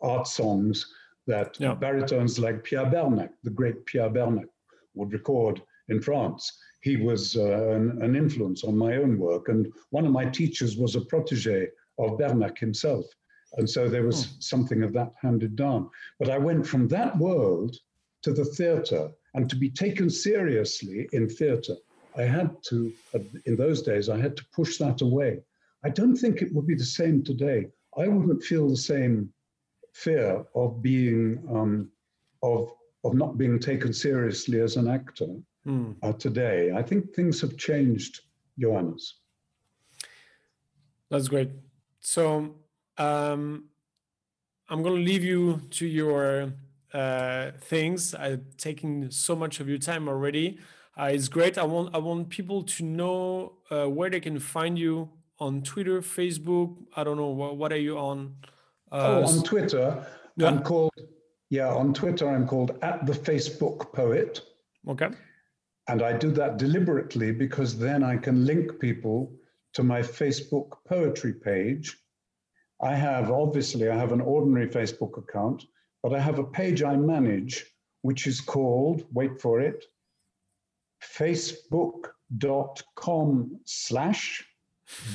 art 0.00 0.28
songs 0.28 0.86
that 1.28 1.56
yeah. 1.60 1.74
baritones 1.74 2.38
like 2.38 2.64
Pierre 2.64 2.90
Bernac, 2.90 3.30
the 3.44 3.50
great 3.50 3.86
Pierre 3.86 4.10
Bernac, 4.10 4.48
would 4.94 5.12
record 5.12 5.62
in 5.88 6.00
France. 6.02 6.58
He 6.80 6.96
was 6.96 7.36
uh, 7.36 7.70
an, 7.70 8.02
an, 8.02 8.16
influence 8.16 8.64
on 8.64 8.76
my 8.76 8.96
own 8.96 9.18
work, 9.18 9.48
and 9.48 9.72
one 9.90 10.06
of 10.06 10.12
my 10.12 10.24
teachers 10.24 10.76
was 10.76 10.96
a 10.96 11.02
protege 11.02 11.68
of 11.98 12.18
Bernac 12.18 12.58
himself. 12.58 13.04
And 13.56 13.68
so 13.68 13.88
there 13.88 14.04
was 14.04 14.26
oh. 14.26 14.36
something 14.40 14.82
of 14.82 14.92
that 14.94 15.12
handed 15.20 15.54
down. 15.54 15.90
But 16.18 16.30
I 16.30 16.38
went 16.38 16.66
from 16.66 16.88
that 16.88 17.16
world 17.16 17.76
to 18.22 18.32
the 18.32 18.44
theatre 18.44 19.10
and 19.34 19.48
to 19.48 19.56
be 19.56 19.70
taken 19.70 20.10
seriously 20.10 21.08
in 21.12 21.28
theatre, 21.28 21.76
I 22.16 22.22
had 22.22 22.56
to, 22.64 22.92
in 23.46 23.56
those 23.56 23.82
days, 23.82 24.08
I 24.08 24.18
had 24.18 24.36
to 24.36 24.44
push 24.52 24.78
that 24.78 25.02
away. 25.02 25.40
I 25.84 25.90
don't 25.90 26.16
think 26.16 26.42
it 26.42 26.52
would 26.52 26.66
be 26.66 26.74
the 26.74 26.84
same 26.84 27.22
today. 27.22 27.68
I 27.96 28.08
wouldn't 28.08 28.42
feel 28.42 28.68
the 28.68 28.76
same 28.76 29.32
fear 30.04 30.44
of 30.54 30.82
being, 30.82 31.42
um, 31.50 31.90
of, 32.42 32.70
of 33.04 33.14
not 33.14 33.36
being 33.36 33.58
taken 33.58 33.92
seriously 33.92 34.60
as 34.60 34.76
an 34.76 34.88
actor 34.88 35.32
mm. 35.66 35.96
uh, 36.02 36.12
today. 36.12 36.72
I 36.72 36.82
think 36.82 37.14
things 37.14 37.40
have 37.40 37.56
changed, 37.56 38.20
Johannes. 38.58 39.14
That's 41.10 41.28
great. 41.28 41.50
So 42.00 42.54
um, 42.96 43.64
I'm 44.68 44.82
going 44.82 44.96
to 44.96 45.02
leave 45.02 45.24
you 45.24 45.62
to 45.70 45.86
your 45.86 46.52
uh, 46.92 47.50
things. 47.60 48.14
I'm 48.14 48.44
taking 48.56 49.10
so 49.10 49.34
much 49.34 49.60
of 49.60 49.68
your 49.68 49.78
time 49.78 50.08
already. 50.08 50.58
Uh, 50.98 51.10
it's 51.12 51.28
great. 51.28 51.56
I 51.58 51.62
want 51.64 51.94
I 51.94 51.98
want 51.98 52.28
people 52.28 52.62
to 52.62 52.84
know 52.84 53.52
uh, 53.70 53.88
where 53.88 54.10
they 54.10 54.20
can 54.20 54.38
find 54.40 54.76
you 54.76 55.08
on 55.38 55.62
Twitter, 55.62 56.00
Facebook. 56.00 56.74
I 56.96 57.04
don't 57.04 57.16
know 57.16 57.28
what, 57.28 57.56
what 57.56 57.72
are 57.72 57.78
you 57.78 57.96
on? 57.96 58.34
Uh, 58.92 59.22
oh, 59.24 59.26
on 59.26 59.42
Twitter, 59.42 60.06
yeah. 60.36 60.48
I'm 60.48 60.62
called 60.62 60.92
yeah 61.50 61.68
on 61.68 61.94
Twitter. 61.94 62.28
I'm 62.28 62.46
called 62.46 62.78
at 62.82 63.06
the 63.06 63.12
Facebook 63.12 63.92
Poet. 63.92 64.40
Okay. 64.86 65.08
And 65.88 66.02
I 66.02 66.12
do 66.12 66.30
that 66.32 66.58
deliberately 66.58 67.32
because 67.32 67.78
then 67.78 68.02
I 68.02 68.16
can 68.16 68.44
link 68.44 68.78
people 68.78 69.32
to 69.72 69.82
my 69.82 70.00
Facebook 70.00 70.76
poetry 70.86 71.32
page. 71.32 71.96
I 72.80 72.94
have 72.94 73.30
obviously 73.30 73.88
I 73.88 73.96
have 73.96 74.12
an 74.12 74.20
ordinary 74.20 74.68
Facebook 74.68 75.18
account 75.18 75.64
but 76.02 76.14
I 76.14 76.20
have 76.20 76.38
a 76.38 76.44
page 76.44 76.82
I 76.82 76.96
manage 76.96 77.66
which 78.02 78.26
is 78.26 78.40
called, 78.40 79.04
wait 79.12 79.40
for 79.40 79.60
it, 79.60 79.84
facebook.com 81.02 83.60
slash 83.64 84.44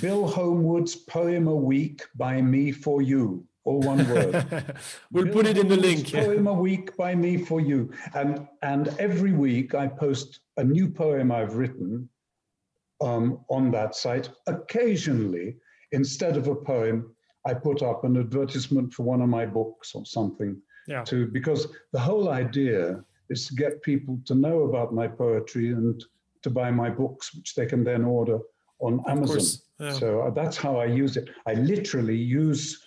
Bill 0.02 0.28
Homewood's 0.28 0.96
Poem 0.96 1.48
a 1.48 1.56
Week 1.56 2.04
by 2.16 2.42
Me 2.42 2.72
for 2.72 3.02
You. 3.02 3.46
All 3.66 3.80
one 3.80 4.08
word. 4.10 4.76
we'll 5.12 5.26
Bill 5.26 5.34
put 5.34 5.46
it 5.46 5.58
in 5.58 5.68
the 5.68 5.78
link. 5.78 6.12
Poem 6.12 6.48
a 6.48 6.54
week 6.54 6.96
by 6.98 7.16
me 7.16 7.38
for 7.38 7.62
you. 7.62 7.92
And 8.14 8.48
and 8.62 8.90
every 9.00 9.32
week 9.32 9.74
I 9.74 9.88
post 9.88 10.42
a 10.58 10.64
new 10.64 10.90
poem 10.90 11.32
I've 11.32 11.56
written 11.56 12.10
um, 13.02 13.40
on 13.50 13.72
that 13.72 13.96
site. 13.96 14.30
Occasionally, 14.48 15.56
instead 15.92 16.36
of 16.36 16.48
a 16.48 16.56
poem, 16.56 17.16
I 17.46 17.54
put 17.54 17.82
up 17.82 18.04
an 18.04 18.18
advertisement 18.18 18.94
for 18.94 19.04
one 19.04 19.22
of 19.22 19.30
my 19.30 19.46
books 19.46 19.96
or 19.96 20.06
something 20.06 20.62
yeah. 20.88 21.04
to 21.04 21.28
because 21.28 21.68
the 21.92 22.00
whole 22.00 22.30
idea 22.30 23.04
is 23.30 23.48
to 23.48 23.56
get 23.56 23.82
people 23.82 24.20
to 24.26 24.36
know 24.36 24.62
about 24.62 24.94
my 24.94 25.08
poetry 25.08 25.72
and 25.72 26.04
to 26.42 26.50
buy 26.50 26.70
my 26.72 26.90
books, 26.90 27.34
which 27.34 27.56
they 27.56 27.66
can 27.66 27.84
then 27.84 28.04
order 28.04 28.40
on 28.80 29.02
Amazon. 29.08 29.62
Yeah. 29.80 29.94
So 29.94 30.22
uh, 30.22 30.30
that's 30.30 30.58
how 30.58 30.78
I 30.78 30.86
use 30.86 31.18
it. 31.18 31.30
I 31.48 31.54
literally 31.54 32.18
use. 32.18 32.83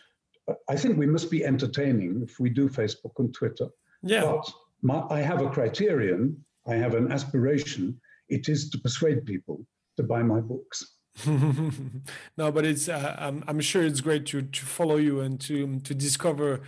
I 0.69 0.77
think 0.77 0.97
we 0.97 1.07
must 1.07 1.31
be 1.31 1.45
entertaining 1.45 2.23
if 2.23 2.39
we 2.39 2.51
do 2.51 2.69
Facebook 2.69 3.13
and 3.19 3.33
Twitter. 3.35 3.69
Yeah. 4.03 4.23
But 4.23 4.53
my, 4.83 5.05
I 5.11 5.21
have 5.21 5.43
a 5.43 5.51
criterion. 5.51 6.45
I 6.67 6.75
have 6.75 6.95
an 6.95 7.11
aspiration. 7.13 8.01
It 8.29 8.49
is 8.49 8.71
to 8.71 8.79
persuade 8.79 9.25
people 9.25 9.65
to 9.97 10.03
buy 10.03 10.23
my 10.23 10.41
books. 10.41 10.97
no, 12.37 12.53
but 12.53 12.67
it's. 12.67 12.89
Uh, 12.89 13.17
I'm, 13.19 13.43
I'm 13.49 13.61
sure 13.61 13.83
it's 13.83 14.03
great 14.03 14.27
to 14.27 14.43
to 14.43 14.67
follow 14.67 14.97
you 14.97 15.21
and 15.21 15.41
to 15.43 15.81
to 15.81 15.95
discover 15.95 16.61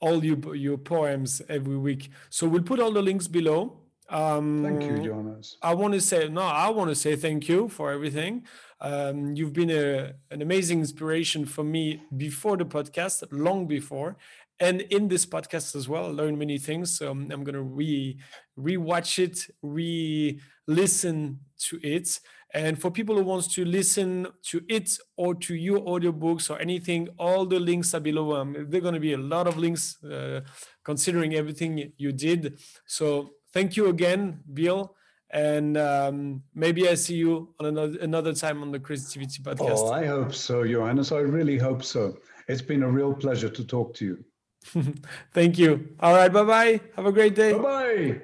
all 0.00 0.24
your, 0.24 0.54
your 0.54 0.78
poems 0.78 1.42
every 1.48 1.76
week. 1.76 2.10
So 2.30 2.46
we'll 2.46 2.62
put 2.62 2.78
all 2.78 2.92
the 2.92 3.02
links 3.02 3.26
below. 3.26 3.78
Um, 4.08 4.62
thank 4.62 4.82
you, 4.84 5.02
Jonas. 5.02 5.56
I 5.62 5.74
want 5.74 5.94
to 5.94 6.00
say 6.00 6.28
no. 6.28 6.42
I 6.42 6.68
want 6.70 6.90
to 6.90 6.94
say 6.94 7.16
thank 7.16 7.48
you 7.48 7.68
for 7.68 7.90
everything. 7.90 8.44
Um, 8.80 9.34
you've 9.34 9.52
been 9.52 9.70
a, 9.70 10.12
an 10.30 10.42
amazing 10.42 10.80
inspiration 10.80 11.46
for 11.46 11.64
me 11.64 12.02
before 12.16 12.56
the 12.56 12.66
podcast, 12.66 13.24
long 13.30 13.66
before, 13.66 14.16
and 14.60 14.82
in 14.82 15.08
this 15.08 15.26
podcast 15.26 15.74
as 15.76 15.88
well. 15.88 16.06
I 16.06 16.08
learned 16.10 16.38
many 16.38 16.58
things. 16.58 16.98
So 16.98 17.10
I'm, 17.10 17.30
I'm 17.30 17.44
gonna 17.44 17.62
re 17.62 18.18
rewatch 18.58 19.18
it, 19.18 19.46
re 19.62 20.40
listen 20.66 21.40
to 21.68 21.78
it. 21.82 22.20
And 22.54 22.80
for 22.80 22.90
people 22.90 23.16
who 23.16 23.24
wants 23.24 23.48
to 23.48 23.64
listen 23.64 24.28
to 24.44 24.62
it 24.68 24.96
or 25.16 25.34
to 25.34 25.54
your 25.54 25.80
audiobooks 25.80 26.48
or 26.48 26.58
anything, 26.58 27.08
all 27.18 27.44
the 27.44 27.60
links 27.60 27.92
are 27.92 28.00
below. 28.00 28.36
Um, 28.36 28.54
there 28.54 28.78
are 28.78 28.82
going 28.82 28.94
to 28.94 29.00
be 29.00 29.12
a 29.12 29.18
lot 29.18 29.46
of 29.46 29.58
links 29.58 30.02
uh, 30.04 30.40
considering 30.82 31.34
everything 31.34 31.92
you 31.98 32.12
did. 32.12 32.58
So 32.86 33.30
thank 33.52 33.76
you 33.76 33.88
again, 33.88 34.40
Bill. 34.54 34.94
And 35.30 35.76
um, 35.76 36.42
maybe 36.54 36.88
I 36.88 36.94
see 36.94 37.16
you 37.16 37.48
on 37.58 37.66
another, 37.66 37.98
another 38.00 38.32
time 38.32 38.62
on 38.62 38.70
the 38.70 38.78
Creativity 38.78 39.42
podcast. 39.42 39.78
Oh, 39.78 39.92
I 39.92 40.06
hope 40.06 40.34
so, 40.34 40.64
Johannes. 40.64 41.10
I 41.12 41.18
really 41.18 41.58
hope 41.58 41.82
so. 41.82 42.18
It's 42.48 42.62
been 42.62 42.82
a 42.84 42.90
real 42.90 43.12
pleasure 43.12 43.48
to 43.48 43.64
talk 43.64 43.94
to 43.96 44.04
you. 44.04 44.24
thank 45.32 45.58
you. 45.58 45.94
All 46.00 46.14
right. 46.14 46.32
Bye 46.32 46.44
bye. 46.44 46.80
Have 46.94 47.06
a 47.06 47.12
great 47.12 47.34
day. 47.34 47.52
Bye 47.52 47.58
bye. 47.58 48.20